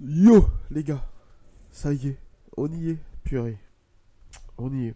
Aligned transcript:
Yo, 0.00 0.46
les 0.70 0.84
gars, 0.84 1.04
ça 1.70 1.92
y 1.92 2.08
est, 2.08 2.18
on 2.56 2.70
y 2.70 2.90
est, 2.90 2.98
purée. 3.24 3.58
On 4.58 4.72
y 4.72 4.88
est. 4.88 4.94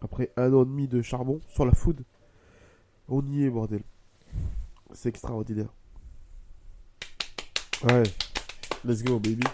Après 0.00 0.30
un 0.36 0.52
an 0.52 0.62
et 0.62 0.66
demi 0.66 0.88
de 0.88 1.00
charbon 1.00 1.40
sur 1.48 1.64
la 1.64 1.72
food, 1.72 2.02
on 3.08 3.24
y 3.26 3.44
est, 3.44 3.50
bordel. 3.50 3.82
C'est 4.92 5.08
extraordinaire. 5.08 5.72
Ouais, 7.84 8.02
let's 8.84 9.02
go, 9.02 9.18
baby. 9.18 9.44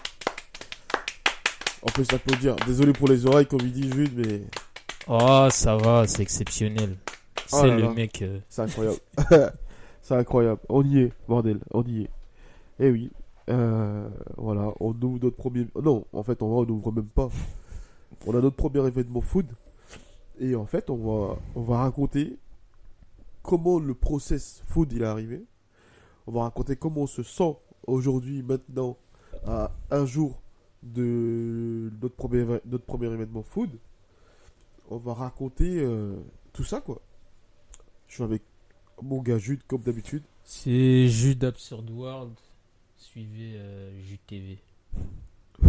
On 1.83 1.89
peut 1.91 2.03
s'applaudir. 2.03 2.55
Désolé 2.67 2.93
pour 2.93 3.07
les 3.07 3.25
oreilles, 3.25 3.47
comme 3.47 3.61
il 3.61 3.71
dit 3.71 3.91
Jude, 3.91 4.13
mais 4.15 4.41
Oh, 5.07 5.47
ça 5.51 5.75
va, 5.77 6.07
c'est 6.07 6.21
exceptionnel. 6.21 6.97
Oh 7.53 7.57
C'est 7.61 7.67
le 7.71 7.81
là. 7.81 7.93
mec. 7.93 8.21
euh, 8.21 8.39
c'est 8.49 8.61
incroyable. 8.61 8.97
c'est 10.01 10.15
incroyable. 10.15 10.61
On 10.69 10.83
y 10.83 10.99
est, 10.99 11.13
bordel, 11.27 11.59
on 11.71 11.83
y 11.83 12.03
est. 12.03 12.09
Eh 12.79 12.91
oui, 12.91 13.11
euh, 13.51 14.09
voilà, 14.37 14.73
on 14.79 14.93
ouvre 15.01 15.19
notre 15.21 15.35
premier. 15.35 15.67
Non, 15.81 16.05
en 16.13 16.23
fait, 16.23 16.41
on 16.41 16.65
n'ouvre 16.65 16.91
même 16.91 17.07
pas. 17.07 17.29
On 18.25 18.35
a 18.35 18.41
notre 18.41 18.55
premier 18.55 18.85
événement 18.87 19.21
food. 19.21 19.47
Et 20.39 20.55
en 20.55 20.65
fait, 20.65 20.89
on 20.89 20.95
va, 20.97 21.37
on 21.55 21.61
va 21.61 21.77
raconter 21.79 22.37
comment 23.43 23.79
le 23.79 23.93
process 23.93 24.61
food 24.65 24.91
il 24.93 25.01
est 25.01 25.05
arrivé. 25.05 25.43
On 26.27 26.31
va 26.31 26.43
raconter 26.43 26.75
comment 26.75 27.01
on 27.01 27.07
se 27.07 27.23
sent 27.23 27.57
aujourd'hui, 27.87 28.43
maintenant, 28.43 28.97
à 29.45 29.71
un 29.89 30.05
jour 30.05 30.41
de 30.83 31.91
notre 32.01 32.15
premier, 32.15 32.45
notre 32.65 32.85
premier 32.85 33.07
événement 33.07 33.43
food. 33.43 33.69
On 34.89 34.97
va 34.97 35.13
raconter 35.13 35.79
euh, 35.79 36.15
tout 36.53 36.63
ça, 36.63 36.81
quoi. 36.81 37.01
Je 38.07 38.15
suis 38.15 38.23
avec 38.23 38.43
mon 39.01 39.21
gars 39.21 39.37
Jude, 39.37 39.61
comme 39.67 39.81
d'habitude. 39.81 40.23
C'est 40.43 41.07
Jude 41.07 41.43
Absurd 41.43 41.89
World. 41.89 42.33
Suivez 43.01 43.55
euh, 43.55 43.99
Jude 44.03 44.19
TV. 44.27 44.59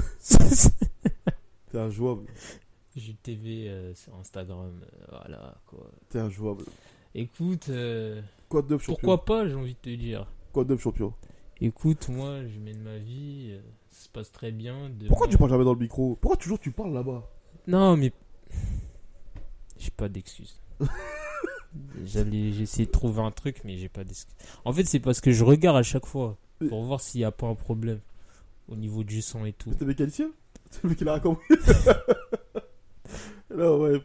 T'es 1.71 1.79
injouable. 1.79 2.27
Jude 2.95 3.17
TV 3.23 3.69
euh, 3.69 3.95
sur 3.95 4.15
Instagram. 4.17 4.81
euh, 4.83 5.07
voilà 5.09 5.55
quoi. 5.67 5.91
T'es 6.11 6.19
injouable. 6.19 6.65
Écoute, 7.15 7.69
euh, 7.71 8.21
Quoi 8.51 8.61
de 8.63 8.69
neuf, 8.73 8.83
champion 8.83 8.95
pourquoi 9.01 9.25
pas, 9.25 9.49
j'ai 9.49 9.55
envie 9.55 9.73
de 9.75 9.79
te 9.79 9.91
dire. 9.91 10.27
Quoi 10.53 10.65
de 10.65 10.71
neuf, 10.75 10.83
champion 10.83 11.15
Écoute, 11.61 12.09
moi, 12.11 12.47
je 12.47 12.59
mène 12.59 12.83
ma 12.83 12.99
vie. 12.99 13.49
euh, 13.53 13.61
ça 13.91 14.05
se 14.05 14.09
passe 14.11 14.31
très 14.31 14.53
bien. 14.53 14.91
Pourquoi 15.09 15.27
tu 15.29 15.39
parles 15.39 15.51
jamais 15.51 15.65
dans 15.65 15.73
le 15.75 15.79
micro? 15.81 16.17
Pourquoi 16.21 16.37
toujours 16.37 16.59
tu 16.61 16.71
parles 16.71 16.93
là-bas? 16.93 17.31
Non, 17.67 17.97
mais. 17.97 18.13
J'ai 19.79 19.91
pas 19.91 20.09
d'excuses. 20.11 20.61
J'allais, 22.05 22.53
j'ai 22.53 22.63
essayé 22.65 22.85
de 22.87 22.91
trouver 22.91 23.23
un 23.23 23.31
truc, 23.31 23.63
mais 23.65 23.79
j'ai 23.79 23.89
pas 23.89 24.05
d'excuses. 24.05 24.35
En 24.67 24.73
fait, 24.75 24.85
c'est 24.85 25.01
parce 25.01 25.21
que 25.23 25.33
je 25.33 25.43
regarde 25.45 25.77
à 25.79 25.83
chaque 25.83 26.05
fois 26.05 26.37
pour 26.69 26.83
voir 26.85 27.01
s'il 27.01 27.21
y 27.21 27.25
a 27.25 27.31
pas 27.31 27.47
un 27.47 27.55
problème 27.55 28.01
au 28.69 28.77
niveau 28.77 29.05
du 29.05 29.23
son 29.23 29.45
et 29.45 29.53
tout. 29.53 29.71
T'es 29.75 29.85
mécanicien 29.85 30.31
C'est 30.71 30.83
le 30.85 30.89
mec 30.91 30.99
qui 30.99 31.05
l'a 31.05 31.13
raconté. 31.13 31.43
non, 33.55 33.79
ouais. 33.81 34.03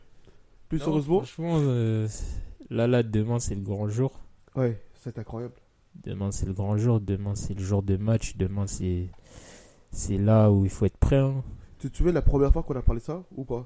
Plus 0.69 0.79
Non, 0.81 0.87
heureusement. 0.89 1.17
Franchement, 1.19 1.57
euh, 1.61 2.07
là, 2.69 2.87
là, 2.87 3.03
demain, 3.03 3.39
c'est 3.39 3.55
le 3.55 3.61
grand 3.61 3.87
jour. 3.87 4.19
Ouais, 4.55 4.81
c'est 4.95 5.17
incroyable. 5.17 5.53
Demain, 6.03 6.31
c'est 6.31 6.45
le 6.45 6.53
grand 6.53 6.77
jour. 6.77 6.99
Demain, 6.99 7.35
c'est 7.35 7.53
le 7.53 7.63
jour 7.63 7.81
de 7.83 7.97
match. 7.97 8.35
Demain, 8.37 8.67
c'est. 8.67 9.07
C'est 9.91 10.17
là 10.17 10.51
où 10.51 10.65
il 10.65 10.69
faut 10.69 10.85
être 10.85 10.97
prêt. 10.97 11.17
hein. 11.17 11.43
Tu 11.79 11.89
te 11.89 11.97
souviens 11.97 12.11
la 12.11 12.21
première 12.21 12.51
fois 12.51 12.63
qu'on 12.63 12.75
a 12.75 12.81
parlé 12.81 12.99
de 12.99 13.05
ça 13.05 13.23
ou 13.35 13.45
pas? 13.45 13.65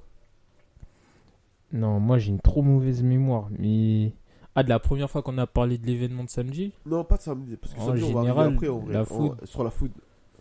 Non, 1.74 2.00
moi, 2.00 2.20
j'ai 2.20 2.30
une 2.30 2.40
trop 2.40 2.62
mauvaise 2.62 3.02
mémoire. 3.02 3.50
Mais. 3.58 4.14
Ah, 4.56 4.64
de 4.64 4.70
la 4.70 4.80
première 4.80 5.10
fois 5.10 5.22
qu'on 5.22 5.38
a 5.38 5.48
parlé 5.48 5.78
de 5.78 5.86
l'événement 5.88 6.24
de 6.26 6.30
samedi 6.30 6.74
Non, 6.86 7.04
pas 7.06 7.18
de 7.18 7.22
samedi. 7.22 7.56
Parce 7.58 7.74
que 7.74 7.80
En 7.80 7.88
samedi, 7.88 8.04
on 8.04 8.22
va 8.22 8.44
après 8.46 8.68
en 8.68 8.80
vrai. 8.80 8.94
la 8.94 9.02
en- 9.14 9.36
sur 9.46 9.64
la 9.64 9.72
food. 9.72 9.92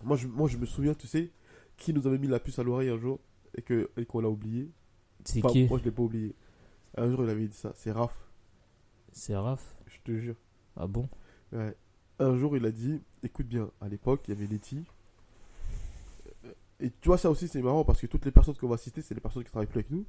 Moi 0.03 0.17
je, 0.17 0.27
moi, 0.27 0.49
je 0.49 0.57
me 0.57 0.67
souviens, 0.67 0.95
tu 0.95 1.07
sais, 1.07 1.31
qui 1.77 1.93
nous 1.95 2.07
avait 2.07 2.19
mis 2.19 2.27
la 2.27 2.41
puce 2.41 2.59
à 2.59 2.63
l'oreille 2.65 2.89
un 2.89 2.99
jour 2.99 3.21
et 3.57 3.63
que- 3.63 3.91
et 3.97 4.05
qu'on 4.07 4.21
l'a 4.21 4.29
oublié. 4.29 4.71
C'est 5.25 5.39
Enfin, 5.45 5.53
qui? 5.53 5.67
moi, 5.69 5.79
je 5.79 5.85
l'ai 5.85 5.91
pas 5.91 6.03
oublié. 6.03 6.35
Un 6.97 7.09
jour, 7.11 7.23
il 7.23 7.31
avait 7.31 7.47
dit 7.47 7.57
ça. 7.57 7.73
C'est 7.77 7.93
Raph, 7.93 8.17
C'est 9.13 9.37
Raph? 9.37 9.77
je 9.87 9.99
te 10.03 10.19
jure. 10.19 10.35
Ah 10.77 10.87
bon? 10.87 11.09
Ouais. 11.53 11.77
Un 12.19 12.37
jour, 12.37 12.57
il 12.57 12.65
a 12.67 12.71
dit 12.73 13.01
écoute 13.23 13.47
bien, 13.47 13.71
à 13.81 13.89
l'époque, 13.89 14.23
il 14.27 14.35
y 14.35 14.37
avait 14.37 14.47
Letty. 14.47 14.83
Et 16.81 16.91
tu 17.01 17.09
vois, 17.09 17.19
ça 17.19 17.31
aussi, 17.31 17.47
c'est 17.47 17.61
marrant 17.63 17.85
parce 17.85 18.01
que 18.01 18.07
toutes 18.07 18.25
les 18.25 18.31
personnes 18.31 18.57
qu'on 18.57 18.69
va 18.69 18.79
citer, 18.79 19.03
c'est 19.03 19.15
les 19.15 19.21
personnes 19.21 19.45
qui 19.45 19.51
travaillent 19.51 19.67
plus 19.69 19.81
avec 19.81 19.91
nous. 19.91 20.05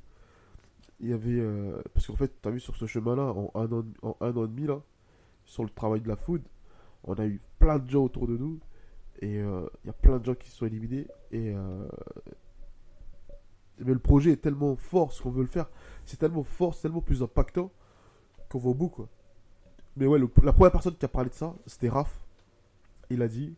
Il 1.02 1.10
y 1.10 1.14
avait. 1.14 1.40
euh, 1.40 1.82
parce 1.94 2.08
qu'en 2.08 2.16
fait, 2.16 2.32
tu 2.42 2.52
vu 2.52 2.60
sur 2.60 2.76
ce 2.78 2.86
chemin-là, 2.88 3.24
en 3.34 3.52
un, 3.56 3.72
an, 3.72 3.84
en 4.04 4.18
un 4.22 4.38
an 4.38 4.46
et 4.46 4.48
demi, 4.48 4.68
là, 4.68 4.82
sur 5.46 5.64
le 5.64 5.70
travail 5.70 6.02
de 6.02 6.08
la 6.08 6.16
food, 6.16 6.44
on 7.04 7.16
a 7.16 7.26
eu 7.28 7.42
plein 7.60 7.80
de 7.80 7.90
gens 7.90 8.04
autour 8.06 8.28
de 8.28 8.38
nous. 8.38 8.60
Et 9.22 9.40
euh, 9.40 9.68
il 9.84 9.88
y 9.88 9.90
a 9.90 9.94
plein 9.94 10.20
de 10.20 10.26
gens 10.26 10.36
qui 10.36 10.50
se 10.50 10.58
sont 10.58 10.66
éliminés. 10.68 11.08
Et. 11.32 11.54
euh, 11.56 11.88
mais 13.80 13.94
le 13.94 14.00
projet 14.00 14.32
est 14.32 14.38
tellement 14.42 14.76
fort, 14.76 15.12
ce 15.12 15.22
qu'on 15.24 15.32
veut 15.32 15.42
le 15.42 15.48
faire, 15.48 15.70
c'est 16.06 16.18
tellement 16.18 16.44
fort, 16.44 16.76
c'est 16.76 16.84
tellement 16.84 17.02
plus 17.02 17.24
impactant 17.24 17.72
qu'on 18.50 18.60
va 18.60 18.70
au 18.70 18.74
bout. 18.76 18.94
Mais 19.98 20.06
ouais, 20.06 20.20
la 20.44 20.54
première 20.54 20.72
personne 20.72 20.96
qui 20.96 21.06
a 21.06 21.08
parlé 21.08 21.30
de 21.30 21.36
ça, 21.36 21.56
c'était 21.66 21.90
Raph. 21.90 22.22
Il 23.10 23.22
a 23.22 23.28
dit, 23.28 23.56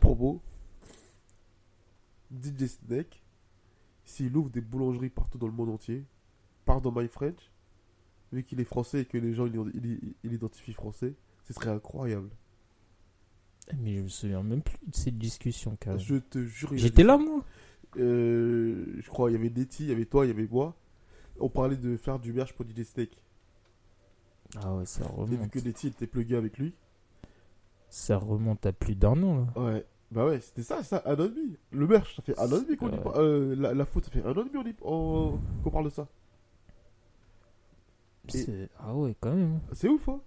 pour 0.00 0.16
mot, 0.16 0.42
DJ 2.30 2.66
Snake, 2.66 3.22
s'il 4.04 4.36
ouvre 4.36 4.50
des 4.50 4.60
boulangeries 4.60 5.10
partout 5.10 5.38
dans 5.38 5.46
le 5.46 5.52
monde 5.52 5.70
entier, 5.70 6.04
pardon 6.64 6.92
my 6.94 7.08
French, 7.08 7.50
vu 8.32 8.42
qu'il 8.44 8.60
est 8.60 8.64
français 8.64 9.00
et 9.00 9.04
que 9.04 9.18
les 9.18 9.34
gens 9.34 9.46
il, 9.46 10.14
identifient 10.24 10.72
français, 10.72 11.14
ce 11.44 11.52
serait 11.52 11.70
incroyable. 11.70 12.30
Eh, 13.70 13.76
Mais 13.76 13.96
je 13.96 14.02
me 14.02 14.08
souviens 14.08 14.42
même 14.42 14.62
plus 14.62 14.78
de 14.86 14.94
cette 14.94 15.18
discussion, 15.18 15.76
carrément. 15.76 16.02
Je 16.02 16.16
te 16.16 16.42
jure. 16.44 16.70
J'étais 16.74 17.02
là, 17.04 17.16
moi 17.18 17.44
Euh, 17.98 18.86
je 19.00 19.08
crois, 19.10 19.30
il 19.30 19.34
y 19.34 19.36
avait 19.36 19.50
Netty, 19.50 19.84
il 19.84 19.88
y 19.90 19.92
avait 19.92 20.06
toi, 20.06 20.24
il 20.24 20.28
y 20.28 20.32
avait 20.32 20.48
moi. 20.50 20.74
On 21.38 21.48
parlait 21.50 21.76
de 21.76 21.96
faire 21.98 22.18
du 22.18 22.32
merch 22.32 22.54
pour 22.54 22.64
DJ 22.66 22.84
Snake. 22.84 23.18
Ah 24.56 24.74
ouais, 24.74 24.86
ça 24.86 25.04
Et 25.04 25.08
vu 25.08 25.36
remonte. 25.36 25.50
que 25.50 25.58
Netty 25.58 25.88
était 25.88 26.06
plugué 26.06 26.36
avec 26.36 26.58
lui. 26.58 26.74
Ça 27.90 28.16
remonte 28.16 28.64
à 28.64 28.72
plus 28.72 28.94
d'un 28.94 29.22
an, 29.22 29.46
là. 29.54 29.62
Ouais. 29.62 29.86
Bah 30.10 30.26
ouais, 30.26 30.40
c'était 30.40 30.62
ça, 30.62 30.82
ça, 30.82 31.02
un 31.06 31.14
an 31.14 31.24
et 31.24 31.28
demi. 31.30 31.56
Le 31.70 31.86
merch, 31.86 32.16
ça 32.16 32.22
fait 32.22 32.38
un 32.38 32.50
an 32.52 32.56
et 32.60 32.64
demi 32.64 32.76
qu'on 32.76 32.88
y 32.90 32.92
Ouais. 32.92 33.00
par- 33.02 33.16
euh, 33.18 33.54
la, 33.56 33.72
la 33.74 33.84
faute, 33.86 34.04
ça 34.06 34.10
fait 34.10 34.22
un 34.24 34.32
an 34.32 34.44
et 34.44 34.48
demi 34.48 34.74
on- 34.82 35.38
qu'on 35.62 35.70
parle 35.70 35.86
de 35.86 35.90
ça. 35.90 36.06
Et- 38.34 38.68
Ah 38.78 38.94
ouais, 38.94 39.14
quand 39.20 39.34
même. 39.34 39.60
C'est 39.72 39.88
ouf, 39.88 40.08
hein 40.08 40.20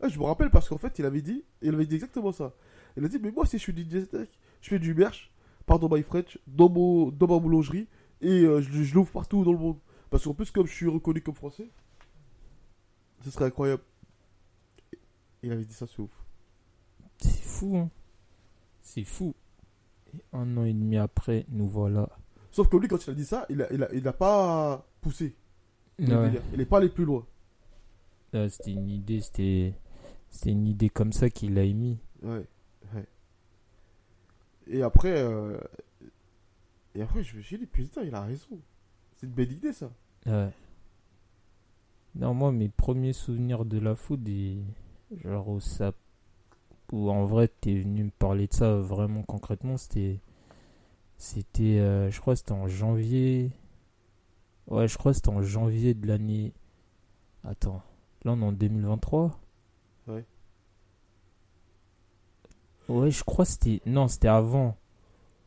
Ah, 0.00 0.08
Je 0.08 0.18
me 0.18 0.24
rappelle 0.24 0.50
parce 0.50 0.68
qu'en 0.68 0.78
fait, 0.78 0.98
il 0.98 1.04
avait 1.04 1.22
dit, 1.22 1.44
il 1.62 1.74
avait 1.74 1.86
dit 1.86 1.94
exactement 1.96 2.32
ça. 2.32 2.54
Il 2.96 3.04
a 3.04 3.08
dit, 3.08 3.18
mais 3.20 3.30
moi, 3.30 3.44
si 3.46 3.58
je 3.58 3.62
suis 3.62 3.72
DJ 3.74 4.08
Tech, 4.08 4.28
je 4.62 4.68
fais 4.70 4.78
du 4.78 4.94
merch, 4.94 5.30
pardon 5.66 5.88
my 5.94 6.02
French, 6.02 6.38
dans, 6.46 6.68
mon, 6.70 7.10
dans 7.10 7.26
ma 7.26 7.38
boulangerie, 7.38 7.88
et 8.22 8.42
euh, 8.44 8.60
je, 8.62 8.82
je 8.82 8.94
l'ouvre 8.94 9.12
partout 9.12 9.44
dans 9.44 9.52
le 9.52 9.58
monde. 9.58 9.78
Parce 10.10 10.24
qu'en 10.24 10.34
plus, 10.34 10.50
comme 10.50 10.66
je 10.66 10.72
suis 10.72 10.86
reconnu 10.88 11.20
comme 11.20 11.34
français, 11.34 11.68
ce 13.22 13.30
serait 13.30 13.46
incroyable. 13.46 13.82
Il 15.42 15.52
avait 15.52 15.64
dit 15.64 15.74
ça, 15.74 15.86
c'est 15.86 16.00
ouf. 16.00 16.10
C'est 17.18 17.42
fou, 17.42 17.76
hein. 17.76 17.90
C'est 18.82 19.04
fou. 19.04 19.34
Et 20.14 20.22
un 20.32 20.56
an 20.56 20.64
et 20.64 20.72
demi 20.72 20.96
après, 20.96 21.44
nous 21.48 21.66
voilà. 21.68 22.08
Sauf 22.50 22.68
que 22.68 22.76
lui, 22.76 22.88
quand 22.88 23.04
il 23.06 23.10
a 23.10 23.14
dit 23.14 23.24
ça, 23.24 23.44
il 23.50 23.60
a, 23.62 23.72
il 23.72 23.82
a, 23.82 23.92
il 23.94 24.06
a 24.08 24.12
pas 24.12 24.86
poussé. 25.00 25.36
Ouais. 25.98 26.32
Il 26.52 26.60
est 26.60 26.66
pas 26.66 26.78
allé 26.78 26.88
plus 26.88 27.04
loin. 27.04 27.24
Ouais, 28.34 28.48
c'était 28.48 28.72
une 28.72 28.90
idée, 28.90 29.20
c'était. 29.20 29.74
C'était 30.30 30.50
une 30.50 30.66
idée 30.66 30.90
comme 30.90 31.12
ça 31.12 31.30
qu'il 31.30 31.58
a 31.58 31.62
émis. 31.62 31.98
Ouais, 32.22 32.44
ouais. 32.94 33.06
Et 34.66 34.82
après, 34.82 35.14
euh, 35.22 35.58
et 36.94 37.02
après, 37.02 37.22
je 37.22 37.36
me 37.36 37.42
suis 37.42 37.58
dit, 37.58 37.66
putain, 37.66 38.02
il 38.02 38.14
a 38.14 38.22
raison. 38.22 38.60
C'est 39.14 39.26
une 39.26 39.32
belle 39.32 39.52
idée, 39.52 39.72
ça. 39.72 39.90
Ouais. 40.26 40.50
Non, 42.16 42.34
moi, 42.34 42.52
mes 42.52 42.68
premiers 42.68 43.12
souvenirs 43.12 43.64
de 43.64 43.78
la 43.78 43.94
food, 43.94 44.28
et 44.28 44.58
genre 45.22 45.48
où 45.48 45.60
ça. 45.60 45.92
Où 46.92 47.10
en 47.10 47.24
vrai, 47.24 47.48
t'es 47.48 47.80
venu 47.80 48.04
me 48.04 48.10
parler 48.10 48.46
de 48.46 48.54
ça 48.54 48.76
vraiment 48.76 49.22
concrètement, 49.22 49.76
c'était. 49.76 50.20
C'était. 51.18 51.78
euh, 51.78 52.10
je 52.10 52.20
crois 52.20 52.36
c'était 52.36 52.52
en 52.52 52.68
janvier. 52.68 53.50
Ouais, 54.68 54.88
je 54.88 54.96
crois 54.98 55.12
que 55.12 55.16
c'était 55.16 55.28
en 55.28 55.42
janvier 55.42 55.94
de 55.94 56.06
l'année. 56.06 56.52
Attends. 57.44 57.82
Là, 58.24 58.32
on 58.32 58.40
est 58.42 58.44
en 58.44 58.52
2023 58.52 59.38
Ouais. 60.08 60.24
Ouais, 62.88 63.10
je 63.10 63.24
crois 63.24 63.44
que 63.44 63.50
c'était. 63.50 63.80
Non, 63.86 64.08
c'était 64.08 64.28
avant. 64.28 64.76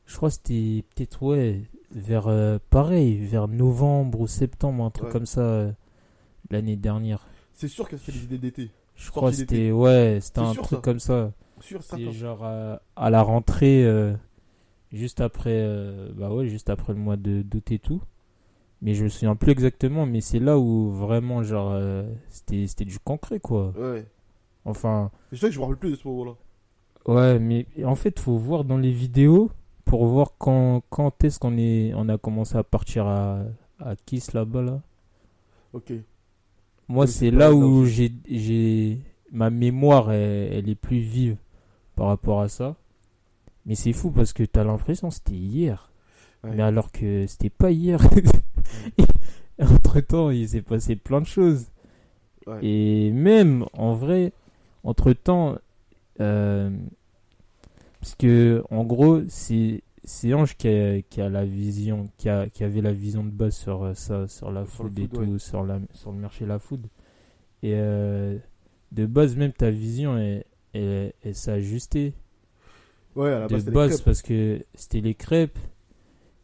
Je 0.06 0.16
crois 0.16 0.30
que 0.30 0.36
c'était 0.36 0.84
peut-être, 0.96 1.22
ouais, 1.24 1.62
vers. 1.92 2.28
euh, 2.28 2.58
pareil, 2.70 3.18
vers 3.18 3.48
novembre 3.48 4.22
ou 4.22 4.28
septembre, 4.28 4.84
un 4.84 4.90
truc 4.90 5.06
Ouais. 5.08 5.12
comme 5.12 5.26
ça, 5.26 5.42
euh, 5.42 5.72
l'année 6.50 6.76
dernière. 6.76 7.26
C'est 7.54 7.68
sûr 7.68 7.88
qu'elle 7.88 8.00
fait 8.00 8.12
des 8.12 8.24
idées 8.24 8.38
d'été. 8.38 8.72
Je 8.96 9.12
crois 9.12 9.32
que 9.32 9.38
d'été. 9.38 9.56
c'était. 9.56 9.72
Ouais, 9.72 10.20
c'était 10.22 10.42
C'est 10.42 10.48
un 10.48 10.54
sûr, 10.54 10.64
truc 10.64 10.78
ça. 10.80 10.82
comme 10.84 11.00
ça. 11.00 11.32
Sûr, 11.62 11.84
ça. 11.84 11.98
C'est 11.98 12.12
genre 12.12 12.40
euh, 12.44 12.76
à 12.96 13.10
la 13.10 13.22
rentrée, 13.22 13.86
euh, 13.86 14.14
juste 14.92 15.22
après. 15.22 15.52
euh, 15.54 16.12
bah 16.16 16.34
ouais, 16.34 16.48
juste 16.48 16.70
après 16.70 16.94
le 16.94 17.00
mois 17.00 17.18
de 17.18 17.42
d'août 17.42 17.72
et 17.72 17.80
tout. 17.80 18.02
Mais 18.82 18.94
je 18.94 19.04
me 19.04 19.10
souviens 19.10 19.36
plus 19.36 19.52
exactement, 19.52 20.06
mais 20.06 20.22
c'est 20.22 20.40
là 20.40 20.58
où 20.58 20.90
vraiment, 20.90 21.44
genre, 21.44 21.72
euh, 21.74 22.04
c'était 22.30 22.66
c'était 22.68 22.86
du 22.86 22.98
concret, 23.00 23.40
quoi. 23.40 23.74
Ouais. 23.78 24.06
Enfin. 24.66 25.12
C'est 25.32 25.40
vrai 25.40 25.50
que 25.50 25.56
je 25.56 25.60
me 25.60 25.66
rappelle 25.66 25.78
plus 25.78 25.92
de 25.92 25.96
ce 25.96 26.08
moment-là. 26.08 26.36
Ouais, 27.06 27.40
mais 27.40 27.66
en 27.84 27.96
fait, 27.96 28.20
faut 28.20 28.38
voir 28.38 28.64
dans 28.64 28.78
les 28.78 28.92
vidéos 28.92 29.52
pour 29.84 30.06
voir 30.06 30.34
quand, 30.38 30.84
quand 30.90 31.24
est-ce 31.24 31.40
qu'on 31.40 31.58
est, 31.58 31.94
on 31.96 32.08
a 32.10 32.18
commencé 32.18 32.56
à 32.56 32.64
partir 32.64 33.08
à, 33.08 33.42
à 33.80 33.96
Kiss 33.96 34.34
là-bas 34.34 34.62
là. 34.62 34.82
Ok. 35.74 35.94
Moi, 36.88 37.08
c'est 37.08 37.32
là 37.32 37.54
où 37.54 37.86
j'ai, 37.86 38.12
j'ai, 38.30 39.00
ma 39.32 39.50
mémoire, 39.50 40.12
elle, 40.12 40.54
elle 40.54 40.70
est 40.70 40.76
plus 40.76 41.00
vive 41.00 41.38
par 41.96 42.08
rapport 42.08 42.42
à 42.42 42.50
ça. 42.50 42.76
Mais 43.66 43.76
c'est 43.76 43.94
fou 43.94 44.10
parce 44.10 44.34
que 44.34 44.44
t'as 44.44 44.64
l'impression 44.64 45.10
que 45.10 45.16
c'était 45.16 45.34
hier. 45.34 45.92
Ouais. 46.44 46.52
Mais 46.56 46.64
alors 46.64 46.92
que 46.92 47.28
c'était 47.28 47.50
pas 47.50 47.72
hier. 47.72 48.02
Entre 49.60 50.00
temps, 50.00 50.30
il 50.30 50.48
s'est 50.48 50.62
passé 50.62 50.96
plein 50.96 51.22
de 51.22 51.26
choses. 51.26 51.68
Ouais. 52.48 52.60
Et 52.66 53.12
même, 53.12 53.66
en 53.74 53.94
vrai, 53.94 54.32
entre-temps, 54.84 55.58
euh, 56.22 56.70
parce 58.00 58.16
que, 58.16 58.64
en 58.72 58.84
gros, 58.86 59.22
c'est 59.28 59.84
c'est 60.06 60.34
Ange 60.34 60.56
qui 60.56 60.68
a, 60.68 61.02
qui 61.04 61.22
a 61.22 61.30
la 61.30 61.46
vision, 61.46 62.10
qui, 62.18 62.30
a, 62.30 62.48
qui 62.50 62.64
avait 62.64 62.82
la 62.82 62.94
vision 62.94 63.24
de 63.24 63.30
base 63.30 63.56
sur 63.56 63.84
euh, 63.84 63.94
ça, 63.94 64.28
sur 64.28 64.52
la 64.52 64.66
Sur 64.66 64.86
food 64.86 64.98
et 64.98 65.08
tout, 65.08 65.20
ouais. 65.20 65.40
sur, 65.40 65.64
la, 65.64 65.80
sur 65.94 66.12
le 66.12 66.18
marché 66.18 66.46
la 66.48 66.58
food. 66.58 66.88
Et 67.62 67.74
euh, 67.76 68.38
de 68.92 69.06
base, 69.06 69.36
même 69.36 69.54
ta 69.54 69.70
vision, 69.70 70.18
elle, 70.18 70.46
elle, 70.74 71.14
elle 71.24 71.36
s'est 71.36 71.52
ajustée 71.52 72.14
Ouais, 73.16 73.32
à 73.32 73.40
la 73.42 73.48
de 73.48 73.72
base, 73.72 74.02
parce 74.02 74.22
que 74.22 74.64
c'était 74.74 75.02
les 75.02 75.14
crêpes. 75.14 75.60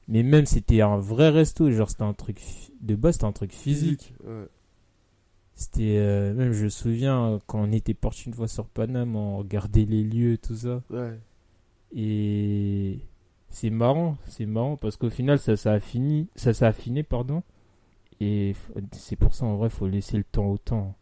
Mais 0.08 0.22
même 0.24 0.46
c'était 0.46 0.82
un 0.82 0.98
vrai 0.98 1.30
resto, 1.30 1.72
genre 1.72 1.90
c'était 1.90 2.04
un 2.04 2.14
truc 2.14 2.40
de 2.82 2.96
base 2.96 3.16
c'était 3.16 3.26
un 3.26 3.32
truc 3.32 3.52
physique. 3.54 4.14
Ouais. 4.24 4.46
C'était 5.56 5.98
euh, 5.98 6.34
même 6.34 6.52
je 6.52 6.66
me 6.66 6.70
souviens 6.70 7.26
euh, 7.32 7.40
quand 7.48 7.62
on 7.62 7.72
était 7.72 7.94
parti 7.94 8.26
une 8.28 8.34
fois 8.34 8.48
sur 8.48 8.68
Paname, 8.68 9.16
on 9.16 9.38
regardait 9.38 9.86
les 9.86 10.04
lieux 10.04 10.38
tout 10.38 10.56
ça 10.56 10.84
Ouais. 10.90 11.18
et 11.96 13.00
c'est 13.50 13.70
marrant, 13.70 14.18
c'est 14.28 14.46
marrant 14.46 14.76
parce 14.76 14.98
qu'au 14.98 15.10
final 15.10 15.40
ça 15.40 15.56
ça 15.56 15.72
a 15.74 15.80
fini, 15.80 16.28
ça 16.36 16.54
s'est 16.54 16.66
affiné 16.66 17.04
pardon. 17.04 17.42
Et 18.20 18.56
c'est 18.92 19.16
pour 19.16 19.34
ça 19.34 19.46
en 19.46 19.56
vrai 19.56 19.70
faut 19.70 19.88
laisser 19.88 20.18
le 20.18 20.24
temps 20.24 20.48
au 20.48 20.58
temps. 20.58 20.96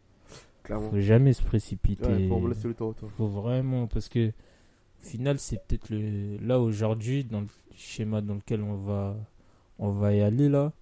Clairement. 0.62 0.88
Faut 0.90 1.00
jamais 1.00 1.32
se 1.34 1.42
précipiter. 1.42 2.06
Ouais, 2.06 2.28
faut 2.28 2.38
me 2.40 2.48
laisser 2.48 2.68
le 2.68 2.74
temps 2.74 2.88
au 2.88 2.92
temps. 2.94 3.08
Faut 3.18 3.26
vraiment, 3.26 3.86
parce 3.86 4.08
que 4.08 4.32
final, 5.04 5.38
c'est 5.38 5.64
peut-être 5.66 5.90
le 5.90 6.36
là 6.38 6.58
aujourd'hui, 6.60 7.24
dans 7.24 7.40
le 7.42 7.46
schéma 7.76 8.20
dans 8.20 8.34
lequel 8.34 8.62
on 8.62 8.74
va, 8.76 9.16
on 9.78 9.90
va 9.90 10.12
y 10.14 10.20
aller 10.20 10.48
là. 10.48 10.72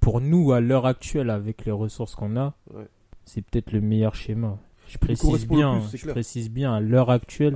Pour 0.00 0.20
nous, 0.20 0.52
à 0.52 0.60
l'heure 0.60 0.86
actuelle, 0.86 1.28
avec 1.30 1.64
les 1.66 1.72
ressources 1.72 2.14
qu'on 2.14 2.36
a, 2.36 2.54
Ouais. 2.72 2.86
c'est 3.24 3.42
peut-être 3.42 3.72
le 3.72 3.80
meilleur 3.82 4.14
schéma. 4.14 4.58
Je 4.88 4.98
précise 4.98 5.46
bien, 5.46 5.80
plus, 5.88 5.98
je 5.98 6.02
clair. 6.02 6.14
précise 6.14 6.50
bien 6.50 6.72
à 6.74 6.80
l'heure 6.80 7.10
actuelle. 7.10 7.54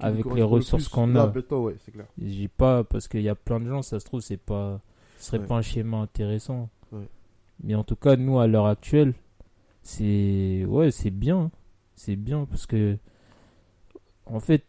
Avec 0.00 0.24
les 0.26 0.36
le 0.36 0.44
ressources 0.44 0.88
qu'on 0.88 1.14
a. 1.16 1.26
ouais. 1.28 1.76
J'ai 2.18 2.48
pas 2.48 2.84
parce 2.84 3.06
qu'il 3.08 3.20
y 3.22 3.28
a 3.28 3.34
plein 3.34 3.60
de 3.60 3.68
gens, 3.68 3.82
ça 3.82 4.00
se 4.00 4.04
trouve, 4.06 4.20
c'est 4.22 4.36
pas, 4.38 4.80
ce 5.18 5.26
serait 5.26 5.38
Ouais. 5.40 5.46
pas 5.46 5.56
un 5.56 5.62
schéma 5.62 5.98
intéressant. 5.98 6.70
Mais 7.62 7.74
en 7.74 7.84
tout 7.84 7.96
cas, 7.96 8.16
nous 8.16 8.38
à 8.38 8.46
l'heure 8.46 8.64
actuelle, 8.66 9.12
c'est 9.82 10.64
ouais, 10.66 10.90
c'est 10.90 11.10
bien, 11.10 11.50
c'est 11.96 12.16
bien 12.16 12.46
parce 12.46 12.64
que 12.66 12.96
en 14.26 14.40
fait, 14.40 14.64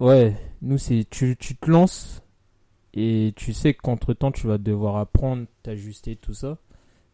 ouais, 0.00 0.36
nous 0.62 0.78
c'est 0.78 1.06
tu, 1.10 1.36
tu 1.36 1.56
te 1.56 1.70
lances 1.70 2.22
et 2.94 3.32
tu 3.36 3.52
sais 3.54 3.74
qu'entre 3.74 4.14
temps 4.14 4.32
tu 4.32 4.46
vas 4.48 4.58
devoir 4.58 4.96
apprendre, 4.98 5.46
t'ajuster 5.62 6.16
tout 6.16 6.34
ça, 6.34 6.58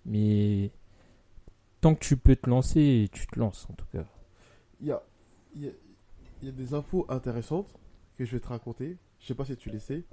mais 0.07 0.73
tant 1.81 1.95
que 1.95 2.01
tu 2.01 2.17
peux 2.19 2.37
te 2.37 2.51
lancer, 2.51 3.09
tu 3.13 3.27
te 3.27 3.39
lances 3.39 3.67
en 3.71 3.75
tout 3.75 3.87
cas. 3.93 4.05
Il 4.81 4.89
y 4.89 4.93
a, 4.93 5.03
y, 5.55 5.71
y 6.43 6.49
a 6.49 6.53
des 6.53 6.75
infos 6.75 7.07
intéressantes 7.09 7.75
que 8.17 8.25
je 8.25 8.33
vais 8.33 8.41
te 8.41 8.49
raconter. 8.49 8.99
Je 9.21 9.27
sais 9.27 9.35
pas 9.35 9.45
si 9.45 9.57
tu 9.57 9.71
les 9.71 9.81
sais. 9.81 10.05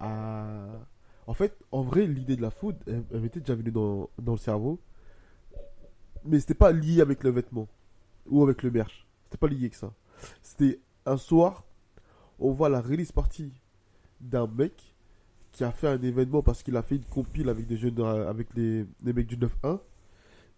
Ah, 0.00 0.86
En 1.26 1.34
fait, 1.34 1.58
en 1.72 1.82
vrai, 1.82 2.06
l'idée 2.06 2.36
de 2.36 2.42
la 2.42 2.50
food, 2.50 2.76
elle, 2.86 3.04
elle 3.12 3.20
m'était 3.22 3.40
déjà 3.40 3.54
venue 3.56 3.72
dans, 3.72 4.10
dans 4.18 4.32
le 4.34 4.38
cerveau. 4.38 4.80
Mais 6.24 6.40
c'était 6.40 6.54
pas 6.54 6.72
lié 6.72 7.00
avec 7.00 7.22
le 7.24 7.30
vêtement 7.30 7.68
ou 8.26 8.44
avec 8.44 8.62
le 8.64 8.72
merch. 8.72 9.06
C'était 9.24 9.38
pas 9.38 9.48
lié 9.48 9.70
que 9.70 9.76
ça. 9.76 9.92
C'était 10.42 10.80
un 11.06 11.18
soir, 11.18 11.65
on 12.38 12.52
voit 12.52 12.68
la 12.68 12.80
release 12.80 13.12
party 13.12 13.52
d'un 14.20 14.46
mec 14.46 14.94
qui 15.52 15.64
a 15.64 15.72
fait 15.72 15.88
un 15.88 16.00
événement 16.02 16.42
parce 16.42 16.62
qu'il 16.62 16.76
a 16.76 16.82
fait 16.82 16.96
une 16.96 17.04
compile 17.04 17.48
avec 17.48 17.66
des 17.66 17.76
jeunes, 17.76 18.00
euh, 18.00 18.28
avec 18.28 18.48
les, 18.54 18.84
les 19.02 19.12
mecs 19.12 19.26
du 19.26 19.36
9-1. 19.38 19.80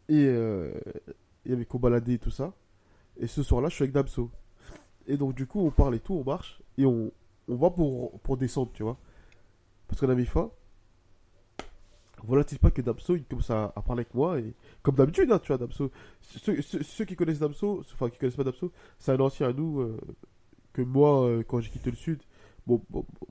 Et 0.08 0.24
euh, 0.26 0.72
il 1.44 1.52
y 1.52 1.54
avait 1.54 1.64
qu'on 1.64 1.78
baladait 1.78 2.14
et 2.14 2.18
tout 2.18 2.30
ça. 2.30 2.52
Et 3.16 3.26
ce 3.26 3.42
soir-là, 3.42 3.68
je 3.68 3.74
suis 3.74 3.84
avec 3.84 3.92
Damso. 3.92 4.30
Et 5.06 5.16
donc, 5.16 5.34
du 5.34 5.46
coup, 5.46 5.60
on 5.64 5.70
parle 5.70 5.94
et 5.94 6.00
tout, 6.00 6.14
on 6.14 6.24
marche. 6.24 6.60
Et 6.76 6.84
on, 6.84 7.12
on 7.46 7.56
va 7.56 7.70
pour, 7.70 8.18
pour 8.20 8.36
descendre, 8.36 8.70
tu 8.74 8.82
vois. 8.82 8.96
Parce 9.86 10.00
qu'on 10.00 10.08
avait 10.08 10.24
faim. 10.24 10.50
Voilà, 12.24 12.42
tu 12.42 12.58
pas 12.58 12.72
que 12.72 12.82
Damso, 12.82 13.14
il 13.14 13.24
commence 13.24 13.50
à, 13.50 13.72
parler 13.86 14.00
avec 14.00 14.14
moi. 14.14 14.40
Et 14.40 14.52
comme 14.82 14.96
d'habitude, 14.96 15.30
hein, 15.30 15.38
tu 15.38 15.48
vois, 15.48 15.58
Damso. 15.58 15.92
Ceux 16.22 17.04
qui 17.04 17.14
connaissent 17.14 17.38
Damso, 17.38 17.84
enfin, 17.92 18.10
qui 18.10 18.18
connaissent 18.18 18.36
pas 18.36 18.44
Damso, 18.44 18.72
c'est 18.98 19.12
un 19.12 19.20
ancien 19.20 19.48
à 19.48 19.52
nous. 19.52 19.80
euh, 19.80 19.96
que 20.72 20.82
moi, 20.82 21.24
euh, 21.26 21.42
quand 21.46 21.60
j'ai 21.60 21.70
quitté 21.70 21.90
le 21.90 21.96
Sud, 21.96 22.20
mon, 22.66 22.82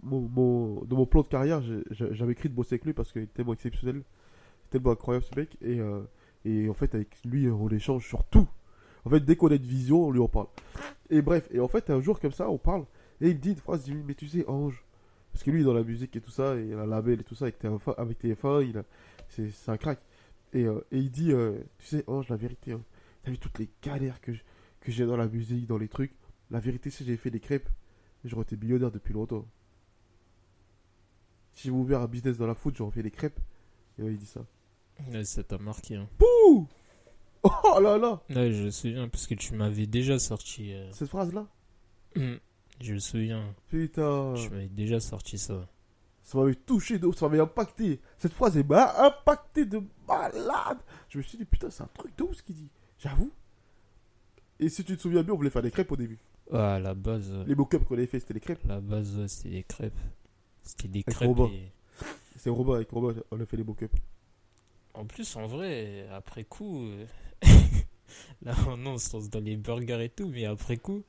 mon, 0.03 0.21
mon- 0.21 0.85
dans 0.85 0.97
mon 0.97 1.05
plan 1.05 1.21
de 1.21 1.27
carrière, 1.27 1.61
j'avais 1.91 2.31
écrit 2.31 2.49
de 2.49 2.53
bosser 2.55 2.75
avec 2.75 2.85
lui 2.85 2.93
parce 2.93 3.11
qu'il 3.11 3.21
est 3.23 3.33
tellement 3.33 3.53
exceptionnel. 3.53 4.03
Tellement 4.69 4.91
incroyable 4.91 5.25
ce 5.31 5.39
mec. 5.39 5.57
Et, 5.61 5.79
euh, 5.79 6.01
et 6.43 6.67
en 6.69 6.73
fait, 6.73 6.93
avec 6.95 7.09
lui, 7.23 7.49
on 7.49 7.69
échange 7.69 8.05
sur 8.07 8.23
tout. 8.25 8.47
En 9.05 9.09
fait, 9.09 9.21
dès 9.21 9.35
qu'on 9.35 9.47
a 9.49 9.55
une 9.55 9.61
vision, 9.61 10.07
on 10.07 10.11
lui 10.11 10.19
en 10.19 10.27
parle. 10.27 10.47
Et 11.09 11.21
bref, 11.21 11.47
et 11.51 11.59
en 11.59 11.67
fait, 11.67 11.89
un 11.89 12.01
jour 12.01 12.19
comme 12.19 12.31
ça, 12.33 12.49
on 12.49 12.57
parle, 12.57 12.85
et 13.21 13.29
il 13.29 13.35
me 13.35 13.39
dit 13.39 13.51
une 13.51 13.57
phrase, 13.57 13.87
il 13.87 13.93
me 13.93 13.99
dit, 14.01 14.05
mais 14.07 14.15
tu 14.15 14.27
sais, 14.27 14.43
Ange, 14.49 14.83
parce 15.31 15.43
que 15.43 15.51
lui, 15.51 15.63
dans 15.63 15.73
la 15.73 15.83
musique 15.83 16.15
et 16.17 16.21
tout 16.21 16.31
ça, 16.31 16.55
et 16.55 16.71
la 16.71 16.85
label 16.85 17.21
et 17.21 17.23
tout 17.23 17.35
ça, 17.35 17.45
avec 17.45 17.61
TF1, 17.61 17.95
avec 17.97 18.21
TF1 18.21 18.67
il 18.67 18.77
a, 18.79 18.83
c'est, 19.29 19.69
un 19.69 19.77
crack. 19.77 19.99
Et, 20.51 20.65
euh, 20.65 20.81
et 20.91 20.97
il 20.97 21.09
dit, 21.11 21.31
tu 21.77 21.85
sais, 21.85 22.03
Ange, 22.07 22.27
la 22.27 22.35
vérité, 22.35 22.73
hein, 22.73 22.81
t'as 23.23 23.31
vu 23.31 23.37
toutes 23.37 23.59
les 23.59 23.69
galères 23.81 24.19
que 24.19 24.33
j'ai 24.87 25.05
dans 25.05 25.15
la 25.17 25.27
musique, 25.27 25.67
dans 25.67 25.77
les 25.77 25.87
trucs, 25.87 26.13
la 26.51 26.59
vérité, 26.59 26.89
si 26.89 27.03
j'avais 27.05 27.17
fait 27.17 27.31
des 27.31 27.39
crêpes, 27.39 27.69
j'aurais 28.23 28.43
été 28.43 28.55
millionnaire 28.57 28.91
depuis 28.91 29.13
longtemps. 29.13 29.45
Si 31.53 31.67
j'avais 31.67 31.77
ouvert 31.79 32.01
un 32.01 32.07
business 32.07 32.37
dans 32.37 32.47
la 32.47 32.55
foot, 32.55 32.75
j'aurais 32.77 32.91
fait 32.91 33.03
des 33.03 33.11
crêpes. 33.11 33.39
Et 33.97 34.03
ouais, 34.03 34.11
il 34.11 34.17
dit 34.17 34.25
ça. 34.25 34.41
ça 35.23 35.43
t'a 35.43 35.57
marqué. 35.57 35.95
Hein. 35.95 36.07
Pouh 36.17 36.67
Oh 37.43 37.79
là 37.81 37.97
là 37.97 38.21
Ouais, 38.29 38.51
je 38.51 38.63
me 38.65 38.69
souviens 38.71 39.07
parce 39.09 39.25
que 39.27 39.35
tu 39.35 39.53
m'avais 39.55 39.87
déjà 39.87 40.19
sorti. 40.19 40.73
euh, 40.73 40.91
Cette 40.91 41.09
phrase-là? 41.09 41.47
Hum, 42.15 42.39
Je 42.81 42.93
me 42.93 42.99
souviens. 42.99 43.55
Putain 43.69 44.33
Tu 44.35 44.49
m'avais 44.49 44.67
déjà 44.69 44.99
sorti 44.99 45.37
ça. 45.37 45.67
Ça 46.23 46.37
m'avait 46.37 46.55
touché, 46.55 46.99
de 46.99 47.09
ça 47.13 47.27
m'avait 47.27 47.39
impacté. 47.41 48.01
Cette 48.17 48.33
phrase 48.33 48.57
elle 48.57 48.67
m'a 48.67 49.05
impacté 49.05 49.65
de 49.65 49.81
malade. 50.07 50.77
Je 51.09 51.19
me 51.19 51.23
suis 51.23 51.37
dit, 51.37 51.45
putain, 51.45 51.69
c'est 51.69 51.83
un 51.83 51.89
truc 51.93 52.15
de 52.17 52.23
ouf 52.23 52.35
ce 52.35 52.43
qu'il 52.43 52.55
dit. 52.55 52.69
J'avoue. 52.99 53.31
Et 54.59 54.67
si 54.69 54.83
tu 54.83 54.97
te 54.97 55.01
souviens 55.01 55.23
bien, 55.23 55.33
on 55.33 55.37
voulait 55.37 55.49
faire 55.49 55.61
des 55.61 55.71
crêpes 55.71 55.91
au 55.91 55.95
début. 55.95 56.19
Ah, 56.51 56.79
la 56.79 56.93
base. 56.93 57.31
Les 57.45 57.55
mock-ups 57.55 57.85
qu'on 57.85 57.95
avait 57.95 58.07
fait, 58.07 58.19
c'était 58.19 58.33
des 58.35 58.39
crêpes. 58.39 58.63
la 58.65 58.79
base, 58.79 59.17
ouais, 59.17 59.27
c'était 59.27 59.49
des 59.49 59.63
crêpes. 59.63 59.93
C'était 60.63 60.87
des 60.87 61.03
Avec 61.05 61.15
crêpes. 61.15 61.27
Robin. 61.27 61.45
et- 61.53 61.71
C'est 62.37 62.49
Robin 62.49 62.75
avec 62.75 62.89
Robin, 62.91 63.13
on 63.31 63.39
a 63.41 63.45
fait 63.45 63.57
les 63.57 63.63
mock-ups. 63.63 63.93
En 64.93 65.05
plus, 65.05 65.35
en 65.35 65.45
vrai, 65.47 66.07
après 66.11 66.43
coup, 66.43 66.83
euh, 66.85 67.05
là, 68.41 68.53
non, 68.77 68.93
on 68.93 68.97
se 68.97 69.13
lance 69.15 69.29
dans 69.29 69.39
les 69.43 69.57
burgers 69.57 70.03
et 70.05 70.09
tout, 70.09 70.29
mais 70.29 70.45
après 70.45 70.77
coup, 70.77 71.03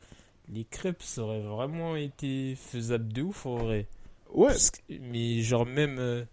les 0.48 0.64
crêpes, 0.64 1.02
ça 1.02 1.22
aurait 1.22 1.40
vraiment 1.42 1.94
été 1.96 2.54
faisable 2.56 3.12
de 3.12 3.22
ouf, 3.22 3.46
en 3.46 3.56
vrai. 3.56 3.86
Ouais, 4.32 4.52
que- 4.54 4.98
mais 4.98 5.40
genre 5.42 5.64
même... 5.66 5.98
euh, 5.98 6.24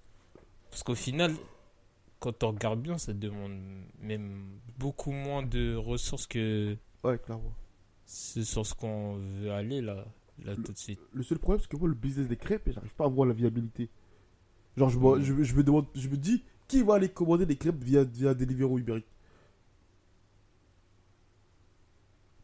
parce 0.70 0.84
qu'au 0.84 0.96
final, 0.96 1.34
quand 2.20 2.44
on 2.44 2.50
regarde 2.52 2.82
bien, 2.82 2.98
ça 2.98 3.14
demande 3.14 3.58
même 4.02 4.60
beaucoup 4.78 5.12
moins 5.12 5.44
de 5.44 5.76
ressources 5.76 6.28
que 6.28 6.76
ouais, 7.04 7.18
clairement. 7.20 7.54
Ce 8.06 8.44
sur 8.44 8.66
ce 8.66 8.74
qu'on 8.74 9.16
veut 9.18 9.52
aller, 9.52 9.82
là, 9.82 10.06
là 10.44 10.56
tout 10.56 10.72
de 10.72 10.78
suite. 10.78 11.00
Le 11.14 11.24
seul 11.24 11.40
problème, 11.40 11.60
c'est 11.62 11.70
que 11.70 11.78
moi, 11.78 11.88
le 11.88 11.96
business 11.96 12.28
des 12.28 12.38
crêpes, 12.38 12.70
j'arrive 12.72 12.94
pas 12.96 13.06
à 13.06 13.08
voir 13.08 13.28
la 13.28 13.34
viabilité. 13.34 13.90
Genre, 14.78 14.90
je, 14.90 15.00
me- 15.00 15.22
je, 15.22 15.44
je 15.44 15.56
me 15.56 15.64
demande, 15.64 15.86
je 15.96 16.08
me 16.10 16.18
dis, 16.18 16.44
qui 16.68 16.82
va 16.84 16.96
aller 16.96 17.10
commander 17.10 17.46
des 17.46 17.56
crêpes 17.56 17.82
via, 17.84 18.04
via 18.04 18.34
Deliveroo 18.34 18.78
Uber 18.80 19.04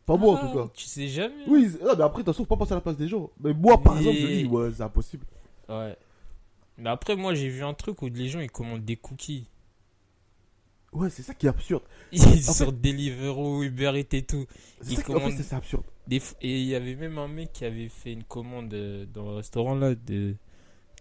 Pas 0.05 0.17
moi, 0.17 0.33
en 0.33 0.35
Ah, 0.37 0.47
tout 0.47 0.57
cas. 0.57 0.69
Tu 0.73 0.85
sais 0.85 1.07
jamais. 1.07 1.43
Oui, 1.47 1.69
c'est- 1.71 1.83
non, 1.83 1.95
mais 1.95 2.03
après, 2.03 2.21
attention, 2.21 2.43
faut 2.43 2.55
pas 2.55 2.57
passer 2.57 2.71
à 2.73 2.75
la 2.75 2.81
place 2.81 2.97
des 2.97 3.07
gens. 3.07 3.29
Mais 3.39 3.53
moi, 3.53 3.81
par 3.81 3.97
exemple, 3.97 4.17
je 4.17 4.27
dis, 4.27 4.45
ouais, 4.45 4.71
c'est 4.75 4.81
impossible. 4.83 5.25
Ouais. 5.69 5.95
Mais 6.77 6.89
après, 6.89 7.15
moi, 7.15 7.35
j'ai 7.35 7.49
vu 7.49 7.63
un 7.63 7.73
truc 7.73 8.01
où 8.01 8.07
les 8.07 8.27
gens, 8.27 8.39
ils 8.39 8.49
commandent 8.51 8.83
des 8.83 8.95
cookies. 8.97 9.47
Ouais, 10.93 11.09
c'est 11.09 11.23
ça 11.23 11.33
qui 11.33 11.45
est 11.45 11.49
absurde. 11.49 11.83
Ils 12.11 12.21
En 12.21 12.53
sur 12.53 12.73
Deliveroo, 12.73 13.63
Uber 13.63 13.93
Eats 13.95 14.13
et 14.17 14.23
tout. 14.23 14.45
C'est 14.81 14.91
Ils 14.91 14.97
ça 14.97 15.03
qui, 15.03 15.11
en 15.11 15.13
fait, 15.15 15.19
commandent- 15.21 15.37
c'est 15.37 15.43
c'est 15.43 15.55
absurde. 15.55 15.83
Des 16.07 16.21
Et 16.41 16.59
il 16.61 16.67
y 16.67 16.75
avait 16.75 16.95
même 16.95 17.17
un 17.17 17.27
mec 17.29 17.53
qui 17.53 17.63
avait 17.63 17.87
fait 17.87 18.11
une 18.11 18.23
commande 18.25 18.73
euh, 18.73 19.05
dans 19.05 19.23
le 19.23 19.35
restaurant 19.37 19.75
là 19.75 19.95
de 19.95 20.35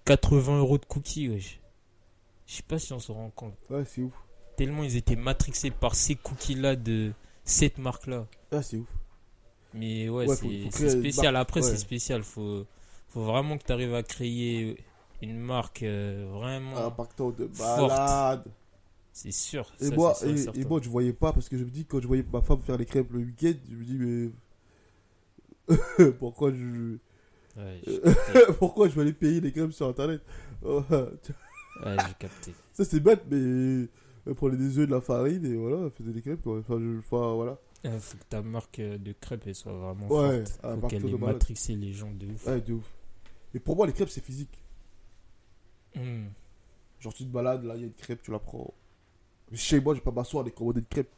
80 0.05 0.59
euros 0.61 0.79
de 0.79 0.85
cookies, 0.85 1.29
wesh. 1.29 1.61
Je 2.47 2.55
sais 2.55 2.63
pas 2.63 2.79
si 2.79 2.93
on 2.93 3.01
se 3.01 3.11
rend 3.11 3.31
compte. 3.31 3.55
Ouais, 3.69 3.85
c'est 3.85 4.03
ouf. 4.03 4.13
Tellement 4.57 4.85
ils 4.85 4.97
étaient 4.97 5.17
matrixés 5.17 5.71
par 5.71 5.95
ces 5.95 6.15
cookies 6.15 6.55
là 6.55 6.77
de 6.77 7.13
cette 7.45 7.79
marque 7.79 8.07
là. 8.07 8.27
Ouais, 8.53 8.63
c'est 8.63 8.77
ouf. 8.77 8.89
Mais 9.75 10.09
ouais, 10.09 10.27
c'est 10.29 10.89
spécial. 10.91 11.35
marque, 11.35 11.43
Après, 11.49 11.63
ouais. 11.63 11.69
c'est 11.71 11.77
spécial. 11.79 12.23
Faut, 12.23 12.67
faut 13.09 13.25
vraiment 13.25 13.57
que 13.59 13.65
tu 13.65 13.73
arrives 13.73 13.95
à 13.95 14.03
créer 14.03 14.77
une 15.23 15.39
marque 15.39 15.83
euh, 15.83 16.29
vraiment. 16.33 16.77
Impactant 16.77 17.31
de 17.31 17.49
Forte. 17.53 18.47
C'est 19.13 19.33
sûr. 19.33 19.73
Et 19.81 19.87
ça, 19.87 19.95
moi, 19.95 20.15
sûr 20.15 20.53
et, 20.55 20.65
moi, 20.65 20.81
je 20.83 20.89
voyais 20.89 21.13
pas 21.13 21.33
parce 21.33 21.49
que 21.49 21.57
je 21.57 21.65
me 21.65 21.71
dis, 21.71 21.85
quand 21.85 22.01
je 22.01 22.07
voyais 22.07 22.25
ma 22.33 22.43
femme 22.43 22.61
faire 22.61 22.77
les 22.77 22.87
crêpes 22.87 23.11
le 23.13 23.21
week-end, 23.21 23.55
je 23.69 23.75
me 23.75 23.85
dis, 23.85 23.99
mais. 23.99 24.31
pourquoi 26.19 26.53
je. 26.53 26.97
Ouais, 27.57 27.83
pourquoi 28.59 28.89
je 28.89 28.95
vais 28.95 29.03
aller 29.03 29.13
payer 29.13 29.41
les 29.41 29.53
crêpes 29.53 29.73
sur 29.73 29.89
internet? 29.89 30.21
Ouais, 31.83 31.97
j'ai 32.07 32.15
capté. 32.19 32.53
Ça, 32.75 32.85
c'est 32.85 33.01
bête, 33.01 33.23
mais. 33.31 33.89
Elle 34.27 34.35
prenait 34.35 34.59
des 34.59 34.79
œufs, 34.79 34.87
de 34.87 34.93
la 34.93 35.01
farine 35.01 35.47
et 35.47 35.57
voilà, 35.57 35.85
elle 35.85 35.91
faisait 35.91 36.13
des 36.13 36.21
crêpes. 36.21 36.43
Quoi. 36.43 36.59
Enfin, 36.59 36.79
je, 36.79 36.99
enfin, 36.99 37.35
voilà. 37.35 37.59
Il 37.85 37.99
faut 37.99 38.19
que 38.19 38.25
ta 38.25 38.43
marque 38.43 38.79
euh, 38.79 38.99
de 38.99 39.13
crêpes 39.13 39.45
elle 39.47 39.55
soit 39.55 39.73
vraiment 39.73 40.07
Ouais, 40.09 40.45
forte. 40.45 40.81
Faut 40.81 40.87
qu'elle 40.89 41.09
ait 41.09 41.19
matrixé 41.19 41.75
les 41.75 41.93
gens 41.93 42.13
de 42.13 42.27
ouf. 42.27 42.47
Ouais, 42.47 42.61
de 42.61 42.75
ouf. 42.75 42.93
Et 43.55 43.61
pour 43.61 43.77
moi, 43.77 43.87
les 43.87 43.93
crêpes, 43.93 44.11
c'est 44.11 44.23
physique. 44.23 44.63
Hmm. 45.95 46.27
Genre, 47.01 47.15
tu 47.15 47.25
te 47.25 47.31
balades, 47.31 47.65
là, 47.65 47.77
il 47.77 47.81
y 47.81 47.85
a 47.85 47.87
une 47.87 47.95
crêpe, 47.95 48.23
tu 48.23 48.31
la 48.31 48.39
prends. 48.39 48.75
Chez 49.55 49.81
moi, 49.81 49.95
je 49.95 50.01
vais 50.01 50.05
pas 50.05 50.11
m'asseoir 50.13 50.47
et 50.47 50.51
commander 50.51 50.81
une 50.81 50.87
crêpe. 50.87 51.11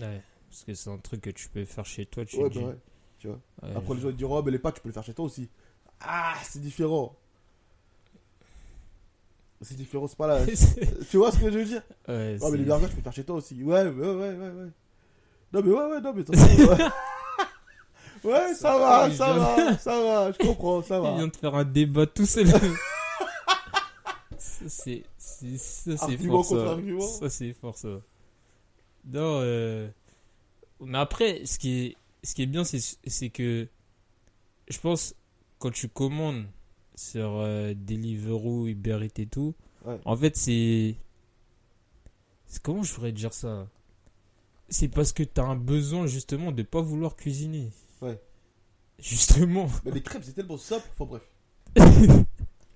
Ouais, 0.00 0.22
parce 0.48 0.64
que 0.64 0.74
c'est 0.74 0.90
un 0.90 0.98
truc 0.98 1.20
que 1.22 1.30
tu 1.30 1.48
peux 1.48 1.64
faire 1.64 1.84
chez 1.86 2.06
toi. 2.06 2.24
Tu 2.24 2.36
Ouais, 2.36 2.48
bah 2.50 2.60
ouais. 2.60 2.78
Tu 3.18 3.26
vois. 3.28 3.38
Ouais, 3.62 3.70
Après, 3.76 3.94
les 3.94 4.00
gens 4.00 4.10
diront, 4.10 4.38
oh, 4.38 4.42
mais 4.42 4.50
les 4.52 4.58
pâtes, 4.58 4.76
tu 4.76 4.80
peux 4.80 4.88
les 4.88 4.92
faire 4.94 5.04
chez 5.04 5.14
toi 5.14 5.24
aussi. 5.24 5.48
Ah, 6.00 6.34
c'est 6.44 6.60
différent. 6.60 7.14
C'est 9.60 9.76
différent, 9.76 10.08
c'est 10.08 10.16
pas 10.18 10.26
là. 10.26 10.44
tu 11.10 11.16
vois 11.18 11.30
ce 11.30 11.38
que 11.38 11.50
je 11.50 11.58
veux 11.58 11.64
dire? 11.64 11.82
Ouais, 12.08 12.36
Ah, 12.42 12.46
mais 12.50 12.58
les 12.58 12.64
burgers, 12.64 12.86
tu 12.86 12.92
peux 12.92 12.96
les 12.96 13.02
faire 13.02 13.12
chez 13.12 13.24
toi 13.24 13.36
aussi. 13.36 13.62
Ouais, 13.62 13.84
ouais, 13.84 13.90
ouais, 13.90 14.14
ouais, 14.14 14.50
ouais. 14.50 14.70
Non, 15.52 15.62
mais 15.62 15.70
ouais, 15.70 15.86
ouais, 15.86 16.00
non, 16.00 16.12
mais 16.14 16.28
ouais. 16.68 16.88
Ouais, 18.24 18.54
ça 18.54 18.78
va, 18.78 19.08
il 19.08 19.16
ça 19.16 19.32
vient- 19.34 19.56
va, 19.70 19.78
ça 19.78 20.00
va, 20.02 20.32
je 20.32 20.38
comprends, 20.38 20.80
ça 20.82 20.96
Il 20.98 21.02
va. 21.02 21.16
vient 21.16 21.26
de 21.28 21.36
faire 21.36 21.54
un 21.56 21.64
débat 21.64 22.06
tout 22.06 22.24
seul. 22.26 22.46
C'est 24.68 25.02
ça, 25.18 25.96
c'est 25.96 26.16
fort, 26.18 26.44
ça. 26.44 26.78
Ça, 27.20 27.30
c'est 27.30 27.52
fort, 27.52 27.76
ça. 27.76 28.00
Non, 29.04 29.40
euh, 29.42 29.88
mais 30.80 30.98
après, 30.98 31.44
ce 31.44 31.58
qui 31.58 31.80
est, 31.80 31.96
ce 32.22 32.34
qui 32.34 32.42
est 32.42 32.46
bien, 32.46 32.64
c'est 32.64 33.30
que 33.30 33.68
je 34.68 34.78
pense, 34.78 35.14
quand 35.58 35.70
tu 35.72 35.88
commandes 35.88 36.44
sur 36.94 37.36
euh, 37.38 37.74
Deliveroo, 37.74 38.66
Uber 38.68 39.00
Eats 39.04 39.20
et 39.20 39.26
tout, 39.26 39.54
Ouais. 39.84 39.98
en 40.04 40.16
fait, 40.16 40.36
c'est. 40.36 40.94
Comment 42.62 42.82
je 42.84 42.94
pourrais 42.94 43.12
dire 43.12 43.32
ça? 43.32 43.66
C'est 44.68 44.88
parce 44.88 45.12
que 45.12 45.22
tu 45.24 45.40
as 45.40 45.44
un 45.44 45.56
besoin, 45.56 46.06
justement, 46.06 46.52
de 46.52 46.62
pas 46.62 46.80
vouloir 46.80 47.16
cuisiner. 47.16 47.70
Ouais. 48.00 48.20
Justement. 48.98 49.68
Mais 49.84 49.90
les 49.90 50.02
crêpes, 50.02 50.22
c'est 50.24 50.34
tellement 50.34 50.56
simple. 50.58 50.86
Enfin, 50.96 51.06
bref. 51.06 51.22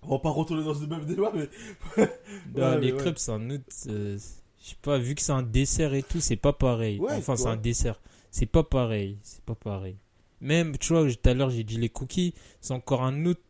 On 0.06 0.12
va 0.16 0.18
pas 0.20 0.30
retourner 0.30 0.64
dans 0.64 0.74
ce 0.74 0.84
même 0.84 1.04
débat, 1.04 1.32
mais. 1.34 1.48
Ouais, 2.54 2.80
les 2.80 2.86
mais 2.86 2.92
ouais. 2.92 2.98
crêpes, 2.98 3.18
c'est 3.18 3.32
un 3.32 3.50
autre. 3.50 3.64
euh, 3.88 4.16
je 4.62 4.68
sais 4.70 4.76
pas, 4.82 4.98
vu 4.98 5.14
que 5.14 5.22
c'est 5.22 5.32
un 5.32 5.42
dessert 5.42 5.94
et 5.94 6.02
tout, 6.02 6.20
c'est 6.20 6.36
pas 6.36 6.52
pareil. 6.52 6.98
Ouais, 6.98 7.12
enfin, 7.16 7.36
c'est 7.36 7.48
un 7.48 7.56
dessert. 7.56 8.00
C'est 8.30 8.46
pas 8.46 8.62
pareil. 8.62 9.18
C'est 9.22 9.42
pas 9.42 9.54
pareil. 9.54 9.96
Même, 10.40 10.76
tu 10.78 10.92
vois, 10.92 11.06
tout 11.10 11.28
à 11.28 11.34
l'heure, 11.34 11.50
j'ai 11.50 11.64
dit 11.64 11.76
les 11.78 11.88
cookies, 11.88 12.34
c'est 12.60 12.74
encore 12.74 13.02
un 13.02 13.24
autre 13.26 13.40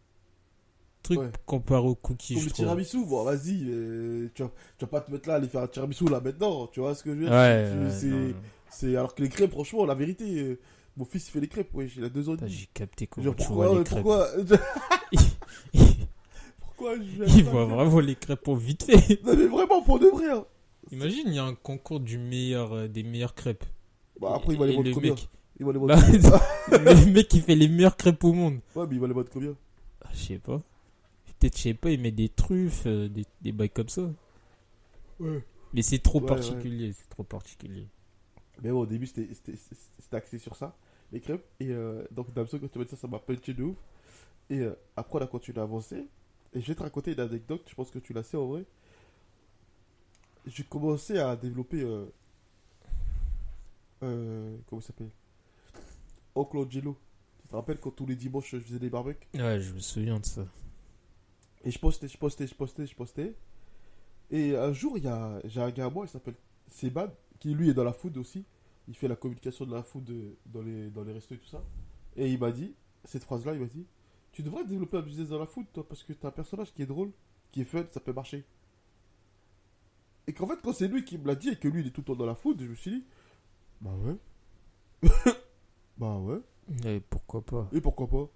truc 1.02 1.20
comparé 1.46 1.86
aux 1.86 1.94
cookies, 1.94 2.34
Comme 2.34 2.42
je 2.42 2.46
le 2.48 2.52
trouve. 2.52 2.64
tiramisu, 2.66 3.04
bon, 3.06 3.22
vas-y. 3.24 3.64
euh, 3.68 4.28
tu, 4.34 4.42
vas, 4.42 4.50
tu 4.78 4.84
vas 4.84 4.90
pas 4.90 5.00
te 5.00 5.10
mettre 5.12 5.28
là, 5.28 5.36
aller 5.36 5.48
faire 5.48 5.62
un 5.62 5.68
tiramisu 5.68 6.08
là 6.08 6.20
maintenant. 6.20 6.66
Tu 6.68 6.80
vois 6.80 6.94
ce 6.94 7.02
que 7.04 7.10
je 7.14 7.20
veux 7.20 7.26
dire? 7.26 8.34
C'est- 8.70 8.96
alors 8.96 9.14
que 9.14 9.22
les 9.22 9.28
crêpes, 9.28 9.52
franchement, 9.52 9.84
la 9.86 9.94
vérité, 9.94 10.24
euh, 10.40 10.58
mon 10.96 11.04
fils 11.04 11.28
il 11.28 11.30
fait 11.30 11.40
les 11.40 11.48
crêpes, 11.48 11.72
ouais, 11.74 11.88
il 11.96 12.04
a 12.04 12.08
deux 12.08 12.28
ans. 12.28 12.32
et 12.32 12.36
Putain, 12.36 12.46
demi. 12.46 12.56
J'ai 12.58 12.68
capté 12.74 13.06
comment 13.06 13.24
Genre 13.24 13.36
tu 13.36 13.46
pourquoi, 13.46 13.66
vois 13.66 13.74
les 13.74 13.80
euh, 13.80 13.84
crêpes. 13.84 14.02
pourquoi, 14.02 14.28
pourquoi 16.76 16.96
je 16.96 17.22
vais 17.22 17.26
il 17.26 17.44
faire 17.44 17.66
vraiment 17.66 18.00
les 18.00 18.14
crêpes 18.14 18.46
au 18.48 18.56
vite 18.56 18.84
fait. 18.84 19.22
Non 19.24 19.34
mais 19.36 19.46
vraiment 19.46 19.82
pour 19.82 19.98
de 19.98 20.06
vrai. 20.06 20.30
hein. 20.30 20.44
Imagine, 20.92 21.24
il 21.26 21.34
y 21.34 21.38
a 21.38 21.44
un 21.44 21.54
concours 21.54 21.98
du 22.00 22.16
meilleur, 22.18 22.72
euh, 22.72 22.88
des 22.88 23.02
meilleures 23.02 23.34
crêpes. 23.34 23.64
Bah 24.20 24.32
après 24.36 24.52
il 24.54 24.58
va 24.58 24.66
Et 24.66 24.68
les 24.68 24.74
vendre 24.76 24.88
le 24.88 24.94
combien 24.94 25.10
mec- 25.14 25.28
Il 25.58 25.66
va 25.66 25.72
les 25.72 25.78
Bah, 25.78 25.96
vendre 25.96 26.42
combien 26.70 26.94
le 27.06 27.12
mec 27.12 27.28
qui 27.28 27.40
fait 27.40 27.54
les 27.56 27.68
meilleures 27.68 27.96
crêpes 27.96 28.22
au 28.24 28.32
monde. 28.32 28.60
Ouais 28.74 28.86
mais 28.88 28.94
il 28.94 29.00
va 29.00 29.06
les 29.08 29.12
vendre 29.14 29.28
combien 29.32 29.54
Ah, 30.02 30.08
Je 30.12 30.18
sais 30.18 30.38
pas. 30.38 30.62
Peut-être, 31.38 31.56
je 31.58 31.62
sais 31.62 31.74
pas, 31.74 31.90
il 31.90 32.00
met 32.00 32.12
des 32.12 32.28
truffes, 32.30 32.84
euh, 32.86 33.08
des, 33.08 33.26
des 33.42 33.52
bails 33.52 33.68
comme 33.70 33.88
ça. 33.90 34.08
Ouais. 35.20 35.44
Mais 35.74 35.82
c'est 35.82 35.98
trop 35.98 36.20
Ouais, 36.20 36.26
particulier, 36.26 36.92
c'est 36.92 37.08
trop 37.10 37.24
particulier. 37.24 37.86
Mais 38.62 38.70
bon 38.70 38.80
au 38.80 38.86
début 38.86 39.06
c'était 39.06 39.28
c'était- 39.34 39.58
c'était 39.98 40.16
axé 40.16 40.38
sur 40.38 40.56
ça, 40.56 40.74
les 41.12 41.20
crêpes. 41.20 41.44
Et 41.60 41.70
euh, 41.72 42.04
donc 42.10 42.32
Damso 42.32 42.58
quand 42.58 42.68
tu 42.70 42.78
m'as 42.78 42.84
dit 42.84 42.90
ça, 42.90 42.96
ça 42.96 43.08
m'a 43.08 43.18
punché 43.18 43.52
de 43.52 43.64
ouf. 43.64 43.76
Et 44.48 44.60
euh, 44.60 44.74
après 44.96 45.18
on 45.18 45.22
a 45.22 45.26
continué 45.26 45.58
à 45.60 45.64
avancer. 45.64 46.06
Et 46.56 46.62
je 46.62 46.68
vais 46.68 46.74
te 46.74 46.82
raconter 46.82 47.12
une 47.12 47.20
anecdote, 47.20 47.60
je 47.68 47.74
pense 47.74 47.90
que 47.90 47.98
tu 47.98 48.14
la 48.14 48.22
sais 48.22 48.38
en 48.38 48.46
vrai. 48.46 48.64
J'ai 50.46 50.64
commencé 50.64 51.18
à 51.18 51.36
développer... 51.36 51.82
Euh, 51.82 52.06
euh, 54.02 54.56
comment 54.66 54.80
ça 54.80 54.86
s'appelle? 54.86 55.10
Oncle 56.34 56.56
Angelo. 56.56 56.96
Tu 57.42 57.48
te 57.48 57.56
rappelles 57.56 57.78
quand 57.78 57.90
tous 57.90 58.06
les 58.06 58.16
dimanches 58.16 58.52
je 58.52 58.58
faisais 58.58 58.78
des 58.78 58.88
barbecues? 58.88 59.28
Ouais, 59.34 59.60
je 59.60 59.74
me 59.74 59.80
souviens 59.80 60.18
de 60.18 60.24
ça. 60.24 60.46
Et 61.62 61.70
je 61.70 61.78
postais, 61.78 62.08
je 62.08 62.16
postais, 62.16 62.46
je 62.46 62.54
postais, 62.54 62.86
je 62.86 62.96
postais. 62.96 63.34
Et 64.30 64.56
un 64.56 64.72
jour, 64.72 64.96
il 64.96 65.04
y 65.04 65.08
a, 65.08 65.38
j'ai 65.44 65.60
un 65.60 65.70
gars 65.70 65.86
à 65.86 65.90
moi, 65.90 66.06
il 66.06 66.08
s'appelle 66.08 66.36
Sebad, 66.68 67.14
qui 67.38 67.52
lui 67.52 67.68
est 67.68 67.74
dans 67.74 67.84
la 67.84 67.92
food 67.92 68.16
aussi. 68.16 68.46
Il 68.88 68.96
fait 68.96 69.08
la 69.08 69.16
communication 69.16 69.66
de 69.66 69.74
la 69.74 69.82
food 69.82 70.08
euh, 70.08 70.38
dans 70.46 70.62
les, 70.62 70.88
dans 70.88 71.04
les 71.04 71.12
restos 71.12 71.34
et 71.34 71.38
tout 71.38 71.48
ça. 71.48 71.62
Et 72.16 72.32
il 72.32 72.38
m'a 72.38 72.50
dit, 72.50 72.74
cette 73.04 73.24
phrase-là, 73.24 73.52
il 73.52 73.60
m'a 73.60 73.66
dit 73.66 73.84
Tu 74.36 74.42
devrais 74.42 74.66
développer 74.66 74.98
un 74.98 75.00
business 75.00 75.30
dans 75.30 75.38
la 75.38 75.46
food, 75.46 75.64
toi, 75.72 75.88
parce 75.88 76.02
que 76.02 76.12
t'as 76.12 76.28
un 76.28 76.30
personnage 76.30 76.70
qui 76.74 76.82
est 76.82 76.86
drôle, 76.86 77.10
qui 77.52 77.62
est 77.62 77.64
fun, 77.64 77.86
ça 77.90 78.00
peut 78.00 78.12
marcher. 78.12 78.44
Et 80.26 80.34
qu'en 80.34 80.46
fait, 80.46 80.58
quand 80.62 80.74
c'est 80.74 80.88
lui 80.88 81.06
qui 81.06 81.16
me 81.16 81.26
l'a 81.26 81.34
dit 81.34 81.48
et 81.48 81.56
que 81.56 81.68
lui, 81.68 81.80
il 81.80 81.86
est 81.86 81.90
tout 81.90 82.02
le 82.02 82.04
temps 82.08 82.16
dans 82.16 82.26
la 82.26 82.34
food, 82.34 82.60
je 82.60 82.66
me 82.66 82.74
suis 82.74 82.90
dit 82.90 83.04
Bah 83.80 83.94
ouais. 83.94 84.18
bah 85.96 86.18
ouais. 86.18 86.40
Ouais, 86.84 87.00
pourquoi 87.00 87.40
pas? 87.46 87.66
Et 87.72 87.80
pourquoi 87.80 88.08
pas? 88.08 88.28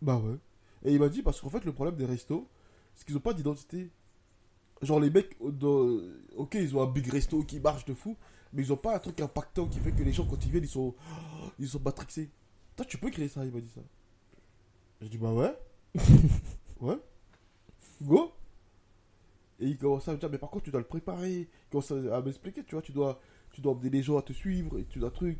Bah 0.00 0.16
ouais. 0.16 0.38
Et 0.86 0.94
il 0.94 0.98
m'a 0.98 1.10
dit 1.10 1.20
parce 1.20 1.38
qu'en 1.38 1.50
fait 1.50 1.66
le 1.66 1.74
problème 1.74 1.96
des 1.96 2.06
restos, 2.06 2.48
c'est 2.94 3.04
qu'ils 3.06 3.18
ont 3.18 3.20
pas 3.20 3.34
d'identité. 3.34 3.90
Genre 4.80 4.98
les 4.98 5.10
mecs, 5.10 5.36
dans- 5.42 6.00
ok 6.36 6.54
ils 6.54 6.74
ont 6.74 6.80
un 6.82 6.90
big 6.90 7.06
resto 7.06 7.42
qui 7.44 7.60
marche 7.60 7.84
de 7.84 7.92
fou, 7.92 8.16
mais 8.54 8.62
ils 8.62 8.72
ont 8.72 8.78
pas 8.78 8.96
un 8.96 8.98
truc 8.98 9.20
impactant 9.20 9.66
qui 9.68 9.78
fait 9.78 9.92
que 9.92 10.02
les 10.02 10.12
gens 10.14 10.24
quand 10.26 10.42
ils 10.42 10.50
viennent 10.50 10.64
ils 10.64 10.68
sont, 10.68 10.94
ils 11.58 11.68
sont 11.68 11.80
matrixés. 11.80 12.30
Toi 12.76 12.86
tu 12.86 12.96
peux 12.96 13.10
créer 13.10 13.28
ça, 13.28 13.44
il 13.44 13.52
m'a 13.52 13.60
dit 13.60 13.68
ça. 13.74 13.82
J'ai 15.02 15.08
dit 15.08 15.18
bah 15.18 15.32
ouais. 15.32 15.52
ouais. 16.80 16.98
Go. 18.02 18.32
Et 19.60 19.66
il 19.66 19.76
commence 19.76 20.08
à 20.08 20.12
me 20.12 20.18
dire 20.18 20.30
mais 20.30 20.38
par 20.38 20.50
contre 20.50 20.64
tu 20.64 20.70
dois 20.70 20.80
le 20.80 20.86
préparer. 20.86 21.32
Il 21.32 21.48
commence 21.70 21.90
à 21.90 22.20
m'expliquer, 22.22 22.64
tu 22.64 22.74
vois, 22.74 22.82
tu 22.82 22.92
dois, 22.92 23.20
tu 23.52 23.60
dois 23.60 23.72
emmener 23.72 23.90
les 23.90 24.02
gens 24.02 24.16
à 24.16 24.22
te 24.22 24.32
suivre 24.32 24.78
et 24.78 24.84
tu 24.84 24.98
dois 25.00 25.10
truc. 25.10 25.38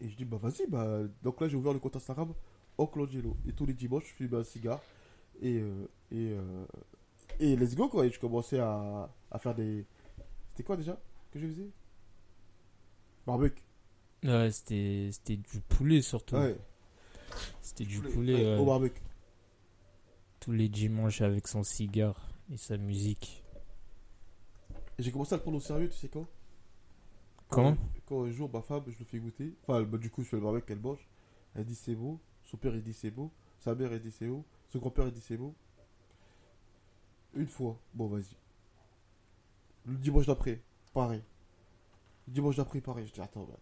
Et 0.00 0.08
je 0.08 0.16
dis, 0.16 0.24
bah 0.24 0.38
vas-y, 0.40 0.66
bah. 0.68 1.00
Donc 1.22 1.40
là, 1.40 1.48
j'ai 1.48 1.56
ouvert 1.56 1.72
le 1.72 1.80
compte 1.80 1.96
Instagram, 1.96 2.32
Oncle 2.78 3.00
Angelo. 3.00 3.36
Et 3.48 3.52
tous 3.52 3.66
les 3.66 3.74
dimanches, 3.74 4.04
je 4.06 4.12
fume 4.12 4.34
un 4.34 4.44
cigare. 4.44 4.80
Et, 5.40 5.58
euh, 5.58 5.88
et, 6.12 6.30
euh, 6.32 6.66
et 7.40 7.56
let's 7.56 7.74
go, 7.74 7.88
quoi. 7.88 8.06
Et 8.06 8.10
je 8.10 8.20
commençais 8.20 8.60
à, 8.60 9.10
à 9.30 9.38
faire 9.40 9.56
des. 9.56 9.84
C'était 10.50 10.62
quoi 10.62 10.76
déjà 10.76 11.00
que 11.32 11.40
je 11.40 11.46
faisais? 11.48 11.70
Barbecue. 13.26 13.62
Ouais, 14.22 14.50
c'était 14.50 15.10
c'était 15.12 15.36
du 15.36 15.60
poulet 15.60 16.00
surtout. 16.00 16.36
Ouais. 16.36 16.56
C'était 17.62 17.84
du 17.84 18.00
poulet 18.00 18.56
Au 18.56 18.64
barbecue. 18.64 19.00
tous 20.40 20.52
les 20.52 20.68
dimanches 20.68 21.20
avec 21.20 21.46
son 21.48 21.62
cigare 21.62 22.28
et 22.52 22.56
sa 22.56 22.76
musique. 22.76 23.44
J'ai 24.98 25.12
commencé 25.12 25.34
à 25.34 25.36
le 25.36 25.42
prendre 25.42 25.58
au 25.58 25.60
sérieux, 25.60 25.88
tu 25.88 25.96
sais 25.96 26.08
quand? 26.08 26.26
Quand 27.48 27.76
Quand 28.06 28.24
un 28.24 28.30
jour, 28.30 28.50
ma 28.52 28.62
femme, 28.62 28.82
je 28.88 28.98
le 28.98 29.04
fais 29.04 29.18
goûter. 29.18 29.54
Enfin, 29.62 29.82
bah, 29.82 29.96
du 29.98 30.10
coup, 30.10 30.22
je 30.22 30.28
fais 30.28 30.36
le 30.36 30.42
barbecue, 30.42 30.72
elle 30.72 30.80
mange. 30.80 31.06
Elle 31.54 31.64
dit 31.64 31.74
c'est 31.74 31.94
beau. 31.94 32.20
Son 32.44 32.56
père, 32.56 32.74
il 32.74 32.82
dit 32.82 32.92
c'est 32.94 33.10
beau. 33.10 33.30
Sa 33.60 33.74
mère, 33.74 33.92
elle 33.92 34.00
dit 34.02 34.10
c'est 34.10 34.26
beau. 34.26 34.44
Son 34.68 34.78
grand-père, 34.78 35.06
il 35.06 35.12
dit 35.12 35.20
c'est 35.20 35.36
beau. 35.36 35.54
Une 37.34 37.46
fois. 37.46 37.78
Bon, 37.94 38.06
vas-y. 38.06 38.36
Le 39.86 39.96
dimanche 39.96 40.26
d'après, 40.26 40.60
pareil. 40.92 41.22
Il 42.26 42.34
dit, 42.34 42.40
moi, 42.40 42.52
je 42.52 42.58
l'ai 42.58 42.64
préparé. 42.64 43.06
Je 43.06 43.12
dis, 43.12 43.20
attends, 43.20 43.46
mais 43.48 43.54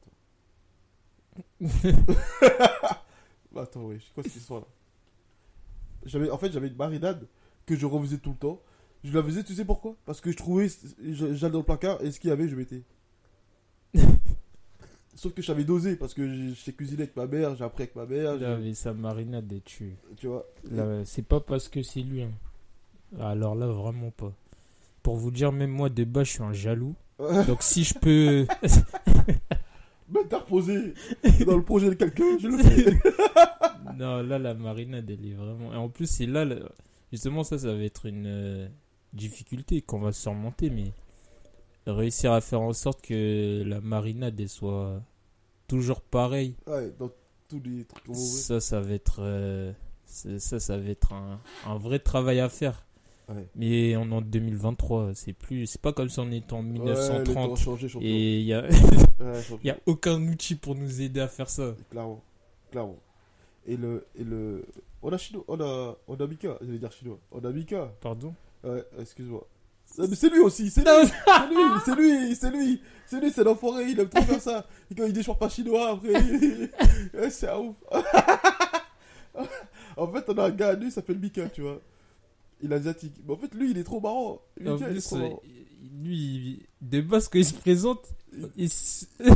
attends. 1.68 2.96
Bah, 3.56 3.62
attends, 3.62 3.84
oui, 3.86 3.96
c'est 4.04 4.12
quoi 4.12 4.22
cette 4.22 4.36
histoire 4.36 4.60
là? 4.60 4.66
J'avais, 6.04 6.30
En 6.30 6.36
fait, 6.36 6.52
j'avais 6.52 6.68
une 6.68 6.76
marinade 6.76 7.26
que 7.64 7.74
je 7.74 7.86
refaisais 7.86 8.18
tout 8.18 8.30
le 8.30 8.36
temps. 8.36 8.60
Je 9.02 9.12
la 9.16 9.22
faisais, 9.22 9.42
tu 9.44 9.54
sais 9.54 9.64
pourquoi? 9.64 9.96
Parce 10.04 10.20
que 10.20 10.30
je 10.30 10.36
trouvais, 10.36 10.68
j'allais 11.02 11.50
dans 11.52 11.58
le 11.60 11.64
placard 11.64 12.02
et 12.02 12.10
ce 12.12 12.20
qu'il 12.20 12.28
y 12.28 12.32
avait, 12.32 12.48
je 12.48 12.54
mettais. 12.56 12.82
Sauf 15.14 15.32
que 15.32 15.40
je 15.40 15.46
savais 15.46 15.64
doser 15.64 15.96
parce 15.96 16.12
que 16.12 16.52
j'ai 16.52 16.72
cuisiné 16.74 17.04
avec 17.04 17.16
ma 17.16 17.26
mère, 17.26 17.56
j'ai 17.56 17.64
appris 17.64 17.84
avec 17.84 17.96
ma 17.96 18.04
mère, 18.04 18.32
avait 18.32 18.74
sa 18.74 18.92
marinade 18.92 19.50
et 19.52 19.60
tu. 19.62 19.96
tu 20.18 20.26
vois? 20.26 20.44
C'est 21.06 21.22
pas 21.26 21.40
parce 21.40 21.68
que 21.70 21.82
c'est 21.82 22.00
lui. 22.02 22.22
hein. 22.24 22.32
Alors 23.18 23.54
là, 23.54 23.66
vraiment 23.68 24.10
pas. 24.10 24.32
Pour 25.02 25.16
vous 25.16 25.30
dire, 25.30 25.52
même 25.52 25.70
moi 25.70 25.88
de 25.88 26.04
bas, 26.04 26.22
je 26.24 26.32
suis 26.32 26.42
un 26.42 26.52
jaloux. 26.52 26.94
Donc 27.46 27.62
si 27.62 27.84
je 27.84 27.94
peux. 27.98 28.46
Reposé 30.14 30.94
dans 31.46 31.56
le 31.56 31.64
projet 31.64 31.88
de 31.90 31.94
quelqu'un, 31.94 32.38
je 32.38 32.48
le 32.48 32.58
fais. 32.58 32.98
non, 33.98 34.22
là, 34.22 34.38
la 34.38 34.54
marinade, 34.54 35.10
elle 35.10 35.26
est 35.26 35.34
vraiment. 35.34 35.72
Et 35.72 35.76
en 35.76 35.88
plus, 35.88 36.06
c'est 36.06 36.26
là. 36.26 36.46
Justement, 37.12 37.42
ça, 37.44 37.58
ça 37.58 37.72
va 37.72 37.82
être 37.82 38.06
une 38.06 38.26
euh, 38.26 38.68
difficulté 39.12 39.82
qu'on 39.82 40.00
va 40.00 40.12
surmonter. 40.12 40.70
Mais 40.70 40.92
réussir 41.86 42.32
à 42.32 42.40
faire 42.40 42.60
en 42.60 42.72
sorte 42.72 43.02
que 43.02 43.62
la 43.66 43.80
marinade, 43.80 44.38
elle 44.40 44.48
soit 44.48 45.02
toujours 45.68 46.00
pareille. 46.00 46.54
Ouais, 46.66 46.92
dans 46.98 47.10
tous 47.48 47.60
les 47.64 47.84
trucs. 47.84 48.14
Ça, 48.14 48.60
ça 48.60 48.80
va 48.80 48.92
être. 48.92 49.16
euh, 49.20 49.72
ça, 50.06 50.60
ça 50.60 50.78
va 50.78 50.88
être 50.88 51.12
un, 51.12 51.40
un 51.66 51.76
vrai 51.78 51.98
travail 51.98 52.38
à 52.40 52.48
faire. 52.48 52.85
Ouais. 53.28 53.48
Mais 53.56 53.96
on 53.96 54.08
est 54.10 54.14
en 54.14 54.20
2023, 54.20 55.10
c'est 55.14 55.32
plus, 55.32 55.66
c'est 55.66 55.80
pas 55.80 55.92
comme 55.92 56.08
si 56.08 56.20
on 56.20 56.30
était 56.30 56.52
en 56.52 56.64
Ouais, 56.64 56.72
les 56.74 56.78
temps 56.78 56.84
1930 56.84 57.50
ont 57.50 57.56
changé, 57.56 57.88
champion. 57.88 58.06
et 58.08 58.38
il 58.38 58.44
y 58.46 58.54
a, 58.54 58.62
Ouais, 58.62 59.42
y 59.64 59.70
a 59.70 59.76
aucun 59.86 60.22
outil 60.28 60.54
pour 60.54 60.76
nous 60.76 61.00
aider 61.02 61.20
à 61.20 61.26
faire 61.28 61.50
ça. 61.50 61.74
Clairement. 61.90 62.22
Clairement. 62.70 62.96
Et 63.66 63.76
le, 63.76 64.06
et 64.16 64.22
le... 64.22 64.64
On 65.02 65.10
a 65.12 65.18
chinois, 65.18 65.44
on 65.48 65.60
a, 65.60 65.96
on 66.06 66.14
a 66.14 66.26
Mika, 66.26 66.56
j'allais 66.60 66.78
dire 66.78 66.92
chinois. 66.92 67.18
On 67.32 67.40
a 67.44 67.50
Mika. 67.50 67.92
Pardon? 68.00 68.32
Ouais, 68.62 68.84
excuse-moi. 69.00 69.44
C'est- 69.86 70.06
Mais 70.08 70.14
c'est 70.16 70.28
lui 70.30 70.40
aussi, 70.40 70.70
c'est 70.70 70.82
lui, 70.82 70.88
c'est 71.84 71.94
lui, 71.96 72.34
c'est 72.36 72.50
lui, 72.50 72.80
c'est 73.06 73.20
lui, 73.20 73.30
c'est 73.30 73.44
l'enfoiré, 73.44 73.90
il 73.90 73.98
aime 74.00 74.08
trop 74.08 74.22
faire 74.22 74.40
ça. 74.40 74.66
Et 74.90 74.94
quand 74.94 75.04
il 75.06 75.12
dit 75.12 75.22
je 75.22 75.26
parle 75.26 75.38
pas 75.38 75.48
chinois 75.48 75.90
après, 75.90 76.12
ouais, 77.14 77.30
c'est 77.30 77.48
un 77.48 77.58
ouf. 77.58 77.76
en 79.96 80.06
fait, 80.08 80.24
on 80.28 80.38
a 80.38 80.44
un 80.44 80.50
gars 80.50 80.68
à 80.70 80.74
lui, 80.74 80.86
il 80.86 80.92
s'appelle 80.92 81.18
Mika, 81.18 81.48
tu 81.48 81.62
vois. 81.62 81.80
Il 82.62 82.72
est 82.72 82.74
asiatique. 82.76 83.14
Mais 83.26 83.34
en 83.34 83.36
fait, 83.36 83.54
lui, 83.54 83.70
il 83.70 83.78
est 83.78 83.84
trop 83.84 84.00
marrant. 84.00 84.32
En 84.32 84.40
il 84.60 84.68
est 84.68 84.76
plus, 84.88 85.12
euh, 85.12 85.28
lui, 86.02 86.16
il- 86.16 86.66
de 86.80 87.00
base, 87.02 87.28
quand 87.28 87.38
il 87.38 87.44
se 87.44 87.54
présente, 87.54 88.06
il, 88.56 88.64
s- 88.66 89.08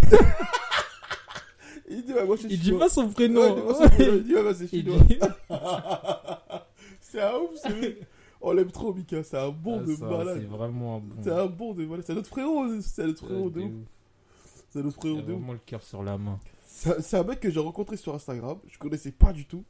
Il 1.93 2.05
dit, 2.05 2.12
ouais, 2.12 2.25
moi 2.25 2.37
je 2.37 2.43
suis 2.43 2.50
il 2.53 2.59
dit 2.59 2.65
chinois. 2.67 2.81
pas 2.81 2.89
son 2.89 3.07
Ouais, 3.09 3.12
prénom. 3.12 3.57
il 3.57 3.62
dit 3.62 3.62
pas 3.67 3.75
son 3.75 3.89
prénom, 3.89 4.15
il 4.15 4.23
dit, 4.25 4.35
ouais, 4.35 4.45
bah, 4.45 4.55
c'est 4.55 4.65
Il 4.73 4.85
chinois. 4.85 4.99
dit- 5.09 5.19
C'est 7.00 7.21
un 7.21 7.35
ouf, 7.39 7.50
c'est. 7.61 7.99
On 8.41 8.53
l'aime 8.53 8.71
trop, 8.71 8.95
Mika. 8.95 9.25
C'est 9.25 9.37
un 9.37 9.49
bon 9.50 9.81
Ah, 9.83 9.85
de 9.85 9.95
ça, 9.97 10.07
malade. 10.07 10.39
C'est 10.41 10.47
vraiment 10.47 10.97
un 10.97 10.99
bon. 11.00 11.17
C'est 11.23 11.31
un 11.33 11.47
bon 11.47 11.75
de 11.75 11.85
malade. 11.85 12.05
C'est 12.07 12.15
notre 12.15 12.29
frérot. 12.29 12.81
C'est 12.83 13.05
notre 13.07 13.25
frérot 13.27 13.47
Ouais, 13.47 13.50
de 13.50 13.61
ouf. 13.62 13.73
C'est 14.71 14.83
notre 14.83 14.97
Il 14.99 15.00
frérot 15.00 15.17
de 15.17 15.23
ouf. 15.23 15.39
vraiment 15.41 15.53
le 15.55 15.59
cœur 15.67 15.83
sur 15.83 16.03
la 16.05 16.17
main. 16.17 16.39
C'est 16.69 17.17
un 17.17 17.25
mec 17.25 17.41
que 17.41 17.50
j'ai 17.50 17.59
rencontré 17.59 17.97
sur 17.97 18.15
Instagram. 18.15 18.59
Je 18.69 18.79
connaissais 18.79 19.11
pas 19.11 19.33
du 19.33 19.45
tout. 19.47 19.65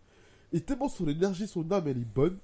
Et 0.52 0.61
tellement 0.61 0.88
son 0.90 1.09
énergie, 1.09 1.47
son 1.49 1.69
âme, 1.73 1.88
elle 1.88 1.97
est 1.99 2.14
bonne. 2.14 2.37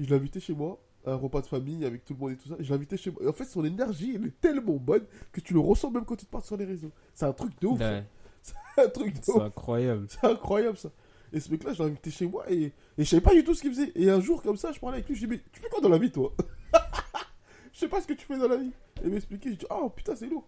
Je 0.00 0.14
invité 0.14 0.40
chez 0.40 0.54
moi. 0.54 0.78
à 1.06 1.12
Un 1.12 1.14
repas 1.16 1.40
de 1.40 1.46
famille 1.46 1.84
avec 1.84 2.04
tout 2.04 2.14
le 2.14 2.18
monde 2.20 2.30
et 2.32 2.36
tout 2.36 2.48
ça. 2.48 2.56
Et 2.58 2.64
je 2.64 2.72
invité 2.74 2.96
chez 2.96 3.10
moi. 3.10 3.22
Et 3.22 3.28
en 3.28 3.32
fait, 3.32 3.44
son 3.44 3.64
énergie, 3.64 4.14
elle 4.14 4.26
est 4.26 4.40
tellement 4.40 4.76
bonne 4.76 5.04
que 5.32 5.40
tu 5.40 5.54
le 5.54 5.60
ressens 5.60 5.90
même 5.90 6.04
quand 6.04 6.16
tu 6.16 6.26
te 6.26 6.30
parles 6.30 6.44
sur 6.44 6.56
les 6.56 6.64
réseaux. 6.64 6.90
C'est 7.14 7.26
un 7.26 7.32
truc 7.32 7.52
de 7.60 7.66
ouf. 7.66 7.78
Ouais, 7.80 8.04
C'est 8.42 8.54
un 8.84 8.88
truc 8.88 9.14
de 9.14 9.20
c'est 9.22 9.32
incroyable. 9.46 10.06
C'est 10.08 10.24
incroyable 10.24 10.76
ça. 10.78 10.90
Et 11.32 11.40
ce 11.40 11.50
mec-là, 11.50 11.72
je 11.74 11.82
l'ai 11.82 11.88
invité 11.90 12.10
chez 12.10 12.26
moi 12.26 12.50
et, 12.50 12.62
et 12.64 12.72
je 12.98 13.04
savais 13.04 13.20
pas 13.20 13.34
du 13.34 13.44
tout 13.44 13.52
ce 13.54 13.60
qu'il 13.60 13.70
faisait. 13.72 13.92
Et 13.94 14.08
un 14.10 14.20
jour, 14.20 14.42
comme 14.42 14.56
ça, 14.56 14.72
je 14.72 14.78
parlais 14.80 14.96
avec 14.98 15.08
lui, 15.08 15.14
je 15.16 15.26
lui 15.26 15.36
dit, 15.36 15.42
mais 15.44 15.50
tu 15.52 15.60
fais 15.60 15.68
quoi 15.68 15.80
dans 15.80 15.88
la 15.90 15.98
vie, 15.98 16.10
toi? 16.10 16.32
Je 17.72 17.80
sais 17.80 17.88
pas 17.88 18.00
ce 18.00 18.06
que 18.08 18.14
tu 18.14 18.26
fais 18.26 18.38
dans 18.38 18.48
la 18.48 18.56
vie. 18.56 18.72
Et 19.02 19.04
il 19.06 19.10
m'expliquait, 19.10 19.50
je 19.50 19.56
dis, 19.56 19.66
oh 19.70 19.88
putain, 19.90 20.16
c'est 20.16 20.26
lourd. 20.26 20.44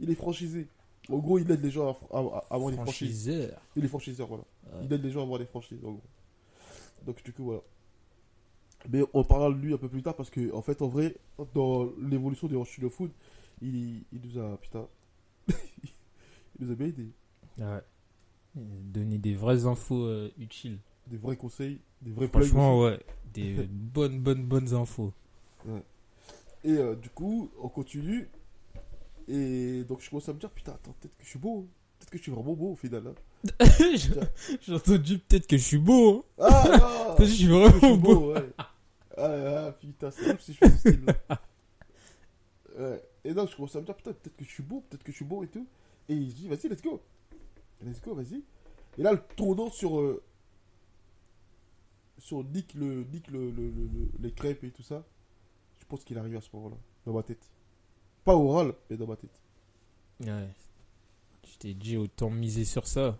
Il 0.00 0.10
est 0.10 0.14
franchisé. 0.16 0.66
En 1.10 1.18
gros, 1.18 1.38
il 1.38 1.48
aide 1.50 1.62
les 1.62 1.70
gens 1.70 1.88
à, 2.10 2.16
à- 2.16 2.18
à 2.50 2.54
avoir 2.54 2.70
des 2.70 2.76
franchises. 2.84 3.26
Il 3.76 3.84
est 3.84 3.88
franchiseur, 3.88 4.26
voilà. 4.26 4.42
Ouais. 4.64 4.80
Il 4.84 4.92
aide 4.92 5.04
les 5.04 5.10
gens 5.10 5.20
à 5.20 5.22
avoir 5.24 5.38
des 5.38 5.44
franchises, 5.46 5.78
en 5.84 5.92
gros. 5.92 6.02
Donc, 7.06 7.22
du 7.22 7.32
coup, 7.32 7.44
voilà. 7.44 7.60
Mais 8.90 9.02
on 9.14 9.24
parlera 9.24 9.50
de 9.50 9.54
lui 9.58 9.72
un 9.74 9.78
peu 9.78 9.88
plus 9.88 10.02
tard 10.02 10.14
parce 10.14 10.30
que, 10.30 10.52
en 10.54 10.60
fait, 10.62 10.82
en 10.82 10.88
vrai, 10.88 11.16
dans 11.54 11.90
l'évolution 12.00 12.48
des 12.48 12.62
Chino 12.64 12.90
Food, 12.90 13.10
il, 13.62 14.02
il 14.12 14.20
nous 14.24 14.38
a, 14.38 14.56
putain, 14.58 14.86
il 15.48 15.54
nous 16.66 16.70
a 16.70 16.74
bien 16.74 16.88
aidé. 16.88 17.08
Ouais. 17.58 17.80
Donner 18.54 19.18
des 19.18 19.34
vraies 19.34 19.66
infos 19.66 20.04
euh, 20.04 20.30
utiles. 20.38 20.78
Des 21.08 21.16
vrais 21.16 21.36
conseils, 21.36 21.80
des 22.02 22.12
vrais 22.12 22.28
Franchement, 22.28 22.80
ouais. 22.80 23.00
Des 23.32 23.54
bonnes, 23.70 24.20
bonnes, 24.20 24.44
bonnes 24.44 24.74
infos. 24.74 25.12
Et 26.62 26.72
euh, 26.72 26.94
du 26.94 27.10
coup, 27.10 27.50
on 27.60 27.68
continue. 27.68 28.28
Et 29.28 29.84
donc, 29.84 30.00
je 30.02 30.10
commence 30.10 30.28
à 30.28 30.32
me 30.34 30.38
dire, 30.38 30.50
putain, 30.50 30.72
attends, 30.72 30.94
peut-être 31.00 31.16
que 31.16 31.24
je 31.24 31.28
suis 31.30 31.38
beau. 31.38 31.60
hein. 31.66 31.72
Peut-être 31.98 32.10
que 32.10 32.18
je 32.18 32.22
suis 32.22 32.32
vraiment 32.32 32.52
beau 32.54 32.72
au 32.72 32.76
final. 32.76 33.06
hein. 33.06 33.14
J'ai 34.60 34.72
entendu 34.74 35.18
peut-être 35.18 35.46
que 35.46 35.56
je 35.56 35.62
suis 35.62 35.78
beau. 35.78 36.24
hein. 36.38 36.44
Ah 36.50 36.64
non 36.68 37.14
Peut-être 37.16 37.18
que 37.18 37.24
je 37.26 37.32
suis 37.32 37.44
Je 37.44 37.50
vraiment 37.50 37.78
suis 37.78 37.96
beau. 37.98 38.20
beau, 38.20 38.32
ouais. 38.34 38.50
Ah, 39.16 39.72
putain, 39.80 40.10
c'est 40.10 40.32
ouf 40.32 40.40
si 40.40 40.52
je 40.54 40.58
fais 40.58 40.70
ce 40.70 40.76
style-là. 40.78 41.14
Ouais. 42.76 43.00
Et 43.22 43.32
donc, 43.34 43.48
je 43.50 43.54
commence 43.56 43.76
à 43.76 43.80
me 43.80 43.86
dire, 43.86 43.94
putain, 43.94 44.12
peut-être 44.12 44.36
que 44.36 44.44
je 44.44 44.50
suis 44.50 44.62
beau, 44.64 44.80
peut-être 44.80 45.04
que 45.04 45.12
je 45.12 45.16
suis 45.16 45.24
beau 45.24 45.44
et 45.44 45.46
tout. 45.48 45.64
Et 46.08 46.16
je 46.16 46.32
dis, 46.34 46.48
vas-y, 46.48 46.68
let's 46.68 46.82
go. 46.82 47.00
Let's 47.80 48.00
go, 48.02 48.14
vas-y. 48.16 48.42
Et 48.98 49.02
là, 49.02 49.12
le 49.12 49.20
tournant 49.36 49.70
sur. 49.70 50.00
euh, 50.00 50.20
sur 52.18 52.42
Nick, 52.42 52.74
le, 52.74 53.04
Nick 53.04 53.28
le, 53.28 53.50
le- 53.52 53.70
le- 53.70 53.86
le- 53.86 54.10
les 54.18 54.32
crêpes 54.32 54.64
et 54.64 54.70
tout 54.72 54.82
ça, 54.82 55.04
je 55.78 55.84
pense 55.86 56.02
qu'il 56.04 56.18
arrive 56.18 56.36
à 56.36 56.40
ce 56.40 56.48
moment-là, 56.54 56.76
dans 57.06 57.12
ma 57.12 57.22
tête. 57.22 57.48
Pas 58.24 58.34
oral, 58.34 58.74
mais 58.90 58.96
dans 58.96 59.06
ma 59.06 59.16
tête. 59.16 59.40
Ouais. 60.20 60.48
Je 61.46 61.58
t'ai 61.58 61.74
dit 61.74 61.96
autant 61.96 62.30
miser 62.30 62.64
sur 62.64 62.88
ça. 62.88 63.16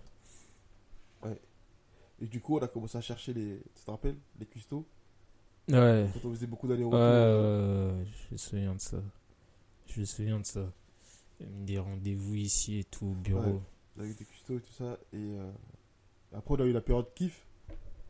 Et 2.20 2.26
du 2.26 2.40
coup, 2.40 2.56
on 2.58 2.62
a 2.62 2.68
commencé 2.68 2.96
à 2.98 3.00
chercher 3.00 3.34
les. 3.34 3.62
Tu 3.76 3.84
te 3.84 3.90
rappelles 3.90 4.16
Les 4.40 4.46
custos 4.46 4.84
Ouais. 5.68 6.08
Quand 6.12 6.28
on 6.28 6.32
faisait 6.34 6.46
beaucoup 6.46 6.68
d'allers 6.68 6.84
Ouais, 6.84 6.90
retour 6.90 7.00
ouais, 7.00 7.98
ouais, 7.98 8.06
je 8.28 8.32
me 8.32 8.36
souviens 8.36 8.74
de 8.74 8.80
ça. 8.80 8.98
Je 9.86 10.00
me 10.00 10.04
souviens 10.04 10.40
de 10.40 10.44
ça. 10.46 10.72
Des 11.40 11.78
rendez-vous 11.78 12.34
ici 12.34 12.78
et 12.80 12.84
tout 12.84 13.06
au 13.06 13.14
bureau. 13.14 13.40
Ouais. 13.40 13.60
avec 14.04 14.18
des 14.18 14.24
custos 14.24 14.58
et 14.58 14.60
tout 14.60 14.72
ça. 14.72 14.98
Et 15.12 15.16
euh, 15.16 15.50
après, 16.34 16.54
on 16.54 16.60
a 16.60 16.64
eu 16.64 16.72
la 16.72 16.80
période 16.80 17.06
kiff 17.14 17.46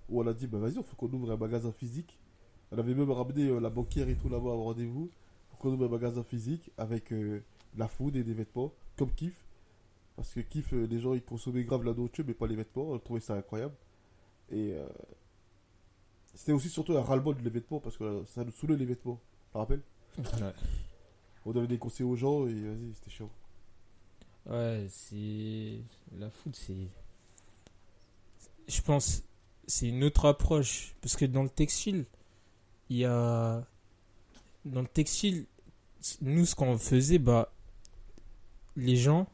où 0.08 0.20
on 0.20 0.26
a 0.26 0.32
dit, 0.34 0.46
bah 0.46 0.58
vas-y, 0.58 0.74
il 0.76 0.82
faut 0.82 0.96
qu'on 0.96 1.12
ouvre 1.12 1.30
un 1.30 1.36
magasin 1.36 1.72
physique. 1.72 2.18
On 2.72 2.78
avait 2.78 2.94
même 2.94 3.10
ramené 3.10 3.48
euh, 3.48 3.60
la 3.60 3.70
banquière 3.70 4.08
et 4.08 4.16
tout 4.16 4.28
là-bas 4.28 4.50
au 4.50 4.64
rendez-vous. 4.64 5.10
Faut 5.50 5.56
qu'on 5.56 5.70
ouvre 5.74 5.86
un 5.86 5.88
magasin 5.88 6.24
physique 6.24 6.70
avec 6.76 7.12
euh, 7.12 7.42
de 7.74 7.78
la 7.78 7.88
food 7.88 8.16
et 8.16 8.24
des 8.24 8.34
vêtements, 8.34 8.72
comme 8.96 9.12
kiff. 9.12 9.34
Parce 10.16 10.32
que 10.32 10.40
kiff, 10.40 10.72
euh, 10.72 10.86
les 10.86 11.00
gens 11.00 11.14
ils 11.14 11.22
consommaient 11.22 11.64
grave 11.64 11.84
la 11.84 11.94
nourriture, 11.94 12.24
mais 12.26 12.34
pas 12.34 12.46
les 12.46 12.56
vêtements. 12.56 12.90
On 12.90 12.98
trouvait 12.98 13.20
ça 13.20 13.34
incroyable. 13.34 13.74
Et 14.50 14.72
euh, 14.74 14.86
c'était 16.34 16.52
aussi 16.52 16.68
surtout 16.68 16.96
un 16.96 17.02
ras-le-bol 17.02 17.40
des 17.40 17.50
vêtements 17.50 17.80
parce 17.80 17.96
que 17.96 18.24
ça 18.26 18.44
nous 18.44 18.52
saoulait 18.52 18.76
les 18.76 18.86
vêtements. 18.86 19.20
Tu 19.46 19.52
te 19.52 19.58
rappelles 19.58 19.82
Ouais. 20.18 20.52
On 21.46 21.52
donnait 21.52 21.66
des 21.66 21.78
conseils 21.78 22.06
aux 22.06 22.16
gens 22.16 22.46
et 22.46 22.54
vas-y, 22.54 22.94
c'était 22.94 23.10
chiant. 23.10 23.30
Ouais, 24.46 24.86
c'est. 24.88 25.78
La 26.18 26.30
food, 26.30 26.54
c'est. 26.54 26.88
Je 28.68 28.80
pense. 28.82 29.22
C'est 29.66 29.88
une 29.88 30.04
autre 30.04 30.26
approche. 30.26 30.94
Parce 31.00 31.16
que 31.16 31.24
dans 31.24 31.42
le 31.42 31.48
textile, 31.48 32.06
il 32.90 32.98
y 32.98 33.04
a. 33.04 33.66
Dans 34.64 34.82
le 34.82 34.88
textile, 34.88 35.46
nous, 36.22 36.46
ce 36.46 36.54
qu'on 36.54 36.78
faisait, 36.78 37.18
bah. 37.18 37.52
Les 38.76 38.96
gens. 38.96 39.26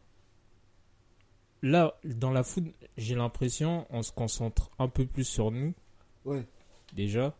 Là, 1.62 1.98
dans 2.04 2.30
la 2.30 2.42
food, 2.42 2.72
j'ai 2.96 3.14
l'impression, 3.14 3.86
on 3.90 4.02
se 4.02 4.12
concentre 4.12 4.70
un 4.78 4.88
peu 4.88 5.04
plus 5.06 5.24
sur 5.24 5.50
nous. 5.50 5.74
Ouais, 6.24 6.46
déjà. 6.94 7.36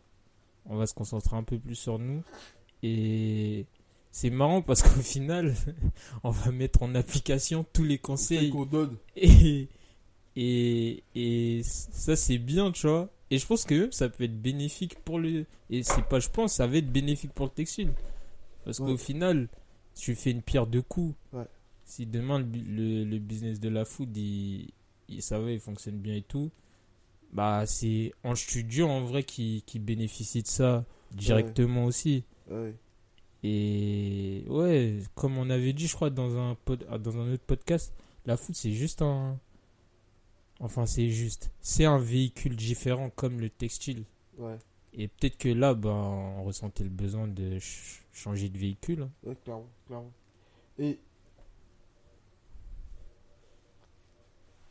On 0.65 0.75
va 0.77 0.85
se 0.87 0.93
concentrer 0.93 1.35
un 1.35 1.43
peu 1.43 1.57
plus 1.59 1.75
sur 1.75 1.97
nous. 1.99 2.23
Et 2.83 3.65
c'est 4.11 4.29
marrant 4.29 4.61
parce 4.61 4.81
qu'au 4.83 5.01
final, 5.01 5.55
on 6.23 6.29
va 6.29 6.51
mettre 6.51 6.83
en 6.83 6.93
application 6.95 7.65
tous 7.73 7.83
les 7.83 7.97
conseils. 7.97 8.49
qu'on 8.49 8.65
donne. 8.65 8.97
Et, 9.15 9.67
et, 10.35 11.03
et 11.15 11.61
ça, 11.63 12.15
c'est 12.15 12.37
bien, 12.37 12.71
tu 12.71 12.87
vois. 12.87 13.09
Et 13.29 13.37
je 13.37 13.45
pense 13.47 13.63
que 13.65 13.75
même 13.75 13.91
ça 13.91 14.09
peut 14.09 14.25
être 14.25 14.41
bénéfique 14.41 14.95
pour 15.03 15.19
le. 15.19 15.45
Et 15.69 15.83
c'est 15.83 16.03
pas, 16.03 16.19
je 16.19 16.29
pense, 16.29 16.53
ça 16.53 16.67
va 16.67 16.77
être 16.77 16.91
bénéfique 16.91 17.31
pour 17.33 17.45
le 17.45 17.51
textile. 17.51 17.91
Parce 18.65 18.79
Ouais. 18.79 18.87
qu'au 18.91 18.97
final, 18.97 19.47
tu 19.95 20.15
fais 20.15 20.31
une 20.31 20.41
pierre 20.41 20.67
deux 20.67 20.81
coups. 20.81 21.15
Ouais. 21.33 21.45
Si 21.85 22.05
demain 22.05 22.39
le, 22.39 23.03
le 23.03 23.19
business 23.19 23.59
de 23.59 23.69
la 23.69 23.85
food, 23.85 24.15
il, 24.15 24.69
il- 25.09 25.21
ça 25.21 25.39
va, 25.39 25.51
il 25.51 25.59
fonctionne 25.59 25.97
bien 25.97 26.15
et 26.15 26.21
tout, 26.21 26.51
bah 27.33 27.65
c'est 27.65 28.11
en 28.23 28.35
studio 28.35 28.87
en 28.87 29.01
vrai 29.05 29.23
qui, 29.23 29.63
qui 29.65 29.79
bénéficie 29.79 30.41
de 30.43 30.47
ça 30.47 30.85
directement 31.11 31.85
aussi. 31.85 32.25
Ouais. 32.49 32.73
Et 33.43 34.45
ouais, 34.49 34.99
comme 35.15 35.37
on 35.37 35.49
avait 35.49 35.73
dit, 35.73 35.87
je 35.87 35.95
crois, 35.95 36.09
dans 36.11 36.37
un, 36.37 36.55
pod- 36.55 36.85
ah, 36.89 36.97
dans 36.99 37.17
un 37.17 37.33
autre 37.33 37.43
podcast, 37.45 37.93
la 38.25 38.37
food, 38.37 38.55
c'est 38.55 38.71
juste 38.71 39.01
un. 39.01 39.39
Enfin, 40.59 40.85
c'est 40.85 41.09
juste. 41.09 41.51
C'est 41.59 41.85
un 41.85 41.97
véhicule 41.97 42.55
différent 42.55 43.09
comme 43.09 43.39
le 43.41 43.49
textile. 43.49 44.03
Ouais, 44.37 44.57
Et 44.93 45.07
peut-être 45.07 45.37
que 45.37 45.49
là, 45.49 45.73
ben, 45.73 45.89
on 45.89 46.43
ressentait 46.43 46.83
le 46.83 46.89
besoin 46.91 47.27
de 47.27 47.51
ch- 47.59 48.03
changer 48.13 48.47
de 48.49 48.57
véhicule. 48.59 49.07
ouais, 49.23 49.35
clairement, 49.43 49.69
clairement. 49.87 50.11
Et. 50.77 50.99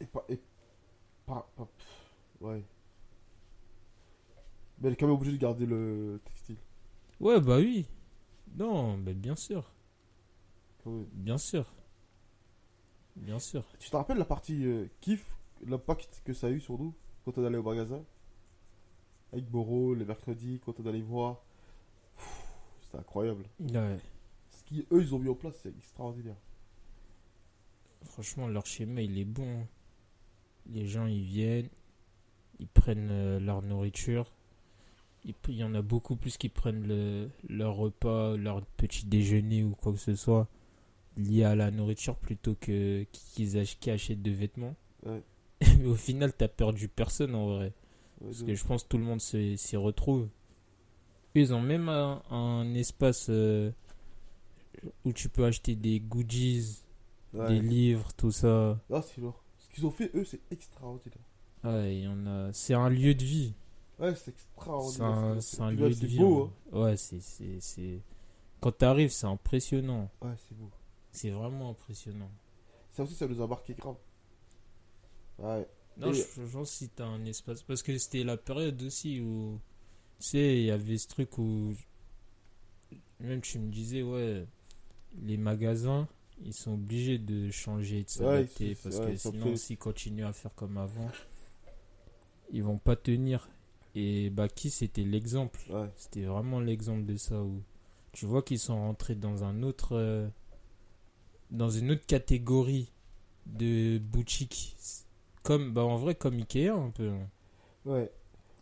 Et 0.01 0.07
ouais. 2.41 2.65
Mais 4.79 4.89
elle 4.89 4.95
est 4.95 4.97
quand 4.97 5.07
même 5.07 5.17
obligée 5.17 5.33
de 5.33 5.41
garder 5.41 5.67
le 5.67 6.21
textile. 6.25 6.57
Ouais, 7.21 7.41
bah 7.41 7.59
oui. 7.59 7.87
Non, 8.57 8.97
mais 8.97 9.15
bien 9.15 9.37
sûr. 9.37 9.71
même. 10.85 11.07
Bien 11.13 11.39
sûr. 11.39 11.73
Bien 13.17 13.39
sûr. 13.39 13.65
Tu 13.79 13.91
te 13.91 13.97
rappelles 13.97 14.17
la 14.17 14.25
partie 14.25 14.65
euh, 14.65 14.87
kiff, 15.01 15.37
l'impact 15.67 16.23
que 16.25 16.33
ça 16.33 16.47
a 16.47 16.51
eu 16.51 16.61
sur 16.61 16.79
nous 16.79 16.95
quand 17.25 17.37
on 17.37 17.45
allait 17.45 17.59
au 17.59 17.63
magasin? 17.63 18.03
Avec 19.33 19.45
Boro, 19.49 19.95
les 19.95 20.05
mercredis, 20.05 20.61
quand 20.65 20.81
on 20.81 20.87
allait 20.87 21.03
voir. 21.03 21.43
C'était 22.83 22.99
incroyable. 22.99 23.45
Ouais. 23.61 23.99
Ce 24.51 24.65
qu'eux, 24.65 25.03
ils 25.03 25.15
ont 25.15 25.19
mis 25.19 25.29
en 25.29 25.35
place, 25.35 25.55
c'est 25.63 25.77
extraordinaire. 25.77 26.37
Franchement, 28.03 28.49
leur 28.49 28.67
schéma, 28.67 29.03
il 29.03 29.19
est 29.19 29.25
bon. 29.25 29.67
Les 30.67 30.87
gens, 30.87 31.07
ils 31.07 31.23
viennent, 31.23 31.69
ils 32.61 32.69
prennent 32.69 33.09
euh, 33.11 33.41
leur 33.41 33.63
nourriture. 33.63 34.33
Il 35.49 35.55
y 35.55 35.65
en 35.65 35.75
a 35.75 35.83
beaucoup 35.83 36.17
plus 36.17 36.39
qui 36.39 36.49
prennent 36.49 36.87
le, 36.87 37.29
leur 37.49 37.75
repas, 37.75 38.37
leur 38.37 38.65
petit 38.65 39.05
déjeuner 39.05 39.63
ou 39.65 39.71
quoi 39.73 39.93
que 39.93 39.99
ce 39.99 40.15
soit 40.15 40.49
lié 41.19 41.45
à 41.45 41.55
la 41.55 41.71
nourriture 41.71 42.17
plutôt 42.17 42.55
que 42.55 43.05
qu'ils 43.13 43.59
ach- 43.59 43.77
qui 43.81 43.91
achètent 43.91 44.23
de 44.23 44.31
vêtements. 44.31 44.77
Ouais. 45.05 45.23
Mais 45.79 45.85
au 45.87 45.95
final, 45.95 46.33
t'as 46.33 46.49
perdu 46.49 46.89
personne 46.89 47.35
en 47.35 47.49
vrai. 47.57 47.73
Ouais, 48.21 48.29
Parce 48.29 48.43
que 48.45 48.55
je 48.55 48.65
pense 48.65 48.83
que 48.85 48.89
tout 48.89 48.99
le 48.99 49.05
monde 49.05 49.21
s'y 49.21 49.77
retrouve. 49.77 50.29
Ils 51.35 51.53
ont 51.53 51.61
même 51.61 51.89
un, 51.91 52.23
un 52.31 52.73
espace 52.75 53.27
euh, 53.29 53.71
où 55.05 55.13
tu 55.13 55.29
peux 55.29 55.45
acheter 55.45 55.77
des 55.77 56.01
goodies, 56.01 56.79
Ouais. 57.33 57.47
des 57.49 57.61
livres, 57.61 58.13
tout 58.17 58.33
ça. 58.33 58.81
Ah, 58.93 59.03
c'est 59.03 59.21
lourd. 59.21 59.41
Ce 59.59 59.69
qu'ils 59.69 59.87
ont 59.87 59.91
fait, 59.93 60.11
eux, 60.15 60.25
c'est 60.25 60.41
extraordinaire. 60.51 61.19
Ouais, 61.65 62.05
a. 62.27 62.51
C'est 62.53 62.75
un 62.75 62.89
lieu 62.89 63.15
de 63.15 63.25
vie. 63.25 63.53
Ouais, 63.99 64.15
c'est 64.15 64.31
extraordinaire. 64.31 65.43
c'est 65.43 65.61
un 65.61 65.71
lieu 65.71 65.91
de 65.91 66.07
vie. 66.07 66.19
Beau, 66.19 66.53
hein. 66.73 66.79
Ouais, 66.79 66.97
c'est, 66.97 67.21
c'est, 67.21 67.61
c'est. 67.61 68.01
Quand 68.61 68.73
t'arrives, 68.73 69.11
c'est 69.11 69.27
impressionnant. 69.27 70.11
hein. 70.23 70.29
Ouais, 70.29 70.35
c'est 70.49 70.57
beau. 70.57 70.71
C'est 71.13 71.31
vraiment 71.31 71.71
impressionnant. 71.71 72.31
Ça 72.93 73.03
aussi, 73.03 73.15
ça 73.15 73.27
nous 73.27 73.41
a 73.43 73.47
marqué 73.47 73.75
grave. 73.75 73.97
Ouais. 75.39 75.67
Non, 75.97 76.13
Et- 76.13 76.15
je, 76.15 76.43
pense 76.53 76.71
que 76.71 76.77
si 76.77 76.89
t'as 76.89 77.05
un 77.07 77.25
espace. 77.25 77.63
Parce 77.63 77.83
que 77.83 77.97
c'était 77.99 78.25
la 78.25 78.37
période 78.37 78.83
aussi 78.83 79.21
où. 79.21 79.59
Tu 80.19 80.27
sais, 80.29 80.57
il 80.59 80.65
y 80.65 80.71
avait 80.71 80.99
ce 80.99 81.09
truc 81.09 81.37
où. 81.39 81.75
Même 83.21 83.41
tu 83.43 83.59
me 83.59 83.71
disais, 83.71 84.03
ouais, 84.03 84.47
les 85.23 85.37
magasins, 85.37 86.09
ils 86.43 86.55
sont 86.55 86.73
obligés 86.75 87.19
de 87.19 87.51
changer, 87.51 88.05
de 88.05 88.09
s'adapter. 88.09 88.75
parce 88.83 88.97
ouais, 88.97 89.13
que 89.13 89.17
sinon, 89.17 89.57
s'ils 89.57 89.77
continuent 89.79 90.25
à 90.25 90.33
faire 90.33 90.55
comme 90.55 90.79
avant, 90.79 91.11
ils 92.53 92.63
vont 92.63 92.79
pas 92.79 92.97
tenir. 92.97 93.49
Et 93.95 94.31
bah, 94.31 94.49
qui 94.49 94.71
c'était 94.71 95.03
l'exemple 95.03 95.61
Ouais. 95.71 95.91
C'était 95.97 96.23
vraiment 96.23 96.61
l'exemple 96.61 97.05
de 97.05 97.17
ça 97.17 97.43
où 97.43 97.63
tu 98.13 98.27
vois 98.27 98.43
qu'ils 98.43 98.59
sont 98.59 98.77
rentrés 98.77 99.15
dans 99.17 99.43
un 99.45 99.63
autre 99.63 99.97
euh, 99.97 100.29
dans 101.51 101.71
une 101.71 101.91
autre 101.91 102.07
catégorie 102.07 102.93
de 103.47 103.99
boutique 103.99 104.77
comme 105.43 105.73
bah 105.73 105.85
en 105.85 105.97
vrai 105.97 106.15
comme 106.15 106.35
Ikea 106.35 106.69
un 106.71 106.91
peu 106.91 107.09
hein. 107.09 107.29
Ouais. 107.85 108.13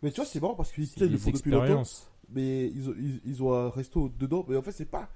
Mais 0.01 0.11
tu 0.11 0.15
vois, 0.17 0.25
c'est 0.25 0.39
marrant 0.39 0.55
parce 0.55 0.71
qu'ils 0.71 0.87
C'est 0.87 1.01
le 1.01 1.09
des 1.09 1.17
font 1.17 1.31
depuis 1.31 1.51
longtemps. 1.51 1.63
expériences 1.65 2.09
Mais 2.29 2.67
ils 2.69 2.89
ont, 2.89 2.95
ils, 2.97 3.21
ils 3.25 3.43
ont 3.43 3.53
un 3.53 3.69
resto 3.69 4.09
dedans. 4.09 4.45
Mais 4.47 4.55
en 4.55 4.61
fait, 4.61 4.71
c'est 4.71 4.85
pas. 4.85 5.09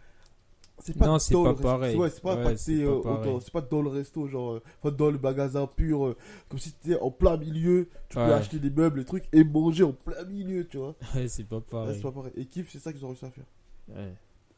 C'est 0.79 0.97
pas 0.97 1.05
Non, 1.07 1.19
c'est 1.19 1.33
pas 1.33 1.43
le 1.43 1.49
resto. 1.49 1.63
pareil. 1.63 1.95
Ouais, 1.97 2.09
c'est 2.09 2.21
pas 2.21 2.35
Ouais, 2.35 2.41
impacté, 2.41 2.57
c'est 2.57 2.83
pas 2.85 2.91
euh, 2.91 3.01
pareil. 3.03 3.37
C'est 3.41 3.53
pas 3.53 3.61
dans 3.61 3.81
le 3.81 3.89
resto, 3.89 4.27
genre. 4.27 4.61
euh, 4.83 4.91
dans 4.91 5.11
le 5.11 5.17
magasin 5.19 5.67
pur. 5.67 6.05
euh, 6.07 6.17
comme 6.49 6.59
si 6.59 6.73
tu 6.73 6.91
étais 6.91 6.99
en 6.99 7.11
plein 7.11 7.37
milieu. 7.37 7.89
Tu 8.09 8.15
peux 8.15 8.21
Ouais. 8.23 8.33
acheter 8.33 8.59
des 8.59 8.69
meubles, 8.69 8.99
des 8.99 9.05
trucs 9.05 9.29
et 9.31 9.43
manger 9.43 9.83
en 9.83 9.93
plein 9.93 10.23
milieu, 10.25 10.67
tu 10.67 10.77
vois. 10.77 10.95
ouais 11.15 11.27
c'est 11.27 11.43
pas 11.45 11.61
pareil 11.61 11.95
c'est 11.95 12.01
pas 12.01 12.11
pareil. 12.11 12.33
Et 12.35 12.45
Kif, 12.45 12.69
c'est 12.71 12.79
ça 12.79 12.91
qu'ils 12.91 13.03
ont 13.05 13.09
réussi 13.09 13.25
à 13.25 13.31
faire. 13.31 13.45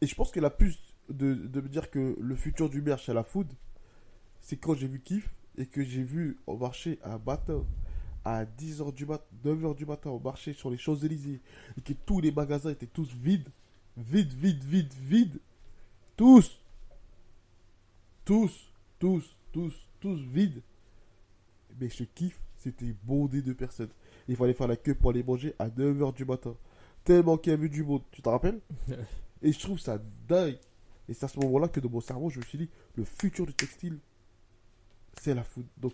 Et 0.02 0.08
je 0.08 0.16
pense 0.16 0.32
que 0.32 0.40
la 0.40 0.50
plus 0.50 0.80
de, 1.10 1.34
de 1.36 1.62
me 1.62 1.68
dire 1.70 1.90
que 1.92 2.16
le 2.20 2.36
futur 2.36 2.70
du 2.70 2.82
merch 2.82 3.08
à 3.10 3.14
la 3.14 3.24
food, 3.24 3.48
c'est 4.42 4.58
quand 4.58 4.74
j'ai 4.74 4.88
vu 4.88 5.02
Kif 5.02 5.36
et 5.58 5.66
que 5.68 5.84
j'ai 5.84 6.04
vu 6.04 6.38
au 6.48 6.58
marché 6.58 7.00
un 7.04 7.18
matin 7.20 7.64
à 8.24 8.46
10h 8.46 8.94
du 8.94 9.06
matin, 9.06 9.24
9h 9.46 9.76
du 9.76 9.86
matin 9.86 10.10
au 10.10 10.20
marché 10.20 10.54
sur 10.54 10.70
les 10.72 10.78
Champs-Élysées 10.78 11.42
et 11.78 11.82
que 11.82 11.94
tous 11.94 12.20
les 12.22 12.32
magasins 12.32 12.72
étaient 12.72 12.88
tous 12.88 13.10
vides, 13.14 13.50
vides, 13.98 14.34
vides, 14.34 14.64
vides, 14.64 14.94
vides, 14.94 15.40
tous, 16.16 16.60
tous, 18.24 18.72
tous, 19.00 19.36
tous, 19.52 19.74
tous 20.00 20.16
vides. 20.16 20.62
Mais 21.80 21.90
chez 21.90 22.08
Kif, 22.08 22.40
c'était 22.58 22.94
bondé 23.04 23.42
de 23.42 23.54
personnes. 23.54 23.90
Il 24.28 24.36
fallait 24.36 24.54
faire 24.54 24.68
la 24.68 24.78
queue 24.78 24.96
pour 24.96 25.12
aller 25.12 25.24
manger 25.24 25.54
à 25.60 25.70
9h 25.70 26.14
du 26.14 26.26
matin. 26.26 26.56
Tellement 27.04 27.38
qu'il 27.38 27.52
y 27.52 27.54
avait 27.54 27.70
du 27.70 27.84
monde, 27.84 28.02
tu 28.12 28.22
te 28.22 28.30
rappelles? 28.30 28.62
Et 29.42 29.52
je 29.52 29.60
trouve 29.60 29.80
ça 29.80 30.00
dingue. 30.28 30.58
Et 31.08 31.14
c'est 31.14 31.26
à 31.26 31.28
ce 31.28 31.40
moment-là 31.40 31.68
que 31.68 31.80
dans 31.80 31.90
mon 31.90 32.02
cerveau, 32.02 32.30
je 32.30 32.40
me 32.40 32.46
suis 32.46 32.58
dit, 32.58 32.70
le 32.96 33.04
futur 33.04 33.46
du 33.46 33.54
textile, 33.54 34.00
c'est 35.22 35.36
la 35.36 35.44
food. 35.44 35.68
Donc, 35.78 35.94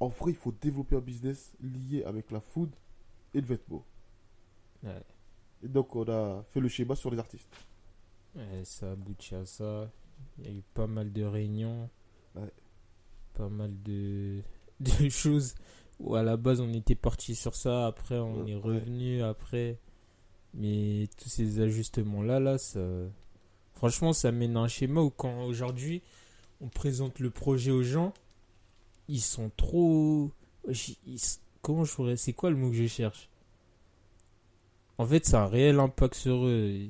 en 0.00 0.08
vrai, 0.08 0.30
il 0.30 0.36
faut 0.36 0.52
développer 0.52 0.96
un 0.96 1.00
business 1.00 1.52
lié 1.60 2.04
avec 2.04 2.30
la 2.30 2.40
food 2.40 2.70
et 3.34 3.40
le 3.40 3.46
vêtement. 3.46 3.84
Ouais. 4.82 5.02
Et 5.62 5.68
donc, 5.68 5.94
on 5.94 6.08
a 6.08 6.42
fait 6.48 6.60
le 6.60 6.68
schéma 6.68 6.94
sur 6.94 7.10
les 7.10 7.18
artistes. 7.18 7.48
Ouais, 8.36 8.64
ça 8.64 8.92
aboutit 8.92 9.34
à 9.34 9.44
ça. 9.46 9.90
Il 10.38 10.44
y 10.44 10.48
a 10.48 10.52
eu 10.52 10.62
pas 10.74 10.86
mal 10.86 11.12
de 11.12 11.22
réunions. 11.24 11.88
Ouais. 12.34 12.52
pas 13.34 13.48
mal 13.48 13.72
de, 13.82 14.42
de 14.80 15.08
choses 15.08 15.54
où 16.00 16.14
à 16.16 16.22
la 16.22 16.36
base 16.36 16.60
on 16.60 16.72
était 16.74 16.94
parti 16.94 17.34
sur 17.34 17.54
ça. 17.54 17.86
Après 17.86 18.18
on 18.18 18.44
Ouais, 18.44 18.52
est 18.52 18.56
revenu 18.56 19.22
après. 19.22 19.78
Mais 20.54 21.08
tous 21.18 21.28
ces 21.28 21.60
ajustements 21.60 22.22
là 22.22 22.40
là 22.40 22.56
ça 22.58 22.80
franchement 23.74 24.12
ça 24.14 24.32
mène 24.32 24.56
à 24.56 24.60
un 24.60 24.68
schéma 24.68 25.02
où 25.02 25.10
quand 25.10 25.44
aujourd'hui 25.44 26.02
on 26.62 26.68
présente 26.68 27.18
le 27.18 27.28
projet 27.30 27.70
aux 27.72 27.82
gens 27.82 28.14
ils 29.08 29.20
sont 29.20 29.50
trop 29.54 30.30
ils- 30.66 31.18
comment 31.60 31.84
je 31.84 31.92
pourrais 31.94 32.16
c'est 32.16 32.32
quoi 32.32 32.48
le 32.50 32.56
mot 32.56 32.70
que 32.70 32.76
je 32.76 32.86
cherche? 32.86 33.28
En 34.98 35.04
fait 35.06 35.26
ça 35.26 35.42
a 35.42 35.44
un 35.44 35.48
réel 35.48 35.78
impact 35.78 36.14
sur 36.14 36.46
eux 36.46 36.88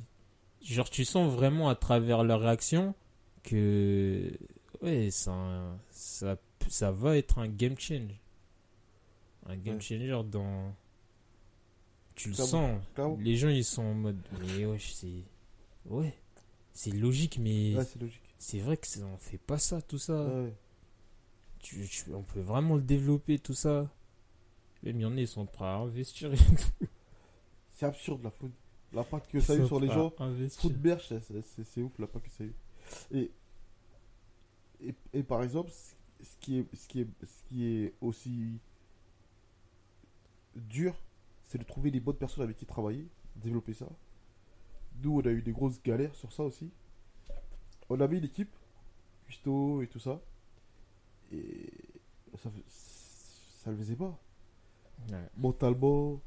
genre 0.75 0.91
tu 0.91 1.05
sens 1.05 1.33
vraiment 1.33 1.69
à 1.69 1.75
travers 1.75 2.25
leur 2.25 2.41
réaction 2.41 2.95
que 3.43 4.31
ouais 4.83 5.11
ça 5.11 5.77
ça 5.91 6.37
ça 6.69 6.91
va 6.91 7.17
être 7.17 7.39
un 7.39 7.49
game 7.49 7.79
change 7.79 8.21
un 9.47 9.57
game 9.57 9.77
Ouais. 9.77 9.81
changer 9.81 10.09
dans 10.31 10.75
tu 12.15 12.29
le 12.31 12.35
sens. 12.35 12.81
Les 13.19 13.37
gens 13.37 13.49
ils 13.51 13.65
sont 13.65 13.83
en 13.83 13.95
mode 13.95 14.19
mais 14.41 14.65
ouais 14.67 14.79
c'est 14.81 15.23
ouais 15.87 16.15
c'est 16.73 16.91
logique 16.93 17.39
mais 17.39 17.77
Ouais, 17.77 17.85
c'est 18.39 18.59
vrai 18.61 18.77
que 18.77 18.87
on 19.03 19.17
fait 19.19 19.39
pas 19.39 19.59
ça 19.59 19.81
tout 19.83 19.99
ça. 19.99 20.25
Ouais. 20.25 20.53
Tu- 21.61 21.87
tu- 21.89 22.13
on 22.15 22.23
peut 22.23 22.41
vraiment 22.41 22.75
le 22.77 22.83
développer 22.83 23.39
tout 23.39 23.55
ça. 23.55 23.89
Même 24.83 25.01
il 25.01 25.03
y 25.03 25.05
en 25.07 25.17
a 25.17 25.21
ils 25.21 25.29
sont 25.29 25.47
prêts 25.47 25.65
à 25.65 25.77
investir 25.77 26.31
C'est 27.73 27.87
absurde 27.87 28.23
la 28.25 28.31
food. 28.31 28.51
L'impact 28.93 29.31
que 29.31 29.41
ça 29.41 29.53
a 29.53 29.57
eu 29.57 29.67
sur 29.67 29.81
les 29.81 29.89
gens. 29.89 30.11
c'est- 31.65 31.83
ouf 31.83 31.99
l'impact 31.99 32.27
que 32.27 32.33
ça 32.33 32.45
a 32.45 32.47
eu. 32.47 32.55
Et, 33.13 33.31
et, 34.81 34.95
et 35.13 35.23
par 35.23 35.43
exemple, 35.43 35.71
ce 35.71 36.37
qui 36.41 36.59
est, 36.59 36.75
ce 36.77 36.89
qui 36.89 37.01
est, 37.01 37.09
ce 37.25 37.43
qui 37.49 37.65
est 37.67 37.95
aussi 38.01 38.59
dur, 40.55 40.95
c'est 41.49 41.59
de 41.59 41.65
trouver 41.65 41.91
les 41.91 42.01
bonnes 42.01 42.17
personnes 42.17 42.45
avec 42.45 42.57
qui 42.57 42.67
travailler, 42.67 43.07
développer 43.37 43.75
ça. 43.75 43.87
Nous, 45.03 45.13
on 45.19 45.21
a 45.21 45.31
eu 45.31 45.43
des 45.43 45.53
grosses 45.53 45.83
galères 45.83 46.15
sur 46.15 46.33
ça 46.33 46.43
aussi. 46.45 46.71
On 47.89 48.01
avait 48.01 48.17
une 48.19 48.25
équipe, 48.25 48.55
cuistot 49.27 49.83
et 49.83 49.87
tout 49.89 49.99
ça, 50.01 50.21
et 51.33 51.69
ça, 52.39 52.51
ça 53.63 53.71
le 53.71 53.77
faisait 53.77 53.97
pas 53.97 54.19
Ouais. 55.11 55.29
mentalement. 55.37 56.21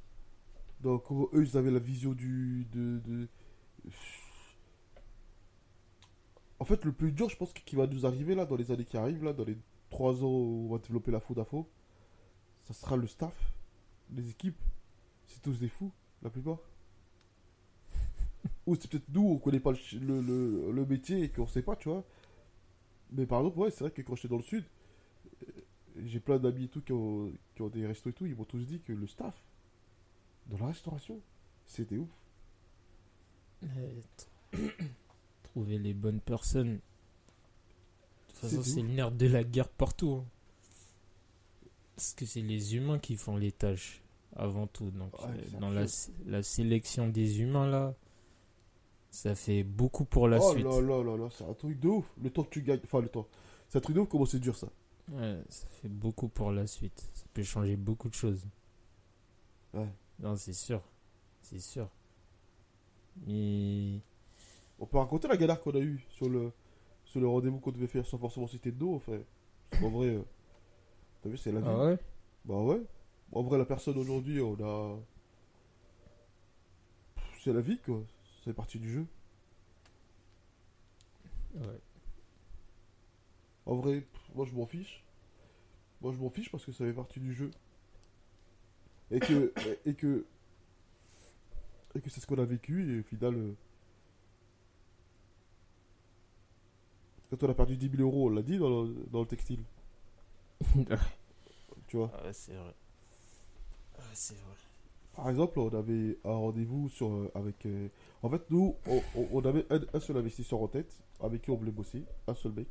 Donc, 0.81 1.03
eux, 1.11 1.43
ils 1.45 1.57
avaient 1.57 1.71
la 1.71 1.79
vision 1.79 2.13
du. 2.13 2.65
De, 2.71 3.27
En 6.59 6.65
fait, 6.65 6.83
le 6.85 6.91
plus 6.91 7.11
dur, 7.11 7.29
je 7.29 7.37
pense, 7.37 7.53
qui 7.53 7.75
va 7.75 7.87
nous 7.87 8.05
arriver 8.05 8.35
là, 8.35 8.45
dans 8.45 8.55
les 8.55 8.71
années 8.71 8.85
qui 8.85 8.97
arrivent, 8.97 9.23
là, 9.23 9.33
dans 9.33 9.45
les 9.45 9.57
3 9.89 10.23
ans 10.23 10.27
où 10.27 10.67
on 10.67 10.71
va 10.73 10.77
développer 10.79 11.11
la 11.11 11.19
food 11.19 11.39
info, 11.39 11.69
ça 12.61 12.73
sera 12.73 12.97
le 12.97 13.07
staff, 13.07 13.53
les 14.15 14.29
équipes. 14.31 14.61
C'est 15.27 15.41
tous 15.41 15.59
des 15.59 15.69
fous, 15.69 15.91
la 16.23 16.29
plupart. 16.29 16.59
Ou 18.65 18.75
c'est 18.75 18.89
peut-être 18.89 19.09
nous, 19.09 19.21
on 19.27 19.37
connaît 19.37 19.59
pas 19.59 19.71
le, 19.71 19.77
ch- 19.77 20.01
le, 20.01 20.21
le, 20.21 20.71
le 20.71 20.85
métier 20.85 21.23
et 21.23 21.29
qu'on 21.29 21.47
sait 21.47 21.61
pas, 21.61 21.75
tu 21.75 21.89
vois. 21.89 22.03
Mais 23.11 23.25
par 23.25 23.39
exemple, 23.39 23.59
ouais, 23.59 23.71
c'est 23.71 23.81
vrai 23.81 23.91
que 23.91 24.01
quand 24.01 24.15
j'étais 24.15 24.27
dans 24.27 24.37
le 24.37 24.43
sud, 24.43 24.65
euh, 25.43 25.51
j'ai 26.05 26.19
plein 26.19 26.39
d'amis 26.39 26.65
et 26.65 26.69
tout 26.69 26.81
qui 26.81 26.93
ont, 26.93 27.31
qui 27.55 27.61
ont 27.63 27.69
des 27.69 27.87
restos 27.87 28.09
et 28.11 28.13
tout, 28.13 28.25
ils 28.25 28.35
m'ont 28.35 28.45
tous 28.45 28.65
dit 28.65 28.81
que 28.81 28.93
le 28.93 29.07
staff 29.07 29.35
dans 30.49 30.57
la 30.59 30.67
restauration, 30.67 31.19
c'était 31.65 31.97
ouf. 31.97 32.09
Euh, 33.63 34.01
tr- 34.53 34.71
Trouver 35.43 35.77
les 35.79 35.93
bonnes 35.93 36.21
personnes. 36.21 36.75
De 36.75 36.81
toute 38.27 38.35
façon, 38.51 38.63
C'est 38.63 38.81
le 38.81 38.89
nerf 38.89 39.11
de 39.11 39.27
la 39.27 39.43
guerre 39.43 39.69
partout. 39.69 40.21
hein. 40.21 40.25
Parce 41.95 42.13
que 42.13 42.25
c'est 42.25 42.41
les 42.41 42.75
humains 42.75 42.99
qui 42.99 43.15
font 43.17 43.35
les 43.35 43.51
tâches 43.51 44.01
avant 44.35 44.67
tout. 44.67 44.89
Donc, 44.91 45.13
Ouais, 45.21 45.27
euh, 45.55 45.59
dans 45.59 45.69
la, 45.69 46.41
sélection 46.43 47.09
des 47.09 47.41
humains, 47.41 47.67
là, 47.67 47.93
ça 49.11 49.35
fait 49.35 49.63
beaucoup 49.63 50.05
pour 50.05 50.27
la 50.29 50.39
oh 50.39 50.53
suite. 50.53 50.63
là 50.65 50.79
là 50.81 51.03
là 51.03 51.17
là, 51.17 51.29
c'est 51.31 51.43
un 51.43 51.53
truc 51.53 51.79
de 51.79 51.87
ouf. 51.89 52.05
Le 52.21 52.29
temps 52.29 52.43
que 52.43 52.49
tu 52.51 52.61
gagnes, 52.61 52.79
enfin 52.85 53.01
le 53.01 53.09
temps. 53.09 53.27
C'est 53.67 53.79
un 53.79 53.81
truc 53.81 53.95
de 53.95 54.01
ouf 54.01 54.07
comment 54.09 54.25
c'est 54.25 54.39
dur 54.39 54.55
ça. 54.55 54.67
Ouais, 55.11 55.41
ça 55.49 55.67
fait 55.81 55.89
beaucoup 55.89 56.29
pour 56.29 56.51
la 56.51 56.67
suite. 56.67 57.09
Ça 57.15 57.25
peut 57.33 57.43
changer 57.43 57.75
beaucoup 57.75 58.07
de 58.09 58.13
choses. 58.15 58.45
Ouais. 59.73 59.89
Non, 60.19 60.35
c'est 60.35 60.53
sûr. 60.53 60.81
C'est 61.41 61.59
sûr. 61.59 61.89
Mais. 63.25 63.99
On 64.79 64.85
peut 64.85 64.97
raconter 64.97 65.27
la 65.27 65.35
galère 65.37 65.59
qu'on 65.59 65.71
a 65.71 65.79
eue 65.79 66.05
sur 66.09 66.29
le, 66.29 66.51
sur 67.03 67.19
le 67.19 67.27
rendez-vous 67.27 67.59
qu'on 67.59 67.71
devait 67.71 67.87
faire 67.87 68.05
sans 68.05 68.17
forcément 68.17 68.47
citer 68.47 68.71
de 68.71 68.79
nom, 68.79 68.95
enfin. 68.95 69.19
Parce 69.69 69.83
qu'en 69.83 69.89
vrai, 69.89 70.07
euh, 70.07 70.23
t'as 71.21 71.29
vu, 71.29 71.37
c'est 71.37 71.51
la 71.51 71.59
vie. 71.59 71.67
Ah 71.69 71.85
ouais? 71.85 71.97
Bah 72.45 72.61
ouais. 72.61 72.81
En 73.31 73.43
vrai, 73.43 73.57
la 73.57 73.65
personne 73.65 73.97
aujourd'hui, 73.97 74.41
on 74.41 74.55
a. 74.63 74.99
C'est 77.43 77.53
la 77.53 77.61
vie, 77.61 77.79
quoi. 77.79 78.01
C'est 78.43 78.53
partie 78.53 78.79
du 78.79 78.89
jeu. 78.89 79.05
Ouais. 81.55 81.79
En 83.65 83.75
vrai, 83.75 84.03
moi 84.33 84.45
je 84.45 84.53
m'en 84.53 84.65
fiche. 84.65 85.03
Moi 86.01 86.11
je 86.13 86.17
m'en 86.17 86.29
fiche 86.29 86.49
parce 86.51 86.65
que 86.65 86.71
ça 86.71 86.85
fait 86.85 86.93
partie 86.93 87.19
du 87.19 87.33
jeu. 87.33 87.51
Et 89.11 89.19
que. 89.19 89.53
et 89.85 89.93
que. 89.95 90.25
Et 91.95 92.01
que 92.01 92.09
c'est 92.09 92.19
ce 92.21 92.27
qu'on 92.27 92.37
a 92.39 92.45
vécu, 92.45 92.95
et 92.95 92.99
au 92.99 93.03
final. 93.03 93.35
euh, 93.35 93.53
Quand 97.29 97.43
on 97.43 97.49
a 97.49 97.53
perdu 97.53 97.77
10 97.77 97.89
000 97.89 98.01
euros, 98.01 98.27
on 98.27 98.29
l'a 98.29 98.41
dit 98.41 98.57
dans 98.57 98.83
le, 98.83 99.05
dans 99.11 99.21
le 99.21 99.27
textile. 99.27 99.63
Tu 101.87 101.97
vois. 101.97 102.11
Ah 102.13 102.23
ouais, 102.25 102.33
c'est 102.33 102.53
vrai. 102.53 102.73
Ah, 103.97 104.01
c'est 104.13 104.35
vrai. 104.35 104.55
Par 105.15 105.29
exemple, 105.29 105.59
on 105.59 105.69
avait 105.69 106.17
un 106.23 106.31
rendez-vous 106.33 106.89
sur, 106.89 107.09
euh, 107.11 107.31
avec. 107.35 107.65
euh, 107.65 107.89
En 108.23 108.29
fait, 108.29 108.49
nous, 108.49 108.75
on, 109.33 109.39
avait 109.45 109.65
un, 109.71 109.81
un 109.93 109.99
seul 109.99 110.17
investisseur 110.17 110.61
en 110.61 110.67
tête 110.67 110.93
avec 111.19 111.41
qui 111.41 111.51
on 111.51 111.55
voulait 111.55 111.71
bosser, 111.71 112.05
un 112.27 112.35
seul 112.35 112.53
mec. 112.53 112.67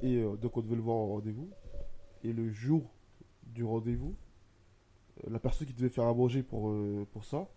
Et 0.00 0.18
euh, 0.18 0.36
donc, 0.36 0.56
on 0.56 0.60
devait 0.62 0.76
le 0.76 0.82
voir 0.82 0.96
en 0.96 1.08
rendez-vous. 1.08 1.48
Et 2.24 2.32
le 2.32 2.50
jour 2.52 2.90
du 3.44 3.64
rendez-vous, 3.64 4.14
la 5.28 5.38
personne 5.38 5.66
qui 5.66 5.74
devait 5.74 5.88
faire 5.88 6.14
manger 6.14 6.42
pour, 6.42 6.70
euh, 6.70 7.06
pour 7.12 7.24
ça, 7.24 7.48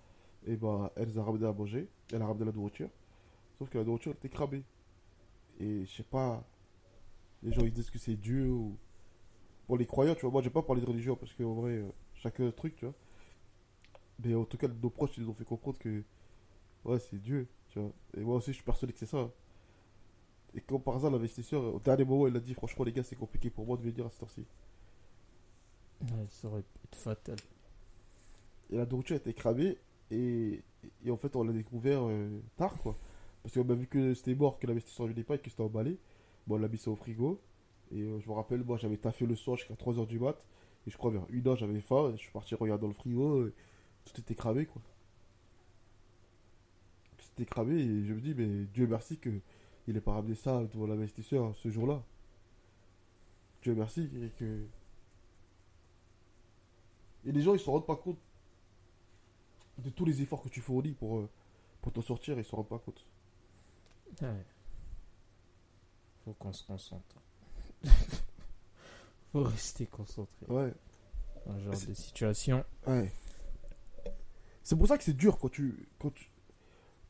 et 0.46 0.56
ben, 0.56 0.90
elle 0.96 1.18
a 1.18 1.24
ramené 1.24 1.46
à 1.46 1.54
manger. 1.54 1.90
Elle 2.14 2.22
a 2.22 2.28
ramené 2.28 2.46
la 2.46 2.52
nourriture. 2.52 2.90
Sauf 3.58 3.70
que 3.70 3.78
la 3.78 3.84
nourriture 3.84 4.12
était 4.12 4.30
cramée. 4.30 4.64
Et 5.60 5.86
je 5.86 5.92
sais 5.92 6.04
pas. 6.04 6.44
Les 7.44 7.52
gens 7.52 7.62
ils 7.62 7.74
disent 7.74 7.90
que 7.90 8.00
c'est 8.00 8.16
Dieu 8.16 8.50
ou. 8.50 8.78
Pour 9.68 9.78
les 9.78 9.88
croyants, 9.88 10.14
tu 10.14 10.22
vois, 10.22 10.32
moi 10.32 10.42
j'ai 10.44 10.52
pas 10.52 10.62
parlé 10.62 10.82
de 10.82 10.86
religion 10.86 11.16
parce 11.16 11.34
qu'en 11.34 11.56
vrai, 11.56 11.72
euh, 11.72 11.90
chacun 12.14 12.46
un 12.46 12.52
truc, 12.52 12.76
tu 12.76 12.86
vois. 12.86 12.94
Mais 14.24 14.36
en 14.36 14.46
tout 14.46 14.58
cas, 14.58 14.68
nos 14.68 14.92
proches, 14.92 15.18
ils 15.18 15.24
nous 15.24 15.30
ont 15.30 15.34
fait 15.34 15.46
comprendre 15.46 15.80
que. 15.80 16.04
Ouais, 16.84 17.00
c'est 17.00 17.20
Dieu, 17.20 17.48
tu 17.70 17.80
vois. 17.80 17.92
Et 18.16 18.22
moi 18.22 18.36
aussi, 18.36 18.52
je 18.52 18.58
suis 18.58 18.64
persuadé 18.64 18.94
que 18.94 19.00
c'est 19.00 19.08
ça. 19.08 19.32
Et 20.54 20.62
comme 20.62 20.82
par 20.82 20.96
hasard, 20.98 21.10
l'investisseur, 21.12 21.64
au 21.76 21.80
dernier 21.80 22.06
moment, 22.06 22.28
il 22.28 22.36
a 22.36 22.40
dit 22.40 22.54
Franchement, 22.54 22.86
les 22.86 22.94
gars, 22.94 23.04
c'est 23.04 23.16
compliqué 23.16 23.50
pour 23.50 23.66
moi 23.66 23.76
de 23.78 23.82
venir 23.82 24.06
à 24.06 24.10
cette 24.12 24.22
heure-ci. 24.22 24.46
Ouais, 26.02 26.26
ça 26.30 26.48
aurait 26.48 26.62
pu 26.62 26.80
être 26.86 26.96
fatal. 26.96 27.38
Et 28.70 28.78
la 28.78 28.86
nourriture 28.86 29.16
était 29.16 29.34
cramée. 29.34 29.78
Et, 30.12 30.62
et 31.04 31.12
en 31.12 31.18
fait, 31.18 31.36
on 31.36 31.44
l'a 31.44 31.54
découvert 31.54 32.02
euh, 32.04 32.40
tard, 32.58 32.78
quoi. 32.78 32.96
Parce 33.44 33.54
qu'on 33.56 33.70
a 33.70 33.74
vu 33.74 33.88
que 33.88 34.14
c'était 34.14 34.36
mort, 34.36 34.60
que 34.60 34.68
l'investisseur 34.68 35.08
ne 35.08 35.12
venait 35.12 35.24
pas 35.24 35.36
et 35.36 35.40
que 35.40 35.50
c'était 35.50 35.64
emballé. 35.64 36.00
Bon, 36.48 36.56
on 36.56 36.60
l'a 36.60 36.68
mis 36.68 36.78
ça 36.78 36.92
au 36.92 36.96
frigo. 36.96 37.42
Et 37.92 38.02
euh, 38.02 38.20
je 38.20 38.30
me 38.30 38.34
rappelle, 38.34 38.64
moi, 38.64 38.78
j'avais 38.78 38.98
taffé 38.98 39.26
le 39.26 39.36
soir 39.36 39.58
jusqu'à 39.58 39.76
3h 39.76 40.08
du 40.08 40.20
mat. 40.20 40.36
Et 40.88 40.92
je 40.92 40.98
crois 40.98 41.12
vers 41.12 41.26
une 41.30 41.48
heure, 41.48 41.56
j'avais 41.56 41.82
faim. 41.82 42.10
Et 42.10 42.18
je 42.18 42.24
suis 42.24 42.32
parti 42.32 42.56
regarder 42.56 42.82
dans 42.82 42.88
le 42.88 42.94
frigo. 42.94 43.48
et 43.48 43.54
tout 44.06 44.20
était 44.20 44.36
cramé, 44.36 44.66
quoi. 44.66 44.82
Tout 47.18 47.26
était 47.34 47.46
cramé. 47.46 47.76
Et 47.76 48.06
je 48.06 48.14
me 48.14 48.22
dis, 48.22 48.34
mais 48.36 48.66
Dieu 48.74 48.88
merci 48.88 49.18
que 49.18 49.30
il 49.88 49.94
n'ait 49.94 50.02
pas 50.02 50.14
ramené 50.14 50.36
ça 50.36 50.64
devant 50.74 50.88
l'investisseur 50.88 51.56
ce 51.56 51.70
jour-là. 51.70 52.04
Dieu 53.62 53.76
merci. 53.76 54.10
Et 54.24 54.30
que. 54.40 54.66
Et 57.26 57.32
les 57.32 57.42
gens, 57.42 57.54
ils 57.54 57.60
se 57.60 57.70
rendent 57.70 57.86
pas 57.86 57.96
compte 57.96 58.20
de 59.80 59.90
tous 59.90 60.06
les 60.06 60.22
efforts 60.22 60.42
que 60.42 60.50
tu 60.50 60.62
fournis 60.62 60.94
pour, 60.94 61.18
euh, 61.20 61.30
pour 61.82 61.92
t'en 61.92 62.02
sortir, 62.02 62.38
ils 62.38 62.46
se 62.46 62.56
rendent 62.56 62.68
pas 62.70 62.80
compte. 62.80 63.06
Ouais. 64.22 64.46
Faut 66.24 66.34
qu'on 66.34 66.54
se 66.54 66.64
concentre. 66.66 67.16
Faut 69.32 69.44
rester 69.44 69.86
concentré. 69.88 70.46
Ouais, 70.48 70.74
Dans 71.46 71.58
ce 71.58 71.64
genre 71.64 71.74
de 71.88 71.94
situation. 71.94 72.64
ouais. 72.88 73.12
C'est 74.64 74.76
pour 74.76 74.88
ça 74.88 74.98
que 74.98 75.04
c'est 75.04 75.14
dur 75.14 75.38
quand 75.38 75.50
tu 75.50 75.88
quand 76.00 76.10
tu 76.12 76.32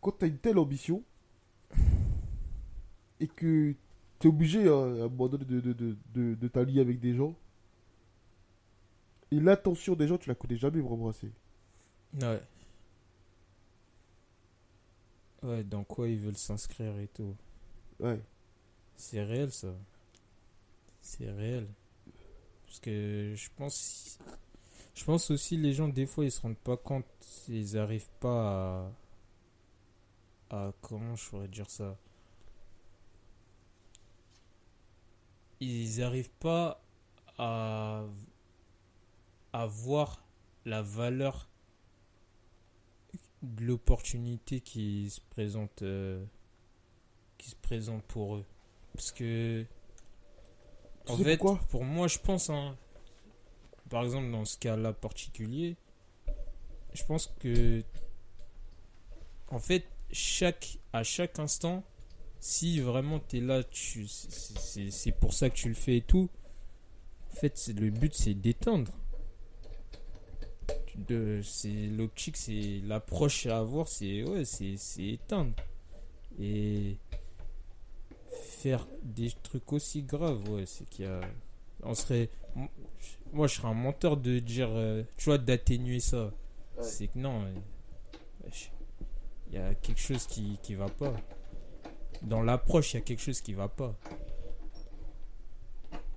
quand 0.01 0.21
as 0.23 0.27
une 0.27 0.39
telle 0.39 0.57
ambition 0.57 1.03
et 3.21 3.27
que 3.27 3.73
tu 4.19 4.27
es 4.27 4.29
obligé 4.29 4.65
euh, 4.65 5.03
à 5.03 5.05
un 5.05 5.07
moment 5.09 5.29
donné 5.29 5.45
de, 5.45 5.61
de, 5.61 5.71
de, 5.73 5.97
de, 6.13 6.35
de 6.35 6.47
t'allier 6.49 6.81
avec 6.81 6.99
des 6.99 7.15
gens. 7.15 7.33
Et 9.35 9.39
l'intention 9.41 9.95
des 9.95 10.07
gens, 10.07 10.17
tu 10.17 10.29
la 10.29 10.35
connais 10.35 10.55
jamais 10.55 10.79
vraiment 10.79 11.09
assez. 11.09 11.29
Ouais. 12.21 12.41
Ouais, 15.43 15.63
dans 15.65 15.83
quoi 15.83 16.07
ils 16.07 16.19
veulent 16.19 16.37
s'inscrire 16.37 16.97
et 16.99 17.09
tout. 17.09 17.35
Ouais. 17.99 18.21
C'est 18.95 19.21
réel 19.21 19.51
ça. 19.51 19.75
C'est 21.01 21.29
réel. 21.29 21.67
Parce 22.65 22.79
que 22.79 23.33
je 23.35 23.49
pense. 23.57 24.17
Je 24.93 25.03
pense 25.03 25.29
aussi 25.29 25.57
les 25.57 25.73
gens, 25.73 25.89
des 25.89 26.05
fois, 26.05 26.23
ils 26.23 26.31
se 26.31 26.39
rendent 26.39 26.55
pas 26.55 26.77
compte. 26.77 27.05
Ils 27.49 27.77
arrivent 27.77 28.09
pas 28.21 28.87
à. 30.49 30.57
à 30.67 30.73
comment 30.81 31.17
je 31.17 31.29
pourrais 31.29 31.49
dire 31.49 31.69
ça 31.69 31.97
Ils 35.59 36.01
arrivent 36.01 36.31
pas 36.39 36.81
à. 37.37 38.05
À 39.55 39.65
voir 39.67 40.21
la 40.65 40.81
valeur 40.81 41.49
de 43.41 43.63
l'opportunité 43.65 44.59
qui 44.59 45.09
se 45.09 45.21
présente. 45.21 45.81
euh, 45.81 46.23
qui 47.37 47.49
se 47.51 47.55
présente 47.55 48.03
pour 48.03 48.35
eux. 48.35 48.45
Parce 48.93 49.11
que. 49.11 49.65
En 51.07 51.17
fait, 51.17 51.37
pour 51.69 51.83
moi, 51.85 52.07
je 52.07 52.17
pense, 52.17 52.49
hein, 52.49 52.75
par 53.89 54.03
exemple, 54.03 54.31
dans 54.31 54.43
ce 54.45 54.57
cas-là 54.57 54.91
particulier, 54.93 55.77
je 56.93 57.03
pense 57.05 57.27
que, 57.39 57.83
en 59.49 59.59
fait, 59.59 59.85
chaque, 60.11 60.79
à 60.93 61.03
chaque 61.03 61.37
instant, 61.39 61.83
si 62.39 62.79
vraiment 62.79 63.19
tu 63.19 63.37
es 63.37 63.41
là, 63.41 63.63
tu, 63.63 64.07
c'est- 64.07 65.11
pour 65.11 65.33
ça 65.33 65.49
que 65.49 65.55
tu 65.55 65.69
le 65.69 65.75
fais 65.75 65.97
et 65.97 66.01
tout, 66.01 66.29
en 67.31 67.35
fait, 67.35 67.67
le 67.79 67.91
but, 67.91 68.13
c'est 68.15 68.33
d'éteindre. 68.33 68.91
De, 70.95 71.41
c'est 71.43 71.87
l'optique, 71.87 72.37
c'est 72.37 72.79
l'approche 72.85 73.45
à 73.47 73.59
avoir, 73.59 73.87
c'est 73.87 74.23
ouais, 74.23 74.45
c'est 74.45 74.77
c'est 74.77 75.05
éteindre. 75.05 75.53
Et 76.39 76.97
faire 78.29 78.87
des 79.03 79.31
trucs 79.43 79.73
aussi 79.73 80.03
graves, 80.03 80.47
ouais, 80.49 80.65
c'est 80.65 80.87
qu'il 80.89 81.05
y 81.05 81.07
a. 81.07 81.19
On 81.83 81.93
serait. 81.93 82.29
Moi, 83.33 83.47
je 83.47 83.55
serais 83.55 83.67
un 83.67 83.73
menteur 83.73 84.15
de 84.17 84.39
dire. 84.39 84.69
euh, 84.71 85.03
tu 85.17 85.25
vois, 85.25 85.37
d'atténuer 85.37 85.99
ça. 85.99 86.25
Ouais. 86.77 86.83
C'est 86.83 87.07
que 87.07 87.19
non. 87.19 87.45
Il 89.49 89.55
y 89.55 89.57
a 89.57 89.75
quelque 89.75 89.99
chose 89.99 90.25
qui, 90.27 90.57
qui 90.63 90.75
va 90.75 90.87
pas. 90.87 91.13
Dans 92.21 92.41
l'approche, 92.41 92.93
il 92.93 92.97
y 92.97 92.99
a 92.99 93.01
quelque 93.01 93.21
chose 93.21 93.41
qui 93.41 93.53
va 93.53 93.67
pas. 93.67 93.95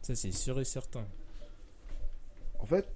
Ça, 0.03 0.15
c'est 0.15 0.33
sûr 0.33 0.59
et 0.61 0.65
certain. 0.65 1.07
En 2.61 2.67
fait, 2.67 2.89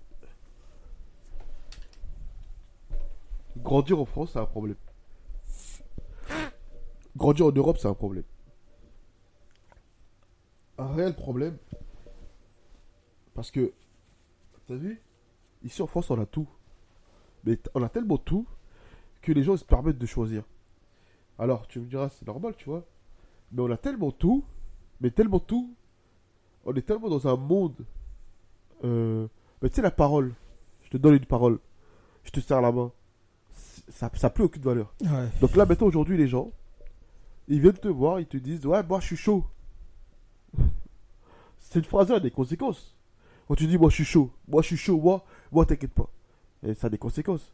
grandir 3.56 4.00
en 4.00 4.04
France, 4.04 4.32
c'est 4.32 4.38
un 4.38 4.46
problème. 4.46 4.76
Grandir 7.16 7.46
en 7.46 7.52
Europe, 7.52 7.78
c'est 7.78 7.88
un 7.88 7.94
problème. 7.94 8.24
Un 10.78 10.92
réel 10.92 11.14
problème. 11.14 11.56
Parce 13.34 13.50
que, 13.50 13.72
t'as 14.66 14.74
vu 14.74 15.02
Ici 15.62 15.80
en 15.82 15.86
France, 15.86 16.10
on 16.10 16.20
a 16.20 16.26
tout. 16.26 16.48
Mais 17.44 17.58
on 17.74 17.82
a 17.82 17.88
tellement 17.88 18.18
tout 18.18 18.46
que 19.20 19.32
les 19.32 19.42
gens 19.42 19.56
se 19.56 19.64
permettent 19.64 19.98
de 19.98 20.06
choisir. 20.06 20.42
Alors, 21.38 21.66
tu 21.68 21.80
me 21.80 21.86
diras, 21.86 22.08
c'est 22.08 22.26
normal, 22.26 22.54
tu 22.56 22.68
vois. 22.68 22.84
Mais 23.52 23.62
on 23.62 23.70
a 23.70 23.76
tellement 23.76 24.10
tout, 24.10 24.44
mais 25.00 25.10
tellement 25.10 25.40
tout. 25.40 25.74
On 26.64 26.74
est 26.74 26.82
tellement 26.82 27.08
dans 27.08 27.28
un 27.28 27.36
monde. 27.36 27.84
Euh, 28.84 29.28
mais 29.60 29.68
tu 29.68 29.76
sais, 29.76 29.82
la 29.82 29.90
parole. 29.90 30.34
Je 30.82 30.90
te 30.90 30.96
donne 30.96 31.14
une 31.14 31.26
parole. 31.26 31.60
Je 32.24 32.30
te 32.30 32.40
serre 32.40 32.60
la 32.60 32.72
main. 32.72 32.92
C'est- 33.88 34.16
Ça 34.16 34.26
n'a 34.26 34.30
plus 34.30 34.44
aucune 34.44 34.62
valeur. 34.62 34.94
Ouais. 35.02 35.28
Donc 35.40 35.56
là, 35.56 35.66
maintenant, 35.66 35.86
aujourd'hui, 35.88 36.16
les 36.16 36.28
gens, 36.28 36.50
ils 37.48 37.60
viennent 37.60 37.72
te 37.76 37.88
voir, 37.88 38.20
ils 38.20 38.26
te 38.26 38.36
disent 38.36 38.64
Ouais, 38.66 38.82
moi, 38.82 39.00
je 39.00 39.06
suis 39.06 39.16
chaud. 39.16 39.44
Cette 41.58 41.86
phrase-là 41.86 42.16
a 42.16 42.20
des 42.20 42.30
conséquences. 42.30 42.96
Quand 43.48 43.54
tu 43.54 43.66
dis 43.66 43.78
Moi, 43.78 43.90
je 43.90 43.96
suis 43.96 44.04
chaud, 44.04 44.30
moi, 44.48 44.62
je 44.62 44.68
suis 44.68 44.76
chaud, 44.76 44.98
moi, 45.00 45.24
moi, 45.50 45.66
t'inquiète 45.66 45.92
pas. 45.92 46.08
Et 46.62 46.74
ça 46.74 46.86
a 46.86 46.90
des 46.90 46.98
conséquences. 46.98 47.52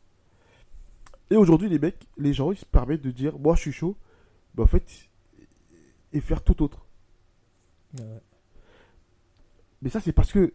Et 1.30 1.36
aujourd'hui, 1.36 1.68
les 1.68 1.78
mecs, 1.78 2.06
les 2.16 2.32
gens, 2.32 2.52
ils 2.52 2.58
se 2.58 2.64
permettent 2.64 3.02
de 3.02 3.10
dire 3.10 3.38
Moi, 3.38 3.54
je 3.56 3.60
suis 3.62 3.72
chaud, 3.72 3.96
mais 4.56 4.62
en 4.62 4.66
fait, 4.66 5.08
et 6.12 6.20
faire 6.20 6.42
tout 6.42 6.62
autre. 6.62 6.84
Ouais. 7.98 8.20
Mais 9.82 9.90
ça, 9.90 10.00
c'est 10.00 10.12
parce 10.12 10.32
que 10.32 10.52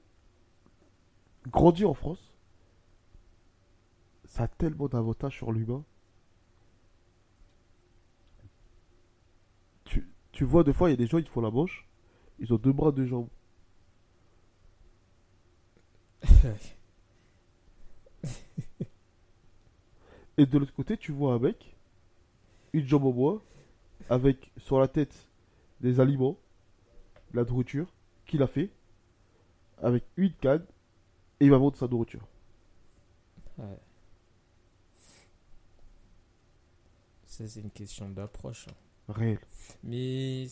grandir 1.49 1.89
en 1.89 1.93
France, 1.93 2.33
ça 4.34 4.43
a 4.43 4.48
tellement 4.48 4.88
d'avantages 4.88 5.36
sur 5.38 5.52
l'humain. 5.52 5.84
Tu, 9.86 10.10
tu 10.32 10.43
vois, 10.43 10.63
des 10.63 10.74
fois, 10.74 10.89
il 10.89 10.93
y 10.93 10.96
a 10.96 10.98
des 10.98 11.06
gens, 11.06 11.19
ils 11.19 11.28
font 11.28 11.41
la 11.41 11.52
manche, 11.52 11.88
ils 12.39 12.52
ont 12.52 12.58
deux 12.58 12.74
bras, 12.74 12.91
deux 12.91 13.06
jambes. 13.06 13.30
Et 20.38 20.48
de 20.48 20.58
l'autre 20.58 20.74
côté, 20.74 20.98
tu 20.98 21.12
vois 21.12 21.36
un 21.36 21.39
mec, 21.39 21.76
une 22.74 22.88
jambe 22.88 23.06
en 23.06 23.12
bois, 23.12 23.43
avec 24.10 24.52
sur 24.58 24.80
la 24.80 24.88
tête 24.88 25.30
des 25.80 26.00
aliments, 26.00 26.39
de 27.34 27.38
la 27.38 27.43
nourriture, 27.46 27.93
qu'il 28.26 28.41
a 28.41 28.48
fait, 28.48 28.72
avec 29.80 30.04
une 30.17 30.34
canne, 30.34 30.65
et 31.39 31.46
il 31.46 31.52
va 31.52 31.58
vendre 31.60 31.78
sa 31.78 31.88
nourriture. 31.88 32.26
Ouais. 33.60 33.78
Ça, 37.38 37.48
c'est 37.48 37.62
une 37.62 37.72
question 37.72 38.10
d'approche. 38.10 38.67
hein. 38.69 38.74
Réel, 39.13 39.39
Mais 39.84 40.46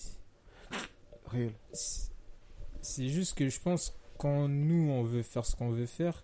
réel. 1.25 1.53
c'est 1.73 3.07
juste 3.07 3.37
que 3.37 3.47
je 3.49 3.59
pense 3.61 3.95
quand 4.17 4.47
nous 4.47 4.89
on 4.89 5.03
veut 5.03 5.21
faire 5.21 5.45
ce 5.45 5.55
qu'on 5.55 5.69
veut 5.69 5.85
faire, 5.85 6.23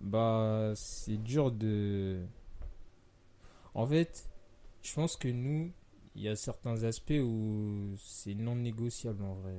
bah 0.00 0.72
c'est 0.76 1.16
dur 1.16 1.50
de. 1.50 2.24
En 3.74 3.86
fait, 3.86 4.28
je 4.82 4.92
pense 4.94 5.16
que 5.16 5.28
nous, 5.28 5.72
il 6.14 6.22
y 6.22 6.28
a 6.28 6.36
certains 6.36 6.84
aspects 6.84 7.20
où 7.22 7.94
c'est 7.98 8.34
non 8.34 8.54
négociable 8.54 9.24
en 9.24 9.34
vrai. 9.34 9.56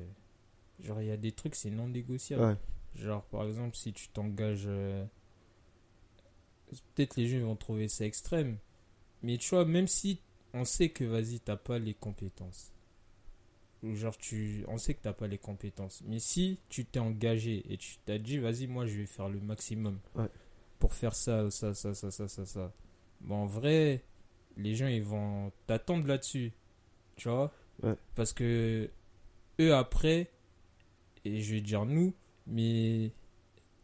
Genre 0.79 1.01
il 1.01 1.07
y 1.07 1.11
a 1.11 1.17
des 1.17 1.31
trucs 1.31 1.55
c'est 1.55 1.71
non 1.71 1.87
négociable. 1.89 2.43
Ouais. 2.43 2.57
Genre 2.95 3.23
par 3.25 3.43
exemple 3.45 3.75
si 3.75 3.91
tu 3.91 4.07
t'engages, 4.09 4.65
euh, 4.67 5.03
peut-être 6.95 7.15
les 7.17 7.27
gens 7.27 7.39
vont 7.47 7.55
trouver 7.55 7.87
ça 7.87 8.05
extrême, 8.05 8.57
mais 9.23 9.37
tu 9.37 9.49
vois 9.49 9.65
même 9.65 9.87
si 9.87 10.21
on 10.59 10.65
sait 10.65 10.89
que 10.89 11.03
vas-y 11.03 11.39
t'as 11.39 11.55
pas 11.57 11.79
les 11.79 11.93
compétences. 11.93 12.71
Genre 13.83 14.17
tu 14.17 14.65
on 14.67 14.77
sait 14.77 14.95
que 14.95 15.01
t'as 15.03 15.13
pas 15.13 15.27
les 15.27 15.37
compétences. 15.37 16.01
Mais 16.05 16.19
si 16.19 16.59
tu 16.69 16.83
t'es 16.85 16.99
engagé 16.99 17.63
et 17.71 17.77
tu 17.77 17.97
t'as 18.05 18.17
dit 18.17 18.37
vas-y 18.39 18.67
moi 18.67 18.85
je 18.85 18.97
vais 18.97 19.05
faire 19.05 19.29
le 19.29 19.39
maximum 19.39 19.99
Ouais. 20.15 20.27
pour 20.79 20.93
faire 20.93 21.13
ça 21.15 21.49
ça 21.51 21.73
ça 21.73 21.93
ça 21.93 22.09
ça 22.11 22.27
ça 22.27 22.45
ça. 22.45 22.73
Bon 23.21 23.35
en 23.35 23.45
vrai 23.45 24.03
les 24.57 24.73
gens 24.75 24.87
ils 24.87 25.03
vont 25.03 25.51
t'attendre 25.67 26.07
là-dessus. 26.07 26.51
Tu 27.15 27.29
vois? 27.29 27.51
Ouais. 27.83 27.93
parce 28.15 28.33
que 28.33 28.89
eux 29.59 29.73
après 29.75 30.31
et 31.25 31.41
je 31.41 31.53
vais 31.53 31.61
dire 31.61 31.85
nous 31.85 32.13
mais 32.47 33.11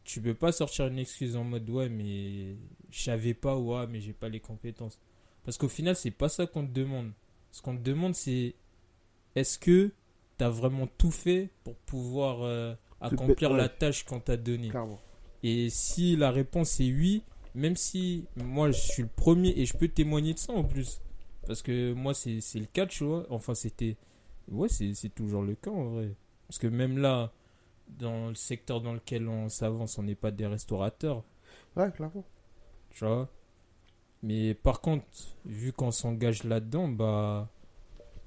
tu 0.03 0.19
peux 0.21 0.33
pas 0.33 0.51
sortir 0.51 0.87
une 0.87 0.97
excuse 0.97 1.35
en 1.35 1.43
mode 1.43 1.69
ouais 1.69 1.89
mais 1.89 2.55
je 2.89 3.03
savais 3.03 3.35
pas 3.35 3.55
ou 3.55 3.73
ouais 3.75 3.85
mais 3.87 3.99
j'ai 4.01 4.13
pas 4.13 4.29
les 4.29 4.39
compétences 4.39 4.99
parce 5.45 5.57
qu'au 5.57 5.67
final 5.69 5.95
c'est 5.95 6.11
pas 6.11 6.29
ça 6.29 6.47
qu'on 6.47 6.65
te 6.65 6.71
demande 6.71 7.11
ce 7.51 7.61
qu'on 7.61 7.75
te 7.75 7.81
demande 7.81 8.15
c'est 8.15 8.55
est-ce 9.35 9.57
que 9.59 9.91
tu 10.37 10.43
as 10.43 10.49
vraiment 10.49 10.87
tout 10.97 11.11
fait 11.11 11.49
pour 11.63 11.75
pouvoir 11.75 12.41
euh, 12.43 12.73
accomplir 13.01 13.51
ouais. 13.51 13.57
la 13.57 13.69
tâche 13.69 14.03
qu'on 14.05 14.19
t'a 14.19 14.37
donnée? 14.37 14.71
Et 15.43 15.69
si 15.69 16.15
la 16.15 16.31
réponse 16.31 16.79
est 16.79 16.91
oui, 16.91 17.21
même 17.55 17.75
si 17.75 18.25
moi 18.35 18.71
je 18.71 18.79
suis 18.79 19.03
le 19.03 19.09
premier 19.09 19.49
et 19.49 19.65
je 19.65 19.75
peux 19.77 19.87
témoigner 19.87 20.33
de 20.33 20.39
ça 20.39 20.53
en 20.53 20.63
plus, 20.63 21.01
parce 21.47 21.61
que 21.61 21.93
moi 21.93 22.13
c'est 22.13 22.41
c'est 22.41 22.59
le 22.59 22.65
cas, 22.65 22.85
tu 22.85 23.03
vois, 23.03 23.25
enfin 23.29 23.53
c'était... 23.55 23.97
Ouais, 24.49 24.69
c'est 24.69 24.93
c'est 24.93 25.09
toujours 25.13 25.41
le 25.43 25.55
cas 25.55 25.71
en 25.71 25.85
vrai. 25.85 26.15
Parce 26.47 26.59
que 26.59 26.67
même 26.67 26.97
là, 26.97 27.31
dans 27.87 28.29
le 28.29 28.35
secteur 28.35 28.81
dans 28.81 28.93
lequel 28.93 29.27
on 29.27 29.49
s'avance, 29.49 29.97
on 29.97 30.03
n'est 30.03 30.15
pas 30.15 30.31
des 30.31 30.47
restaurateurs, 30.47 31.23
Ouais, 31.75 31.91
clairement. 31.91 32.25
tu 32.91 33.05
vois? 33.05 33.29
Mais 34.23 34.53
par 34.53 34.79
contre, 34.79 35.05
vu 35.45 35.73
qu'on 35.73 35.91
s'engage 35.91 36.45
là-dedans, 36.45 36.87
bah, 36.87 37.49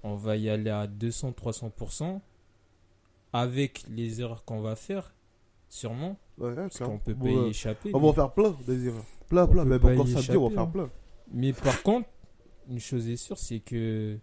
on 0.02 0.14
va 0.14 0.36
y 0.36 0.48
aller 0.50 0.70
à 0.70 0.86
200-300% 0.86 2.20
avec 3.32 3.84
les 3.88 4.20
erreurs 4.20 4.44
qu'on 4.44 4.60
va 4.60 4.76
faire, 4.76 5.14
sûrement, 5.68 6.18
Ouais, 6.38 6.54
parce 6.54 6.78
qu'on 6.78 6.98
peut 6.98 7.14
pas 7.14 7.28
y 7.28 7.48
échapper. 7.48 7.90
On 7.94 7.98
va 7.98 8.08
en 8.08 8.12
faire 8.12 8.32
plein 8.32 8.54
des 8.66 8.88
erreurs. 8.88 9.04
Plein, 9.26 9.46
plein. 9.46 9.64
Même 9.64 9.84
encore 9.84 10.06
samedi, 10.06 10.36
on 10.36 10.48
va 10.48 10.54
faire 10.54 10.62
hein. 10.64 10.66
plein. 10.66 10.90
Mais 11.32 11.52
par 11.54 11.82
contre, 11.82 12.08
une 12.68 12.78
chose 12.78 13.08
est 13.08 13.16
sûre, 13.16 13.38
c'est 13.38 13.60
que 13.60 14.18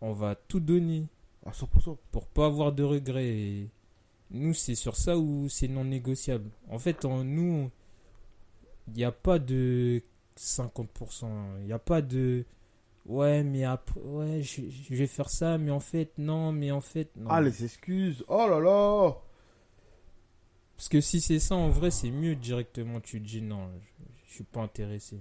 on 0.00 0.12
va 0.12 0.34
tout 0.34 0.60
donner 0.60 1.06
À 1.44 1.50
100%. 1.50 1.98
pour 2.10 2.26
pas 2.26 2.46
avoir 2.46 2.72
de 2.72 2.82
regrets. 2.82 3.28
Et 3.28 3.70
nous, 4.30 4.54
c'est 4.54 4.74
sur 4.74 4.96
ça 4.96 5.18
où 5.18 5.50
c'est 5.50 5.68
non 5.68 5.84
négociable. 5.84 6.50
En 6.70 6.78
fait, 6.78 7.04
en 7.04 7.24
nous, 7.24 7.70
il 8.88 8.94
n'y 8.94 9.04
a 9.04 9.12
pas 9.12 9.38
de 9.38 10.02
50%. 10.40 11.58
Il 11.60 11.66
n'y 11.66 11.72
a 11.72 11.78
pas 11.78 12.02
de 12.02 12.44
ouais, 13.06 13.42
mais 13.42 13.64
après, 13.64 14.00
ouais, 14.00 14.42
je, 14.42 14.62
je 14.70 14.94
vais 14.94 15.06
faire 15.06 15.28
ça, 15.28 15.58
mais 15.58 15.70
en 15.70 15.80
fait, 15.80 16.16
non, 16.18 16.52
mais 16.52 16.70
en 16.70 16.80
fait, 16.80 17.10
non. 17.16 17.30
Ah, 17.30 17.40
les 17.40 17.64
excuses. 17.64 18.24
Oh 18.28 18.46
là 18.48 18.58
là. 18.58 19.16
Parce 20.76 20.88
que 20.88 21.00
si 21.00 21.20
c'est 21.20 21.38
ça, 21.38 21.56
en 21.56 21.68
vrai, 21.68 21.90
c'est 21.90 22.10
mieux 22.10 22.36
directement. 22.36 23.00
Tu 23.00 23.20
te 23.20 23.26
dis 23.26 23.42
non, 23.42 23.70
je, 23.80 24.04
je 24.28 24.34
suis 24.34 24.44
pas 24.44 24.62
intéressé. 24.62 25.20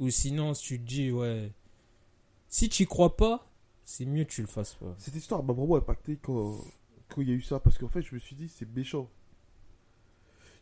Ou 0.00 0.10
sinon, 0.10 0.54
si 0.54 0.64
tu 0.64 0.80
te 0.80 0.84
dis 0.84 1.12
ouais, 1.12 1.52
si 2.48 2.68
tu 2.68 2.84
crois 2.86 3.16
pas, 3.16 3.48
c'est 3.84 4.04
mieux 4.04 4.24
que 4.24 4.30
tu 4.32 4.40
le 4.40 4.48
fasses 4.48 4.74
pas. 4.74 4.94
Cette 4.98 5.14
histoire 5.14 5.44
m'a 5.44 5.52
vraiment 5.52 5.76
impacté 5.76 6.18
quand 6.20 6.58
quand 7.08 7.22
il 7.22 7.28
y 7.28 7.32
a 7.32 7.34
eu 7.34 7.42
ça. 7.42 7.60
Parce 7.60 7.78
qu'en 7.78 7.88
fait, 7.88 8.02
je 8.02 8.14
me 8.14 8.18
suis 8.18 8.34
dit, 8.34 8.48
c'est 8.48 8.68
méchant. 8.74 9.08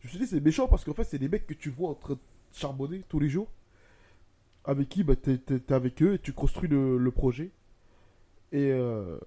Je 0.00 0.06
me 0.06 0.10
suis 0.10 0.18
dit, 0.18 0.26
c'est 0.26 0.40
méchant 0.40 0.68
parce 0.68 0.84
qu'en 0.84 0.92
fait, 0.92 1.04
c'est 1.04 1.18
des 1.18 1.28
mecs 1.30 1.46
que 1.46 1.54
tu 1.54 1.70
vois 1.70 1.90
en 1.90 1.94
train 1.94 2.14
de 2.14 2.20
charbonner 2.54 3.02
tous 3.08 3.18
les 3.20 3.28
jours. 3.28 3.48
Avec 4.64 4.88
qui? 4.88 5.04
Bah, 5.04 5.16
t'es, 5.16 5.38
t'es- 5.38 5.72
avec 5.72 6.02
eux 6.02 6.14
et 6.14 6.18
tu 6.18 6.32
construis 6.32 6.68
le, 6.68 6.96
le 6.98 7.10
projet. 7.10 7.50
Et, 8.52 8.70
euh, 8.72 9.18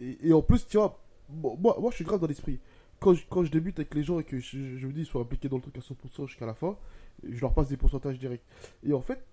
et, 0.00 0.32
en 0.32 0.42
plus, 0.42 0.66
tu 0.66 0.76
vois, 0.76 1.02
moi, 1.28 1.56
moi 1.60 1.90
je 1.90 1.96
suis 1.96 2.04
grave 2.04 2.20
dans 2.20 2.26
l'esprit. 2.26 2.60
Quand 3.00 3.14
je, 3.14 3.24
quand 3.28 3.44
je 3.44 3.50
débute 3.50 3.78
avec 3.78 3.94
les 3.94 4.02
gens 4.02 4.18
et 4.20 4.24
que 4.24 4.38
je, 4.38 4.58
me 4.58 4.92
dis 4.92 5.00
ils 5.02 5.06
sont 5.06 5.20
impliqués 5.20 5.48
dans 5.48 5.56
le 5.56 5.62
truc 5.62 5.76
à 5.78 5.80
100% 5.80 6.26
jusqu'à 6.26 6.46
la 6.46 6.54
fin, 6.54 6.76
je 7.22 7.40
leur 7.40 7.54
passe 7.54 7.68
des 7.68 7.76
pourcentages 7.76 8.18
directs. 8.18 8.44
Et 8.82 8.92
en 8.92 9.00
fait, 9.00 9.24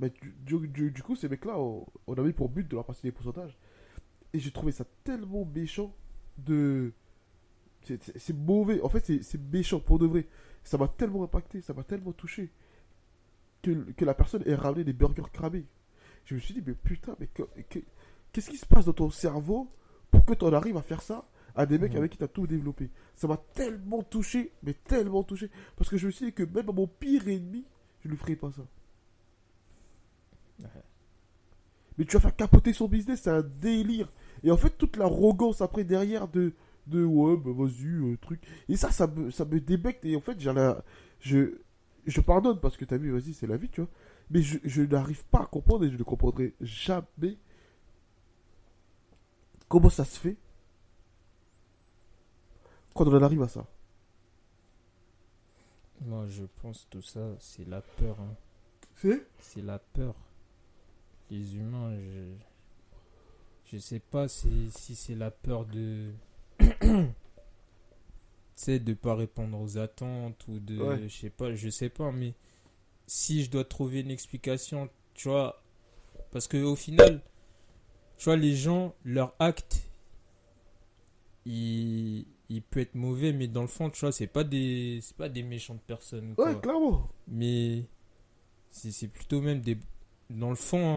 bah, 0.00 0.08
du, 0.44 0.68
du- 0.68 1.02
coup, 1.02 1.16
ces 1.16 1.28
mecs-là, 1.28 1.58
on, 1.58 1.86
on 2.06 2.14
avait 2.14 2.32
pour 2.32 2.48
but 2.50 2.68
de 2.68 2.76
leur 2.76 2.84
passer 2.86 3.02
des 3.04 3.12
pourcentages. 3.12 3.58
Et 4.34 4.40
j'ai 4.40 4.50
trouvé 4.52 4.72
ça 4.72 4.84
tellement 5.04 5.46
méchant 5.46 5.94
de. 6.38 6.92
C'est 7.84 8.02
c'est- 8.02 8.18
c'est 8.18 8.34
mauvais. 8.36 8.80
En 8.82 8.88
fait, 8.88 9.04
c'est- 9.06 9.22
c'est 9.22 9.40
méchant 9.52 9.80
pour 9.80 9.98
de 9.98 10.06
vrai. 10.06 10.26
Ça 10.64 10.78
m'a 10.78 10.88
tellement 10.88 11.24
impacté, 11.24 11.60
ça 11.62 11.72
m'a 11.74 11.84
tellement 11.84 12.12
touché. 12.12 12.50
Que, 13.62 13.70
que 13.92 14.04
la 14.04 14.14
personne 14.14 14.42
ait 14.46 14.54
ramené 14.54 14.84
des 14.84 14.92
burgers 14.92 15.30
cramés. 15.32 15.66
Je 16.24 16.34
me 16.34 16.40
suis 16.40 16.54
dit, 16.54 16.62
mais 16.66 16.74
putain, 16.74 17.16
mais 17.20 17.26
que- 17.28 17.42
que- 17.68 17.78
qu'est-ce 18.32 18.50
qui 18.50 18.56
se 18.56 18.66
passe 18.66 18.84
dans 18.86 18.92
ton 18.92 19.10
cerveau 19.10 19.68
pour 20.10 20.24
que 20.24 20.34
tu 20.34 20.44
en 20.44 20.52
arrives 20.52 20.76
à 20.76 20.82
faire 20.82 21.02
ça 21.02 21.28
à 21.54 21.66
des 21.66 21.78
mecs 21.78 21.94
avec 21.94 22.12
qui 22.12 22.18
tu 22.18 22.24
as 22.24 22.28
tout 22.28 22.46
développé? 22.46 22.90
Ça 23.14 23.26
m'a 23.28 23.36
tellement 23.36 24.02
touché, 24.02 24.52
mais 24.62 24.74
tellement 24.74 25.22
touché. 25.22 25.50
Parce 25.76 25.88
que 25.90 25.96
je 25.96 26.06
me 26.06 26.10
suis 26.12 26.26
dit 26.26 26.32
que 26.32 26.42
même 26.44 26.68
à 26.68 26.72
mon 26.72 26.86
pire 26.86 27.28
ennemi, 27.28 27.64
je 28.00 28.08
ne 28.08 28.12
lui 28.12 28.18
ferais 28.18 28.36
pas 28.36 28.50
ça. 28.52 28.62
Mais 31.98 32.04
tu 32.06 32.16
vas 32.16 32.20
faire 32.20 32.36
capoter 32.36 32.72
son 32.72 32.88
business, 32.88 33.22
c'est 33.22 33.30
un 33.30 33.42
délire. 33.42 34.10
Et 34.42 34.50
en 34.50 34.56
fait, 34.56 34.70
toute 34.78 34.96
l'arrogance 34.96 35.60
après 35.60 35.84
derrière 35.84 36.26
de, 36.26 36.52
de 36.86 37.04
ouais, 37.04 37.36
bah 37.36 37.50
vas-y, 37.54 37.86
euh, 37.86 38.16
truc. 38.20 38.42
Et 38.68 38.76
ça, 38.76 38.90
ça 38.90 39.06
me, 39.06 39.30
ça 39.30 39.44
me 39.44 39.60
débecte. 39.60 40.04
Et 40.04 40.16
en 40.16 40.20
fait, 40.20 40.40
j'en 40.40 40.56
ai- 40.56 40.74
je, 41.20 41.58
je 42.06 42.20
pardonne 42.20 42.60
parce 42.60 42.76
que 42.76 42.84
t'as 42.84 42.96
vu, 42.98 43.10
vas-y, 43.12 43.34
c'est 43.34 43.46
la 43.46 43.56
vie, 43.56 43.68
tu 43.70 43.80
vois. 43.82 43.90
Mais 44.30 44.42
je, 44.42 44.58
je 44.64 44.82
n'arrive 44.82 45.24
pas 45.26 45.42
à 45.42 45.46
comprendre 45.46 45.84
et 45.84 45.90
je 45.90 45.96
ne 45.98 46.02
comprendrai 46.02 46.54
jamais 46.60 47.38
comment 49.68 49.90
ça 49.90 50.04
se 50.04 50.18
fait 50.18 50.36
quand 52.94 53.06
on 53.08 53.14
en 53.16 53.22
arrive 53.22 53.42
à 53.42 53.48
ça. 53.48 53.66
Moi, 56.02 56.26
je 56.28 56.44
pense 56.60 56.86
tout 56.90 57.00
ça, 57.02 57.34
c'est 57.38 57.66
la 57.66 57.80
peur. 57.80 58.20
hein. 58.20 58.34
C'est? 58.96 59.26
C'est 59.38 59.60
la 59.62 59.78
peur. 59.78 60.14
les 61.30 61.56
humains, 61.56 61.96
je, 61.98 62.34
je 63.66 63.78
sais 63.78 63.98
pas 64.00 64.28
si, 64.28 64.70
si 64.70 64.94
c'est 64.94 65.14
la 65.14 65.30
peur 65.30 65.64
de. 65.66 66.12
sais, 68.62 68.78
de 68.78 68.94
pas 68.94 69.14
répondre 69.14 69.60
aux 69.60 69.78
attentes 69.78 70.46
ou 70.48 70.58
de. 70.60 70.78
Ouais. 70.78 71.08
Je 71.08 71.08
sais 71.08 71.30
pas, 71.30 71.54
je 71.54 71.68
sais 71.68 71.88
pas, 71.88 72.12
mais 72.12 72.34
si 73.06 73.42
je 73.44 73.50
dois 73.50 73.64
trouver 73.64 74.00
une 74.00 74.10
explication, 74.10 74.88
tu 75.14 75.28
vois. 75.28 75.62
Parce 76.30 76.48
que 76.48 76.62
au 76.62 76.76
final, 76.76 77.20
tu 78.16 78.24
vois, 78.24 78.36
les 78.36 78.54
gens, 78.54 78.94
leur 79.04 79.34
acte, 79.38 79.90
il, 81.44 82.26
il 82.48 82.62
peut 82.62 82.80
être 82.80 82.94
mauvais, 82.94 83.32
mais 83.32 83.48
dans 83.48 83.62
le 83.62 83.66
fond, 83.66 83.90
tu 83.90 84.00
vois, 84.00 84.12
c'est 84.12 84.26
pas 84.26 84.44
des, 84.44 85.00
c'est 85.02 85.16
pas 85.16 85.28
des 85.28 85.42
méchantes 85.42 85.82
personnes. 85.82 86.30
Ouais, 86.30 86.52
quoi. 86.52 86.54
clairement. 86.56 87.10
Mais 87.28 87.84
c'est 88.70 88.92
c'est 88.92 89.08
plutôt 89.08 89.40
même 89.40 89.60
des. 89.60 89.76
Dans 90.30 90.50
le 90.50 90.56
fond, 90.56 90.92
hein, 90.92 90.96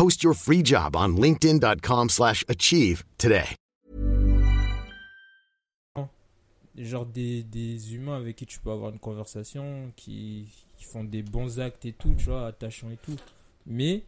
Post 0.00 0.22
your 0.22 0.32
free 0.34 0.62
job 0.64 0.96
on 0.96 1.08
linkedin.com/achieve 1.20 2.08
slash 2.08 2.42
achieve 2.48 3.02
today. 3.18 3.44
genre 6.78 7.04
des, 7.04 7.42
des 7.42 7.94
humains 7.94 8.16
avec 8.16 8.36
qui 8.36 8.46
tu 8.46 8.58
peux 8.60 8.70
avoir 8.70 8.92
une 8.92 8.98
conversation, 8.98 9.92
qui, 9.96 10.46
qui 10.78 10.84
font 10.86 11.04
des 11.04 11.22
bons 11.22 11.60
actes 11.60 11.84
et 11.84 11.92
tout, 11.92 12.14
tu 12.16 12.24
vois, 12.30 12.46
attachants 12.46 12.88
et 12.90 12.96
tout. 12.96 13.16
Mais 13.66 14.02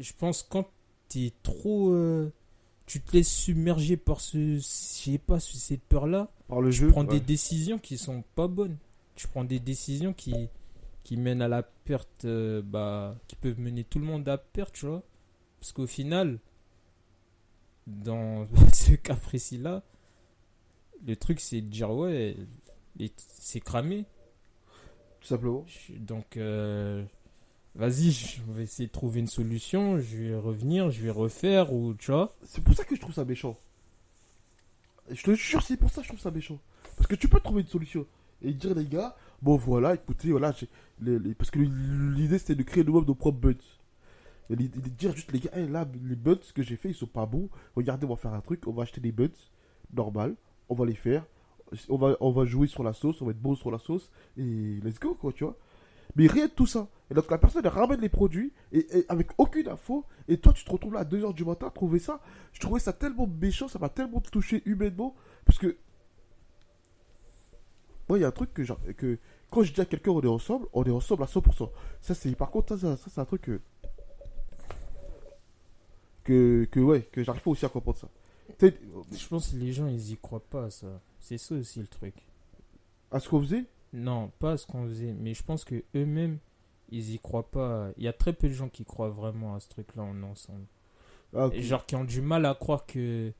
je 0.00 0.12
pense 0.18 0.42
quand 0.42 0.66
t'es 1.10 1.34
trop. 1.42 1.90
euh, 1.90 2.32
tu 2.86 3.02
te 3.02 3.12
laisses 3.14 3.30
submerger 3.30 3.98
par 3.98 4.22
ce. 4.22 4.56
Je 4.56 4.60
sais 4.62 5.18
pas, 5.18 5.38
ce- 5.40 5.58
cette 5.58 5.82
peur-là. 5.82 6.30
Par 6.48 6.62
le 6.62 6.70
Tu 6.70 6.76
jeu. 6.78 6.88
prends 6.88 7.02
ouais. 7.04 7.18
des 7.18 7.20
décisions 7.20 7.78
qui 7.78 7.98
sont 7.98 8.24
pas 8.34 8.48
bonnes. 8.48 8.78
Tu 9.14 9.28
prends 9.28 9.44
des 9.44 9.60
décisions 9.60 10.14
qui, 10.14 10.48
qui 11.04 11.18
mènent 11.18 11.42
à 11.42 11.48
la 11.48 11.62
perte, 11.62 12.24
euh, 12.24 12.62
bah, 12.62 13.14
qui 13.28 13.36
peuvent 13.36 13.60
mener 13.60 13.84
tout 13.84 13.98
le 13.98 14.06
monde 14.06 14.28
à 14.28 14.38
perte, 14.38 14.74
tu 14.74 14.86
vois. 14.86 15.02
Parce 15.60 15.72
qu'au 15.72 15.86
final, 15.86 16.38
dans 17.86 18.46
ce 18.72 18.94
cas 18.94 19.14
précis-là, 19.14 19.82
le 21.06 21.16
truc 21.16 21.40
c'est 21.40 21.60
de 21.60 21.66
dire 21.66 21.90
ouais, 21.90 22.36
c'est 23.28 23.60
cramé. 23.60 24.06
Tout 25.20 25.28
simplement. 25.28 25.64
Donc, 25.90 26.36
euh, 26.36 27.02
vas-y, 27.74 28.10
je 28.10 28.42
vais 28.48 28.64
essayer 28.64 28.88
de 28.88 28.92
trouver 28.92 29.20
une 29.20 29.26
solution. 29.26 29.98
Je 29.98 30.16
vais 30.16 30.36
revenir, 30.36 30.90
je 30.90 31.02
vais 31.02 31.10
refaire, 31.10 31.72
ou 31.72 31.94
tu 31.94 32.10
vois. 32.10 32.34
C'est 32.44 32.62
pour 32.62 32.74
ça 32.74 32.84
que 32.84 32.94
je 32.94 33.00
trouve 33.00 33.14
ça 33.14 33.24
méchant. 33.24 33.58
Je 35.10 35.22
te 35.22 35.34
jure, 35.34 35.62
c'est 35.62 35.76
pour 35.76 35.90
ça 35.90 36.00
que 36.00 36.04
je 36.04 36.08
trouve 36.08 36.20
ça 36.20 36.30
méchant. 36.30 36.58
Parce 36.96 37.06
que 37.06 37.14
tu 37.14 37.28
peux 37.28 37.40
trouver 37.40 37.62
une 37.62 37.68
solution. 37.68 38.06
Et 38.42 38.52
dire, 38.52 38.74
les 38.74 38.84
gars, 38.84 39.16
bon 39.44 39.56
voilà, 39.56 39.94
écoutez, 39.94 40.30
voilà, 40.30 40.52
parce 41.38 41.50
que 41.50 41.58
l'idée 41.58 42.38
c'était 42.38 42.54
de 42.54 42.62
créer 42.62 42.82
nous-mêmes 42.82 43.04
nos 43.04 43.14
propres 43.14 43.38
bugs. 43.38 43.54
Et 44.50 44.56
de 44.56 44.66
dire 44.66 45.14
juste, 45.14 45.32
les 45.32 45.40
gars, 45.40 45.50
hey, 45.54 45.68
là, 45.68 45.86
les 46.02 46.16
bugs 46.16 46.40
que 46.54 46.62
j'ai 46.62 46.76
fait, 46.76 46.90
ils 46.90 46.94
sont 46.94 47.06
pas 47.06 47.24
bons. 47.24 47.48
Regardez, 47.76 48.04
on 48.04 48.10
va 48.10 48.16
faire 48.16 48.34
un 48.34 48.40
truc, 48.40 48.66
on 48.66 48.72
va 48.72 48.82
acheter 48.82 49.00
des 49.00 49.12
bugs 49.12 49.28
normal, 49.92 50.34
on 50.68 50.74
va 50.74 50.84
les 50.84 50.94
faire. 50.94 51.24
On 51.88 51.96
va, 51.96 52.16
on 52.20 52.30
va 52.30 52.44
jouer 52.44 52.66
sur 52.66 52.82
la 52.82 52.92
sauce, 52.92 53.20
on 53.22 53.24
va 53.24 53.30
être 53.30 53.40
bon 53.40 53.54
sur 53.54 53.70
la 53.70 53.78
sauce. 53.78 54.10
Et 54.36 54.80
let's 54.82 54.98
go, 55.00 55.14
quoi, 55.14 55.32
tu 55.32 55.44
vois. 55.44 55.56
Mais 56.16 56.26
rien 56.26 56.46
de 56.46 56.52
tout 56.52 56.66
ça. 56.66 56.88
Et 57.10 57.14
donc 57.14 57.30
la 57.30 57.38
personne 57.38 57.62
elle 57.64 57.70
ramène 57.70 58.00
les 58.00 58.08
produits 58.08 58.52
et, 58.72 58.86
avec 59.08 59.28
aucune 59.38 59.68
info. 59.68 60.04
Et 60.28 60.38
toi 60.38 60.52
tu 60.52 60.64
te 60.64 60.70
retrouves 60.70 60.94
là 60.94 61.00
à 61.00 61.04
2h 61.04 61.34
du 61.34 61.44
matin 61.44 61.66
à 61.66 61.70
trouver 61.70 61.98
ça. 61.98 62.20
Je 62.52 62.60
trouvais 62.60 62.80
ça 62.80 62.92
tellement 62.92 63.26
méchant, 63.26 63.68
ça 63.68 63.78
m'a 63.78 63.88
tellement 63.88 64.20
touché 64.20 64.62
humainement. 64.64 65.14
Parce 65.44 65.58
que. 65.58 65.76
Moi 68.08 68.18
il 68.18 68.22
y 68.22 68.24
a 68.24 68.28
un 68.28 68.32
truc 68.32 68.52
que, 68.52 68.62
que 68.92 69.18
quand 69.54 69.62
je 69.62 69.72
dis 69.72 69.80
à 69.80 69.84
quelqu'un 69.86 70.10
on 70.10 70.20
est 70.20 70.26
ensemble, 70.26 70.66
on 70.72 70.82
est 70.84 70.90
ensemble 70.90 71.22
à 71.22 71.26
100%. 71.26 71.70
Ça 72.02 72.14
c'est. 72.14 72.34
Par 72.34 72.50
contre, 72.50 72.76
ça, 72.76 72.96
c'est 72.96 73.20
un 73.20 73.24
truc 73.24 73.42
que. 73.42 73.60
Que, 76.24 76.64
que 76.70 76.80
ouais, 76.80 77.02
que 77.02 77.22
j'arrive 77.22 77.42
pas 77.42 77.50
aussi 77.50 77.66
à 77.66 77.68
comprendre 77.68 77.98
ça. 77.98 78.08
Je 78.60 79.28
pense 79.28 79.50
que 79.50 79.56
les 79.56 79.72
gens 79.72 79.86
ils 79.88 80.12
y 80.12 80.16
croient 80.16 80.40
pas 80.44 80.64
à 80.64 80.70
ça. 80.70 81.00
C'est 81.20 81.38
ça 81.38 81.54
aussi 81.54 81.80
le 81.80 81.86
truc. 81.86 82.14
à 83.10 83.20
ce 83.20 83.28
qu'on 83.28 83.40
faisait, 83.40 83.64
Non, 83.92 84.30
pas 84.38 84.52
à 84.52 84.56
ce 84.56 84.66
qu'on 84.66 84.84
faisait, 84.86 85.12
mais 85.12 85.34
je 85.34 85.42
pense 85.42 85.64
que 85.64 85.82
eux-mêmes, 85.94 86.38
ils 86.90 87.12
y 87.14 87.18
croient 87.18 87.50
pas. 87.50 87.90
Il 87.98 88.04
y 88.04 88.08
a 88.08 88.12
très 88.12 88.32
peu 88.32 88.48
de 88.48 88.52
gens 88.54 88.68
qui 88.68 88.84
croient 88.84 89.10
vraiment 89.10 89.54
à 89.54 89.60
ce 89.60 89.68
truc-là 89.68 90.02
en 90.02 90.22
ensemble. 90.22 90.64
ah, 91.36 91.48
Genre 91.54 91.84
qui 91.86 91.94
ont 91.96 92.04
du 92.04 92.20
mal 92.22 92.46
à 92.46 92.54
croire 92.54 92.86
que, 92.86 93.32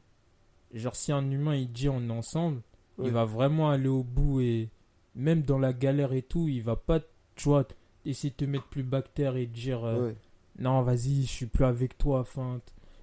genre 0.74 0.96
si 0.96 1.10
un 1.12 1.30
humain 1.30 1.54
il 1.56 1.70
dit 1.72 1.88
on 1.88 2.08
est 2.08 2.12
ensemble, 2.12 2.60
Ouais. 2.98 3.06
il 3.06 3.12
va 3.12 3.24
vraiment 3.24 3.70
aller 3.70 3.88
au 3.88 4.04
bout 4.04 4.40
et 4.40 4.68
même 5.14 5.42
dans 5.42 5.58
la 5.58 5.72
galère 5.72 6.12
et 6.12 6.22
tout, 6.22 6.48
il 6.48 6.62
va 6.62 6.76
pas, 6.76 7.00
tu 7.36 7.48
vois, 7.48 7.66
essayer 8.04 8.30
de 8.30 8.36
te 8.36 8.44
mettre 8.44 8.66
plus 8.68 8.82
bactère 8.82 9.36
et 9.36 9.46
dire 9.46 9.84
euh, 9.84 10.08
Ouais. 10.08 10.16
non 10.58 10.82
vas-y, 10.82 11.22
je 11.22 11.28
suis 11.30 11.46
plus 11.46 11.64
avec 11.64 11.96
toi. 11.98 12.20
Enfin, 12.20 12.60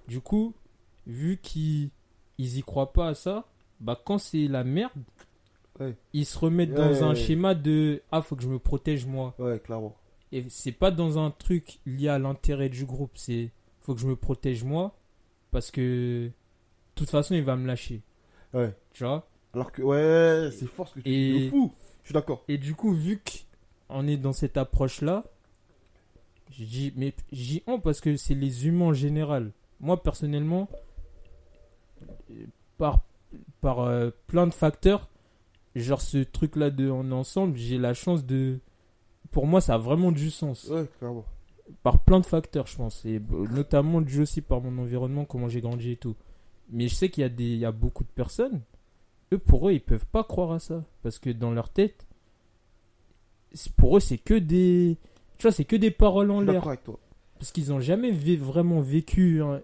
du 0.08 0.20
coup, 0.20 0.54
vu 1.06 1.38
qu'ils 1.42 1.90
ils 2.38 2.58
y 2.58 2.62
croient 2.62 2.92
pas 2.92 3.08
à 3.08 3.14
ça, 3.14 3.46
bah 3.80 4.00
quand 4.04 4.18
c'est 4.18 4.46
la 4.48 4.64
merde, 4.64 4.92
Ouais. 5.80 5.96
ils 6.12 6.26
se 6.26 6.38
remettent 6.38 6.70
Ouais, 6.70 6.76
dans 6.76 7.04
un 7.04 7.14
schéma 7.14 7.54
de 7.54 8.02
ah 8.12 8.20
faut 8.22 8.36
que 8.36 8.42
je 8.42 8.48
me 8.48 8.58
protège 8.58 9.06
moi. 9.06 9.34
Ouais, 9.38 9.58
clairement. 9.58 9.96
Et 10.30 10.44
c'est 10.48 10.72
pas 10.72 10.90
dans 10.90 11.18
un 11.18 11.30
truc 11.30 11.78
lié 11.86 12.08
à 12.08 12.18
l'intérêt 12.18 12.68
du 12.68 12.84
groupe, 12.84 13.12
c'est 13.14 13.50
faut 13.80 13.94
que 13.94 14.00
je 14.00 14.06
me 14.06 14.16
protège 14.16 14.64
moi 14.64 14.94
parce 15.50 15.70
que 15.70 16.26
de 16.26 16.32
toute 16.94 17.10
façon 17.10 17.34
il 17.34 17.42
va 17.42 17.56
me 17.56 17.66
lâcher, 17.66 18.02
Ouais. 18.54 18.74
tu 18.92 19.04
vois? 19.04 19.26
Alors 19.54 19.72
que, 19.72 19.82
ouais, 19.82 20.50
c'est 20.52 20.66
fort 20.66 20.88
ce 20.88 20.94
que 20.94 21.00
tu 21.00 21.10
Et- 21.10 21.38
dis. 21.40 21.48
fou. 21.50 21.72
Je 22.02 22.08
suis 22.08 22.14
d'accord. 22.14 22.44
Et 22.48 22.58
du 22.58 22.74
coup, 22.74 22.92
vu 22.92 23.20
qu'on 23.88 24.06
est 24.08 24.16
dans 24.16 24.32
cette 24.32 24.56
approche-là, 24.56 25.24
dis, 26.64 26.92
mais 26.96 27.14
on 27.66 27.80
parce 27.80 28.00
que 28.00 28.16
c'est 28.16 28.34
les 28.34 28.66
humains 28.66 28.86
en 28.86 28.92
général. 28.92 29.52
Moi, 29.80 30.02
personnellement, 30.02 30.68
euh, 32.30 32.44
par, 32.78 33.04
par 33.60 33.80
euh, 33.80 34.10
plein 34.26 34.46
de 34.46 34.54
facteurs, 34.54 35.08
genre 35.74 36.00
ce 36.02 36.18
truc-là 36.18 36.70
de 36.70 36.90
est 37.08 37.14
ensemble, 37.14 37.56
j'ai 37.56 37.78
la 37.78 37.94
chance 37.94 38.24
de. 38.24 38.58
Pour 39.30 39.46
moi, 39.46 39.60
ça 39.60 39.74
a 39.74 39.78
vraiment 39.78 40.12
du 40.12 40.30
sens. 40.30 40.68
Ouais, 40.68 40.86
clairement. 40.98 41.24
Par 41.82 42.00
plein 42.04 42.20
de 42.20 42.26
facteurs, 42.26 42.66
je 42.66 42.76
pense. 42.76 43.04
Et 43.06 43.16
euh, 43.16 43.46
notamment 43.48 44.00
dû 44.00 44.20
aussi 44.20 44.42
par 44.42 44.60
mon 44.60 44.76
environnement, 44.82 45.24
comment 45.24 45.48
j'ai 45.48 45.60
grandi 45.60 45.92
et 45.92 45.96
tout. 45.96 46.16
Mais 46.70 46.88
je 46.88 46.94
sais 46.94 47.08
qu'il 47.08 47.22
y, 47.22 47.24
a 47.24 47.28
des- 47.30 47.44
il 47.44 47.58
y 47.58 47.64
a 47.64 47.72
beaucoup 47.72 48.04
de 48.04 48.08
personnes, 48.10 48.60
eux, 49.32 49.38
pour 49.38 49.68
eux, 49.68 49.72
ils 49.72 49.80
peuvent 49.80 50.06
pas 50.06 50.24
croire 50.24 50.52
à 50.52 50.58
ça. 50.58 50.84
Parce 51.02 51.18
que 51.18 51.30
dans 51.30 51.50
leur 51.50 51.70
tête, 51.70 52.06
pour 53.76 53.96
eux, 53.96 54.00
c'est 54.00 54.18
que 54.18 54.34
des. 54.34 54.98
Tu 55.38 55.42
vois, 55.42 55.52
c'est 55.52 55.64
que 55.64 55.76
des 55.76 55.90
paroles 55.90 56.30
en 56.30 56.40
l'air. 56.40 56.62
Parce 57.38 57.50
qu'ils 57.50 57.70
n'ont 57.70 57.80
jamais 57.80 58.12
vraiment 58.36 58.80
vécu 58.80 59.42
hein, 59.42 59.60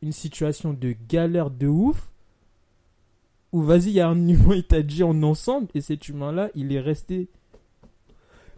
une 0.00 0.12
situation 0.12 0.72
de 0.72 0.94
galère 1.08 1.50
de 1.50 1.66
ouf. 1.66 2.10
Où 3.52 3.62
vas-y, 3.62 3.88
il 3.88 3.92
y 3.92 4.00
a 4.00 4.08
un 4.08 4.28
humain, 4.28 4.54
il 4.54 4.64
t'a 4.64 4.82
dit 4.82 5.00
est 5.00 5.04
ensemble. 5.04 5.68
Et 5.74 5.80
cet 5.80 6.08
humain-là, 6.08 6.50
il 6.54 6.72
est 6.72 6.80
resté. 6.80 7.28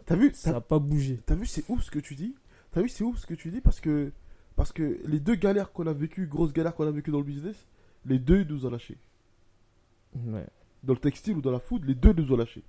T'as 0.05 0.15
vu, 0.15 0.31
Ça 0.33 0.51
n'a 0.51 0.61
pas 0.61 0.79
bougé. 0.79 1.19
t'as 1.25 1.35
vu, 1.35 1.45
c'est 1.45 1.63
ouf 1.69 1.83
ce 1.83 1.91
que 1.91 1.99
tu 1.99 2.15
dis. 2.15 2.35
T'as 2.71 2.81
vu, 2.81 2.89
c'est 2.89 3.03
ouf 3.03 3.17
ce 3.17 3.25
que 3.25 3.33
tu 3.33 3.51
dis 3.51 3.61
parce 3.61 3.79
que, 3.79 4.11
parce 4.55 4.71
que 4.71 4.99
les 5.05 5.19
deux 5.19 5.35
galères 5.35 5.71
qu'on 5.71 5.87
a 5.87 5.93
vécues, 5.93 6.27
grosses 6.27 6.53
galères 6.53 6.75
qu'on 6.75 6.87
a 6.87 6.91
vécues 6.91 7.11
dans 7.11 7.19
le 7.19 7.23
business, 7.23 7.65
les 8.05 8.19
deux 8.19 8.41
ils 8.41 8.47
nous 8.47 8.65
ont 8.65 8.69
lâchés. 8.69 8.97
Ouais. 10.15 10.45
Dans 10.83 10.93
le 10.93 10.99
textile 10.99 11.37
ou 11.37 11.41
dans 11.41 11.51
la 11.51 11.59
food, 11.59 11.85
les 11.85 11.95
deux 11.95 12.13
nous 12.13 12.31
ont 12.33 12.37
lâchés. 12.37 12.63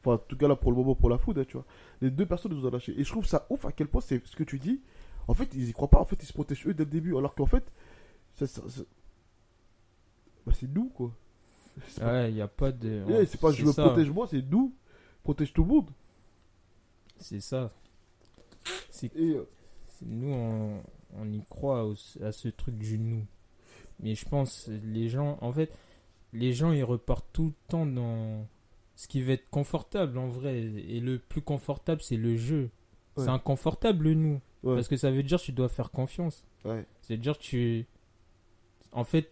Enfin, 0.00 0.14
en 0.14 0.18
tout 0.18 0.36
cas 0.36 0.48
là 0.48 0.54
pour 0.56 0.70
le 0.70 0.76
moment 0.76 0.94
pour 0.94 1.08
la 1.08 1.16
food, 1.18 1.38
hein, 1.38 1.44
tu 1.48 1.56
vois. 1.56 1.64
Les 2.00 2.10
deux 2.10 2.26
personnes 2.26 2.52
nous 2.52 2.66
ont 2.66 2.70
lâchés. 2.70 2.94
Et 2.98 3.04
je 3.04 3.10
trouve 3.10 3.26
ça 3.26 3.46
ouf 3.50 3.64
à 3.64 3.72
quel 3.72 3.88
point 3.88 4.00
c'est 4.02 4.24
ce 4.26 4.36
que 4.36 4.44
tu 4.44 4.58
dis. 4.58 4.80
En 5.28 5.34
fait, 5.34 5.48
ils 5.54 5.68
y 5.68 5.72
croient 5.72 5.88
pas. 5.88 5.98
En 6.00 6.04
fait, 6.04 6.22
ils 6.22 6.26
se 6.26 6.32
protègent 6.34 6.66
eux 6.66 6.74
dès 6.74 6.84
le 6.84 6.90
début. 6.90 7.16
Alors 7.16 7.34
qu'en 7.34 7.46
fait, 7.46 7.64
ça, 8.34 8.46
ça- 8.46 8.68
ça- 8.68 8.82
bah, 10.46 10.52
c'est 10.54 10.68
nous, 10.68 10.90
quoi. 10.90 11.10
Ouais, 12.02 12.30
il 12.30 12.34
n'y 12.34 12.40
a 12.42 12.48
pas 12.48 12.70
de. 12.70 13.02
Eh, 13.08 13.26
c'est 13.26 13.40
pas 13.40 13.50
je 13.50 13.64
me 13.64 13.72
protège 13.88 14.10
moi, 14.10 14.26
c'est 14.30 14.42
nous. 14.42 14.74
Protège 15.22 15.52
tout 15.54 15.62
le 15.64 15.68
monde. 15.70 15.90
C'est 17.16 17.40
ça. 17.40 17.72
C'est 18.90 19.10
euh, 19.16 19.44
c'est- 19.88 20.04
nous, 20.06 20.32
on, 20.32 20.82
on 21.16 21.32
y 21.32 21.42
croit 21.48 21.86
au- 21.86 21.94
à 22.22 22.32
ce 22.32 22.48
truc 22.48 22.76
du 22.76 22.98
nous. 22.98 23.24
Mais 24.00 24.14
je 24.14 24.28
pense, 24.28 24.68
les 24.68 25.08
gens, 25.08 25.38
en 25.40 25.52
fait, 25.52 25.72
les 26.34 26.52
gens, 26.52 26.72
ils 26.72 26.84
repartent 26.84 27.28
tout 27.32 27.46
le 27.46 27.54
temps 27.68 27.86
dans 27.86 28.46
ce 28.96 29.08
qui 29.08 29.22
va 29.22 29.32
être 29.32 29.48
confortable 29.50 30.18
en 30.18 30.28
vrai. 30.28 30.58
Et 30.60 31.00
le 31.00 31.18
plus 31.18 31.40
confortable, 31.42 32.02
c'est 32.02 32.16
le 32.16 32.36
jeu. 32.36 32.70
Ouais. 33.16 33.24
C'est 33.24 33.30
inconfortable, 33.30 34.04
le 34.04 34.14
nous. 34.14 34.40
ouais, 34.64 34.74
Parce 34.74 34.88
que 34.88 34.96
ça 34.96 35.10
veut 35.10 35.22
dire 35.22 35.38
que 35.38 35.44
tu 35.44 35.52
dois 35.52 35.68
faire 35.68 35.90
confiance. 35.90 36.44
ouais. 36.64 36.84
C'est-à-dire 37.02 37.38
que 37.38 37.42
tu. 37.42 37.86
En 38.92 39.04
fait, 39.04 39.30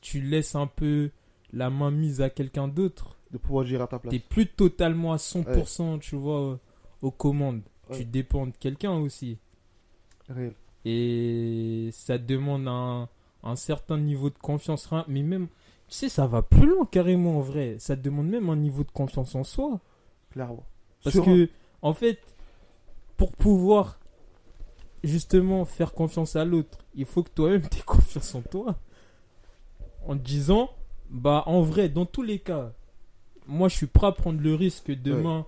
tu 0.00 0.20
laisses 0.20 0.54
un 0.54 0.66
peu 0.66 1.10
la 1.52 1.70
main 1.70 1.90
mise 1.90 2.20
à 2.20 2.30
quelqu'un 2.30 2.68
d'autre. 2.68 3.16
de 3.32 3.38
pouvoir 3.38 3.64
gérer 3.64 3.82
à 3.84 3.86
ta 3.86 3.98
place. 3.98 4.12
T'es 4.12 4.18
plus 4.20 4.46
totalement 4.46 5.12
à 5.12 5.16
100%, 5.18 5.98
tu 6.00 6.16
vois, 6.16 6.40
euh, 6.40 6.56
aux 7.02 7.10
commandes. 7.12 7.62
Tu 7.92 8.04
dépends 8.04 8.46
de 8.46 8.52
quelqu'un 8.58 8.92
aussi. 8.92 9.38
Réel. 10.28 10.54
Et 10.84 11.90
ça 11.92 12.18
demande 12.18 12.66
un, 12.68 13.08
un 13.42 13.56
certain 13.56 13.98
niveau 13.98 14.30
de 14.30 14.38
confiance. 14.38 14.86
Rien- 14.86 15.04
Mais 15.08 15.22
même, 15.22 15.48
tu 15.90 15.96
sais, 15.96 16.08
ça 16.08 16.26
va 16.26 16.42
plus 16.42 16.66
loin 16.66 16.86
carrément 16.86 17.38
en 17.38 17.40
vrai. 17.40 17.76
Ça 17.80 17.96
te 17.96 18.02
demande 18.02 18.28
même 18.28 18.48
un 18.48 18.56
niveau 18.56 18.84
de 18.84 18.90
confiance 18.90 19.34
en 19.34 19.42
soi. 19.42 19.80
Clairement. 20.30 20.64
Parce 21.02 21.18
que, 21.18 21.48
en 21.82 21.92
fait, 21.92 22.20
pour 23.16 23.32
pouvoir 23.32 23.98
justement 25.02 25.64
faire 25.64 25.92
confiance 25.92 26.36
à 26.36 26.44
l'autre, 26.44 26.78
il 26.94 27.06
faut 27.06 27.24
que 27.24 27.30
toi-même 27.30 27.68
tu 27.68 27.78
aies 27.78 27.82
confiance 27.86 28.34
en 28.36 28.42
toi. 28.42 28.78
En 30.06 30.16
te 30.16 30.22
disant, 30.22 30.70
bah 31.10 31.42
en 31.46 31.62
vrai, 31.62 31.88
dans 31.88 32.06
tous 32.06 32.22
les 32.22 32.38
cas, 32.38 32.72
moi 33.48 33.68
je 33.68 33.76
suis 33.76 33.86
prêt 33.86 34.06
à 34.06 34.12
prendre 34.12 34.40
le 34.40 34.54
risque 34.54 34.84
que 34.84 34.92
demain, 34.92 35.44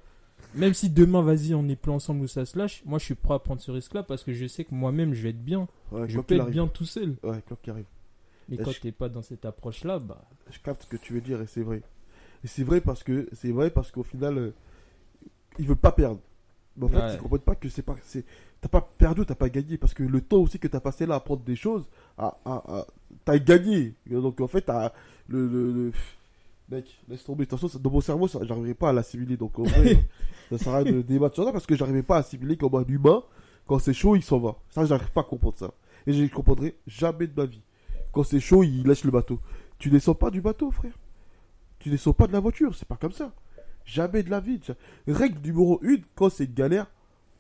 même 0.54 0.74
si 0.74 0.90
demain, 0.90 1.22
vas-y, 1.22 1.54
on 1.54 1.68
est 1.68 1.76
plus 1.76 1.92
ensemble 1.92 2.22
ou 2.22 2.28
ça 2.28 2.44
se 2.44 2.58
lâche, 2.58 2.82
moi 2.84 2.98
je 2.98 3.04
suis 3.04 3.14
prêt 3.14 3.34
à 3.34 3.38
prendre 3.38 3.60
ce 3.60 3.70
risque-là 3.70 4.02
parce 4.02 4.24
que 4.24 4.32
je 4.32 4.46
sais 4.46 4.64
que 4.64 4.74
moi-même 4.74 5.14
je 5.14 5.22
vais 5.22 5.30
être 5.30 5.44
bien. 5.44 5.68
Ouais, 5.92 6.08
je 6.08 6.18
peux 6.18 6.34
être 6.34 6.50
bien 6.50 6.66
tout 6.66 6.84
seul. 6.84 7.16
Ouais, 7.22 7.40
quoi 7.46 7.56
qu'il 7.62 7.70
arrive. 7.70 7.86
Mais 8.48 8.56
Et 8.56 8.58
quand 8.62 8.70
je- 8.72 8.80
t'es 8.80 8.92
pas 8.92 9.08
dans 9.08 9.22
cette 9.22 9.44
approche-là, 9.44 9.98
bah. 9.98 10.24
Je 10.50 10.58
capte 10.58 10.82
ce 10.82 10.86
que 10.88 10.96
tu 10.96 11.12
veux 11.14 11.20
dire 11.20 11.40
et 11.40 11.46
c'est 11.46 11.62
vrai. 11.62 11.82
Et 12.44 12.48
c'est 12.48 12.64
vrai 12.64 12.80
parce 12.80 13.02
que 13.04 13.28
c'est 13.32 13.52
vrai 13.52 13.70
parce 13.70 13.90
qu'au 13.90 14.02
final, 14.02 14.36
euh, 14.38 14.54
ils 15.58 15.66
veulent 15.66 15.76
pas 15.76 15.92
perdre. 15.92 16.20
Mais 16.76 16.84
en 16.86 16.88
fait, 16.88 16.96
Ouais. 16.98 17.14
ils 17.14 17.18
comprennent 17.18 17.40
pas 17.42 17.54
que 17.54 17.68
c'est 17.68 17.82
pas, 17.82 17.94
c'est, 18.04 18.24
t'as 18.60 18.68
pas 18.68 18.80
perdu, 18.80 19.24
t'as 19.26 19.34
pas 19.34 19.48
gagné 19.50 19.76
parce 19.76 19.92
que 19.94 20.02
le 20.02 20.20
temps 20.22 20.38
aussi 20.38 20.58
que 20.58 20.66
t'as 20.68 20.80
passé 20.80 21.04
là 21.06 21.14
à 21.14 21.16
apprendre 21.18 21.42
des 21.42 21.56
choses, 21.56 21.86
à, 22.16 22.38
à, 22.44 22.54
à- 22.78 22.86
t'as 23.24 23.38
gagné. 23.38 23.94
Donc 24.06 24.40
en 24.40 24.48
fait, 24.48 24.62
t'as 24.62 24.92
le, 25.28 25.46
le, 25.46 25.72
le- 25.72 25.92
mec, 26.70 26.98
laisse 27.08 27.22
tomber. 27.24 27.44
De 27.44 27.50
toute 27.50 27.60
façon, 27.60 27.78
dans 27.78 27.90
mon 27.90 28.00
cerveau, 28.00 28.26
ça, 28.28 28.40
j'arriverai 28.42 28.74
pas 28.74 28.88
à 28.88 28.92
l'assimiler. 28.94 29.36
Donc 29.36 29.58
en 29.58 29.64
vrai, 29.64 30.02
ça 30.50 30.58
sert 30.58 30.72
à 30.74 30.78
rien 30.78 30.92
de 30.92 31.02
débattre 31.02 31.34
sur 31.34 31.44
ça 31.44 31.52
parce 31.52 31.66
que 31.66 31.76
j'arrivais 31.76 32.02
pas 32.02 32.16
à 32.16 32.20
assimiler 32.20 32.56
comme 32.56 32.74
un 32.74 32.84
humain. 32.86 33.22
Quand 33.66 33.78
c'est 33.78 33.92
chaud, 33.94 34.16
il 34.16 34.22
s'en 34.24 34.38
va. 34.40 34.56
Ça, 34.70 34.84
j'arrive 34.86 35.10
pas 35.12 35.20
à 35.20 35.24
comprendre 35.24 35.56
ça. 35.56 35.70
Et 36.06 36.12
je 36.12 36.22
ne 36.22 36.28
comprendrai 36.28 36.74
jamais 36.86 37.26
de 37.28 37.32
ma 37.36 37.46
vie. 37.46 37.60
Quand 38.12 38.22
c'est 38.22 38.40
chaud, 38.40 38.62
il 38.62 38.86
lâche 38.86 39.04
le 39.04 39.10
bateau. 39.10 39.40
Tu 39.78 39.90
descends 39.90 40.14
pas 40.14 40.30
du 40.30 40.40
bateau, 40.40 40.70
frère. 40.70 40.92
Tu 41.78 41.90
descends 41.90 42.12
pas 42.12 42.26
de 42.26 42.32
la 42.32 42.40
voiture. 42.40 42.74
C'est 42.74 42.86
pas 42.86 42.96
comme 42.96 43.12
ça. 43.12 43.32
Jamais 43.84 44.22
de 44.22 44.30
la 44.30 44.40
vie. 44.40 44.60
Règle 45.08 45.40
numéro 45.44 45.80
une, 45.82 46.02
quand 46.14 46.30
c'est 46.30 46.44
une 46.44 46.54
galère, 46.54 46.86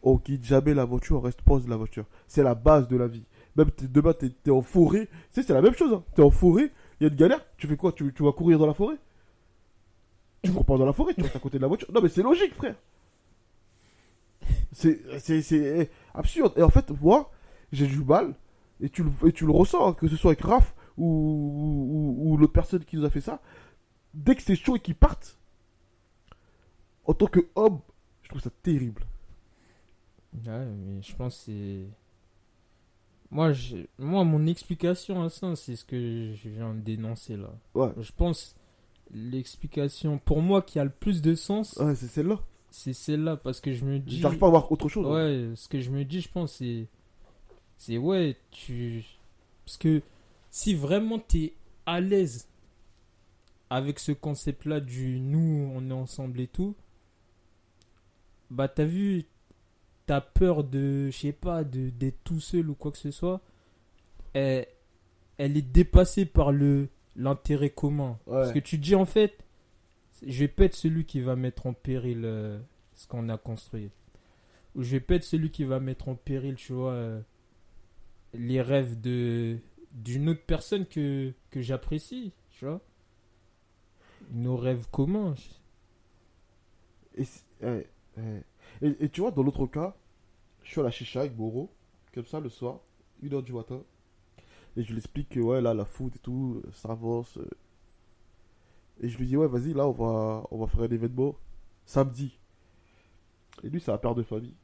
on 0.02 0.18
quitte 0.18 0.44
jamais 0.44 0.74
la 0.74 0.84
voiture, 0.84 1.18
on 1.18 1.20
reste 1.20 1.42
proche 1.42 1.64
de 1.64 1.70
la 1.70 1.76
voiture. 1.76 2.04
C'est 2.26 2.42
la 2.42 2.54
base 2.54 2.88
de 2.88 2.96
la 2.96 3.06
vie. 3.06 3.24
Même 3.54 3.70
demain, 3.82 4.12
t'es 4.14 4.32
es 4.46 4.50
en 4.50 4.62
forêt. 4.62 5.08
C'est 5.30 5.48
la 5.50 5.62
même 5.62 5.74
chose. 5.74 5.92
Hein. 5.92 6.02
T'es 6.14 6.22
en 6.22 6.30
forêt, 6.30 6.72
il 7.00 7.04
y 7.04 7.06
a 7.06 7.12
une 7.12 7.18
galère. 7.18 7.44
Tu 7.56 7.68
fais 7.68 7.76
quoi? 7.76 7.92
Tu, 7.92 8.10
vas 8.18 8.32
courir 8.32 8.58
dans 8.58 8.66
la 8.66 8.74
forêt? 8.74 8.96
Tu 10.42 10.50
cours 10.50 10.64
pas 10.64 10.76
dans 10.76 10.86
la 10.86 10.92
forêt, 10.92 11.14
tu 11.14 11.22
restes 11.22 11.36
à 11.36 11.38
côté 11.38 11.58
de 11.58 11.62
la 11.62 11.68
voiture. 11.68 11.88
Non, 11.92 12.00
mais 12.02 12.08
c'est 12.08 12.22
logique, 12.22 12.54
frère. 12.54 12.74
C'est 14.72 15.00
c'est 15.20 15.90
absurde. 16.14 16.54
Et 16.56 16.62
en 16.62 16.70
fait, 16.70 16.90
moi, 17.00 17.30
j'ai 17.70 17.86
du 17.86 18.02
mal. 18.02 18.34
Et 18.82 18.90
tu, 18.90 19.02
le- 19.04 19.28
et 19.28 19.32
tu 19.32 19.46
le 19.46 19.52
ressens, 19.52 19.94
que 19.94 20.08
ce 20.08 20.16
soit 20.16 20.32
avec 20.32 20.42
Raph 20.42 20.74
ou, 20.98 21.06
ou, 21.06 22.32
ou 22.32 22.36
l'autre 22.36 22.52
personne 22.52 22.84
qui 22.84 22.96
nous 22.96 23.04
a 23.04 23.10
fait 23.10 23.20
ça. 23.22 23.40
Dès 24.12 24.34
que 24.34 24.42
c'est 24.42 24.56
chaud 24.56 24.76
et 24.76 24.80
qu'ils 24.80 24.94
partent, 24.96 25.38
en 27.04 27.14
tant 27.14 27.26
que 27.26 27.40
homme, 27.54 27.80
je 28.22 28.28
trouve 28.28 28.42
ça 28.42 28.50
terrible. 28.62 29.02
Ouais, 30.46 30.66
mais 30.66 31.00
je 31.02 31.14
pense 31.16 31.36
que 31.36 31.42
c'est. 31.44 31.86
Moi, 33.30 33.52
moi, 33.98 34.24
mon 34.24 34.46
explication 34.46 35.22
à 35.22 35.30
ça, 35.30 35.56
c'est 35.56 35.76
ce 35.76 35.84
que 35.86 36.32
je 36.34 36.48
viens 36.50 36.74
de 36.74 36.80
dénoncer 36.80 37.36
là. 37.36 37.50
Ouais, 37.74 37.90
Je 37.98 38.12
pense 38.12 38.54
l'explication 39.10 40.18
pour 40.18 40.42
moi 40.42 40.60
qui 40.62 40.78
a 40.78 40.84
le 40.84 40.90
plus 40.90 41.22
de 41.22 41.34
sens, 41.34 41.76
ouais 41.78 41.94
c'est 41.94 42.06
celle-là. 42.08 42.40
c'est 42.70 42.92
celle-là 42.94 43.36
parce 43.36 43.60
que 43.60 43.72
je 43.72 43.84
me 43.84 43.98
dis. 43.98 44.18
J'arrive 44.20 44.38
pas 44.38 44.46
à 44.48 44.50
voir 44.50 44.70
autre 44.72 44.88
chose. 44.88 45.06
hein. 45.06 45.12
Ouais, 45.14 45.50
ce 45.54 45.68
que 45.68 45.80
je 45.80 45.90
me 45.90 46.04
dis, 46.04 46.20
je 46.20 46.30
pense, 46.30 46.54
c'est. 46.56 46.88
C'est 47.84 47.98
ouais, 47.98 48.36
tu. 48.52 49.04
Parce 49.64 49.76
que 49.76 50.02
si 50.52 50.72
vraiment 50.72 51.18
t'es 51.18 51.54
à 51.84 52.00
l'aise 52.00 52.46
avec 53.70 53.98
ce 53.98 54.12
concept-là 54.12 54.78
du 54.78 55.18
nous, 55.18 55.68
on 55.74 55.90
est 55.90 55.92
ensemble 55.92 56.38
et 56.42 56.46
tout, 56.46 56.76
bah 58.50 58.68
t'as 58.68 58.84
vu, 58.84 59.24
t'as 60.06 60.20
peur 60.20 60.62
de, 60.62 61.10
je 61.10 61.18
sais 61.18 61.32
pas, 61.32 61.64
d'être 61.64 62.22
tout 62.22 62.38
seul 62.38 62.70
ou 62.70 62.76
quoi 62.76 62.92
que 62.92 62.98
ce 62.98 63.10
soit. 63.10 63.40
Elle, 64.32 64.68
elle 65.38 65.56
est 65.56 65.62
dépassée 65.62 66.24
par 66.24 66.52
le 66.52 66.88
l'intérêt 67.16 67.70
commun. 67.70 68.16
Ouais. 68.28 68.42
Parce 68.42 68.52
que 68.52 68.60
tu 68.60 68.78
te 68.78 68.84
dis 68.84 68.94
en 68.94 69.06
fait, 69.06 69.44
je 70.24 70.38
vais 70.38 70.46
pas 70.46 70.66
être 70.66 70.76
celui 70.76 71.04
qui 71.04 71.20
va 71.20 71.34
mettre 71.34 71.66
en 71.66 71.72
péril 71.72 72.20
euh, 72.22 72.60
ce 72.94 73.08
qu'on 73.08 73.28
a 73.28 73.38
construit. 73.38 73.90
Ou 74.76 74.84
je 74.84 74.92
vais 74.92 75.00
pas 75.00 75.16
être 75.16 75.24
celui 75.24 75.50
qui 75.50 75.64
va 75.64 75.80
mettre 75.80 76.08
en 76.08 76.14
péril, 76.14 76.54
tu 76.54 76.74
vois, 76.74 76.92
euh, 76.92 77.20
les 78.34 78.60
rêves 78.62 79.00
de 79.00 79.58
d'une 79.92 80.30
autre 80.30 80.44
personne 80.46 80.86
que, 80.86 81.34
que 81.50 81.60
j'apprécie, 81.60 82.32
tu 82.50 82.64
vois. 82.64 82.80
Nos 84.30 84.56
rêves 84.56 84.86
communs. 84.90 85.34
Et, 87.16 87.24
ouais, 87.62 87.86
ouais. 88.16 88.42
Et, 88.80 89.08
tu 89.10 89.20
vois, 89.20 89.30
dans 89.30 89.42
l'autre 89.42 89.66
cas, 89.66 89.94
je 90.62 90.70
suis 90.70 90.80
à 90.80 90.84
la 90.84 90.90
chicha 90.90 91.20
avec 91.20 91.36
Moro, 91.36 91.70
comme 92.14 92.24
ça, 92.24 92.40
le 92.40 92.48
soir, 92.48 92.80
1h 93.22 93.42
du 93.44 93.52
matin. 93.52 93.82
Et 94.76 94.82
je 94.82 94.90
lui 94.90 94.98
explique 94.98 95.28
que, 95.30 95.40
ouais, 95.40 95.60
là, 95.60 95.74
la 95.74 95.84
foot 95.84 96.16
et 96.16 96.18
tout, 96.18 96.62
ça 96.72 96.90
avance. 96.92 97.36
euh. 97.36 97.48
Et 99.02 99.08
je 99.10 99.18
lui 99.18 99.26
dis, 99.26 99.36
ouais, 99.36 99.48
vas-y, 99.48 99.74
là, 99.74 99.86
on 99.86 99.92
va, 99.92 100.46
on 100.50 100.58
va 100.58 100.66
faire 100.66 100.82
un 100.82 100.88
événement 100.90 101.36
samedi. 101.84 102.38
Et 103.62 103.68
lui, 103.68 103.80
c'est 103.80 103.92
un 103.92 103.98
père 103.98 104.14
de 104.14 104.22
famille. 104.22 104.54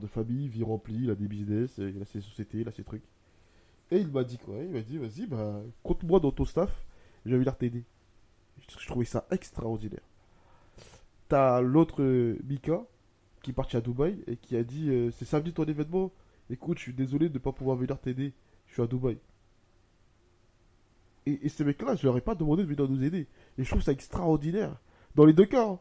De 0.00 0.06
famille, 0.06 0.48
vie 0.48 0.62
remplie, 0.62 1.04
il 1.04 1.10
a 1.10 1.14
des 1.14 1.26
business, 1.28 1.70
il 1.78 2.00
a 2.00 2.04
ses 2.04 2.20
sociétés, 2.20 2.60
il 2.60 2.68
a 2.68 2.72
ses 2.72 2.84
trucs. 2.84 3.04
Et 3.90 3.98
il 3.98 4.08
m'a 4.08 4.24
dit 4.24 4.38
quoi? 4.38 4.56
Il 4.62 4.70
m'a 4.70 4.80
dit, 4.80 4.98
vas-y, 4.98 5.26
bah, 5.26 5.60
compte-moi 5.82 6.18
dans 6.20 6.30
ton 6.32 6.44
staff, 6.44 6.84
je 7.26 7.30
vais 7.32 7.38
venir 7.38 7.56
t'aider. 7.56 7.84
Je 8.68 8.78
je 8.78 8.86
trouvais 8.86 9.04
ça 9.04 9.26
extraordinaire. 9.30 10.00
T'as 11.28 11.60
l'autre 11.60 12.02
euh, 12.02 12.38
Mika 12.44 12.82
qui 13.42 13.50
est 13.50 13.54
parti 13.54 13.76
à 13.76 13.80
Dubaï 13.80 14.22
et 14.26 14.36
qui 14.36 14.56
a 14.56 14.62
dit 14.62 14.88
euh, 14.90 15.10
c'est 15.10 15.24
samedi 15.24 15.52
ton 15.52 15.64
événement. 15.64 16.12
Écoute, 16.50 16.78
je 16.78 16.84
suis 16.84 16.92
désolé 16.94 17.28
de 17.28 17.34
ne 17.34 17.38
pas 17.38 17.52
pouvoir 17.52 17.76
venir 17.76 17.98
t'aider. 17.98 18.32
Je 18.66 18.74
suis 18.74 18.82
à 18.82 18.86
Dubaï. 18.86 19.18
Et, 21.26 21.46
et 21.46 21.48
ces 21.48 21.64
mecs-là, 21.64 21.94
je 21.96 22.06
leur 22.06 22.16
ai 22.16 22.20
pas 22.20 22.34
demandé 22.34 22.62
de 22.62 22.68
venir 22.68 22.88
nous 22.88 23.02
aider. 23.02 23.26
Et 23.58 23.64
je 23.64 23.68
trouve 23.70 23.82
ça 23.82 23.92
extraordinaire. 23.92 24.80
Dans 25.14 25.24
les 25.24 25.32
deux 25.32 25.46
cas. 25.46 25.66
hein. 25.68 25.78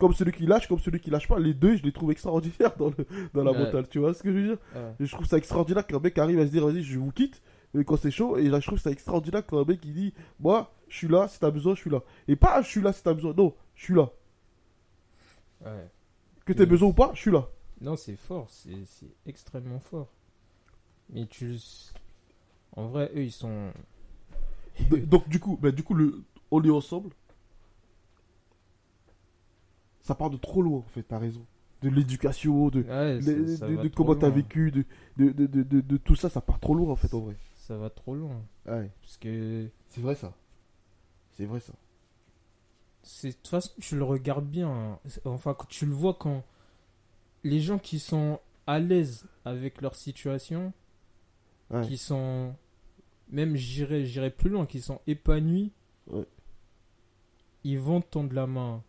Comme 0.00 0.12
celui 0.14 0.32
qui 0.32 0.46
lâche, 0.46 0.66
comme 0.66 0.78
celui 0.80 0.98
qui 0.98 1.10
lâche 1.10 1.28
pas. 1.28 1.38
Les 1.38 1.54
deux, 1.54 1.76
je 1.76 1.82
les 1.84 1.92
trouve 1.92 2.10
extraordinaires 2.10 2.74
dans, 2.78 2.88
le, 2.88 3.06
dans 3.34 3.44
la 3.44 3.52
Ouais. 3.52 3.58
mentale. 3.66 3.86
Tu 3.88 3.98
vois 4.00 4.14
ce 4.14 4.22
que 4.22 4.32
je 4.32 4.38
veux 4.38 4.46
dire? 4.48 4.58
Je 4.98 5.12
trouve 5.12 5.26
ça 5.26 5.36
extraordinaire 5.36 5.86
qu'un 5.86 6.00
mec 6.00 6.16
arrive 6.18 6.40
à 6.40 6.46
se 6.46 6.50
dire 6.50 6.66
vas-y 6.66 6.82
je 6.82 6.98
vous 6.98 7.12
quitte 7.12 7.40
mais 7.72 7.84
quand 7.84 7.96
c'est 7.96 8.10
chaud 8.10 8.36
et 8.36 8.48
là 8.48 8.58
je 8.58 8.66
trouve 8.66 8.80
ça 8.80 8.90
extraordinaire 8.90 9.46
qu'un 9.46 9.62
mec 9.64 9.78
il 9.84 9.92
dit 9.94 10.12
moi 10.40 10.72
je 10.88 10.96
suis 10.96 11.06
là 11.06 11.28
si 11.28 11.38
t'as 11.38 11.52
besoin 11.52 11.76
je 11.76 11.80
suis 11.80 11.90
là 11.90 12.00
et 12.26 12.34
pas 12.34 12.62
je 12.62 12.68
suis 12.68 12.80
là 12.80 12.92
si 12.92 13.00
t'as 13.00 13.14
besoin 13.14 13.32
non 13.36 13.54
je 13.76 13.84
suis 13.84 13.94
là 13.94 14.10
Ouais. 15.64 15.88
que 16.44 16.52
t'aies 16.52 16.66
besoin 16.66 16.88
ou 16.88 16.92
pas 16.92 17.12
je 17.14 17.20
suis 17.20 17.30
là 17.30 17.46
Non, 17.80 17.94
c'est 17.94 18.16
fort, 18.16 18.46
c'est 18.48 18.74
c'est 18.86 19.06
extrêmement 19.26 19.78
fort. 19.80 20.08
Mais 21.10 21.26
tu. 21.26 21.56
En 22.76 22.86
vrai, 22.86 23.10
eux, 23.14 23.22
ils 23.24 23.30
sont. 23.32 23.70
Donc 25.06 25.28
du 25.28 25.38
coup 25.38 25.58
bah, 25.60 25.70
du 25.70 25.82
coup 25.82 25.94
le 25.94 26.22
on 26.50 26.62
est 26.64 26.70
ensemble 26.70 27.10
ça 30.10 30.14
part 30.16 30.30
de 30.30 30.36
trop 30.36 30.62
loin 30.62 30.78
en 30.78 30.88
fait 30.88 31.02
t'as 31.02 31.18
raison 31.18 31.44
de 31.82 31.88
l'éducation 31.88 32.68
de, 32.68 32.82
Ouais, 32.82 33.16
de, 33.16 33.46
ça- 33.46 33.56
ça 33.58 33.68
de- 33.68 33.76
de 33.76 33.88
comment 33.88 34.14
t'as 34.14 34.28
vécu 34.30 34.70
de 34.70 34.84
de, 35.16 35.30
de, 35.32 35.46
de, 35.46 35.62
de- 35.62 35.80
de 35.80 35.96
tout 35.96 36.14
ça 36.16 36.28
ça 36.28 36.40
part 36.40 36.60
trop 36.60 36.74
loin 36.74 36.90
en 36.92 36.96
fait 36.96 37.12
en 37.14 37.20
vrai 37.20 37.36
Ça 37.54 37.76
va 37.76 37.88
trop 37.90 38.14
loin. 38.14 38.42
ouais 38.66 38.90
Parce 39.02 39.16
que. 39.16 39.68
c'est 39.88 40.00
vrai 40.02 40.14
ça 40.14 40.32
c'est 41.36 41.46
vrai 41.46 41.60
ça 41.60 41.72
c'est 43.02 43.28
de 43.28 43.34
toute 43.34 43.48
façon 43.48 43.70
tu 43.80 43.96
le 43.96 44.04
regardes 44.04 44.46
bien 44.46 44.68
hein. 44.68 44.98
enfin 45.24 45.54
quand 45.54 45.68
tu 45.68 45.86
le 45.86 45.92
vois 45.92 46.14
quand 46.14 46.44
les 47.44 47.60
gens 47.60 47.78
qui 47.78 47.98
sont 47.98 48.38
à 48.66 48.78
l'aise 48.78 49.24
avec 49.44 49.80
leur 49.80 49.94
situation, 49.96 50.72
Ouais. 51.70 51.86
qui 51.86 51.96
sont, 51.96 52.54
même 53.30 53.54
j'irais 53.56 54.04
j'irais 54.04 54.30
plus 54.30 54.50
loin, 54.50 54.66
qui 54.66 54.80
sont 54.80 55.00
épanouis, 55.06 55.72
Ouais. 56.08 56.26
ils 57.64 57.78
vont 57.78 58.00
tendre 58.00 58.34
la 58.34 58.46
main. 58.46 58.82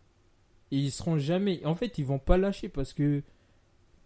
Et 0.72 0.76
ils 0.78 0.90
seront 0.90 1.18
jamais. 1.18 1.64
En 1.64 1.74
fait, 1.76 1.98
ils 1.98 2.04
vont 2.04 2.18
pas 2.18 2.36
lâcher 2.38 2.68
parce 2.68 2.92
que 2.92 3.22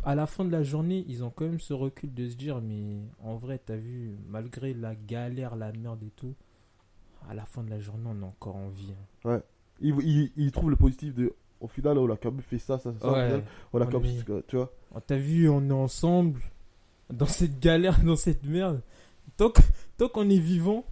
à 0.04 0.14
la 0.14 0.26
fin 0.26 0.44
de 0.44 0.50
la 0.52 0.62
journée, 0.62 1.04
ils 1.08 1.24
ont 1.24 1.30
quand 1.30 1.44
même 1.46 1.60
ce 1.60 1.72
recul 1.72 2.12
de 2.12 2.28
se 2.28 2.34
dire 2.36 2.60
mais 2.60 2.98
en 3.22 3.36
vrai, 3.36 3.58
t'as 3.64 3.76
vu, 3.76 4.16
malgré 4.28 4.74
la 4.74 4.94
galère, 4.94 5.56
la 5.56 5.72
merde 5.72 6.02
et 6.02 6.10
tout, 6.16 6.34
à 7.28 7.34
la 7.34 7.44
fin 7.44 7.62
de 7.62 7.70
la 7.70 7.80
journée, 7.80 8.04
on 8.08 8.20
est 8.22 8.24
encore 8.26 8.56
en 8.56 8.68
vie. 8.68 8.92
hein. 8.92 9.30
Il, 9.80 9.94
il, 10.02 10.32
il 10.36 10.52
trouve 10.52 10.70
le 10.70 10.76
positif 10.76 11.14
de. 11.14 11.32
Au 11.60 11.68
final, 11.68 11.96
on 11.98 12.10
a 12.10 12.16
quand 12.16 12.30
même 12.32 12.42
fait 12.42 12.58
ça, 12.58 12.78
ça, 12.78 12.92
ça. 13.00 13.06
au 13.10 13.14
final, 13.26 13.44
on 13.72 13.80
a 13.80 13.86
quand 13.92 14.00
même. 14.00 14.10
est- 14.38 14.46
Tu 14.46 14.56
vois 14.56 14.72
Oh, 14.94 14.98
T'as 15.06 15.16
vu, 15.16 15.48
on 15.48 15.68
est 15.68 15.72
ensemble 15.72 16.40
dans 17.10 17.26
cette 17.26 17.58
galère, 17.60 17.98
dans 18.04 18.16
cette 18.16 18.44
merde. 18.44 18.82
Tant 19.36 20.08
qu'on 20.08 20.28
est 20.30 20.38
vivant, 20.38 20.84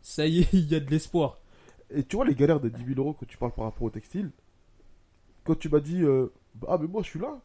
ça 0.00 0.26
y 0.26 0.40
est, 0.40 0.48
il 0.52 0.70
y 0.70 0.74
a 0.74 0.80
de 0.80 0.90
l'espoir. 0.90 1.38
Et 1.90 2.02
tu 2.04 2.16
vois 2.16 2.24
les 2.24 2.34
galères 2.34 2.60
de 2.60 2.68
10 2.68 2.84
000 2.86 2.98
euros 3.00 3.12
que 3.12 3.24
tu 3.24 3.36
parles 3.36 3.52
par 3.52 3.64
rapport 3.66 3.82
au 3.82 3.90
textile 3.90 4.30
Quand 5.44 5.54
tu 5.58 5.68
m'as 5.68 5.80
dit 5.80 6.02
euh, 6.02 6.28
Ah, 6.68 6.78
mais 6.80 6.86
moi 6.86 7.02
je 7.02 7.08
suis 7.08 7.18
là 7.18 7.40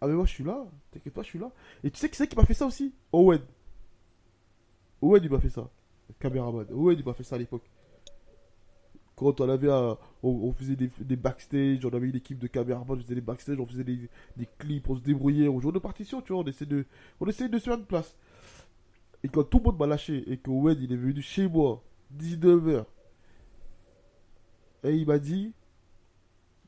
Ah, 0.00 0.06
mais 0.06 0.14
moi 0.14 0.26
je 0.26 0.32
suis 0.32 0.44
là 0.44 0.64
T'inquiète 0.90 1.14
pas, 1.14 1.22
je 1.22 1.28
suis 1.28 1.38
là. 1.38 1.50
Et 1.82 1.90
tu 1.90 1.98
sais 1.98 2.08
qui 2.08 2.16
c'est 2.16 2.26
qui 2.26 2.36
m'a 2.36 2.44
fait 2.44 2.54
ça 2.54 2.66
aussi? 2.66 2.94
Owen. 3.12 3.40
Owen 5.00 5.22
il 5.22 5.30
m'a 5.30 5.40
fait 5.40 5.50
ça. 5.50 5.68
Caméraman. 6.18 6.66
Owen 6.70 6.98
il 6.98 7.04
m'a 7.04 7.14
fait 7.14 7.24
ça 7.24 7.36
à 7.36 7.38
l'époque. 7.38 7.64
Quand 9.16 9.40
on 9.40 9.48
avait 9.48 9.70
un- 9.70 9.96
on, 10.24 10.52
faisait 10.52 10.74
des, 10.74 11.16
backstage, 11.16 11.84
on 11.84 11.90
avait 11.90 12.08
une 12.08 12.16
équipe 12.16 12.38
de 12.38 12.48
caméramans, 12.48 12.96
on 12.98 13.02
faisait 13.02 13.14
des 13.14 13.20
backstage, 13.20 13.60
on 13.60 13.66
faisait 13.66 13.84
des, 13.84 14.08
clips, 14.58 14.88
on 14.90 14.96
se 14.96 15.02
débrouillait, 15.02 15.48
on 15.48 15.60
jouait 15.60 15.70
de 15.70 15.78
partition, 15.78 16.20
tu 16.20 16.32
vois, 16.32 16.42
on 16.42 16.46
essayait 16.46 16.68
de, 16.68 16.84
on 17.20 17.26
de 17.26 17.30
se 17.30 17.44
faire 17.46 17.74
une 17.74 17.84
place. 17.84 18.16
Et 19.22 19.28
quand 19.28 19.44
tout 19.44 19.58
le 19.58 19.64
monde 19.64 19.78
m'a 19.78 19.86
lâché 19.86 20.24
et 20.30 20.36
que 20.38 20.50
Owen 20.50 20.76
il 20.80 20.92
est 20.92 20.96
venu 20.96 21.22
chez 21.22 21.48
moi, 21.48 21.82
19h, 22.18 22.84
et 24.84 24.94
il 24.94 25.06
m'a 25.06 25.18
dit 25.18 25.52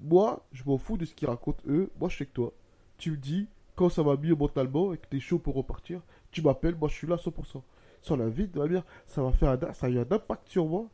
Moi, 0.01 0.45
je 0.53 0.65
m'en 0.65 0.79
fous 0.79 0.97
de 0.97 1.05
ce 1.05 1.15
qu'ils 1.15 1.29
racontent 1.29 1.63
eux, 1.69 1.93
moi 2.01 2.09
je 2.09 2.17
suis 2.17 2.23
avec 2.25 2.35
toi. 2.35 2.53
Tu 2.99 3.13
me 3.13 3.17
dis, 3.17 3.47
quand 3.77 3.91
ça 3.91 4.03
va 4.03 4.17
mieux 4.17 4.35
mentalement 4.35 4.93
et 4.93 4.99
que 4.99 5.07
t'es 5.07 5.21
chaud 5.21 5.39
pour 5.39 5.55
repartir, 5.55 6.03
tu 6.31 6.43
m'appelles, 6.43 6.75
moi 6.77 6.89
je 6.89 6.95
suis 6.95 7.07
là 7.07 7.15
à 7.15 7.19
100%. 7.19 7.63
Sur 8.01 8.17
la 8.17 8.29
vie 8.29 8.49
de 8.49 8.59
ma 8.59 8.67
mère, 8.67 8.85
ça 9.07 9.23
va 9.23 9.33
faire 9.33 9.51
un, 9.51 9.73
ça 9.75 9.87
a 9.87 9.91
eu 9.91 9.99
un 9.99 10.11
impact 10.11 10.49
sur 10.49 10.67
moi. 10.67 10.89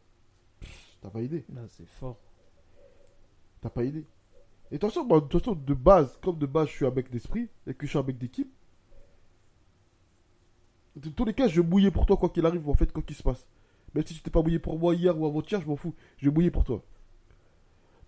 T'as 1.00 1.10
pas 1.10 1.20
idée, 1.22 1.44
Là, 1.54 1.62
c'est 1.68 1.86
fort. 1.88 2.18
t'as 3.60 3.70
pas 3.70 3.84
idée. 3.84 4.06
Et 4.70 4.76
de 4.76 4.80
toute 4.80 4.90
façon, 4.90 5.04
moi, 5.06 5.20
de 5.20 5.26
toute 5.26 5.44
façon, 5.44 5.54
de 5.54 5.74
base, 5.74 6.18
comme 6.22 6.38
de 6.38 6.46
base 6.46 6.68
je 6.68 6.72
suis 6.72 6.86
un 6.86 6.90
mec 6.90 7.10
d'esprit 7.10 7.48
et 7.66 7.74
que 7.74 7.86
je 7.86 7.90
suis 7.90 7.98
un 7.98 8.02
mec 8.02 8.18
d'équipe, 8.18 8.50
de 10.96 11.08
tous 11.08 11.24
les 11.24 11.34
cas, 11.34 11.48
je 11.48 11.60
vais 11.60 11.66
mouiller 11.66 11.90
pour 11.90 12.06
toi 12.06 12.16
quoi 12.16 12.28
qu'il 12.28 12.44
arrive, 12.46 12.68
en 12.68 12.74
fait, 12.74 12.92
quoi 12.92 13.02
qu'il 13.02 13.16
se 13.16 13.22
passe. 13.22 13.46
Même 13.94 14.04
si 14.06 14.14
tu 14.14 14.22
t'es 14.22 14.30
pas 14.30 14.42
mouillé 14.42 14.58
pour 14.58 14.78
moi 14.78 14.94
hier 14.94 15.18
ou 15.18 15.26
avant-hier, 15.26 15.60
je 15.60 15.66
m'en 15.66 15.76
fous. 15.76 15.94
Je 16.18 16.28
vais 16.28 16.34
mouiller 16.34 16.50
pour 16.50 16.64
toi. 16.64 16.82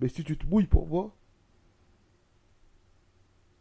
Mais 0.01 0.09
si 0.09 0.25
tu 0.25 0.37
te 0.37 0.47
mouilles 0.47 0.67
pour 0.67 0.87
moi. 0.87 1.15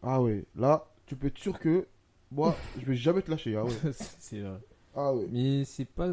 Ah 0.01 0.21
ouais, 0.21 0.45
là, 0.55 0.86
tu 1.05 1.15
peux 1.15 1.27
être 1.27 1.38
sûr 1.38 1.57
que 1.59 1.88
moi, 2.31 2.55
je 2.79 2.86
vais 2.86 2.95
jamais 2.95 3.21
te 3.21 3.31
lâcher. 3.31 3.55
Ah 3.55 3.63
ouais. 3.63 3.71
c'est 4.19 4.39
vrai. 4.41 4.59
Ah 4.95 5.13
ouais. 5.13 5.27
Mais 5.31 5.63
c'est 5.65 5.86
pas. 5.86 6.09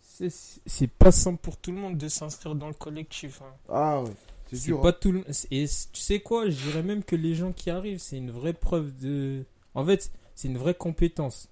C'est 0.00 0.30
c'est 0.30 0.90
pas 0.90 1.12
simple 1.12 1.40
pour 1.40 1.56
tout 1.56 1.70
le 1.72 1.78
monde 1.78 1.96
de 1.96 2.08
s'inscrire 2.08 2.54
dans 2.54 2.68
le 2.68 2.74
collectif. 2.74 3.42
hein. 3.42 3.52
Ah 3.68 4.02
ouais. 4.02 4.10
C'est 4.48 4.56
C'est 4.56 4.66
dur. 4.66 4.80
pas 4.80 4.88
hein. 4.88 4.96
tout 5.00 5.12
le... 5.12 5.24
Et 5.52 5.66
tu 5.92 6.00
sais 6.00 6.18
quoi 6.20 6.48
Je 6.48 6.56
dirais 6.60 6.82
même 6.82 7.04
que 7.04 7.14
les 7.14 7.34
gens 7.34 7.52
qui 7.52 7.70
arrivent, 7.70 8.00
c'est 8.00 8.16
une 8.16 8.30
vraie 8.32 8.52
preuve 8.54 8.96
de. 8.96 9.44
En 9.74 9.84
fait, 9.84 10.10
c'est 10.34 10.48
une 10.48 10.58
vraie 10.58 10.74
compétence. 10.74 11.48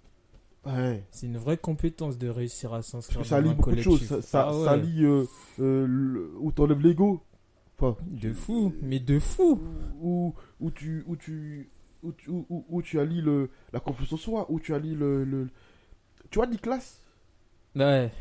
Ouais. 0.67 1.05
C'est 1.13 1.27
une 1.27 1.37
vraie 1.39 1.57
compétence 1.57 2.19
de 2.19 2.29
réussir 2.29 2.75
à 2.75 2.83
s'inscrire 2.83 3.21
dans 3.21 3.35
un 3.35 3.43
choses. 3.45 3.61
collectif. 3.61 4.09
Ça, 4.09 4.23
ça, 4.23 4.49
Ah 4.49 4.59
ouais. 4.59 4.65
ça 4.65 4.77
lie 4.77 5.05
euh, 5.05 5.25
euh, 5.61 5.87
le- 5.87 6.33
où 6.41 6.51
t'enlèves 6.51 6.81
l'ego. 6.81 7.21
De 7.81 8.33
fou, 8.33 8.75
mais 8.83 8.99
de 8.99 9.19
fou. 9.21 9.61
où, 10.01 10.35
où 10.61 10.71
tu 10.71 11.05
où 11.07 11.17
tu 11.17 11.71
où 12.03 12.13
tu, 12.13 12.31
où, 12.31 12.83
tu 12.83 13.01
allies 13.01 13.21
le, 13.23 13.51
la 13.73 13.81
confiance 13.81 14.13
en 14.13 14.17
soi, 14.17 14.47
où 14.51 14.61
tu 14.61 14.73
allies 14.73 14.95
le, 14.95 15.25
le... 15.25 15.49
Tu 16.31 16.39
vois 16.39 16.47
Nicolas 16.47 16.79
Ouais, 17.75 18.13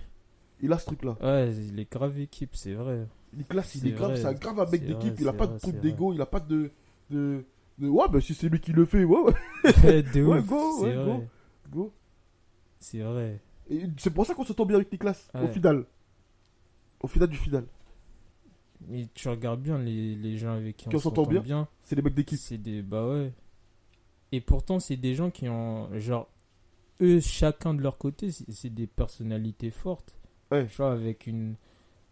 Il 0.59 0.71
a 0.73 0.77
ce 0.79 0.85
truc 0.85 1.03
là. 1.03 1.17
ouais, 1.21 1.53
il 1.55 1.79
est 1.79 1.91
grave 1.91 2.19
équipe, 2.19 2.55
c'est 2.55 2.73
vrai. 2.73 3.07
Nicolas 3.33 3.63
il 3.75 3.87
est 3.87 3.91
grave, 3.91 4.15
c'est 4.15 4.25
un 4.25 4.33
grave 4.33 4.67
C'est 4.71 4.79
d'équipe, 4.85 5.19
il 5.19 5.27
a 5.27 5.33
pas 5.33 5.47
de 5.47 5.53
truc 5.57 5.79
d'ego, 5.79 6.13
il 6.13 6.21
a 6.21 6.25
pas 6.25 6.39
de, 6.39 6.71
de, 7.09 7.45
de 7.77 7.87
ouais 7.87 8.07
bah 8.09 8.21
si 8.21 8.33
c'est 8.33 8.49
lui 8.49 8.59
qui 8.59 8.71
le 8.73 8.85
fait, 8.85 9.03
ouais, 9.03 9.33
ouais, 9.83 10.03
de 10.03 10.23
Ouais, 10.23 10.39
ouf, 10.39 10.45
go, 10.45 10.77
c'est 10.79 10.85
ouais, 10.85 10.93
go. 11.03 11.03
vrai. 11.03 11.27
go. 11.69 11.93
C'est 12.79 12.99
vrai. 12.99 13.41
C'est 13.97 14.11
pour 14.11 14.25
ça 14.25 14.33
qu'on 14.33 14.45
s'entend 14.45 14.65
bien 14.65 14.77
avec 14.77 14.91
Nicolas 14.91 15.15
au 15.41 15.47
final. 15.47 15.85
Au 17.01 17.07
final 17.07 17.27
du 17.29 17.37
final. 17.37 17.65
Mais 18.89 19.07
tu 19.13 19.27
regardes 19.29 19.61
bien 19.61 19.77
les, 19.77 20.15
les 20.15 20.37
gens 20.37 20.53
avec 20.53 20.77
qui 20.77 20.89
Qui 20.89 20.95
on 20.95 20.99
s'entend 20.99 21.25
bien. 21.25 21.41
bien. 21.41 21.67
C'est 21.83 21.95
les 21.95 22.01
mecs 22.01 22.13
d'équipe. 22.15 22.39
C'est 22.39 22.57
des. 22.57 22.81
Bah 22.81 23.07
ouais. 23.07 23.31
Et 24.31 24.41
pourtant, 24.41 24.79
c'est 24.79 24.95
des 24.97 25.13
gens 25.15 25.29
qui 25.29 25.49
ont. 25.49 25.89
Genre, 25.99 26.27
eux, 27.01 27.19
chacun 27.19 27.73
de 27.73 27.81
leur 27.81 27.97
côté, 27.97 28.29
c'est 28.31 28.73
des 28.73 28.87
personnalités 28.87 29.71
fortes. 29.71 30.15
Ouais. 30.51 30.65
Tu 30.67 30.75
vois, 30.77 30.91
avec 30.93 31.27
une. 31.27 31.55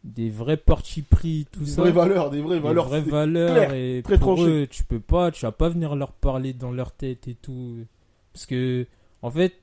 Des 0.04 0.30
vrais 0.30 0.58
partis 0.58 1.02
pris, 1.02 1.48
tout 1.52 1.62
Des 1.62 1.66
ça. 1.66 1.82
vraies 1.82 1.92
valeurs, 1.92 2.30
des 2.30 2.40
vraies 2.40 2.58
des 2.58 2.62
valeurs. 2.62 2.88
vraies 2.90 3.02
valeurs 3.02 3.56
clair, 3.56 3.74
et 3.74 4.02
très 4.04 4.20
pour 4.20 4.36
tranché. 4.36 4.50
eux, 4.64 4.68
tu 4.68 4.84
peux 4.84 5.00
pas, 5.00 5.32
tu 5.32 5.42
vas 5.48 5.52
pas 5.52 5.68
venir 5.70 5.96
leur 5.96 6.12
parler 6.14 6.54
dans 6.54 6.72
leur 6.72 6.92
tête 6.92 7.28
et 7.28 7.34
tout. 7.34 7.78
Parce 8.32 8.46
que, 8.46 8.86
en 9.24 9.32
fait, 9.32 9.56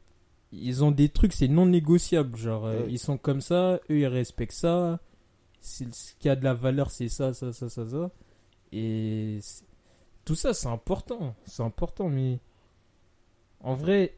ils 0.51 0.83
ont 0.83 0.91
des 0.91 1.09
trucs, 1.11 1.33
c'est 1.33 1.47
non 1.47 1.67
négociable. 1.67 2.37
Genre, 2.37 2.65
euh, 2.67 2.81
Ouais. 2.81 2.87
ils 2.91 2.99
sont 2.99 3.19
comme 3.19 3.41
ça, 3.41 3.79
eux, 3.89 3.99
ils 4.01 4.07
respectent 4.07 4.51
ça. 4.51 4.99
Ce 5.63 6.15
qui 6.19 6.29
a 6.29 6.37
de 6.37 6.45
la 6.45 6.55
valeur, 6.55 6.91
c'est 6.91 7.09
ça, 7.09 7.33
ça, 7.33 7.53
ça, 7.53 7.69
ça, 7.69 7.89
ça. 7.89 8.11
Et 8.73 9.39
tout 10.25 10.35
ça, 10.35 10.53
c'est 10.55 10.69
important. 10.69 11.35
C'est 11.47 11.63
important, 11.63 12.09
mais 12.09 12.39
en 13.61 13.75
vrai, 13.75 14.17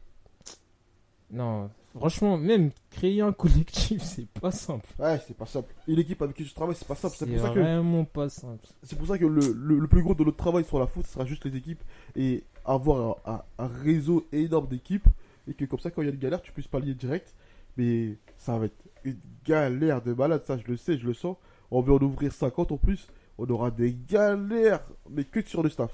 non. 1.31 1.69
Franchement, 1.95 2.37
même 2.37 2.71
créer 2.89 3.21
un 3.21 3.31
collectif, 3.31 4.01
c'est 4.03 4.27
pas 4.27 4.51
simple. 4.51 4.85
Ouais, 4.99 5.17
c'est 5.25 5.35
pas 5.37 5.45
simple. 5.45 5.73
Et 5.87 5.95
l'équipe 5.95 6.21
avec 6.21 6.35
qui 6.35 6.43
je 6.43 6.53
travaille, 6.53 6.75
c'est 6.75 6.87
pas 6.87 6.95
simple. 6.95 7.15
C'est 7.17 7.25
ça 7.39 7.49
que 7.49 7.59
vraiment 7.61 8.03
pas 8.03 8.27
simple. 8.27 8.67
C'est 8.83 8.97
pour 8.97 9.07
ça 9.07 9.17
que 9.17 9.25
le, 9.25 9.53
le, 9.53 9.79
le 9.79 9.87
plus 9.87 10.03
gros 10.03 10.13
de 10.13 10.23
notre 10.23 10.35
travail 10.37 10.65
sur 10.65 10.77
la 10.79 10.87
foot 10.87 11.05
ce 11.05 11.13
sera 11.13 11.25
juste 11.25 11.45
les 11.45 11.55
équipes 11.55 11.81
et 12.17 12.43
avoir 12.65 13.19
un, 13.25 13.33
un- 13.35 13.43
un 13.59 13.67
réseau 13.67 14.27
énorme 14.33 14.67
d'équipes 14.67 15.07
et 15.47 15.53
que 15.53 15.63
comme 15.65 15.79
ça 15.79 15.89
quand 15.89 16.01
il 16.01 16.05
y 16.05 16.09
a 16.09 16.13
une 16.13 16.19
galère 16.19 16.41
tu 16.41 16.51
puisses 16.51 16.67
pallier 16.67 16.93
direct. 16.95 17.33
Mais 17.77 18.17
ça 18.37 18.57
va 18.57 18.65
être 18.65 18.75
une 19.05 19.19
galère 19.45 20.01
de 20.01 20.13
malade, 20.13 20.43
ça 20.45 20.57
je 20.57 20.67
le 20.67 20.77
sais, 20.77 20.97
je 20.97 21.05
le 21.07 21.13
sens. 21.13 21.37
On 21.71 21.81
veut 21.81 21.93
en 21.93 21.99
ouvrir 22.01 22.33
50 22.33 22.71
en 22.73 22.77
plus, 22.77 23.07
on 23.37 23.47
aura 23.47 23.71
des 23.71 23.93
galères, 23.95 24.85
mais 25.09 25.23
que 25.25 25.41
sur 25.47 25.63
le 25.63 25.69
staff. 25.69 25.91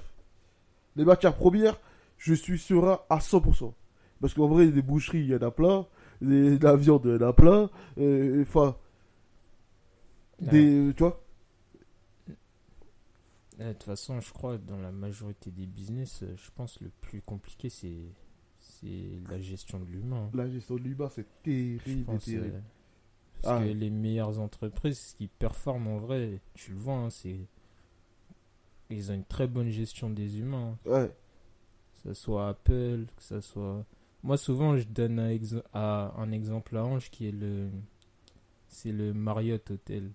Les 0.96 1.04
matières 1.04 1.36
premières, 1.36 1.78
je 2.18 2.34
suis 2.34 2.58
serein 2.58 3.00
à 3.10 3.20
100%. 3.20 3.74
Parce 4.20 4.34
qu'en 4.34 4.48
vrai, 4.48 4.68
des 4.68 4.82
boucheries, 4.82 5.20
il 5.20 5.28
y 5.30 5.34
en 5.36 5.42
a 5.42 5.50
plein. 5.50 5.86
Des, 6.20 6.58
de 6.58 6.64
la 6.64 6.76
viande, 6.76 7.02
il 7.06 7.12
y 7.20 7.24
en 7.24 7.28
a 7.28 7.32
plein. 7.32 7.70
euh, 7.98 8.42
Enfin, 8.42 8.76
des, 10.40 10.92
tu 10.96 11.02
vois 11.02 11.20
Euh, 13.60 13.68
De 13.68 13.72
toute 13.74 13.82
façon, 13.84 14.20
je 14.20 14.32
crois 14.32 14.58
dans 14.58 14.78
la 14.80 14.92
majorité 14.92 15.50
des 15.50 15.66
business, 15.66 16.22
euh, 16.22 16.34
je 16.36 16.50
pense 16.54 16.80
le 16.80 16.90
plus 17.00 17.20
compliqué 17.22 17.68
c'est 17.68 18.12
c'est 18.58 19.20
la 19.28 19.40
gestion 19.40 19.80
de 19.80 19.84
l'humain. 19.86 20.30
La 20.34 20.48
gestion 20.48 20.76
de 20.76 20.80
l'humain, 20.82 21.08
c'est 21.10 21.26
terrible. 21.42 22.62
Parce 23.42 23.60
Ah. 23.60 23.64
que 23.64 23.70
les 23.72 23.90
meilleures 23.90 24.38
entreprises, 24.38 24.98
ce 24.98 25.14
qui 25.16 25.26
performent 25.28 25.88
en 25.88 25.98
vrai, 25.98 26.40
tu 26.54 26.70
le 26.72 26.78
vois, 26.78 26.94
hein, 26.94 27.10
c'est 27.10 27.40
ils 28.90 29.10
ont 29.10 29.14
une 29.14 29.24
très 29.24 29.46
bonne 29.46 29.70
gestion 29.70 30.10
des 30.10 30.38
humains. 30.40 30.78
Ouais, 30.84 31.08
Que 32.02 32.12
ce 32.12 32.14
soit 32.14 32.48
Apple, 32.48 33.06
que 33.16 33.22
ce 33.22 33.40
soit. 33.40 33.84
Moi, 34.22 34.36
souvent, 34.36 34.76
je 34.76 34.84
donne 34.84 35.18
un, 35.18 35.30
ex- 35.30 35.56
à- 35.72 36.12
un 36.16 36.30
exemple 36.32 36.76
à 36.76 36.84
Ange 36.84 37.10
qui 37.10 37.26
est 37.28 37.32
le. 37.32 37.70
C'est 38.68 38.92
le 38.92 39.12
Marriott 39.14 39.70
Hotel. 39.70 40.10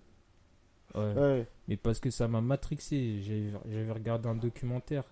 Ouais. 0.94 1.12
ouais. 1.14 1.46
Mais 1.66 1.76
parce 1.76 1.98
que 2.00 2.10
ça 2.10 2.28
m'a 2.28 2.40
matrixé. 2.40 3.20
J'avais 3.22 3.52
j'avais 3.70 3.92
regardé 3.92 4.28
un 4.28 4.34
documentaire 4.36 5.04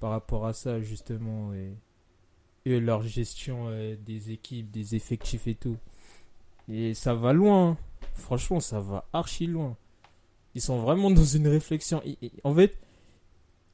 par 0.00 0.10
rapport 0.10 0.46
à 0.46 0.52
ça, 0.52 0.80
justement. 0.80 1.52
Et, 1.54 1.74
et 2.66 2.78
leur 2.80 3.02
gestion 3.02 3.68
euh, 3.68 3.96
des 3.96 4.32
équipes, 4.32 4.70
des 4.70 4.94
effectifs 4.96 5.46
et 5.46 5.54
tout. 5.54 5.76
Et 6.70 6.94
ça 6.94 7.14
va 7.14 7.32
loin. 7.32 7.76
Franchement, 8.14 8.60
ça 8.60 8.80
va 8.80 9.08
archi 9.12 9.46
loin. 9.46 9.76
Ils 10.54 10.60
sont 10.60 10.80
vraiment 10.80 11.10
dans 11.10 11.24
une 11.24 11.48
réflexion. 11.48 12.02
En 12.44 12.54
fait, 12.54 12.78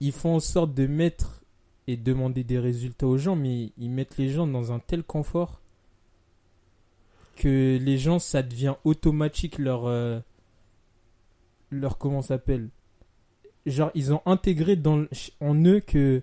ils 0.00 0.12
font 0.12 0.36
en 0.36 0.40
sorte 0.40 0.74
de 0.74 0.86
mettre 0.86 1.42
et 1.86 1.96
demander 1.96 2.44
des 2.44 2.58
résultats 2.58 3.06
aux 3.06 3.18
gens, 3.18 3.36
mais 3.36 3.72
ils 3.78 3.90
mettent 3.90 4.16
les 4.16 4.28
gens 4.28 4.46
dans 4.46 4.72
un 4.72 4.78
tel 4.78 5.04
confort 5.04 5.60
que 7.36 7.78
les 7.78 7.98
gens, 7.98 8.18
ça 8.18 8.42
devient 8.42 8.74
automatique 8.84 9.58
leur. 9.58 9.86
euh, 9.86 10.20
leur 11.70 11.98
comment 11.98 12.22
s'appelle? 12.22 12.70
Genre, 13.66 13.90
ils 13.94 14.12
ont 14.12 14.22
intégré 14.26 14.76
dans, 14.76 15.04
en 15.40 15.64
eux 15.64 15.80
que, 15.80 16.22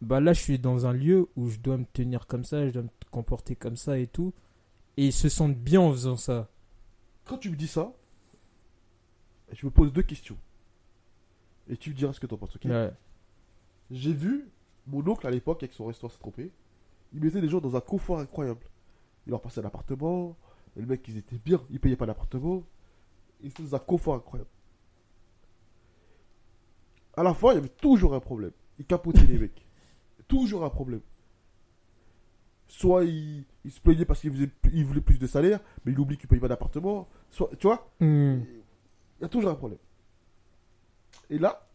bah 0.00 0.20
là, 0.20 0.32
je 0.32 0.40
suis 0.40 0.58
dans 0.58 0.86
un 0.86 0.92
lieu 0.92 1.28
où 1.36 1.48
je 1.48 1.58
dois 1.58 1.76
me 1.76 1.84
tenir 1.92 2.26
comme 2.26 2.44
ça, 2.44 2.66
je 2.66 2.72
dois 2.72 2.82
me 2.82 2.88
comporter 3.10 3.56
comme 3.56 3.76
ça 3.76 3.98
et 3.98 4.06
tout. 4.06 4.32
Et 4.96 5.06
ils 5.06 5.12
se 5.12 5.28
sentent 5.28 5.56
bien 5.58 5.80
en 5.80 5.90
faisant 5.90 6.16
ça. 6.16 6.48
Quand 7.24 7.38
tu 7.38 7.50
me 7.50 7.56
dis 7.56 7.66
ça, 7.66 7.92
je 9.52 9.66
me 9.66 9.70
pose 9.70 9.92
deux 9.92 10.02
questions. 10.02 10.36
Et 11.68 11.76
tu 11.76 11.90
me 11.90 11.94
diras 11.94 12.12
ce 12.12 12.20
que 12.20 12.26
t'en 12.26 12.36
penses, 12.36 12.54
ok 12.56 12.64
Ouais. 12.66 12.92
J'ai 13.90 14.12
vu 14.12 14.48
mon 14.86 15.06
oncle 15.08 15.26
à 15.26 15.30
l'époque 15.30 15.62
avec 15.62 15.72
son 15.72 15.86
restaurant 15.86 16.12
trompé. 16.18 16.50
Il 17.12 17.20
mettait 17.20 17.40
les 17.40 17.48
gens 17.48 17.60
dans 17.60 17.76
un 17.76 17.80
confort 17.80 18.18
incroyable. 18.18 18.66
Il 19.26 19.30
leur 19.30 19.40
passait 19.40 19.62
l'appartement. 19.62 20.36
Et 20.76 20.80
le 20.80 20.86
mec, 20.86 21.06
ils 21.08 21.16
étaient 21.16 21.38
bien. 21.38 21.62
Ils 21.70 21.80
payaient 21.80 21.96
pas 21.96 22.06
l'appartement. 22.06 22.62
Ils 23.42 23.48
étaient 23.48 23.62
dans 23.62 23.74
un 23.76 23.80
confort 23.80 24.14
incroyable. 24.14 24.50
À 27.16 27.22
la 27.22 27.32
fin, 27.34 27.52
il 27.52 27.54
y 27.54 27.58
avait 27.58 27.68
toujours 27.68 28.14
un 28.14 28.20
problème. 28.20 28.52
Il 28.78 28.84
capotait 28.84 29.24
les 29.24 29.38
mecs. 29.38 29.64
Toujours 30.28 30.64
un 30.64 30.70
problème. 30.70 31.00
Soit 32.66 33.04
il, 33.04 33.44
il 33.64 33.70
se 33.70 33.80
plaignait 33.80 34.04
parce 34.04 34.20
qu'il 34.20 34.50
il 34.72 34.84
voulait 34.84 35.00
plus 35.00 35.18
de 35.18 35.26
salaire, 35.26 35.60
mais 35.84 35.92
il 35.92 35.98
oublie 36.00 36.16
qu'il 36.16 36.28
payait 36.28 36.40
pas 36.40 36.48
d'appartement. 36.48 37.08
Soit, 37.30 37.50
tu 37.58 37.66
vois? 37.66 37.88
Hmm. 38.00 38.40
il 39.18 39.22
y 39.22 39.24
a 39.24 39.28
toujours 39.28 39.50
un 39.50 39.54
problème. 39.54 39.78
Et 41.30 41.38
là, 41.38 41.66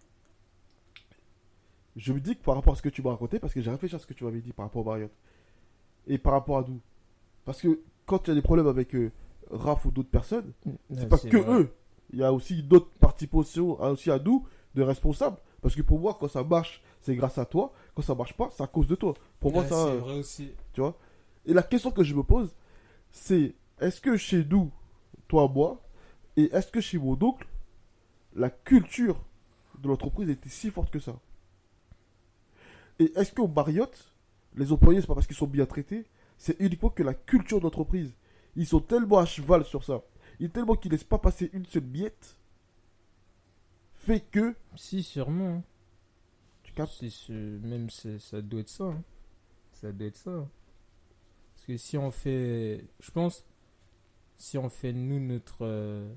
je 1.96 2.14
me 2.14 2.20
dis 2.20 2.36
que 2.36 2.44
par 2.44 2.56
rapport 2.56 2.74
à 2.74 2.76
ce 2.76 2.82
que 2.82 2.90
tu 2.90 3.02
m'as 3.02 3.12
raconté, 3.12 3.40
parce 3.40 3.54
que 3.54 3.62
j'ai 3.62 3.72
réfléchi 3.72 3.96
à 3.96 4.00
ce 4.00 4.06
que 4.08 4.14
tu 4.14 4.24
m'avais 4.24 4.42
dit 4.42 4.54
par 4.54 4.66
rapport 4.66 4.82
à 4.84 4.86
Marriott, 4.92 5.12
et 6.08 6.18
par 6.18 6.34
rapport 6.34 6.58
à 6.60 6.62
nous. 6.68 6.80
Parce 7.46 7.62
que 7.62 7.80
quand 8.06 8.28
il 8.28 8.30
y 8.30 8.32
a 8.32 8.36
des 8.36 8.42
problèmes 8.42 8.68
avec 8.68 8.96
euh, 8.96 9.12
Raph 9.52 9.86
ou 9.86 9.92
d'autres 9.92 10.10
personnes, 10.10 10.52
Ouais, 10.66 10.74
c'est 10.94 11.10
parce 11.10 11.24
que 11.26 11.38
vrai. 11.38 11.62
eux, 11.62 11.74
il 12.14 12.20
y 12.20 12.24
a 12.24 12.34
aussi 12.34 12.64
d'autres 12.64 12.90
participations, 13.00 13.82
hein, 13.82 13.90
aussi 13.92 14.10
à 14.12 14.20
nous, 14.20 14.46
de 14.76 14.82
responsables. 14.84 15.38
Parce 15.62 15.76
que 15.76 15.82
pour 15.82 16.00
moi, 16.00 16.16
quand 16.20 16.28
ça 16.28 16.44
marche, 16.44 16.82
c'est 17.02 17.16
grâce 17.16 17.38
à 17.38 17.46
toi. 17.46 17.74
Quand 18.00 18.06
ça 18.06 18.16
marche 18.16 18.34
pas, 18.34 18.50
c'est 18.56 18.64
à 18.64 18.68
cause 18.68 18.88
de 18.88 18.96
toi. 18.96 19.14
Pour 19.42 19.52
moi, 19.52 19.64
Ouais, 19.64 19.68
ça. 19.68 19.88
c'est 19.88 19.98
vrai 19.98 20.20
aussi. 20.20 20.52
tu 20.72 20.80
vois 20.80 20.98
Et 21.46 21.54
la 21.54 21.64
question 21.64 21.92
que 21.92 22.02
je 22.02 22.16
me 22.16 22.24
pose, 22.24 22.56
c'est 23.12 23.54
est-ce 23.82 24.00
que 24.00 24.16
chez 24.16 24.46
nous, 24.46 24.72
toi, 25.28 25.50
moi, 25.50 25.82
et 26.38 26.44
est-ce 26.56 26.72
que 26.72 26.80
chez 26.80 26.98
mon 26.98 27.22
oncle, 27.22 27.46
la 28.34 28.50
culture 28.50 29.22
de 29.80 29.90
l'entreprise 29.90 30.30
était 30.30 30.48
si 30.48 30.72
forte 30.72 30.92
que 30.92 31.00
ça? 31.00 31.20
Et 33.00 33.12
est-ce 33.18 33.34
qu'au 33.34 33.50
Marriott, 33.50 34.14
les 34.56 34.72
employés, 34.72 35.02
c'est 35.02 35.08
pas 35.08 35.16
parce 35.16 35.28
qu'ils 35.28 35.36
sont 35.36 35.46
bien 35.48 35.66
traités, 35.66 36.06
c'est 36.38 36.58
uniquement 36.62 36.90
que 36.92 37.04
la 37.04 37.14
culture 37.14 37.60
d'entreprise. 37.60 38.14
Ils 38.56 38.66
sont 38.66 38.80
tellement 38.80 39.18
à 39.18 39.26
cheval 39.26 39.66
sur 39.66 39.84
ça. 39.84 40.04
Ils 40.40 40.52
tellement 40.52 40.76
qu'ils 40.76 40.92
laissent 40.94 41.04
pas 41.04 41.18
passer 41.20 41.50
une 41.52 41.66
seule 41.66 41.84
miette. 41.84 42.38
Fait 43.96 44.22
que. 44.22 44.56
Si, 44.78 45.04
sûrement. 45.04 45.64
Même 47.30 47.90
ça 47.90 48.42
doit 48.42 48.62
être 48.62 48.70
ça. 48.70 48.86
hein. 48.86 49.04
Ça 49.74 49.92
doit 49.92 50.08
être 50.08 50.16
ça. 50.18 50.32
hein. 50.32 50.50
Parce 51.56 51.66
que 51.68 51.78
si 51.78 51.98
on 51.98 52.12
fait, 52.12 52.86
je 53.00 53.12
pense, 53.12 53.44
si 54.38 54.58
on 54.58 54.70
fait 54.70 54.94
nous 54.94 55.20
notre, 55.20 55.58
euh, 55.66 56.08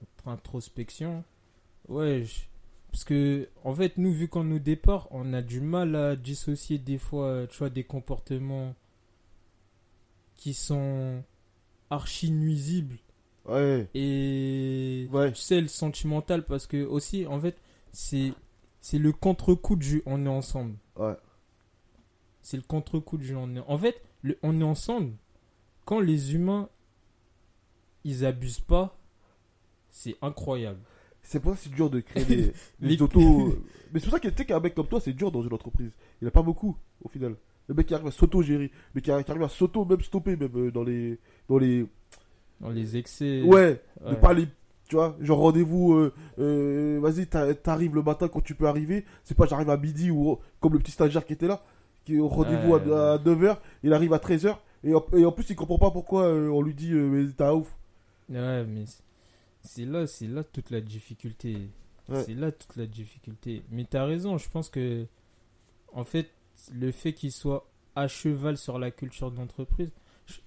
notre 0.00 0.28
introspection, 0.28 1.24
ouais, 1.88 2.24
je- 2.24 2.40
parce 2.92 3.04
que 3.04 3.48
en 3.64 3.74
fait 3.74 3.96
nous 3.98 4.12
vu 4.12 4.28
qu'en 4.28 4.44
nous 4.44 4.58
départ, 4.58 5.08
on 5.12 5.32
a 5.32 5.42
du 5.42 5.60
mal 5.60 5.94
à 5.96 6.16
dissocier 6.16 6.78
des 6.78 6.98
fois, 6.98 7.46
tu 7.48 7.56
vois, 7.58 7.70
des 7.70 7.84
comportements 7.84 8.74
qui 10.36 10.54
sont 10.54 11.22
archi 11.90 12.30
nuisibles 12.30 12.98
Ouais. 13.46 13.88
et 13.94 15.08
Ouais. 15.12 15.32
tu 15.32 15.40
sais 15.40 15.60
le 15.60 15.68
sentimental 15.68 16.44
parce 16.44 16.66
que 16.66 16.84
aussi 16.84 17.26
en 17.26 17.40
fait 17.40 17.56
c'est 17.92 18.32
c'est 18.80 18.98
le 18.98 19.12
contre-coup 19.12 19.76
du 19.76 19.86
jeu 19.86 20.02
on 20.06 20.24
est 20.26 20.28
ensemble 20.28 20.76
Ouais. 20.96 21.16
c'est 22.42 22.56
le 22.56 22.62
contre-coup 22.62 23.18
du 23.18 23.26
jeu 23.26 23.36
on 23.36 23.54
est 23.56 23.60
en 23.66 23.78
fait 23.78 24.00
le 24.22 24.38
on 24.42 24.60
est 24.60 24.64
ensemble 24.64 25.12
quand 25.84 26.00
les 26.00 26.34
humains 26.34 26.68
ils 28.04 28.24
abusent 28.24 28.60
pas 28.60 28.96
c'est 29.90 30.16
incroyable 30.22 30.78
C'est 31.22 31.40
pour 31.40 31.52
ça 31.52 31.56
que 31.58 31.62
c'est 31.64 31.74
dur 31.74 31.90
de 31.90 32.00
créer 32.00 32.24
des, 32.26 32.52
Les- 32.80 32.96
des 32.96 33.02
auto. 33.02 33.20
Mais 33.92 33.98
c'est 34.00 34.06
pour 34.06 34.14
ça 34.14 34.20
que 34.20 34.28
tu 34.28 34.36
sais 34.36 34.44
qu'un 34.46 34.60
mec 34.60 34.74
comme 34.74 34.86
toi, 34.86 35.00
c'est 35.00 35.12
dur 35.12 35.32
dans 35.32 35.42
une 35.42 35.52
entreprise. 35.52 35.90
Il 36.20 36.24
n'y 36.24 36.28
a 36.28 36.30
pas 36.30 36.42
beaucoup, 36.42 36.76
au 37.02 37.08
final. 37.08 37.34
Le 37.66 37.74
mec 37.74 37.86
qui 37.88 37.94
arrive 37.94 38.06
à 38.06 38.12
s'auto-gérer, 38.12 38.70
mais 38.94 39.00
qui 39.02 39.10
arrive 39.10 39.24
qui 39.24 39.30
arrive 39.32 39.42
à 39.42 39.48
s'auto, 39.48 39.84
même 39.84 40.00
stopper, 40.00 40.36
même 40.36 40.56
euh, 40.56 40.70
dans 40.70 40.84
les. 40.84 41.18
Dans 41.48 41.58
les... 41.58 41.86
dans 42.60 42.70
les 42.70 42.96
excès 42.96 43.42
Ouais, 43.42 43.82
ouais. 44.00 44.10
ne 44.12 44.14
pas 44.14 44.32
les. 44.32 44.46
Tu 44.90 44.96
vois, 44.96 45.16
genre 45.20 45.38
rendez-vous, 45.38 45.92
euh, 45.94 46.12
euh, 46.40 46.98
vas-y, 47.00 47.24
t'a- 47.28 47.54
t'arrives 47.54 47.94
le 47.94 48.02
matin 48.02 48.26
quand 48.26 48.40
tu 48.40 48.56
peux 48.56 48.66
arriver. 48.66 49.04
C'est 49.22 49.36
pas 49.36 49.46
j'arrive 49.46 49.70
à 49.70 49.76
midi 49.76 50.10
ou 50.10 50.36
comme 50.58 50.72
le 50.72 50.80
petit 50.80 50.90
stagiaire 50.90 51.24
qui 51.24 51.32
était 51.32 51.46
là, 51.46 51.62
qui 52.04 52.16
est 52.16 52.18
au 52.18 52.26
rendez-vous 52.26 52.72
Ouais, 52.72 52.92
à, 52.92 53.16
9h, 53.18 53.56
il 53.84 53.92
arrive 53.92 54.12
à 54.12 54.18
13h. 54.18 54.56
Et 54.82 54.92
en, 54.92 55.04
et 55.16 55.24
en 55.24 55.30
plus, 55.30 55.48
il 55.48 55.54
comprend 55.54 55.78
pas 55.78 55.92
pourquoi 55.92 56.24
euh, 56.24 56.48
on 56.48 56.60
lui 56.60 56.74
dit, 56.74 56.92
mais 56.92 57.24
t'es 57.32 57.44
un 57.44 57.52
ouf. 57.52 57.72
Ouais, 58.28 58.64
mais 58.64 58.84
c'est- 59.62 59.84
là, 59.84 60.08
c'est 60.08 60.26
là 60.26 60.42
toute 60.42 60.70
la 60.70 60.80
difficulté. 60.80 61.68
Ouais. 62.08 62.24
C'est 62.24 62.34
là 62.34 62.50
toute 62.50 62.74
la 62.76 62.86
difficulté. 62.86 63.62
Mais 63.70 63.84
t'as 63.88 64.04
raison, 64.04 64.38
je 64.38 64.50
pense 64.50 64.70
que, 64.70 65.06
en 65.92 66.02
fait, 66.02 66.30
le 66.74 66.90
fait 66.90 67.12
qu'il 67.12 67.30
soit 67.30 67.64
à 67.94 68.08
cheval 68.08 68.56
sur 68.56 68.78
la 68.80 68.90
culture 68.90 69.30
d'entreprise, 69.30 69.92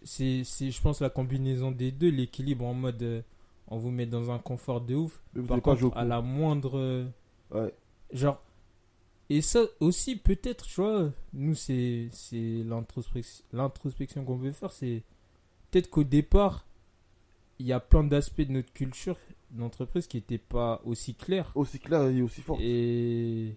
c'est, 0.04 0.42
c'est, 0.44 0.70
je 0.70 0.82
pense, 0.82 1.00
la 1.00 1.10
combinaison 1.10 1.72
des 1.72 1.92
deux, 1.92 2.10
l'équilibre 2.10 2.66
en 2.66 2.74
mode, 2.74 3.24
on 3.68 3.78
vous 3.78 3.92
met 3.92 4.06
dans 4.06 4.32
un 4.32 4.40
confort 4.40 4.82
de 4.82 4.96
ouf. 4.96 5.22
Vous 5.34 5.46
Par 5.48 5.62
pas 5.62 5.76
contre, 5.76 5.96
à 5.98 6.04
la 6.04 6.22
moindre, 6.22 7.06
Ouais. 7.52 7.74
genre, 8.12 8.42
et 9.30 9.42
ça 9.42 9.62
aussi, 9.80 10.16
peut-être, 10.16 10.66
tu 10.66 10.82
vois, 10.82 11.12
nous, 11.34 11.56
c'est, 11.56 12.10
l'introspection, 13.52 14.24
qu'on 14.26 14.36
veut 14.36 14.52
faire, 14.52 14.72
c'est 14.72 15.04
peut-être 15.72 15.90
qu'au 15.90 16.04
départ, 16.04 16.66
il 17.60 17.68
y 17.68 17.74
a 17.74 17.80
plein 17.80 18.04
d'aspects 18.04 18.42
de 18.42 18.52
notre 18.52 18.74
culture 18.74 19.16
d'entreprise 19.52 20.08
qui 20.08 20.18
n'étaient 20.18 20.38
pas 20.40 20.82
aussi 20.86 21.14
clairs. 21.16 21.52
Aussi 21.56 21.80
clair 21.80 22.04
et 22.10 22.22
aussi 22.22 22.42
fort. 22.42 22.58
Et, 22.60 23.56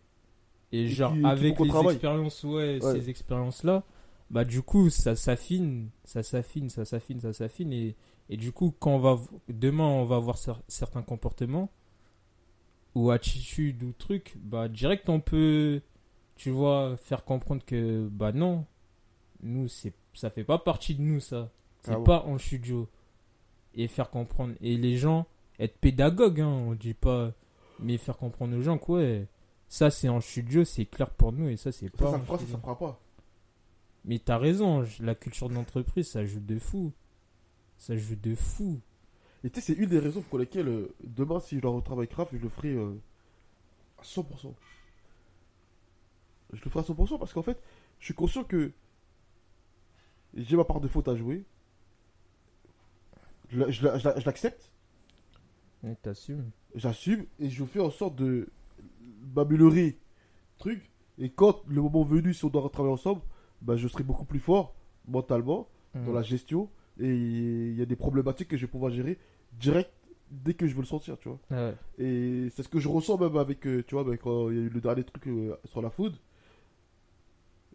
et 0.73 0.87
genre, 0.89 1.13
qui- 1.15 1.25
avec 1.25 1.59
les 1.59 1.79
expériences, 1.91 2.45
ouais, 2.45 2.83
Ouais. 2.83 2.93
ces 3.01 3.11
expériences-là, 3.11 3.83
bah, 4.31 4.45
du 4.45 4.63
coup, 4.63 4.91
ça 4.91 5.15
s'affine, 5.17 5.91
ça 6.05 6.23
s'affine, 6.23 6.69
ça 6.69 6.85
s'affine, 6.85 7.21
ça 7.21 7.33
s'affine. 7.33 7.73
Et, 7.73 7.97
et 8.29 8.37
du 8.37 8.53
coup, 8.53 8.75
quand 8.79 8.93
on 8.93 8.99
va, 8.99 9.19
demain, 9.49 9.85
on 9.87 10.05
va 10.05 10.19
voir 10.19 10.37
cer- 10.37 10.61
certains 10.69 11.03
comportements 11.03 11.71
ou 12.95 13.11
attitudes 13.11 13.83
ou 13.83 13.93
trucs, 13.93 14.37
bah, 14.39 14.69
direct, 14.69 15.09
on 15.09 15.21
peut, 15.21 15.81
tu 16.37 16.51
vois, 16.51 16.97
faire 16.97 17.25
comprendre 17.25 17.65
que, 17.65 18.09
bah, 18.11 18.33
non, 18.33 18.65
nous, 19.43 19.69
c'est, 19.69 19.93
ça 20.15 20.31
fait 20.31 20.45
pas 20.45 20.59
partie 20.59 20.95
de 20.95 21.03
nous, 21.03 21.21
ça. 21.21 21.51
C'est 21.83 21.93
Ah 21.93 21.97
bon. 21.99 22.05
pas 22.05 22.25
en 22.25 22.39
studio. 22.39 22.89
Et 23.75 23.87
faire 23.89 24.09
comprendre. 24.11 24.55
Et 24.63 24.77
les 24.79 24.97
gens, 24.97 25.27
être 25.61 25.77
pédagogue, 25.79 26.41
hein, 26.41 26.49
on 26.49 26.75
dit 26.75 26.95
pas, 26.95 27.33
mais 27.79 27.99
faire 27.99 28.17
comprendre 28.17 28.57
aux 28.57 28.63
gens 28.63 28.79
que, 28.79 28.93
ouais, 28.93 29.27
ça 29.69 29.91
c'est 29.91 30.09
en 30.09 30.21
studio, 30.23 30.65
c'est 30.65 30.87
clair 30.87 31.11
pour 31.11 31.33
nous, 31.33 31.49
et 31.51 31.57
ça 31.59 31.71
c'est 31.73 31.91
pas. 31.91 32.07
Ça, 32.11 32.19
ça 32.19 32.37
studio. 32.39 32.55
ça 32.57 32.59
fera 32.59 32.79
pas. 32.79 32.99
Mais 34.07 34.19
t'as 34.21 34.39
raison, 34.39 34.85
la 35.01 35.15
culture 35.15 35.49
d'entreprise, 35.49 36.09
ça 36.09 36.25
joue 36.25 36.41
de 36.41 36.59
fou. 36.59 36.93
Ça 37.77 37.97
joue 37.97 38.17
de 38.17 38.35
fou. 38.35 38.81
Et 39.45 39.51
tu 39.51 39.61
sais, 39.61 39.75
c'est 39.75 39.81
une 39.81 39.89
des 39.91 39.99
raisons 39.99 40.23
pour 40.23 40.39
lesquelles 40.39 40.69
euh, 40.69 40.95
demain, 41.05 41.41
si 41.41 41.57
je 41.57 41.61
dois 41.61 41.73
retravailler 41.73 42.09
Craft, 42.09 42.33
je 42.37 42.43
le 42.43 42.49
ferai 42.49 42.73
euh, 42.73 42.95
à 43.99 44.03
100%. 44.03 44.55
Je 46.53 46.65
le 46.65 46.71
ferai 46.71 46.81
à 46.81 46.83
100% 46.89 47.19
parce 47.19 47.33
qu'en 47.33 47.43
fait, 47.43 47.61
je 47.99 48.05
suis 48.07 48.15
conscient 48.15 48.45
que 48.45 48.73
j'ai 50.35 50.57
ma 50.57 50.65
part 50.65 50.81
de 50.81 50.89
faute 50.89 51.09
à 51.09 51.17
jouer. 51.17 51.45
Je 53.51 53.61
l'accepte, 54.25 54.73
Et 55.85 55.95
T'assumes. 55.97 56.51
j'assume 56.75 57.27
et 57.39 57.49
je 57.49 57.65
fais 57.65 57.81
en 57.81 57.91
sorte 57.91 58.17
de 58.17 58.49
m'améliorer. 59.35 59.99
Truc. 60.59 60.91
Et 61.19 61.31
quand 61.31 61.63
le 61.69 61.81
moment 61.83 62.03
venu, 62.03 62.35
si 62.35 62.45
on 62.45 62.49
doit 62.49 62.63
retravailler 62.63 62.95
ensemble, 62.95 63.23
bah, 63.63 63.77
je 63.77 63.89
serai 63.89 64.05
beaucoup 64.05 64.25
plus 64.25 64.41
fort 64.41 64.75
mentalement 65.07 65.69
dans 65.95 66.11
Mm. 66.13 66.15
la 66.15 66.23
gestion 66.23 66.69
et 67.01 67.09
il 67.15 67.75
y 67.77 67.83
a 67.83 67.87
des 67.87 67.97
problématiques 67.97 68.49
que 68.49 68.57
je 68.57 68.67
vais 68.67 68.71
pouvoir 68.71 68.91
gérer 68.93 69.19
direct 69.53 69.91
dès 70.31 70.55
que 70.55 70.67
je 70.67 70.75
veux 70.75 70.81
le 70.83 70.87
sentir, 70.87 71.17
tu 71.19 71.29
vois. 71.29 71.39
Ouais. 71.51 71.75
Et 71.99 72.49
c'est 72.55 72.63
ce 72.63 72.69
que 72.69 72.81
je 72.81 72.89
ressens 72.89 73.17
même 73.19 73.37
avec, 73.37 73.67
euh, 73.67 73.83
tu 73.87 73.95
vois, 73.95 74.05
ben, 74.05 74.17
quand 74.17 74.51
il 74.51 74.57
y 74.57 74.59
a 74.59 74.63
eu 74.63 74.69
le 74.69 74.81
dernier 74.81 75.05
truc 75.05 75.27
euh, 75.29 75.57
sur 75.65 75.81
la 75.83 75.91
food. 75.91 76.15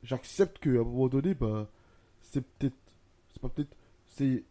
J'accepte 0.04 0.60
qu'à 0.60 0.70
un 0.72 0.84
moment 0.84 1.08
donné, 1.08 1.34
bah, 1.36 1.70
c'est 2.22 2.42
peut-être, 2.42 2.76
c'est 3.32 3.42
pas 3.42 3.50
peut-être, 3.50 3.76
c'est 4.08 4.44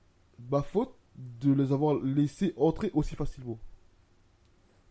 ma 0.50 0.62
faute 0.62 0.94
de 1.16 1.52
les 1.52 1.72
avoir 1.72 1.94
laissés 2.02 2.54
entrer 2.56 2.90
aussi 2.94 3.16
facilement. 3.16 3.58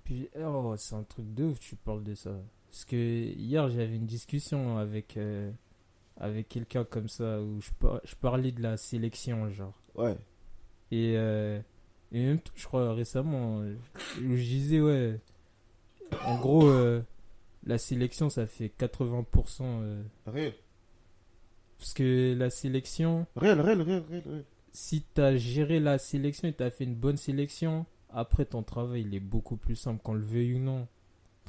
Puis, 0.04 0.28
oh, 0.40 0.74
c'est 0.78 0.96
un 0.96 1.04
truc 1.04 1.34
de 1.34 1.46
ouf, 1.46 1.60
tu 1.60 1.76
parles 1.76 2.04
de 2.04 2.14
ça. 2.16 2.32
Parce 2.70 2.84
que 2.86 2.96
hier, 2.96 3.70
j'avais 3.70 3.96
une 3.96 4.06
discussion 4.06 4.78
avec, 4.78 5.16
euh, 5.18 5.52
avec 6.20 6.48
quelqu'un 6.50 6.84
comme 6.84 7.08
ça, 7.08 7.42
où 7.42 7.60
je, 7.62 7.72
par- 7.80 8.02
je 8.04 8.16
parlais 8.16 8.52
de 8.52 8.62
la 8.62 8.78
sélection, 8.78 9.50
genre. 9.52 9.82
Ouais. 9.96 10.18
Et, 10.92 11.14
euh, 11.18 11.60
et 12.12 12.22
même, 12.26 12.40
je 12.56 12.66
crois 12.66 12.94
récemment, 12.94 13.60
où 13.60 14.36
je 14.36 14.44
disais, 14.44 14.82
ouais, 14.82 15.20
En 16.26 16.40
gros, 16.40 16.68
euh, 16.68 17.02
la 17.66 17.78
sélection, 17.78 18.30
ça 18.30 18.46
fait 18.48 18.70
80%. 18.78 19.62
euh, 19.82 20.04
Réel. 20.26 20.54
parce 21.78 21.94
que 21.94 22.36
la 22.38 22.50
sélection, 22.50 23.26
Réel, 23.36 23.62
réel, 23.62 23.82
réel, 23.82 24.04
réel. 24.10 24.24
réel. 24.26 24.46
si 24.72 25.04
tu 25.16 25.22
as 25.22 25.38
géré 25.38 25.80
la 25.80 25.98
sélection 25.98 26.48
et 26.48 26.54
tu 26.54 26.64
as 26.64 26.72
fait 26.72 26.84
une 26.84 26.96
bonne 26.96 27.18
sélection, 27.18 27.86
après 28.10 28.46
ton 28.46 28.64
travail, 28.64 29.02
il 29.08 29.14
est 29.16 29.20
beaucoup 29.20 29.56
plus 29.58 29.76
simple. 29.76 30.02
Qu'on 30.04 30.14
le 30.16 30.24
veuille 30.26 30.56
ou 30.56 30.60
non, 30.60 30.88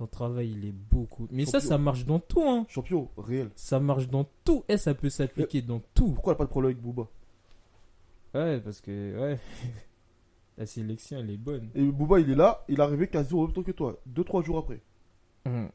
ton 0.00 0.06
travail, 0.06 0.52
il 0.52 0.64
est 0.64 0.72
beaucoup. 0.72 1.28
Mais 1.30 1.44
ça, 1.44 1.58
Champion. 1.58 1.68
ça 1.68 1.78
marche 1.78 2.06
dans 2.06 2.20
tout. 2.20 2.42
Hein. 2.42 2.64
Champion, 2.68 3.10
réel. 3.18 3.50
Ça 3.54 3.80
marche 3.80 4.08
dans 4.08 4.24
tout. 4.44 4.64
Et 4.66 4.78
ça 4.78 4.94
peut 4.94 5.10
s'appliquer 5.10 5.60
dans 5.60 5.82
tout. 5.92 6.12
Pourquoi 6.12 6.32
elle 6.32 6.36
a 6.36 6.38
pas 6.38 6.44
de 6.46 6.48
problème 6.48 6.70
avec 6.72 6.82
Booba? 6.82 7.06
Ouais, 8.32 8.60
parce 8.62 8.80
que, 8.80 9.20
ouais. 9.20 9.38
la 10.56 10.64
sélection, 10.64 11.18
elle 11.18 11.28
est 11.28 11.36
bonne. 11.36 11.68
Et 11.74 11.84
Booba, 11.84 12.18
il 12.18 12.30
est 12.30 12.34
là, 12.34 12.64
il 12.68 12.78
est 12.78 12.82
arrivé 12.82 13.08
quasi 13.08 13.34
au 13.34 13.42
même 13.42 13.52
temps 13.52 13.62
que 13.62 13.72
toi. 13.72 14.00
2-3 14.10 14.42
jours 14.42 14.56
après. 14.56 14.80
Mhm. 15.44 15.68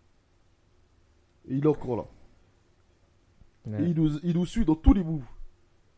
Et 1.48 1.56
il 1.58 1.64
est 1.64 1.68
encore 1.68 1.96
là. 1.96 2.06
Ouais. 3.68 3.84
Et 3.84 3.90
il 3.90 3.96
nous, 3.96 4.18
il 4.24 4.34
nous 4.34 4.46
suit 4.48 4.66
dans 4.66 4.76
tous 4.76 4.94
les 4.94 5.04
moves. 5.04 5.22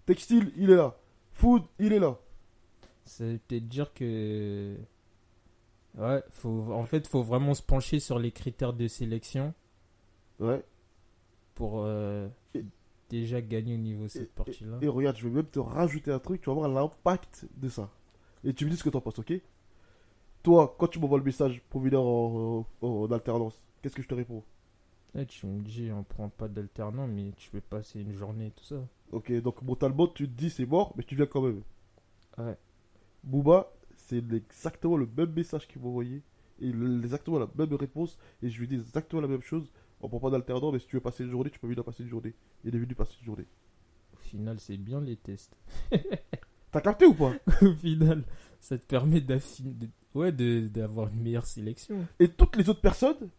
Textile, 0.05 0.51
il 0.57 0.69
est 0.69 0.75
là. 0.75 0.97
Food, 1.31 1.63
il 1.79 1.93
est 1.93 1.99
là. 1.99 2.19
Ça 3.05 3.23
veut 3.23 3.39
peut-être 3.47 3.69
dire 3.69 3.93
que. 3.93 4.75
Ouais, 5.95 6.21
faut, 6.31 6.71
en 6.73 6.85
fait, 6.85 7.07
faut 7.07 7.23
vraiment 7.23 7.53
se 7.53 7.63
pencher 7.63 7.99
sur 7.99 8.19
les 8.19 8.31
critères 8.31 8.73
de 8.73 8.87
sélection 8.87 9.53
Ouais. 10.39 10.63
pour 11.55 11.81
euh, 11.83 12.27
Et- 12.53 12.63
déjà 13.09 13.41
gagner 13.41 13.75
au 13.75 13.79
niveau 13.79 14.03
de 14.03 14.07
cette 14.09 14.23
Et, 14.23 14.33
partie-là. 14.35 14.77
et 14.81 14.87
regarde, 14.87 15.17
je 15.17 15.27
vais 15.27 15.33
même 15.33 15.45
te 15.47 15.59
rajouter 15.59 16.11
un 16.11 16.19
truc, 16.19 16.41
tu 16.41 16.49
vas 16.49 16.55
voir 16.55 16.69
l'impact 16.69 17.47
de 17.57 17.69
ça. 17.69 17.89
Et 18.43 18.53
tu 18.53 18.65
me 18.65 18.69
dis 18.69 18.77
ce 18.77 18.83
que 18.83 18.89
t'en 18.89 19.01
penses, 19.01 19.17
ok? 19.19 19.33
Toi, 20.43 20.75
quand 20.77 20.87
tu 20.87 20.99
m'envoies 20.99 21.17
le 21.17 21.23
message 21.23 21.61
pour 21.69 21.81
venir 21.81 22.01
en, 22.01 22.65
en- 22.81 22.87
en 22.87 23.11
alternance, 23.11 23.59
qu'est-ce 23.81 23.95
que 23.95 24.01
je 24.03 24.07
te 24.07 24.13
réponds? 24.13 24.43
Ouais, 25.15 25.25
tu 25.25 25.47
me 25.47 25.61
dis, 25.61 25.89
on 25.91 26.03
prend 26.03 26.29
pas 26.29 26.47
d'alternant, 26.47 27.07
mais 27.07 27.31
tu 27.37 27.49
peux 27.49 27.61
passer 27.61 28.01
une 28.01 28.13
journée 28.13 28.47
et 28.47 28.51
tout 28.51 28.63
ça. 28.63 28.75
Ok, 29.11 29.31
donc 29.41 29.61
mentalement, 29.63 30.07
tu 30.07 30.27
te 30.29 30.33
dis 30.37 30.49
c'est 30.49 30.65
mort, 30.65 30.93
mais 30.95 31.03
tu 31.03 31.15
viens 31.15 31.25
quand 31.25 31.41
même. 31.41 31.63
Ouais. 32.37 32.55
Booba, 33.23 33.71
c'est 34.07 34.23
exactement 34.33 34.95
le 34.95 35.07
même 35.17 35.33
message 35.33 35.67
qu'il 35.67 35.81
m'a 35.81 35.89
envoyé. 35.89 36.23
Et 36.59 36.69
exactement 36.69 37.39
la 37.39 37.49
même 37.55 37.73
réponse. 37.73 38.17
Et 38.41 38.49
je 38.49 38.59
lui 38.59 38.67
dis 38.67 38.75
exactement 38.75 39.21
la 39.21 39.27
même 39.27 39.41
chose. 39.41 39.69
On 39.99 40.07
prend 40.07 40.19
pas 40.19 40.29
d'alternant, 40.29 40.71
mais 40.71 40.79
si 40.79 40.87
tu 40.87 40.95
veux 40.95 41.01
passer 41.01 41.23
une 41.23 41.29
journée, 41.29 41.49
tu 41.49 41.59
peux 41.59 41.67
venir 41.67 41.83
passer 41.83 42.03
une 42.03 42.09
journée. 42.09 42.33
Il 42.63 42.73
est 42.73 42.79
venu 42.79 42.95
passer 42.95 43.15
une 43.19 43.25
journée. 43.25 43.47
Au 44.13 44.19
final, 44.19 44.59
c'est 44.59 44.77
bien 44.77 45.01
les 45.01 45.17
tests. 45.17 45.55
T'as 46.71 46.81
capté 46.81 47.05
ou 47.05 47.13
pas? 47.13 47.33
Au 47.61 47.73
final, 47.73 48.23
ça 48.61 48.77
te 48.77 48.85
permet 48.85 49.21
d'affiner. 49.21 49.89
Ouais, 50.15 50.31
d'avoir 50.31 51.09
une 51.09 51.21
meilleure 51.21 51.45
sélection. 51.45 52.07
Et 52.19 52.29
toutes 52.29 52.55
les 52.55 52.69
autres 52.69 52.81
personnes 52.81 53.29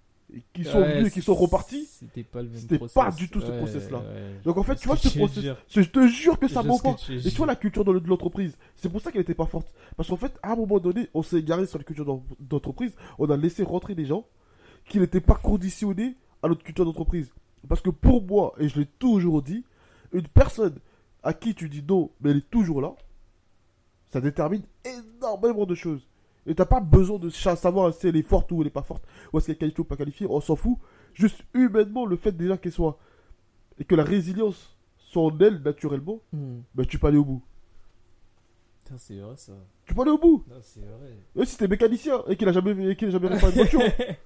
qui 0.53 0.64
sont 0.64 0.79
Ouais, 0.81 0.95
venues 0.99 1.09
et 1.09 1.11
qui 1.11 1.22
sont 1.22 1.35
reparties, 1.35 1.87
C'était 1.87 2.22
pas 2.22 2.43
le 2.43 2.49
même 2.51 2.59
c'était 2.59 2.76
process. 2.76 2.95
pas 2.95 3.11
du 3.11 3.31
tout 3.31 3.41
ce 3.41 3.51
Ouais, 3.51 3.57
process-là. 3.59 3.99
ouais. 3.99 4.41
Donc 4.45 4.59
en 4.59 4.62
fait, 4.62 4.76
tu 4.76 4.87
vois 4.87 4.97
ce 4.97 5.09
process, 5.16 5.39
dire. 5.43 5.57
je 5.68 5.81
te 5.83 6.07
jure 6.07 6.39
que 6.39 6.49
ça 6.49 6.62
ce 6.62 6.66
pas. 6.83 6.97
Et 7.26 7.31
tu 7.31 7.37
vois 7.37 7.47
la 7.47 7.57
culture 7.57 7.85
de 7.85 7.93
l'entreprise, 7.93 8.57
c'est 8.76 8.91
pour 8.91 9.01
ça 9.01 9.11
qu'elle 9.11 9.22
était 9.22 9.35
pas 9.35 9.47
forte. 9.47 9.72
Parce 9.97 10.09
qu'en 10.11 10.16
fait, 10.16 10.39
à 10.43 10.53
un 10.53 10.57
moment 10.57 10.79
donné, 10.81 11.09
on 11.14 11.22
s'est 11.22 11.39
égaré 11.39 11.66
sur 11.66 11.79
la 11.79 11.85
culture 11.85 12.05
d'en- 12.05 12.22
d'entreprise, 12.41 12.95
on 13.18 13.31
a 13.31 13.37
laissé 13.37 13.62
rentrer 13.62 13.95
des 13.95 14.05
gens 14.05 14.26
qui 14.89 14.99
n'étaient 15.01 15.20
pas 15.22 15.35
conditionnés 15.37 16.16
à 16.43 16.49
notre 16.49 16.62
culture 16.62 16.85
d'entreprise. 16.85 17.31
Parce 17.68 17.81
que 17.81 17.91
pour 17.91 18.22
moi, 18.22 18.55
et 18.59 18.68
je 18.68 18.79
l'ai 18.81 18.87
toujours 18.87 19.43
dit, 19.43 19.64
une 20.12 20.29
personne 20.29 20.79
à 21.22 21.33
qui 21.33 21.55
tu 21.55 21.68
dis 21.68 21.83
non, 21.87 22.11
mais 22.20 22.31
elle 22.31 22.39
est 22.39 22.51
toujours 22.51 22.81
là, 22.81 22.95
ça 24.11 24.20
détermine 24.20 24.62
énormément 24.85 25.66
de 25.66 25.74
choses. 25.74 26.08
Et 26.49 26.55
t'as 26.55 26.64
pas 26.66 26.80
besoin 26.80 27.18
de 27.18 27.28
savoir 27.30 27.92
si 27.94 28.09
elle 28.09 28.16
est 28.16 28.22
forte 28.22 28.51
ou 28.53 28.62
elle 28.62 28.66
est 28.68 28.70
pas 28.70 28.82
forte, 28.82 29.05
ou 29.32 29.38
est-ce 29.38 29.46
qu'elle 29.46 29.55
est 29.57 29.59
qualifiée 29.59 29.80
ou 29.80 29.84
pas 29.84 29.96
qualifiée, 29.96 30.26
on 30.28 30.40
s'en 30.40 30.57
fout. 30.57 30.78
Juste 31.14 31.44
humainement, 31.55 32.07
le 32.07 32.16
fait 32.16 32.32
déjà 32.32 32.57
qu'elle 32.57 32.72
soit, 32.72 32.99
et 33.78 33.84
que 33.84 33.94
la 33.94 34.03
résilience 34.05 34.76
soit 34.99 35.22
en 35.24 35.38
elle 35.40 35.61
naturellement, 35.62 36.20
ben 36.32 36.84
tu 36.86 36.99
peux 36.99 37.07
aller 37.07 37.18
au 37.18 37.24
bout. 37.24 37.42
Putain, 38.84 38.99
c'est 38.99 39.18
vrai 39.18 39.36
ça. 39.36 39.53
Tu 39.84 39.94
peux 39.94 40.01
aller 40.03 40.11
au 40.11 40.18
bout. 40.18 40.44
Non, 40.49 40.57
c'est 40.62 40.80
vrai. 40.80 41.16
Même 41.34 41.44
si 41.44 41.57
t'es 41.59 41.68
mécanicien 41.68 42.22
et 42.28 42.36
qu'il 42.36 42.49
a 42.49 42.53
jamais, 42.53 42.90
et 42.90 42.96
qu'il 42.96 43.09
a 43.09 43.11
jamais 43.11 43.28
réparé 43.28 43.53
une 43.53 43.59
voiture, 43.68 43.82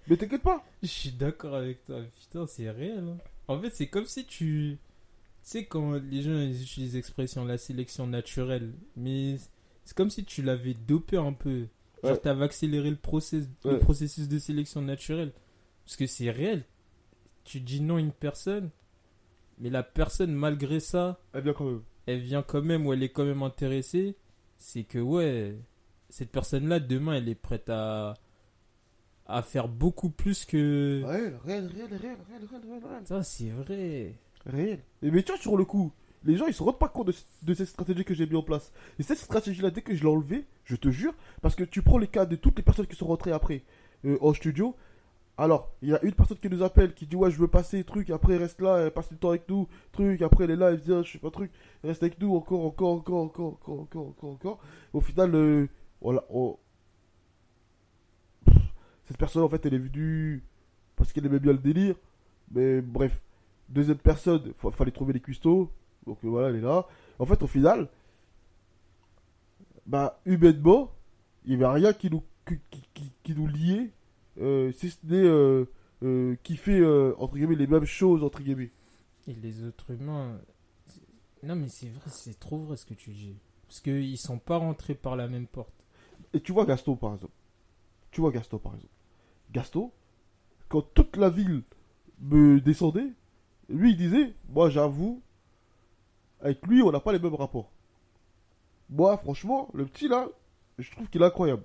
mais 0.09 0.17
t'inquiète 0.17 0.43
pas. 0.43 0.65
Je 0.83 0.87
suis 0.89 1.11
d'accord 1.13 1.55
avec 1.55 1.85
toi. 1.85 2.01
Putain, 2.21 2.47
c'est 2.47 2.71
réel. 2.71 2.99
hein. 3.09 3.17
En 3.49 3.61
fait, 3.61 3.71
c'est 3.75 3.89
comme 3.89 4.07
si 4.07 4.25
tu. 4.25 4.79
Tu 5.45 5.51
sais, 5.51 5.65
quand 5.65 5.95
les 5.95 6.23
gens 6.23 6.31
ils 6.39 6.63
utilisent 6.63 6.95
l'expression 6.95 7.45
la 7.45 7.59
sélection 7.59 8.07
naturelle, 8.07 8.73
mais 8.97 9.37
c'est 9.85 9.97
comme 9.97 10.11
si 10.11 10.25
tu 10.25 10.43
l'avais 10.43 10.75
dopé 10.75 11.17
un 11.17 11.33
peu. 11.33 11.67
Genre, 12.03 12.21
t'avais 12.21 12.45
accéléré 12.45 12.91
le, 12.91 12.97
process, 12.97 13.49
le 13.65 13.79
processus 13.79 14.29
de 14.29 14.39
sélection 14.39 14.83
naturelle. 14.83 15.33
Parce 15.85 15.97
que 15.97 16.07
c'est 16.07 16.31
réel. 16.31 16.65
Tu 17.45 17.61
dis 17.61 17.81
non 17.81 17.97
à 17.97 18.01
une 18.01 18.13
personne, 18.13 18.71
mais 19.59 19.71
la 19.71 19.83
personne, 19.83 20.33
malgré 20.33 20.81
ça, 20.81 21.21
Elle 21.33 21.43
vient 21.43 21.53
quand 21.53 21.65
même. 21.65 21.83
elle 22.07 22.21
vient 22.21 22.43
quand 22.43 22.63
même 22.63 22.87
ou 22.87 22.93
elle 22.93 23.03
est 23.03 23.09
quand 23.11 23.25
même 23.25 23.43
intéressée, 23.43 24.17
c'est 24.59 24.85
que 24.85 24.99
ouais, 24.99 25.57
cette 26.09 26.31
personne-là, 26.31 26.79
demain, 26.79 27.15
elle 27.15 27.29
est 27.29 27.35
prête 27.35 27.69
à, 27.69 28.15
à 29.27 29.43
faire 29.43 29.69
beaucoup 29.69 30.11
plus 30.11 30.45
que... 30.45 31.03
Réel, 31.05 31.39
réel, 31.45 31.67
réel, 31.67 31.89
réel, 31.89 32.01
réel, 32.01 32.19
réel, 32.29 32.63
réel, 32.69 32.85
réel. 32.85 33.07
Ça, 33.07 33.23
c'est 33.23 33.51
vrai. 33.51 34.15
Réel. 34.47 34.81
Et 35.03 35.11
mais 35.11 35.23
tu 35.23 35.33
vois, 35.33 35.41
sur 35.41 35.57
le 35.57 35.65
coup, 35.65 35.93
les 36.25 36.37
gens 36.37 36.47
ils 36.47 36.55
se 36.55 36.63
rendent 36.63 36.79
pas 36.79 36.89
compte 36.89 37.09
de, 37.09 37.15
de 37.43 37.55
cette 37.55 37.69
stratégie 37.69 38.05
que 38.05 38.15
j'ai 38.15 38.27
mis 38.27 38.37
en 38.37 38.43
place. 38.43 38.73
Et 38.99 39.03
cette 39.03 39.19
stratégie-là, 39.19 39.71
dès 39.71 39.83
que 39.83 39.95
je 39.95 40.03
l'ai 40.03 40.09
enlevée, 40.09 40.47
je 40.65 40.77
te 40.77 40.89
jure, 40.91 41.15
parce 41.41 41.55
que 41.55 41.65
tu 41.65 41.83
prends 41.83 41.99
les 41.99 42.09
cas 42.09 42.27
de 42.27 42.37
toutes 42.37 42.57
les 42.57 42.63
personnes 42.63 42.87
qui 42.87 42.97
sont 42.97 43.07
rentrées 43.07 43.33
après 43.33 43.63
euh, 44.05 44.19
en 44.21 44.33
studio. 44.35 44.77
Alors, 45.39 45.73
il 45.81 45.89
y 45.89 45.95
a 45.95 46.03
une 46.05 46.13
personne 46.13 46.37
qui 46.39 46.51
nous 46.51 46.63
appelle, 46.63 46.93
qui 46.95 47.07
dit 47.07 47.17
ouais, 47.17 47.31
je 47.31 47.39
veux 47.39 47.49
passer, 47.49 47.83
truc, 47.85 48.11
après 48.11 48.37
reste 48.37 48.61
là, 48.61 48.77
elle 48.79 48.91
passe 48.91 49.09
du 49.09 49.17
temps 49.17 49.31
avec 49.31 49.49
nous, 49.49 49.67
truc, 49.91 50.21
après 50.23 50.45
elle 50.45 50.51
est 50.53 50.57
là, 50.57 50.71
elle 50.71 50.81
vient, 50.81 51.03
je 51.03 51.11
sais 51.13 51.19
pas, 51.19 51.31
truc, 51.31 51.51
reste 51.83 52.03
avec 52.03 52.21
nous 52.21 52.35
encore, 52.37 52.65
encore, 52.67 52.91
encore, 52.93 53.17
encore, 53.23 53.47
encore, 53.55 53.81
encore, 53.81 54.07
encore, 54.09 54.31
encore. 54.31 54.59
Au 54.93 55.01
final, 55.01 55.35
euh, 55.35 55.67
l'a- 56.05 56.25
on- 56.29 56.59
Pff, 58.45 58.57
cette 59.07 59.17
personne 59.17 59.43
en 59.43 59.49
fait, 59.49 59.65
elle 59.67 59.75
est 59.75 59.79
venue 59.79 60.45
parce 60.97 61.13
qu'elle 61.13 61.27
aimait 61.27 61.41
bien 61.41 61.53
le 61.53 61.59
délire, 61.59 61.97
mais 62.51 62.81
bref. 62.83 63.21
Deuxième 63.69 63.97
personne, 63.97 64.53
il 64.65 64.73
fallait 64.73 64.91
trouver 64.91 65.15
les 65.15 65.21
cuistots. 65.21 65.71
Donc 66.07 66.19
euh, 66.25 66.29
voilà, 66.29 66.49
elle 66.49 66.57
est 66.57 66.61
là. 66.61 66.87
En 67.19 67.27
fait, 67.27 67.43
au 67.43 67.47
final, 67.47 67.89
bah, 69.87 70.21
humainement, 70.25 70.91
il 71.45 71.57
n'y 71.57 71.65
avait 71.65 71.73
rien 71.75 71.93
qui 71.93 72.11
nous, 72.11 72.23
qui, 72.47 72.59
qui- 72.71 72.89
qui- 72.95 73.13
qui 73.23 73.35
nous 73.35 73.47
liait, 73.47 73.91
euh, 74.41 74.73
si 74.73 74.91
ce 74.91 74.99
n'est 75.05 75.17
euh, 75.17 75.65
euh, 76.03 76.37
qui 76.43 76.57
fait, 76.57 76.85
entre 77.19 77.35
guillemets, 77.35 77.57
les 77.57 77.67
mêmes 77.67 77.85
choses, 77.85 78.23
entre 78.25 78.43
guillemets. 78.43 78.71
Et 79.29 79.35
les 79.35 79.65
autres 79.65 79.91
humains... 79.93 80.39
Non, 81.45 81.57
mais 81.57 81.69
c'est 81.69 81.89
vrai, 81.89 82.11
c'est 82.11 82.39
trop 82.39 82.59
vrai 82.59 82.77
ce 82.77 82.87
que 82.87 82.95
tu 82.95 83.11
dis. 83.11 83.37
Parce 83.67 83.81
qu'ils 83.81 84.19
sont 84.19 84.39
pas 84.39 84.57
rentrés 84.59 84.95
par 84.95 85.17
la 85.17 85.29
même 85.29 85.47
porte. 85.47 85.73
Et 86.33 86.41
tu 86.41 86.53
vois 86.53 86.65
Gaston, 86.67 86.97
par 86.97 87.15
exemple. 87.15 87.33
Tu 88.11 88.21
vois 88.21 88.31
Gaston, 88.31 88.59
par 88.59 88.75
exemple. 88.75 88.93
Gaston, 89.53 89.91
quand 90.69 90.83
toute 90.95 91.17
la 91.17 91.31
ville 91.31 91.63
me 92.21 92.61
descendait, 92.61 93.13
lui, 93.69 93.91
il 93.93 93.97
disait, 93.97 94.35
moi, 94.49 94.71
j'avoue, 94.71 95.21
avec 96.43 96.67
lui, 96.67 96.83
on 96.83 96.91
n'a 96.91 97.01
pas 97.01 97.13
les 97.13 97.19
mêmes 97.19 97.35
rapports. 97.35 97.71
Moi, 98.91 99.17
franchement, 99.17 99.69
le 99.73 99.87
petit, 99.87 100.09
là, 100.09 100.29
je 100.79 100.91
trouve 100.91 101.09
qu'il 101.09 101.23
est 101.23 101.25
incroyable. 101.25 101.63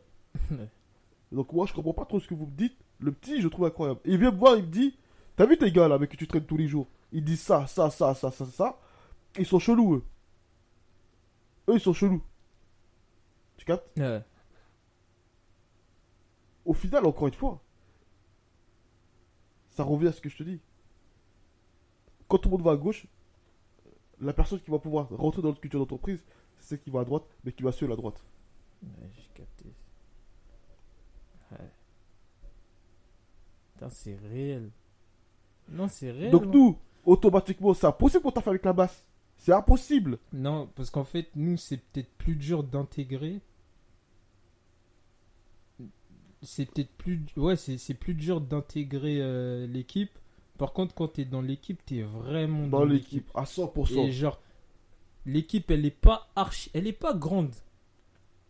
Donc 1.32 1.51
moi, 1.51 1.65
je 1.65 1.73
comprends 1.73 1.93
pas 1.93 2.05
trop 2.05 2.19
ce 2.19 2.28
que 2.28 2.36
vous 2.36 2.45
me 2.45 2.55
dites. 2.55 2.78
Le 2.99 3.11
petit, 3.11 3.41
je 3.41 3.47
trouve 3.47 3.65
incroyable. 3.65 3.99
Il 4.05 4.17
vient 4.17 4.32
me 4.32 4.38
voir, 4.38 4.55
il 4.55 4.63
me 4.63 4.71
dit, 4.71 4.97
t'as 5.36 5.45
vu 5.45 5.57
tes 5.57 5.71
gars, 5.71 5.88
là, 5.88 5.95
avec 5.95 6.11
qui 6.11 6.17
tu 6.17 6.28
traînes 6.28 6.45
tous 6.45 6.57
les 6.57 6.67
jours? 6.67 6.88
Ils 7.11 7.23
disent 7.23 7.41
ça, 7.41 7.67
ça, 7.67 7.89
ça, 7.89 8.13
ça, 8.13 8.32
ça, 8.32 8.45
ça. 8.45 8.80
Ils 9.38 9.45
sont 9.45 9.59
chelous, 9.59 9.95
eux. 9.95 10.03
Eux, 11.69 11.75
ils 11.75 11.82
sont 11.82 11.93
chelous. 11.93 12.23
Tu 13.57 13.65
captes? 13.65 13.89
Ouais. 13.97 14.21
au 16.65 16.73
final, 16.73 17.05
encore 17.05 17.28
une 17.28 17.34
fois, 17.34 17.61
ça 19.69 19.84
revient 19.84 20.07
à 20.07 20.11
ce 20.11 20.21
que 20.21 20.30
je 20.30 20.38
te 20.38 20.43
dis. 20.43 20.59
Quand 22.28 22.38
tout 22.38 22.49
le 22.49 22.57
monde 22.57 22.65
va 22.65 22.71
à 22.71 22.75
gauche, 22.75 23.07
la 24.22 24.34
personne 24.34 24.59
qui 24.59 24.72
va 24.72 24.80
pouvoir 24.80 25.09
rentrer 25.09 25.41
dans 25.41 25.49
notre 25.49 25.61
culture 25.61 25.80
d'entreprise, 25.80 26.24
c'est 26.59 26.70
celle 26.70 26.82
qui 26.82 26.89
va 26.89 27.01
à 27.01 27.05
droite, 27.05 27.24
mais 27.43 27.51
qui 27.51 27.63
va 27.63 27.72
suivre 27.72 27.89
la 27.89 27.95
droite. 27.95 28.24
Ouais, 28.84 29.09
j'ai 29.15 29.30
capté. 29.34 29.65
Ouais. 31.51 31.70
Putain, 33.74 33.89
c'est 33.89 34.15
réel. 34.15 34.70
Non, 35.70 35.88
c'est 35.88 36.11
réel. 36.11 36.32
Donc 36.32 36.43
hein. 36.43 36.51
nous, 36.53 36.78
automatiquement, 37.05 37.74
c'est 37.74 37.88
impossible 37.88 38.24
qu'on 38.24 38.32
taffe 38.32 38.47
avec 38.47 38.65
la 38.65 38.74
basse. 38.74 39.05
C'est 39.38 39.53
impossible. 39.53 40.18
Non, 40.34 40.68
parce 40.76 40.89
qu'en 40.89 41.03
fait, 41.03 41.30
nous, 41.36 41.57
c'est 41.57 41.78
peut-être 41.78 42.11
plus 42.18 42.36
dur 42.36 42.63
d'intégrer. 42.63 43.41
C'est 46.41 46.65
peut-être 46.72 46.91
plus. 46.97 47.24
Ouais, 47.36 47.55
c'est 47.55 47.78
c'est 47.78 47.93
plus 47.93 48.13
dur 48.13 48.41
d'intégrer 48.41 49.22
euh, 49.22 49.68
l'équipe. 49.68 50.18
Par 50.57 50.73
contre, 50.73 50.95
quand 50.95 51.07
t'es 51.07 51.25
dans 51.25 51.41
l'équipe, 51.41 51.83
t'es 51.85 52.01
vraiment 52.01 52.67
Dans 52.67 52.85
l'équipe, 52.85 53.29
à 53.35 53.43
100%. 53.43 54.07
Et 54.07 54.11
genre, 54.11 54.41
l'équipe, 55.25 55.69
elle 55.69 55.85
est 55.85 55.91
pas 55.91 56.29
archi. 56.35 56.71
Elle 56.73 56.87
est 56.87 56.93
pas 56.93 57.13
grande. 57.13 57.53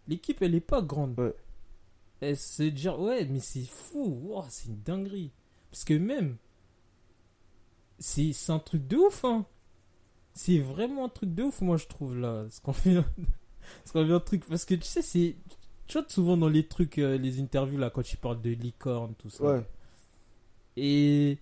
L'équipe, 0.07 0.41
elle 0.41 0.55
est 0.55 0.61
pas 0.61 0.81
grande. 0.81 1.19
Ouais. 1.19 1.35
Et 2.21 2.35
se 2.35 2.63
dire, 2.63 2.99
ouais, 2.99 3.25
mais 3.25 3.39
c'est 3.39 3.65
fou, 3.65 4.19
wow, 4.23 4.45
c'est 4.49 4.69
une 4.69 4.81
dinguerie. 4.81 5.31
Parce 5.69 5.83
que 5.83 5.93
même, 5.93 6.37
c'est 7.99 8.31
c'est 8.33 8.51
un 8.51 8.59
truc 8.59 8.87
de 8.87 8.97
ouf, 8.97 9.25
hein. 9.25 9.45
C'est 10.33 10.59
vraiment 10.59 11.05
un 11.05 11.09
truc 11.09 11.33
de 11.33 11.43
ouf, 11.43 11.61
moi, 11.61 11.77
je 11.77 11.87
trouve, 11.87 12.17
là. 12.17 12.45
Ce 12.49 12.61
qu'on 12.61 12.73
fait, 12.73 12.95
ce 13.85 13.91
qu'on 13.91 14.05
fait 14.05 14.13
un 14.13 14.19
truc. 14.19 14.45
Parce 14.47 14.65
que 14.65 14.75
tu 14.75 14.83
sais, 14.85 15.01
c'est. 15.01 15.35
Tu 15.87 15.97
vois, 15.97 16.07
souvent 16.09 16.37
dans 16.37 16.49
les 16.49 16.67
trucs, 16.67 16.97
euh, 16.97 17.17
les 17.17 17.39
interviews, 17.39 17.77
là, 17.77 17.89
quand 17.89 18.03
tu 18.03 18.17
parles 18.17 18.41
de 18.41 18.49
licorne, 18.49 19.13
tout 19.15 19.29
ça. 19.29 19.43
Ouais. 19.43 19.65
Et 20.75 21.37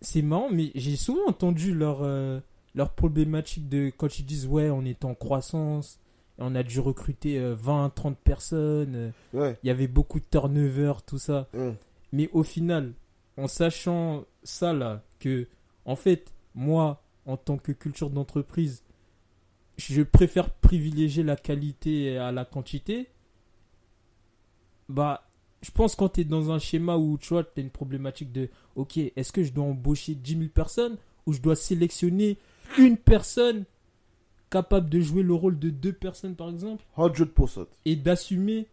c'est 0.00 0.22
marrant, 0.22 0.48
mais 0.50 0.70
j'ai 0.74 0.96
souvent 0.96 1.26
entendu 1.28 1.74
leur, 1.74 2.02
euh, 2.02 2.40
leur 2.74 2.92
problématique 2.94 3.68
de 3.68 3.90
quand 3.96 4.18
ils 4.18 4.24
disent 4.26 4.46
ouais, 4.46 4.70
on 4.70 4.84
est 4.84 5.04
en 5.04 5.14
croissance, 5.14 5.98
on 6.38 6.54
a 6.54 6.62
dû 6.62 6.80
recruter 6.80 7.38
euh, 7.38 7.54
20, 7.54 7.90
30 7.94 8.18
personnes, 8.18 8.94
euh, 8.94 9.10
Ouais. 9.32 9.58
il 9.62 9.66
y 9.68 9.70
avait 9.70 9.86
beaucoup 9.88 10.20
de 10.20 10.26
turnover, 10.30 10.92
tout 11.06 11.18
ça. 11.18 11.48
Ouais. 11.54 11.74
Mais 12.12 12.28
au 12.32 12.42
final, 12.42 12.92
en 13.36 13.46
sachant 13.48 14.24
ça 14.42 14.72
là, 14.72 15.02
que 15.18 15.48
en 15.84 15.96
fait, 15.96 16.32
moi, 16.54 17.02
en 17.26 17.36
tant 17.36 17.56
que 17.58 17.72
culture 17.72 18.10
d'entreprise, 18.10 18.82
je 19.78 20.02
préfère 20.02 20.50
privilégier 20.50 21.22
la 21.22 21.36
qualité 21.36 22.16
à 22.18 22.32
la 22.32 22.44
quantité. 22.44 23.08
Bah, 24.88 25.25
je 25.62 25.70
pense 25.70 25.96
quand 25.96 26.10
tu 26.10 26.20
es 26.20 26.24
dans 26.24 26.50
un 26.52 26.58
schéma 26.58 26.96
où 26.96 27.18
tu 27.18 27.28
vois, 27.30 27.44
tu 27.44 27.60
as 27.60 27.62
une 27.62 27.70
problématique 27.70 28.30
de 28.32 28.48
OK, 28.76 28.98
est-ce 28.98 29.32
que 29.32 29.42
je 29.42 29.52
dois 29.52 29.64
embaucher 29.64 30.14
10 30.14 30.36
000 30.38 30.48
personnes 30.50 30.96
ou 31.26 31.32
je 31.32 31.40
dois 31.40 31.56
sélectionner 31.56 32.38
une 32.78 32.96
personne 32.96 33.64
capable 34.50 34.88
de 34.88 35.00
jouer 35.00 35.22
le 35.22 35.34
rôle 35.34 35.58
de 35.58 35.70
deux 35.70 35.92
personnes 35.92 36.36
par 36.36 36.50
exemple? 36.50 36.84
100%. 36.96 37.66
et 37.84 37.96
d'assumer 37.96 38.66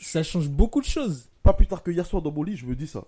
ça 0.00 0.22
change 0.22 0.48
beaucoup 0.48 0.80
de 0.80 0.86
choses. 0.86 1.28
Pas 1.42 1.52
plus 1.52 1.66
tard 1.66 1.82
que 1.82 1.90
hier 1.90 2.06
soir 2.06 2.22
dans 2.22 2.30
mon 2.32 2.42
lit, 2.44 2.56
je 2.56 2.66
me 2.66 2.76
dis 2.76 2.86
ça. 2.86 3.04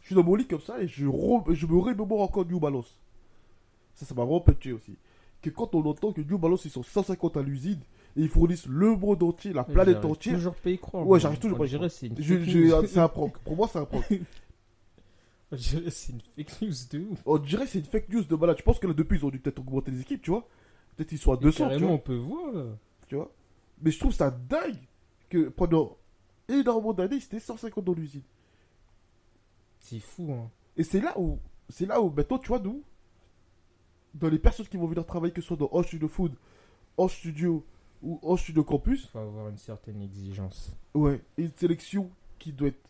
Je 0.00 0.06
suis 0.06 0.14
dans 0.14 0.22
mon 0.22 0.34
lit 0.34 0.46
comme 0.46 0.60
ça 0.60 0.80
et 0.82 0.88
je, 0.88 1.06
re- 1.06 1.52
je 1.54 1.66
me 1.66 1.78
remémore 1.78 2.20
encore 2.22 2.46
New 2.46 2.60
Balance. 2.60 2.98
Ça, 3.94 4.04
ça 4.06 4.14
m'a 4.14 4.22
vraiment 4.22 4.40
pété 4.40 4.72
aussi. 4.72 4.96
Que 5.42 5.50
quand 5.50 5.74
on 5.74 5.84
entend 5.86 6.12
que 6.12 6.20
New 6.22 6.38
Balance, 6.38 6.64
ils 6.64 6.70
sont 6.70 6.82
150 6.82 7.36
à 7.36 7.42
l'usine 7.42 7.80
et 8.16 8.22
ils 8.22 8.28
fournissent 8.28 8.66
le 8.66 8.96
monde 8.96 9.22
entier, 9.22 9.52
la 9.52 9.64
planète 9.64 9.96
J'arrive 9.96 10.10
entière. 10.12 10.34
toujours 10.36 10.54
pas 10.54 10.70
y 10.70 10.78
croire. 10.78 11.06
Ouais, 11.06 11.18
j'arrive 11.20 11.38
toujours 11.38 11.58
pas 11.58 11.64
à 11.64 11.66
y 11.66 11.74
croire. 11.74 11.90
c'est 11.90 12.06
une 12.06 12.16
Je- 12.22 12.34
fake 12.38 12.48
je- 12.48 12.58
news. 12.58 12.86
C'est 12.86 13.00
un 13.00 13.08
prank. 13.08 13.38
Pour 13.38 13.56
moi, 13.56 13.68
c'est 13.70 13.78
un 13.78 13.84
prank. 13.84 14.04
On 15.52 15.56
dirait 15.56 15.90
c'est 15.90 16.12
une 16.12 16.20
fake 16.20 16.62
news 16.62 16.72
de 16.90 16.98
ouf. 17.10 17.22
On 17.26 17.38
dirait 17.38 17.66
c'est 17.66 17.78
une 17.78 17.84
fake 17.84 18.08
news 18.08 18.22
de 18.24 18.34
malade. 18.36 18.56
Je 18.58 18.62
pense 18.62 18.78
que 18.78 18.86
là, 18.86 18.94
depuis, 18.94 19.18
ils 19.18 19.24
ont 19.26 19.30
dû 19.30 19.38
peut-être 19.38 19.58
augmenter 19.60 19.90
les 19.90 20.00
équipes, 20.00 20.22
tu 20.22 20.30
vois? 20.30 20.48
Peut-être 20.96 21.12
ils 21.12 21.18
sont 21.18 21.32
à 21.32 21.34
Et 21.36 21.38
200, 21.38 21.56
tu 21.56 21.62
carrément, 21.70 21.86
vois. 21.88 21.96
on 21.96 21.98
peut 21.98 22.16
voir 22.16 22.52
là. 22.52 22.64
tu 23.08 23.14
vois? 23.16 23.32
Mais 23.82 23.90
je 23.90 23.98
trouve 23.98 24.12
ça 24.12 24.30
dingue 24.30 24.76
que 25.28 25.48
pendant 25.48 25.96
énormément 26.48 26.92
d'années, 26.92 27.20
c'était 27.20 27.40
150 27.40 27.84
dans 27.84 27.92
l'usine. 27.94 28.22
C'est 29.80 29.98
fou, 30.00 30.32
hein. 30.32 30.50
Et 30.76 30.82
c'est 30.82 31.00
là 31.00 31.18
où, 31.18 31.38
c'est 31.68 31.86
là 31.86 32.00
où 32.00 32.10
maintenant, 32.10 32.38
tu 32.38 32.48
vois, 32.48 32.58
nous, 32.58 32.82
dans 34.14 34.28
les 34.28 34.38
personnes 34.38 34.66
qui 34.66 34.76
vont 34.76 34.86
venir 34.86 35.04
travailler, 35.04 35.32
que 35.32 35.40
ce 35.40 35.48
soit 35.48 35.56
dans 35.56 35.68
Hoche 35.72 35.86
Studio 35.88 36.08
Food, 36.08 36.34
Hoche 36.96 37.18
Studio 37.18 37.64
ou 38.04 38.18
Hoche 38.22 38.42
Studio 38.42 38.62
Campus, 38.64 39.06
Faut 39.08 39.18
avoir 39.18 39.48
une 39.48 39.58
certaine 39.58 40.00
exigence. 40.02 40.76
ouais, 40.94 41.22
une 41.38 41.52
sélection 41.56 42.10
qui 42.38 42.52
doit 42.52 42.68
être 42.68 42.80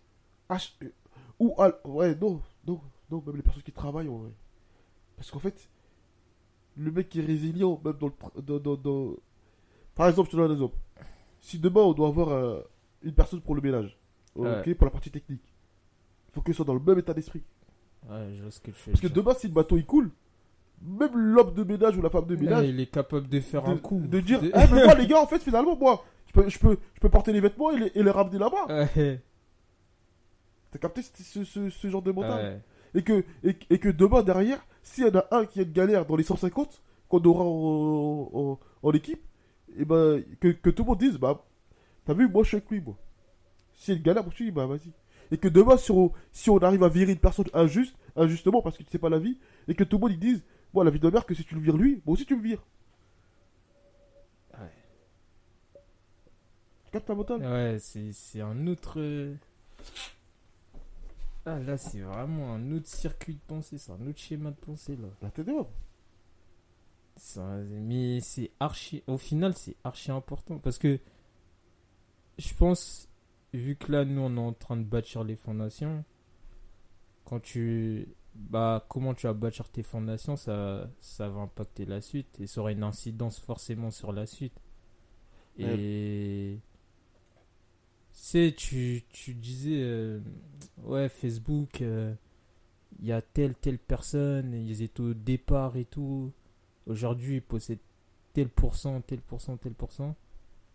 H, 0.51 0.73
euh, 0.83 0.89
ou, 1.39 1.55
al- 1.59 1.79
ouais, 1.85 2.15
non, 2.17 2.41
non, 2.67 2.81
non, 3.11 3.23
même 3.27 3.37
les 3.37 3.43
personnes 3.43 3.63
qui 3.63 3.73
travaillent, 3.73 4.09
en 4.09 4.19
vrai. 4.19 4.31
Parce 5.17 5.31
qu'en 5.31 5.39
fait, 5.39 5.69
le 6.77 6.91
mec 6.91 7.09
qui 7.09 7.21
est 7.21 7.25
résilient, 7.25 7.81
même 7.85 7.95
dans 7.95 8.09
le, 8.09 8.43
dans, 8.43 8.59
dans, 8.59 8.77
dans- 8.77 9.15
par 9.95 10.09
exemple, 10.09 10.29
je 10.29 10.33
te 10.33 10.37
donne 10.37 10.51
un 10.51 10.55
exemple. 10.55 10.77
Si 11.41 11.59
demain 11.59 11.83
on 11.83 11.93
doit 11.93 12.09
avoir 12.09 12.29
euh, 12.31 12.61
une 13.03 13.13
personne 13.15 13.41
pour 13.41 13.55
le 13.55 13.61
ménage, 13.61 13.97
ok, 14.35 14.45
Ouais. 14.67 14.75
pour 14.75 14.87
la 14.87 14.91
partie 14.91 15.11
technique, 15.11 15.43
il 16.29 16.33
faut 16.35 16.43
qu'il 16.43 16.55
soit 16.55 16.65
dans 16.65 16.75
le 16.75 16.81
même 16.81 16.99
état 16.99 17.15
d'esprit. 17.15 17.43
Ouais, 18.09 18.35
je 18.37 18.43
vois 18.43 18.51
ce 18.51 18.61
que 18.61 18.71
tu 18.73 18.83
veux 18.87 18.93
Parce 18.93 19.01
que 19.01 19.07
demain, 19.09 19.35
si 19.35 19.47
le 19.47 19.53
bateau 19.55 19.77
il 19.77 19.87
coule, 19.87 20.11
même 20.87 21.17
l'homme 21.17 21.55
de 21.55 21.65
ménage 21.65 21.97
ou 21.97 22.03
la 22.03 22.11
femme 22.11 22.27
de 22.27 22.37
ménage, 22.37 22.69
il 22.69 22.79
est 22.81 22.87
capable 22.87 23.29
de 23.29 23.41
faire 23.41 23.63
de, 23.65 23.71
un 23.73 23.77
coup. 23.77 24.01
de 24.01 24.21
dire 24.21 24.41
De- 24.41 24.49
Eh, 24.55 24.73
mais 24.75 24.85
moi, 24.85 24.95
les 24.95 25.07
gars, 25.07 25.21
en 25.21 25.27
fait, 25.27 25.41
finalement, 25.41 25.77
moi, 25.77 26.05
je 26.27 26.33
peux, 26.33 26.49
je 26.49 26.59
peux, 26.59 26.77
je 26.95 27.01
peux 27.01 27.09
porter 27.09 27.33
les 27.33 27.41
vêtements 27.41 27.71
et 27.71 27.79
les, 27.79 27.93
et 27.95 28.03
les 28.03 28.11
ramener 28.11 28.39
là-bas. 28.39 28.67
Ouais. 28.97 29.21
T'as 30.71 30.79
capté 30.79 31.03
ce, 31.03 31.23
ce, 31.23 31.45
ce- 31.45 31.71
ce 31.71 31.89
genre 31.89 32.03
de 32.03 32.13
mental 32.13 32.45
Ouais. 32.45 32.61
et, 33.01 33.03
que, 33.03 33.25
et, 33.45 33.57
et 33.71 33.79
que 33.79 33.89
demain, 33.89 34.23
derrière, 34.23 34.65
s'il 34.83 35.07
y 35.07 35.09
en 35.11 35.15
a 35.19 35.27
un 35.31 35.47
qui 35.47 35.61
a 35.61 35.63
une 35.63 35.73
galère 35.73 36.05
dans 36.07 36.17
les 36.17 36.25
150, 36.25 36.83
qu'on 37.09 37.23
aura 37.23 37.45
en, 37.45 38.31
en, 38.33 38.61
en 38.83 38.93
équipe, 38.93 39.23
et 39.77 39.85
ben, 39.85 40.23
que, 40.41 40.49
que 40.49 40.71
tout 40.71 40.83
le 40.83 40.89
monde 40.89 40.99
dise 40.99 41.17
Bah, 41.19 41.45
t'as 42.05 42.15
vu, 42.15 42.29
moi, 42.29 42.43
je 42.43 42.49
suis 42.49 42.57
avec 42.57 42.71
lui, 42.71 42.81
moi. 42.81 42.97
S'il 43.75 43.95
y 43.95 43.97
a 43.97 43.99
une 43.99 44.05
galère, 44.05 44.23
moi, 44.25 44.31
je 44.31 44.37
suis, 44.37 44.51
bah, 44.51 44.67
vas-y. 44.67 44.91
Et 45.31 45.39
que 45.39 45.49
demain, 45.49 45.77
si 45.77 45.91
on, 45.91 46.13
si 46.33 46.51
on 46.51 46.59
arrive 46.59 46.83
à 46.83 46.89
virer 46.89 47.13
une 47.13 47.19
personne 47.19 47.47
injuste, 47.55 47.97
injustement, 48.17 48.61
parce 48.63 48.77
que 48.77 48.83
tu 48.83 48.91
sais 48.91 48.99
pas 48.99 49.09
la 49.09 49.19
vie, 49.19 49.39
et 49.69 49.75
que 49.75 49.83
tout 49.85 49.97
le 49.97 50.03
monde, 50.03 50.13
ils 50.13 50.19
disent 50.19 50.43
La 50.83 50.91
vie 50.91 50.99
de 50.99 51.09
mère, 51.11 51.25
que 51.27 51.35
si 51.35 51.45
tu 51.45 51.55
le 51.55 51.61
vires 51.61 51.77
lui, 51.77 52.03
moi 52.05 52.15
aussi, 52.15 52.27
tu 52.27 52.35
me 52.37 52.43
vires. 52.43 52.65
Ouais. 54.59 54.71
Tu 56.87 56.91
captes 56.93 57.07
ta 57.07 57.15
mentale? 57.15 57.43
Ouais, 57.43 57.79
c'est 57.79 58.13
c'est 58.13 58.41
un 58.41 58.67
autre. 58.67 58.95
euh, 59.01 59.35
Ah 61.47 61.59
là, 61.59 61.77
c'est 61.77 62.01
vraiment 62.01 62.55
un 62.55 62.73
autre 62.73 62.87
circuit 62.89 63.35
de 63.35 63.41
pensée, 63.47 63.77
c'est 63.79 63.93
un 63.93 64.07
autre 64.07 64.19
schéma 64.19 64.51
de 64.51 64.57
pensée 64.57 64.97
là. 64.97 65.09
La 65.23 65.31
tête 65.31 65.47
dehors. 65.47 65.71
Ça- 67.17 67.57
mais 67.71 68.21
c'est 68.21 68.51
archi. 68.61 69.03
Au 69.07 69.19
final, 69.19 69.55
c'est 69.55 69.77
archi 69.85 70.11
important 70.11 70.59
parce 70.59 70.79
que 70.79 70.99
je 72.39 72.53
pense, 72.55 73.09
vu 73.53 73.77
que 73.77 73.93
là, 73.93 74.05
nous, 74.05 74.21
on 74.23 74.37
est 74.37 74.41
en 74.41 74.53
train 74.53 74.77
de 74.77 74.83
bâtir 74.85 75.23
les 75.25 75.37
fondations, 75.37 76.05
quand 77.25 77.41
tu. 77.41 78.09
Bah, 78.35 78.85
comment 78.89 79.15
tu 79.15 79.27
vas 79.27 79.33
bâtir 79.33 79.69
tes 79.69 79.83
fondations, 79.83 80.37
ça, 80.37 80.91
ça 81.01 81.29
va 81.29 81.43
impacter 81.43 81.85
la 81.85 82.01
suite 82.01 82.41
et 82.41 82.47
ça 82.47 82.61
aura 82.61 82.73
une 82.73 82.83
incidence 82.83 83.39
forcément 83.39 83.91
sur 83.91 84.13
la 84.13 84.27
suite. 84.27 84.61
Et. 85.59 86.59
Tu 88.13 88.21
sais, 88.21 88.55
tu, 88.57 89.03
tu 89.11 89.35
disais, 89.35 89.81
euh, 89.83 90.21
ouais, 90.85 91.09
Facebook, 91.09 91.83
euh, 91.83 92.15
il 93.01 93.07
y 93.07 93.13
a 93.13 93.21
telle, 93.21 93.55
telle 93.55 93.79
personne, 93.79 94.55
ils 94.55 94.83
étaient 94.83 95.01
au 95.01 95.15
départ 95.15 95.77
et 95.77 95.85
tout. 95.85 96.33
Aujourd'hui, 96.87 97.37
ils 97.37 97.43
possèdent 97.43 97.81
tel 98.33 98.49
pourcent, 98.49 99.01
tel 99.03 99.21
pourcent, 99.21 99.57
tel 99.57 99.75
pourcent. 99.75 100.15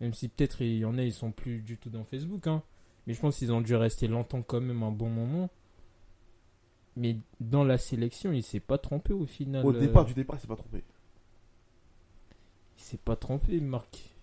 Même 0.01 0.13
si 0.13 0.27
peut-être 0.29 0.61
il 0.61 0.77
y 0.77 0.85
en 0.85 0.97
a, 0.97 1.03
ils 1.03 1.13
sont 1.13 1.31
plus 1.31 1.61
du 1.61 1.77
tout 1.77 1.89
dans 1.89 2.03
Facebook. 2.03 2.47
Hein. 2.47 2.63
Mais 3.05 3.13
je 3.13 3.19
pense 3.19 3.37
qu'ils 3.37 3.51
ont 3.51 3.61
dû 3.61 3.75
rester 3.75 4.07
longtemps 4.07 4.41
quand 4.41 4.61
même 4.61 4.83
un 4.83 4.91
bon 4.91 5.09
moment. 5.09 5.49
Mais 6.99 7.17
dans 7.39 7.63
la 7.63 7.77
sélection, 7.77 8.33
il 8.33 8.43
s'est 8.43 8.59
pas 8.59 8.77
trompé 8.77 9.13
au 9.13 9.25
final. 9.25 9.65
Au 9.65 9.73
euh, 9.73 9.79
départ 9.79 10.03
du 10.03 10.13
départ, 10.13 10.35
il 10.35 10.41
s'est 10.41 10.47
pas 10.47 10.57
trompé. 10.57 10.83
Il 12.77 12.83
s'est 12.83 12.97
pas 12.97 13.15
trompé, 13.15 13.59
Marc. 13.61 14.13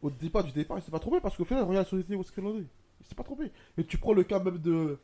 Au 0.00 0.10
départ 0.10 0.42
du 0.42 0.52
départ, 0.52 0.78
il 0.78 0.82
s'est 0.82 0.90
pas 0.90 0.98
trompé 0.98 1.20
parce 1.20 1.36
qu'au 1.36 1.44
final, 1.44 1.64
regarde 1.64 1.84
la 1.84 1.90
société 1.90 2.16
où 2.16 2.22
est-ce 2.22 2.32
qu'elle 2.32 2.46
en 2.46 2.56
est. 2.56 2.66
Il 3.00 3.06
s'est 3.06 3.14
pas 3.14 3.24
trompé. 3.24 3.52
Et 3.76 3.84
tu 3.84 3.98
prends 3.98 4.14
le 4.14 4.24
cas 4.24 4.38
même 4.38 4.56
de. 4.58 4.98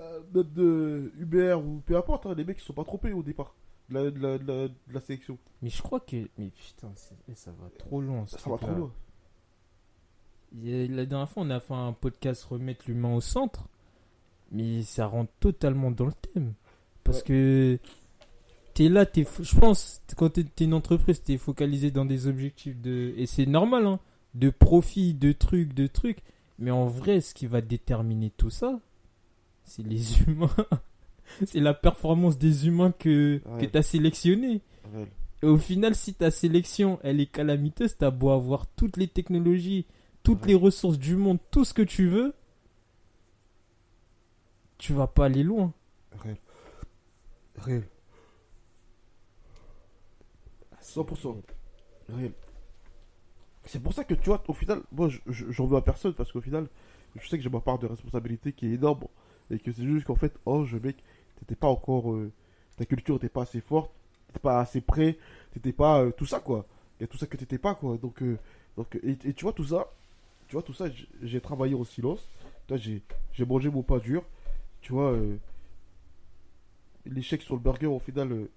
euh, 0.00 0.20
même 0.34 0.52
de 0.52 1.12
Uber 1.18 1.54
ou 1.54 1.80
peu 1.86 1.96
importe, 1.96 2.26
hein, 2.26 2.34
les 2.36 2.44
mecs 2.44 2.58
ils 2.58 2.64
sont 2.64 2.72
pas 2.72 2.84
trompés 2.84 3.12
au 3.12 3.22
départ 3.22 3.54
de 3.88 3.94
la, 3.94 4.10
de 4.10 4.18
la, 4.18 4.38
de 4.38 4.46
la, 4.46 4.68
de 4.68 4.92
la 4.92 5.00
sélection. 5.00 5.38
Mais 5.62 5.70
je 5.70 5.80
crois 5.80 6.00
que. 6.00 6.28
Mais 6.38 6.48
putain, 6.50 6.92
eh, 7.28 7.34
ça 7.34 7.52
va 7.52 7.70
trop 7.78 8.00
loin. 8.00 8.26
Ça, 8.26 8.38
ça 8.38 8.50
va 8.50 8.58
trop 8.58 8.74
loin. 8.74 8.92
La 10.52 11.06
dernière 11.06 11.28
fois, 11.28 11.42
on 11.44 11.50
a 11.50 11.60
fait 11.60 11.74
un 11.74 11.92
podcast 11.92 12.44
remettre 12.44 12.84
l'humain 12.88 13.14
au 13.14 13.20
centre, 13.20 13.68
mais 14.52 14.82
ça 14.82 15.06
rentre 15.06 15.32
totalement 15.40 15.90
dans 15.90 16.06
le 16.06 16.12
thème. 16.12 16.54
Parce 17.04 17.18
Ouais. 17.18 17.24
que 17.24 17.78
t'es 18.74 18.88
là, 18.88 19.06
je 19.14 19.58
pense, 19.58 20.00
quand 20.16 20.30
t'es, 20.30 20.44
t'es 20.44 20.64
une 20.64 20.74
entreprise, 20.74 21.22
t'es 21.22 21.38
focalisé 21.38 21.90
dans 21.90 22.04
des 22.04 22.26
objectifs 22.26 22.76
de, 22.80 23.14
et 23.16 23.26
c'est 23.26 23.46
normal, 23.46 23.86
hein, 23.86 24.00
de 24.34 24.50
profit, 24.50 25.14
de 25.14 25.32
trucs, 25.32 25.72
de 25.74 25.86
trucs. 25.86 26.18
Mais 26.58 26.70
en 26.70 26.86
vrai, 26.86 27.20
ce 27.20 27.32
qui 27.34 27.46
va 27.46 27.60
déterminer 27.60 28.30
tout 28.36 28.50
ça, 28.50 28.80
c'est 29.64 29.82
les 29.86 30.00
humains. 30.28 30.50
c'est 31.44 31.60
la 31.60 31.74
performance 31.74 32.38
des 32.38 32.66
humains 32.66 32.92
que, 32.92 33.40
Ouais. 33.46 33.60
que 33.62 33.66
t'as 33.66 33.82
sélectionné. 33.82 34.60
Et 35.42 35.46
au 35.46 35.58
final, 35.58 35.94
si 35.94 36.14
ta 36.14 36.30
sélection, 36.30 36.98
elle 37.02 37.20
est 37.20 37.26
calamiteuse, 37.26 37.96
t'as 37.98 38.10
beau 38.10 38.30
avoir 38.30 38.66
toutes 38.68 38.96
les 38.96 39.08
technologies, 39.08 39.86
toutes 40.22 40.46
les 40.46 40.54
ressources 40.54 40.98
du 40.98 41.14
monde, 41.16 41.38
tout 41.50 41.64
ce 41.64 41.74
que 41.74 41.82
tu 41.82 42.08
veux, 42.08 42.32
tu 44.78 44.92
vas 44.92 45.06
pas 45.06 45.26
aller 45.26 45.42
loin. 45.42 45.72
Réel. 46.22 46.36
Réel. 47.58 47.84
100%. 50.80 51.42
Réel. 52.08 52.32
C'est 53.64 53.82
pour 53.82 53.92
ça 53.92 54.04
que 54.04 54.14
tu 54.14 54.26
vois, 54.26 54.42
au 54.48 54.52
final, 54.54 54.82
moi 54.92 55.08
je- 55.08 55.18
je- 55.26 55.50
j'en 55.50 55.66
veux 55.66 55.76
à 55.76 55.82
personne 55.82 56.14
parce 56.14 56.30
qu'au 56.30 56.40
final, 56.40 56.68
je 57.16 57.26
sais 57.28 57.36
que 57.36 57.42
j'ai 57.42 57.50
ma 57.50 57.60
part 57.60 57.78
de 57.78 57.86
responsabilité 57.86 58.52
qui 58.52 58.66
est 58.68 58.74
énorme 58.74 59.04
et 59.50 59.58
que 59.58 59.72
c'est 59.72 59.84
juste 59.84 60.06
qu'en 60.06 60.14
fait, 60.14 60.32
oh, 60.46 60.64
je 60.64 60.78
mec, 60.78 60.96
t'étais 61.40 61.56
pas 61.56 61.66
encore. 61.68 62.12
euh, 62.12 62.30
ta 62.76 62.84
culture 62.84 63.14
n'était 63.14 63.28
pas 63.28 63.42
assez 63.42 63.60
forte, 63.60 63.90
t'étais 64.28 64.38
pas 64.40 64.60
assez 64.60 64.80
prêt, 64.80 65.18
t'étais 65.52 65.72
pas 65.72 66.02
euh, 66.02 66.10
tout 66.12 66.26
ça 66.26 66.38
quoi. 66.40 66.66
Il 66.98 67.02
y 67.02 67.04
a 67.04 67.06
tout 67.08 67.16
ça 67.18 67.26
que 67.26 67.36
t'étais 67.36 67.58
pas 67.58 67.74
quoi. 67.74 67.96
Donc, 67.98 68.22
euh, 68.22 68.38
et, 69.02 69.32
tu 69.32 69.44
vois, 69.44 69.52
tout 69.52 69.64
ça, 69.64 69.90
tu 70.48 70.52
vois, 70.54 70.62
tout 70.62 70.74
ça, 70.74 70.84
j'ai 71.22 71.40
travaillé 71.40 71.74
au 71.74 71.84
silence. 71.84 72.28
J'ai 72.68 73.44
mangé 73.46 73.68
mon 73.70 73.82
pain 73.82 73.98
dur. 73.98 74.22
Tu 74.86 74.92
vois, 74.92 75.10
euh, 75.10 75.36
l'échec 77.06 77.42
sur 77.42 77.56
le 77.56 77.60
burger, 77.60 77.88
au 77.88 77.98
final, 77.98 78.30
euh, 78.30 78.48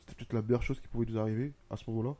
c'était 0.00 0.16
peut-être 0.16 0.34
la 0.34 0.42
meilleure 0.42 0.62
chose 0.62 0.78
qui 0.80 0.88
pouvait 0.88 1.06
nous 1.06 1.18
arriver 1.18 1.54
à 1.70 1.78
ce 1.78 1.88
moment-là. 1.88 2.14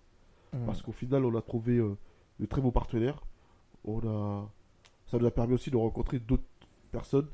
Parce 0.64 0.80
qu'au 0.80 0.92
final, 0.92 1.26
on 1.26 1.36
a 1.36 1.42
trouvé 1.42 1.76
euh, 1.76 1.98
de 2.40 2.46
très 2.46 2.62
bons 2.62 2.70
partenaires. 2.70 3.20
On 3.84 3.98
a... 4.08 4.50
Ça 5.08 5.18
nous 5.18 5.26
a 5.26 5.30
permis 5.30 5.52
aussi 5.52 5.70
de 5.70 5.76
rencontrer 5.76 6.18
d'autres 6.18 6.48
personnes, 6.92 7.28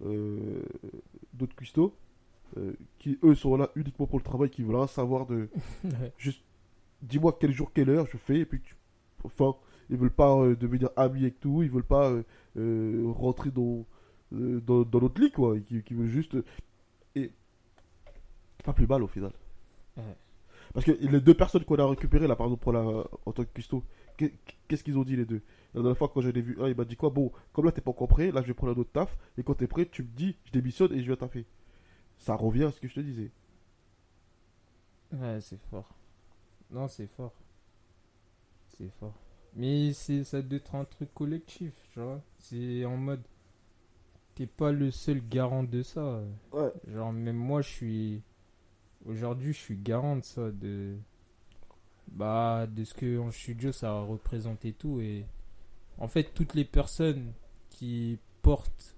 d'autres 0.00 1.54
cuistots, 1.54 1.94
qui 2.98 3.18
eux 3.22 3.34
sont 3.34 3.58
là 3.58 3.70
uniquement 3.74 4.06
pour 4.06 4.18
le 4.18 4.24
travail, 4.24 4.48
qui 4.48 4.62
veulent 4.62 4.76
rien 4.76 4.86
savoir 4.86 5.26
de. 5.26 5.50
Juste, 6.16 6.42
dis-moi 7.02 7.36
quel 7.38 7.52
jour, 7.52 7.74
quelle 7.74 7.90
heure 7.90 8.06
je 8.06 8.16
fais, 8.16 8.38
et 8.38 8.46
puis 8.46 8.62
tu. 8.62 8.74
Enfin, 9.22 9.54
ils 9.90 9.96
veulent 9.96 10.10
pas 10.10 10.34
euh, 10.36 10.56
devenir 10.56 10.90
amis 10.96 11.22
avec 11.22 11.40
tout, 11.40 11.62
ils 11.62 11.70
veulent 11.70 11.82
pas 11.84 12.10
euh, 12.10 12.22
euh, 12.56 13.04
rentrer 13.12 13.50
dans, 13.50 13.84
dans, 14.32 14.82
dans 14.82 15.00
notre 15.00 15.20
lit, 15.20 15.30
quoi. 15.32 15.58
Qui, 15.60 15.82
qui 15.82 15.94
veulent 15.94 16.08
juste. 16.08 16.36
Et. 17.14 17.30
Pas 18.64 18.72
plus 18.72 18.86
mal 18.86 19.02
au 19.02 19.06
final. 19.08 19.32
Ouais. 19.96 20.16
Parce 20.74 20.84
que 20.84 20.92
les 20.92 21.20
deux 21.20 21.34
personnes 21.34 21.64
qu'on 21.64 21.76
a 21.76 21.86
récupérées 21.86 22.26
là, 22.26 22.36
par 22.36 22.46
exemple, 22.46 22.62
pour 22.62 22.72
la, 22.72 22.82
en 22.82 23.32
tant 23.32 23.44
que 23.44 23.60
qu'est- 24.16 24.34
qu'est-ce 24.66 24.84
qu'ils 24.84 24.98
ont 24.98 25.04
dit 25.04 25.16
les 25.16 25.24
deux? 25.24 25.40
La 25.74 25.80
dernière 25.80 25.96
fois, 25.96 26.10
quand 26.12 26.20
j'en 26.20 26.28
ai 26.30 26.40
vu 26.42 26.58
un, 26.60 26.68
il 26.68 26.76
m'a 26.76 26.84
dit 26.84 26.96
quoi? 26.96 27.08
Bon, 27.10 27.32
comme 27.52 27.64
là, 27.64 27.72
t'es 27.72 27.80
pas 27.80 27.90
encore 27.90 28.08
prêt, 28.08 28.30
là, 28.30 28.42
je 28.42 28.48
vais 28.48 28.54
prendre 28.54 28.74
un 28.74 28.80
autre 28.80 28.92
taf, 28.92 29.16
et 29.38 29.42
quand 29.42 29.54
t'es 29.54 29.66
prêt, 29.66 29.86
tu 29.86 30.02
me 30.02 30.08
dis, 30.08 30.36
je 30.44 30.52
démissionne 30.52 30.92
et 30.92 31.00
je 31.00 31.06
viens 31.06 31.16
taffer. 31.16 31.46
Ça 32.18 32.34
revient 32.34 32.64
à 32.64 32.70
ce 32.70 32.80
que 32.80 32.88
je 32.88 32.94
te 32.94 33.00
disais. 33.00 33.30
Ouais, 35.12 35.40
c'est 35.40 35.60
fort. 35.70 35.94
Non, 36.70 36.86
c'est 36.88 37.06
fort. 37.06 37.32
C'est 38.76 38.90
fort. 39.00 39.14
Mais 39.58 39.92
c'est 39.92 40.22
ça 40.22 40.40
doit 40.40 40.56
être 40.56 40.76
un 40.76 40.84
truc 40.84 41.12
collectif, 41.12 41.72
tu 41.92 41.98
vois. 41.98 42.22
C'est 42.38 42.84
en 42.84 42.96
mode. 42.96 43.22
T'es 44.36 44.46
pas 44.46 44.70
le 44.70 44.92
seul 44.92 45.20
garant 45.28 45.64
de 45.64 45.82
ça. 45.82 46.22
Ouais. 46.52 46.72
Genre, 46.86 47.12
même 47.12 47.36
moi, 47.36 47.60
je 47.60 47.68
suis. 47.68 48.22
Aujourd'hui, 49.04 49.52
je 49.52 49.58
suis 49.58 49.76
garant 49.76 50.14
de 50.14 50.24
ça. 50.24 50.52
De. 50.52 50.96
Bah, 52.06 52.68
de 52.68 52.84
ce 52.84 52.94
que 52.94 53.18
en 53.18 53.30
studio 53.32 53.72
ça 53.72 53.98
représente 54.00 54.64
et 54.64 54.72
tout. 54.72 55.00
Et. 55.00 55.26
En 55.98 56.06
fait, 56.06 56.32
toutes 56.34 56.54
les 56.54 56.64
personnes 56.64 57.32
qui 57.68 58.20
portent 58.42 58.94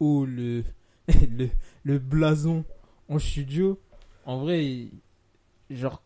haut 0.00 0.26
le. 0.26 0.64
le, 1.30 1.50
le 1.84 1.98
blason 1.98 2.64
en 3.08 3.18
studio, 3.18 3.78
en 4.24 4.38
vrai, 4.38 4.88
genre, 5.70 6.02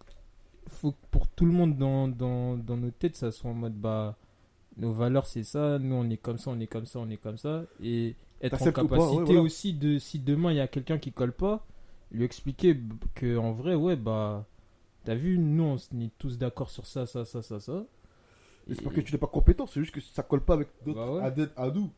faut 0.69 0.93
que 0.93 1.07
pour 1.11 1.29
tout 1.29 1.47
le 1.47 1.53
monde 1.53 1.77
dans, 1.77 2.09
dans, 2.09 2.57
dans 2.57 2.77
nos 2.77 2.91
têtes, 2.91 3.17
ça 3.17 3.31
soit 3.31 3.51
en 3.51 3.55
mode, 3.55 3.75
bah, 3.75 4.17
nos 4.77 4.93
valeurs, 4.93 5.27
c'est 5.27 5.45
ça, 5.45 5.79
nous, 5.79 5.95
on 5.95 6.09
est 6.11 6.17
comme 6.17 6.39
ça, 6.39 6.51
on 6.51 6.61
est 6.61 6.67
comme 6.67 6.87
ça, 6.87 6.99
on 7.01 7.11
est 7.11 7.17
comme 7.17 7.37
ça. 7.37 7.65
Et 7.83 8.15
être 8.41 8.55
en 8.63 8.65
pas, 8.67 8.73
capacité 8.73 9.17
ouais, 9.17 9.25
voilà. 9.25 9.41
aussi 9.43 9.73
de, 9.75 9.99
si 9.99 10.19
demain 10.19 10.53
il 10.53 10.57
y 10.57 10.61
a 10.61 10.69
quelqu'un 10.69 10.99
qui 10.99 11.13
colle 11.13 11.33
pas, 11.33 11.67
lui 12.13 12.25
expliquer 12.25 12.79
que 13.15 13.37
en 13.37 13.53
vrai, 13.53 13.75
ouais, 13.75 13.97
bah, 13.97 14.47
t'as 15.05 15.15
vu, 15.15 15.39
nous, 15.39 15.65
on 15.65 15.77
est 16.01 16.11
tous 16.19 16.39
d'accord 16.39 16.71
sur 16.71 16.87
ça, 16.87 17.07
ça, 17.07 17.25
ça, 17.25 17.43
ça, 17.43 17.61
ça. 17.61 17.85
C'est 18.69 18.83
pas 18.83 18.91
que 18.91 19.01
tu 19.01 19.13
n'es 19.13 19.19
pas 19.19 19.27
compétent, 19.27 19.67
c'est 19.67 19.81
juste 19.81 19.95
que 19.95 20.01
ça 20.01 20.23
colle 20.23 20.43
pas 20.45 20.55
avec 20.55 20.69
d'autres 20.85 20.99
Bah 20.99 21.31
ouais. 21.33 21.49
à 21.57 21.71
nous. 21.71 21.91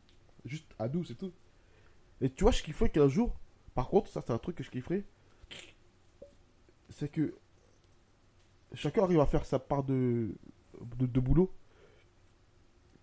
Juste 0.45 0.65
à 0.79 0.87
nous, 0.87 1.03
c'est 1.03 1.15
tout. 1.15 1.31
Et 2.21 2.29
tu 2.29 2.43
vois, 2.43 2.51
je 2.51 2.63
kifferais 2.63 2.89
qu'un 2.89 3.09
jour, 3.09 3.35
par 3.75 3.87
contre, 3.87 4.09
ça 4.09 4.21
c'est 4.25 4.31
un 4.31 4.37
truc 4.37 4.55
que 4.55 4.63
je 4.63 4.69
kifferais, 4.69 5.03
c'est 6.89 7.09
que 7.11 7.35
chacun 8.73 9.03
arrive 9.03 9.19
à 9.19 9.25
faire 9.25 9.45
sa 9.45 9.59
part 9.59 9.83
de, 9.83 10.35
de, 10.97 11.05
de 11.05 11.19
boulot, 11.19 11.51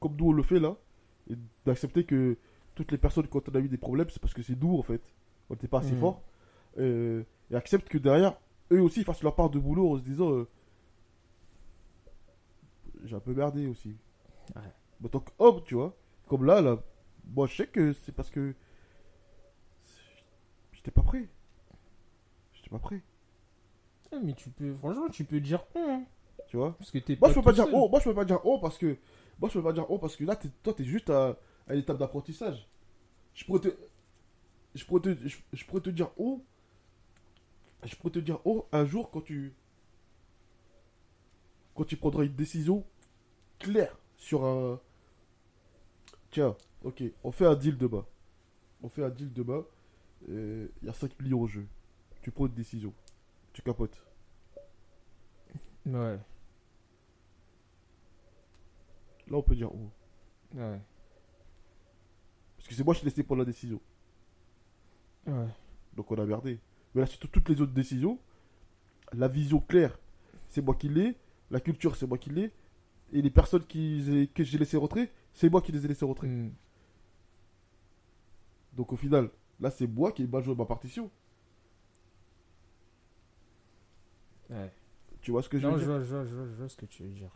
comme 0.01 0.17
nous 0.17 0.27
on 0.29 0.33
le 0.33 0.43
fait 0.43 0.61
là, 0.61 0.77
et 1.31 1.35
d'accepter 1.65 2.05
que 2.05 2.37
toutes 2.75 2.93
les 2.93 2.99
personnes, 2.99 3.27
quand 3.29 3.49
on 3.49 3.55
a 3.55 3.59
eu 3.61 3.69
des 3.69 3.79
problèmes, 3.79 4.09
c'est 4.11 4.21
parce 4.21 4.35
que 4.35 4.43
c'est 4.43 4.61
nous 4.61 4.79
en 4.79 4.83
fait, 4.83 5.03
on 5.51 5.55
n'était 5.55 5.69
pas 5.69 5.79
assez 5.81 5.95
Mhm. 5.95 6.01
fort, 6.01 6.23
Euh, 6.79 7.25
et 7.51 7.57
accepte 7.57 7.89
que 7.89 7.99
derrière, 7.99 8.39
eux 8.73 8.81
aussi 8.83 9.01
ils 9.01 9.05
fassent 9.05 9.23
leur 9.25 9.35
part 9.35 9.51
de 9.51 9.59
boulot 9.59 9.93
en 9.95 9.99
se 9.99 10.03
disant. 10.03 10.31
euh, 10.33 10.49
j'ai 13.05 13.17
un 13.17 13.21
peu 13.21 13.35
merdé 13.35 13.67
aussi. 13.67 13.97
Ouais. 14.57 14.63
En 15.05 15.09
tant 15.09 15.21
qu'homme, 15.21 15.63
tu 15.65 15.75
vois. 15.75 15.97
Comme 16.27 16.45
là, 16.45 16.61
là, 16.61 16.79
moi 17.35 17.47
je 17.47 17.57
sais 17.57 17.67
que 17.67 17.93
c'est 17.93 18.13
parce 18.13 18.31
que. 18.31 18.55
J'étais 20.73 20.91
pas 20.91 21.03
prêt. 21.03 21.29
J'étais 22.53 22.71
pas 22.71 22.79
prêt, 22.79 23.03
Mais 24.23 24.33
tu 24.35 24.51
peux, 24.51 24.75
franchement, 24.75 25.09
tu 25.09 25.25
peux 25.25 25.41
dire 25.41 25.65
hein, 25.77 26.05
tu 26.49 26.57
vois. 26.57 26.75
parce 26.79 26.91
que 26.91 26.99
t'es 26.99 27.17
Moi 27.21 27.29
je 27.31 27.35
peux 27.35 27.43
pas 27.43 27.53
dire 27.53 27.65
seul. 27.65 27.75
oh, 27.75 27.89
moi 27.89 28.01
je 28.01 28.05
peux 28.05 28.15
pas 28.15 28.25
dire 28.25 28.41
oh 28.45 28.59
parce 28.59 28.79
que. 28.79 28.97
Moi 29.39 29.49
je 29.49 29.55
peux 29.59 29.63
pas 29.63 29.73
dire 29.73 29.87
oh 29.91 29.99
parce 29.99 30.17
que 30.17 30.25
là, 30.25 30.35
t'es- 30.37 30.49
toi 30.63 30.73
t'es 30.75 30.85
juste 30.85 31.11
à, 31.11 31.39
à 31.69 31.75
une 31.75 31.81
étape 31.81 31.99
d'apprentissage. 31.99 32.69
Je 33.35 33.45
pourrais 33.45 33.61
te. 33.61 33.69
Je 34.75 34.85
pourrais 34.85 35.01
te, 35.03 35.29
je, 35.29 35.37
je 35.53 35.65
pourrais 35.65 35.83
te 35.83 35.91
dire 35.91 36.11
oh. 36.17 36.43
Je 37.85 37.95
pourrais 37.97 38.11
te 38.13 38.19
dire 38.19 38.41
oh 38.45 38.67
un 38.73 38.85
jour 38.87 39.11
quand 39.11 39.21
tu. 39.21 39.55
Quand 41.75 41.85
tu 41.85 41.97
prendras 41.97 42.25
une 42.25 42.35
décision 42.35 42.85
claire 43.59 43.97
sur 44.17 44.45
un. 44.45 44.81
Tiens, 46.31 46.57
ok, 46.83 47.03
on 47.25 47.31
fait 47.31 47.47
un 47.47 47.55
deal 47.55 47.77
demain. 47.79 48.05
On 48.83 48.89
fait 48.89 49.05
un 49.05 49.11
deal 49.11 49.33
demain. 49.33 49.65
Il 50.29 50.69
y 50.83 50.89
a 50.89 50.93
5 50.93 51.19
millions 51.21 51.43
en 51.43 51.47
jeu. 51.47 51.67
Tu 52.23 52.31
prends 52.31 52.47
une 52.47 52.55
décision. 52.55 52.93
Tu 53.59 53.63
capotes. 53.63 54.01
Ouais, 55.85 56.17
Là, 59.27 59.37
on 59.37 59.43
peut 59.43 59.57
dire 59.57 59.69
oh. 59.75 59.91
ouais, 60.55 60.81
Parce 62.57 62.69
que 62.69 62.75
c'est 62.77 62.85
moi 62.85 62.95
qui 62.95 63.03
ai 63.03 63.07
laissé 63.07 63.25
prendre 63.25 63.41
la 63.41 63.45
décision. 63.45 63.81
ouais. 65.27 65.49
Donc 65.97 66.09
on 66.13 66.19
a 66.19 66.25
merdé. 66.25 66.61
Mais 66.95 67.01
là, 67.01 67.07
sur 67.09 67.19
tout- 67.19 67.27
toutes 67.27 67.49
les 67.49 67.61
autres 67.61 67.73
décisions, 67.73 68.21
la 69.13 69.27
vision 69.27 69.59
claire, 69.59 69.99
c'est 70.49 70.63
moi 70.63 70.77
qui 70.77 70.89
l'ai. 70.89 71.17
La 71.51 71.59
culture, 71.59 71.97
c'est 71.97 72.07
moi 72.07 72.17
qui 72.17 72.31
l'ai. 72.31 72.53
Et 73.13 73.23
les 73.23 73.31
personnes 73.31 73.65
qui, 73.67 74.31
que 74.37 74.45
j'ai 74.45 74.59
laissé 74.59 74.77
rentrer, 74.77 75.11
c'est 75.35 75.51
moi 75.51 75.63
qui 75.63 75.73
les 75.73 75.85
ai 75.85 75.89
laissés 75.89 76.05
rentrer. 76.05 76.29
Hmm. 76.29 76.53
Donc 78.75 78.93
au 78.93 78.97
final, 78.97 79.31
là, 79.59 79.73
c'est 79.73 79.89
moi 79.89 80.13
qui 80.13 80.23
ai 80.23 80.27
mal 80.29 80.45
joué 80.45 80.55
ma 80.55 80.65
partition. 80.65 81.11
Ouais. 84.51 84.73
Tu 85.21 85.31
vois 85.31 85.43
ce 85.43 85.49
que 85.49 85.59
je 85.59 85.67
Non, 85.67 85.75
veux 85.75 85.81
je 85.81 85.85
dire? 85.85 85.95
vois, 85.95 86.03
je, 86.05 86.15
vois, 86.15 86.25
je, 86.25 86.35
vois, 86.35 86.47
je 86.47 86.55
vois 86.55 86.69
ce 86.69 86.77
que 86.77 86.87
tu 86.87 87.03
veux 87.03 87.09
dire. 87.11 87.31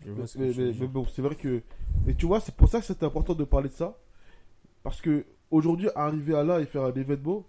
Je 0.00 0.10
vois 0.10 0.20
mais, 0.22 0.26
ce 0.26 0.34
que 0.38 0.42
mais- 0.42 0.50
tu 0.50 0.58
veux 0.60 0.66
mais- 0.66 0.72
dire. 0.72 0.80
mais 0.82 0.88
bon, 0.88 1.06
c'est 1.06 1.22
vrai 1.22 1.34
que. 1.36 1.62
Et 2.06 2.14
tu 2.14 2.26
vois, 2.26 2.40
c'est 2.40 2.54
pour 2.54 2.68
ça 2.68 2.80
que 2.80 2.86
c'était 2.86 3.06
important 3.06 3.34
de 3.34 3.44
parler 3.44 3.68
de 3.68 3.74
ça. 3.74 3.96
Parce 4.82 5.00
que 5.00 5.24
aujourd'hui, 5.50 5.88
arriver 5.94 6.34
à 6.34 6.42
là 6.44 6.60
et 6.60 6.66
faire 6.66 6.82
un 6.84 6.92
événement. 6.92 7.46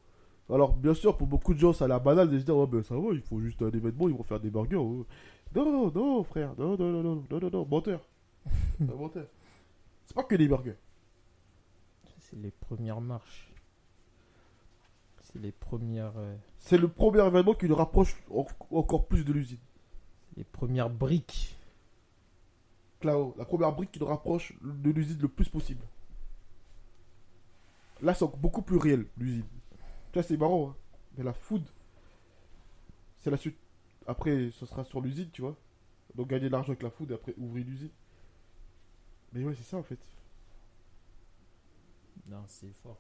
Alors, 0.50 0.74
bien 0.74 0.94
sûr, 0.94 1.18
pour 1.18 1.26
beaucoup 1.28 1.54
de 1.56 1.60
gens, 1.60 1.74
ça 1.74 1.86
a 1.86 1.88
l'air 1.88 2.00
banal 2.02 2.30
de 2.30 2.38
se 2.40 2.46
dire, 2.46 2.56
ouais, 2.56 2.68
ben 2.68 2.84
ça 2.84 2.96
va, 2.96 3.02
il 3.14 3.22
faut 3.22 3.40
juste 3.42 3.62
un 3.64 3.72
événement, 3.72 4.08
ils 4.08 4.16
vont 4.16 4.24
faire 4.24 4.40
des 4.40 4.52
burgers. 4.52 4.76
oh. 4.76 5.06
Non, 5.56 5.92
non, 5.92 6.24
frère, 6.24 6.54
non, 6.58 6.78
non, 6.78 6.92
non, 6.92 7.02
non, 7.04 7.24
non, 7.30 7.40
non, 7.40 7.50
non, 7.52 7.66
menteur. 7.66 8.08
Menteur. 8.80 9.26
C'est 10.06 10.14
pas 10.14 10.24
que 10.24 10.36
des 10.36 10.48
burgers. 10.48 10.76
C'est 12.20 12.36
les 12.38 12.52
premières 12.52 13.02
marches. 13.02 13.52
C'est 15.36 15.42
les 15.42 15.52
premières, 15.52 16.14
euh, 16.16 16.34
C'est 16.60 16.78
le 16.78 16.88
premier 16.88 17.26
événement 17.28 17.54
qui 17.56 17.68
nous 17.68 17.76
rapproche 17.76 18.16
en- 18.32 18.46
encore 18.72 19.06
plus 19.06 19.26
de 19.26 19.34
l'usine. 19.34 19.58
les 20.38 20.44
premières 20.46 20.90
briques. 20.90 21.58
Claro, 23.02 23.34
la 23.38 23.44
première 23.46 23.74
brique 23.74 23.92
qui 23.92 24.00
nous 24.00 24.06
rapproche 24.06 24.54
de 24.62 24.92
l'usine 24.92 25.18
le 25.22 25.28
plus 25.30 25.48
possible. 25.50 25.82
Là, 28.02 28.14
c'est 28.14 28.24
encore 28.24 28.40
beaucoup 28.40 28.62
plus 28.62 28.76
réel, 28.78 29.08
l'usine. 29.18 29.46
Tu 30.12 30.14
vois, 30.20 30.24
c'est 30.24 30.36
marrant, 30.38 30.70
hein. 30.70 30.76
Mais 31.18 31.24
la 31.24 31.32
food, 31.34 31.64
c'est 33.20 33.30
la 33.32 33.38
suite. 33.38 33.58
Après, 34.08 34.52
ce 34.52 34.66
sera 34.66 34.84
sur 34.84 35.00
l'usine, 35.02 35.30
tu 35.32 35.42
vois. 35.42 35.56
Donc, 36.16 36.28
gagner 36.30 36.48
de 36.48 36.52
l'argent 36.52 36.70
avec 36.70 36.84
la 36.84 36.90
food 36.90 37.12
et 37.12 37.14
après 37.14 37.34
ouvrir 37.38 37.66
l'usine. 37.66 37.92
Mais 39.32 39.44
ouais, 39.46 39.56
c'est 39.56 39.64
ça, 39.64 39.78
en 39.78 39.84
fait. 39.84 40.00
Non, 42.30 42.44
c'est 42.48 42.74
fort. 42.84 43.00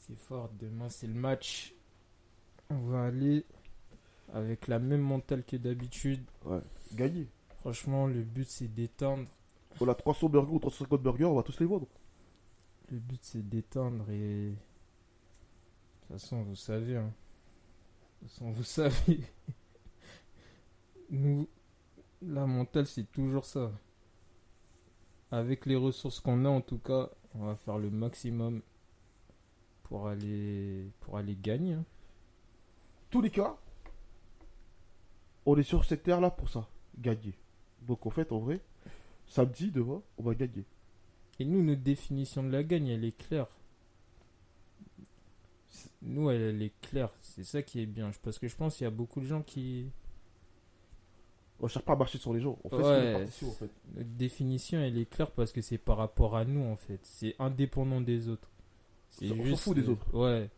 C'est 0.00 0.18
fort. 0.18 0.50
Demain, 0.58 0.88
c'est 0.88 1.06
le 1.06 1.14
match. 1.14 1.74
On 2.70 2.78
va 2.78 3.04
aller 3.06 3.44
avec 4.32 4.68
la 4.68 4.78
même 4.78 5.00
mentale 5.02 5.44
que 5.44 5.56
d'habitude. 5.56 6.22
Ouais. 6.44 6.60
Gagner. 6.94 7.28
Franchement, 7.60 8.06
le 8.06 8.22
but, 8.22 8.48
c'est 8.48 8.68
d'éteindre. 8.72 9.28
On 9.80 9.88
a 9.88 9.94
300 9.94 10.28
burgers 10.28 10.52
ou 10.52 10.58
350 10.58 11.02
burgers, 11.02 11.24
on 11.26 11.34
va 11.34 11.42
tous 11.42 11.58
les 11.60 11.66
vendre. 11.66 11.86
Le 12.90 12.98
but, 12.98 13.20
c'est 13.22 13.48
d'éteindre 13.48 14.08
et... 14.10 14.50
De 14.50 14.54
toute 16.08 16.20
façon, 16.20 16.42
vous 16.42 16.56
savez. 16.56 16.96
hein. 16.96 17.12
De 18.22 18.26
toute 18.26 18.30
façon, 18.34 18.50
vous 18.52 18.64
savez. 18.64 19.20
Nous, 21.10 21.48
la 22.22 22.46
mentale, 22.46 22.86
c'est 22.86 23.10
toujours 23.12 23.44
ça. 23.44 23.72
Avec 25.30 25.66
les 25.66 25.76
ressources 25.76 26.20
qu'on 26.20 26.44
a, 26.44 26.48
en 26.48 26.60
tout 26.60 26.78
cas, 26.78 27.08
on 27.34 27.46
va 27.46 27.56
faire 27.56 27.78
le 27.78 27.90
maximum 27.90 28.62
pour 29.90 30.06
aller, 30.08 30.86
pour 31.00 31.18
aller 31.18 31.36
gagner. 31.36 31.74
hein. 31.74 31.84
Tous 33.10 33.20
les 33.20 33.30
cas, 33.30 33.56
on 35.44 35.56
est 35.58 35.62
sur 35.64 35.84
cette 35.84 36.04
terre-là 36.04 36.30
pour 36.30 36.48
ça. 36.48 36.66
gagner. 36.96 37.34
Donc 37.82 38.06
en 38.06 38.10
fait, 38.10 38.30
en 38.32 38.38
vrai, 38.38 38.60
samedi, 39.26 39.70
demain, 39.70 40.00
on 40.16 40.22
va 40.22 40.34
gagner. 40.34 40.64
Et 41.38 41.44
nous, 41.44 41.62
notre 41.62 41.82
définition 41.82 42.42
de 42.42 42.50
la 42.50 42.62
gagne, 42.62 42.86
elle 42.88 43.04
est 43.04 43.16
claire. 43.16 43.46
Nous, 46.02 46.30
elle, 46.30 46.40
elle 46.42 46.62
est 46.62 46.72
claire. 46.80 47.10
C'est 47.22 47.44
ça 47.44 47.62
qui 47.62 47.80
est 47.80 47.86
bien. 47.86 48.10
Parce 48.22 48.38
que 48.38 48.48
je 48.48 48.56
pense 48.56 48.76
qu'il 48.76 48.84
y 48.84 48.86
a 48.86 48.90
beaucoup 48.90 49.20
de 49.20 49.26
gens 49.26 49.42
qui. 49.42 49.86
On 51.60 51.68
cherche 51.68 51.84
pas 51.84 51.92
à 51.92 51.96
marcher 51.96 52.18
sur 52.18 52.32
les 52.32 52.40
gens. 52.40 52.58
On 52.64 52.76
Ouais. 52.76 53.14
en 53.24 53.52
fait. 53.52 53.70
Notre 53.94 54.08
définition, 54.10 54.78
elle 54.80 54.96
est 54.98 55.06
claire 55.06 55.30
parce 55.30 55.52
que 55.52 55.60
c'est 55.60 55.78
par 55.78 55.96
rapport 55.98 56.36
à 56.36 56.44
nous, 56.44 56.64
en 56.64 56.76
fait. 56.76 57.00
C'est 57.02 57.34
indépendant 57.38 58.00
des 58.00 58.28
autres. 58.28 58.48
C'est 59.10 59.30
On 59.32 59.50
s'en 59.50 59.56
fout 59.56 59.76
des 59.76 59.88
euh, 59.88 59.92
autres. 59.92 60.14
Ouais. 60.14 60.48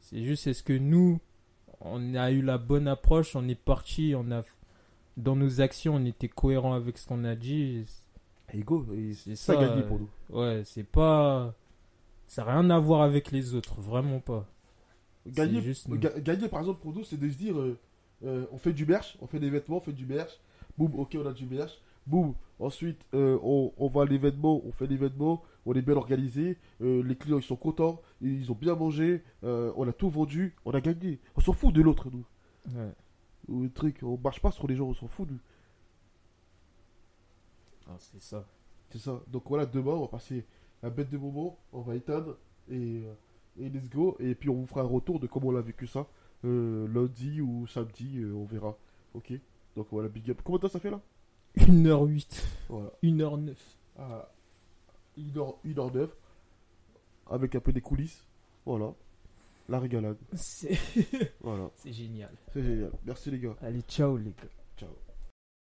C'est 0.00 0.22
juste, 0.22 0.46
est-ce 0.46 0.62
que 0.62 0.72
nous, 0.72 1.20
on 1.80 2.14
a 2.14 2.30
eu 2.30 2.42
la 2.42 2.58
bonne 2.58 2.88
approche, 2.88 3.36
on 3.36 3.48
est 3.48 3.60
parti, 3.60 4.14
on 4.16 4.30
a. 4.30 4.42
Dans 5.16 5.36
nos 5.36 5.60
actions, 5.60 5.96
on 5.96 6.04
était 6.06 6.28
cohérent 6.28 6.72
avec 6.72 6.96
ce 6.96 7.06
qu'on 7.06 7.24
a 7.24 7.34
dit. 7.34 7.84
Et 8.52 8.60
go, 8.60 8.86
C'est 9.14 9.36
ça, 9.36 9.54
ça, 9.54 9.60
gagner 9.60 9.82
euh, 9.82 9.88
pour 9.88 9.98
nous. 9.98 10.08
Ouais, 10.30 10.62
c'est 10.64 10.84
pas. 10.84 11.54
Ça 12.26 12.44
n'a 12.44 12.52
rien 12.52 12.70
à 12.70 12.78
voir 12.78 13.02
avec 13.02 13.32
les 13.32 13.54
autres, 13.54 13.80
vraiment 13.80 14.20
pas. 14.20 14.46
Juste 15.26 15.88
gagner, 16.22 16.48
par 16.48 16.60
exemple, 16.60 16.80
pour 16.80 16.94
nous, 16.94 17.04
c'est 17.04 17.18
de 17.18 17.28
se 17.28 17.36
dire 17.36 17.58
euh, 17.58 17.78
euh, 18.24 18.46
on 18.52 18.58
fait 18.58 18.72
du 18.72 18.86
merch, 18.86 19.16
on 19.20 19.26
fait 19.26 19.38
des 19.38 19.50
vêtements, 19.50 19.78
on 19.78 19.80
fait 19.80 19.92
du 19.92 20.06
merch. 20.06 20.38
Boum, 20.78 20.94
ok, 20.98 21.16
on 21.22 21.26
a 21.26 21.32
du 21.32 21.46
merch. 21.46 21.72
Boum, 22.06 22.34
ensuite, 22.60 23.04
euh, 23.14 23.38
on, 23.42 23.72
on 23.76 23.88
va 23.88 24.02
à 24.02 24.04
l'événement, 24.04 24.60
on 24.64 24.72
fait 24.72 24.86
l'événement, 24.86 25.42
on 25.66 25.74
est 25.74 25.82
bien 25.82 25.96
organisé. 25.96 26.58
euh, 26.80 27.02
les 27.02 27.16
clients, 27.16 27.38
ils 27.38 27.42
sont 27.42 27.56
contents, 27.56 28.00
ils 28.20 28.50
ont 28.52 28.54
bien 28.54 28.74
mangé, 28.76 29.22
euh, 29.44 29.72
on 29.76 29.88
a 29.88 29.92
tout 29.92 30.08
vendu, 30.10 30.54
on 30.64 30.72
a 30.72 30.80
gagné. 30.80 31.20
On 31.36 31.40
s'en 31.40 31.52
fout 31.52 31.74
de 31.74 31.82
l'autre, 31.82 32.10
nous. 32.10 32.24
Ouais. 32.74 32.92
Ou 33.48 33.62
le 33.62 33.70
truc, 33.70 34.00
on 34.02 34.16
marche 34.18 34.40
pas 34.40 34.50
sur 34.50 34.66
les 34.68 34.76
gens, 34.76 34.86
on 34.86 34.94
s'en 34.94 35.08
fout, 35.08 35.28
nous. 35.30 35.38
Ah, 37.88 37.96
c'est 37.98 38.20
ça. 38.20 38.46
C'est 38.90 38.98
ça. 38.98 39.22
Donc 39.28 39.44
voilà, 39.48 39.66
demain, 39.66 39.92
on 39.92 40.02
va 40.02 40.08
passer 40.08 40.46
un 40.82 40.90
bête 40.90 41.10
de 41.10 41.18
moment, 41.18 41.58
on 41.72 41.80
va 41.80 41.94
éteindre 41.96 42.36
et, 42.70 43.02
et 43.58 43.68
let's 43.68 43.88
go. 43.88 44.16
Et 44.20 44.34
puis 44.34 44.48
on 44.48 44.54
vous 44.54 44.66
fera 44.66 44.82
un 44.82 44.84
retour 44.84 45.20
de 45.20 45.26
comment 45.26 45.48
on 45.48 45.56
a 45.56 45.60
vécu 45.60 45.86
ça. 45.86 46.06
lundi 46.42 47.40
ou 47.40 47.66
samedi, 47.66 48.24
on 48.24 48.44
verra. 48.44 48.76
Ok? 49.14 49.32
Donc 49.76 49.88
voilà, 49.90 50.08
big 50.08 50.30
up. 50.30 50.42
Temps 50.44 50.68
ça 50.68 50.80
fait 50.80 50.90
là? 50.90 51.00
1h08, 51.58 52.42
Voilà. 52.68 52.90
1h09. 53.02 53.54
À 53.98 54.28
1h, 55.18 55.54
1h09. 55.66 56.08
Avec 57.30 57.54
un 57.54 57.60
peu 57.60 57.72
des 57.72 57.80
coulisses. 57.80 58.24
Voilà. 58.66 58.92
La 59.68 59.78
régalade. 59.78 60.16
C'est 60.34 60.78
Voilà. 61.40 61.70
génial. 61.84 62.30
C'est 62.52 62.62
génial. 62.62 62.90
Merci 63.04 63.30
les 63.30 63.38
gars. 63.38 63.56
Allez, 63.62 63.82
ciao 63.82 64.16
les 64.16 64.30
gars. 64.30 64.48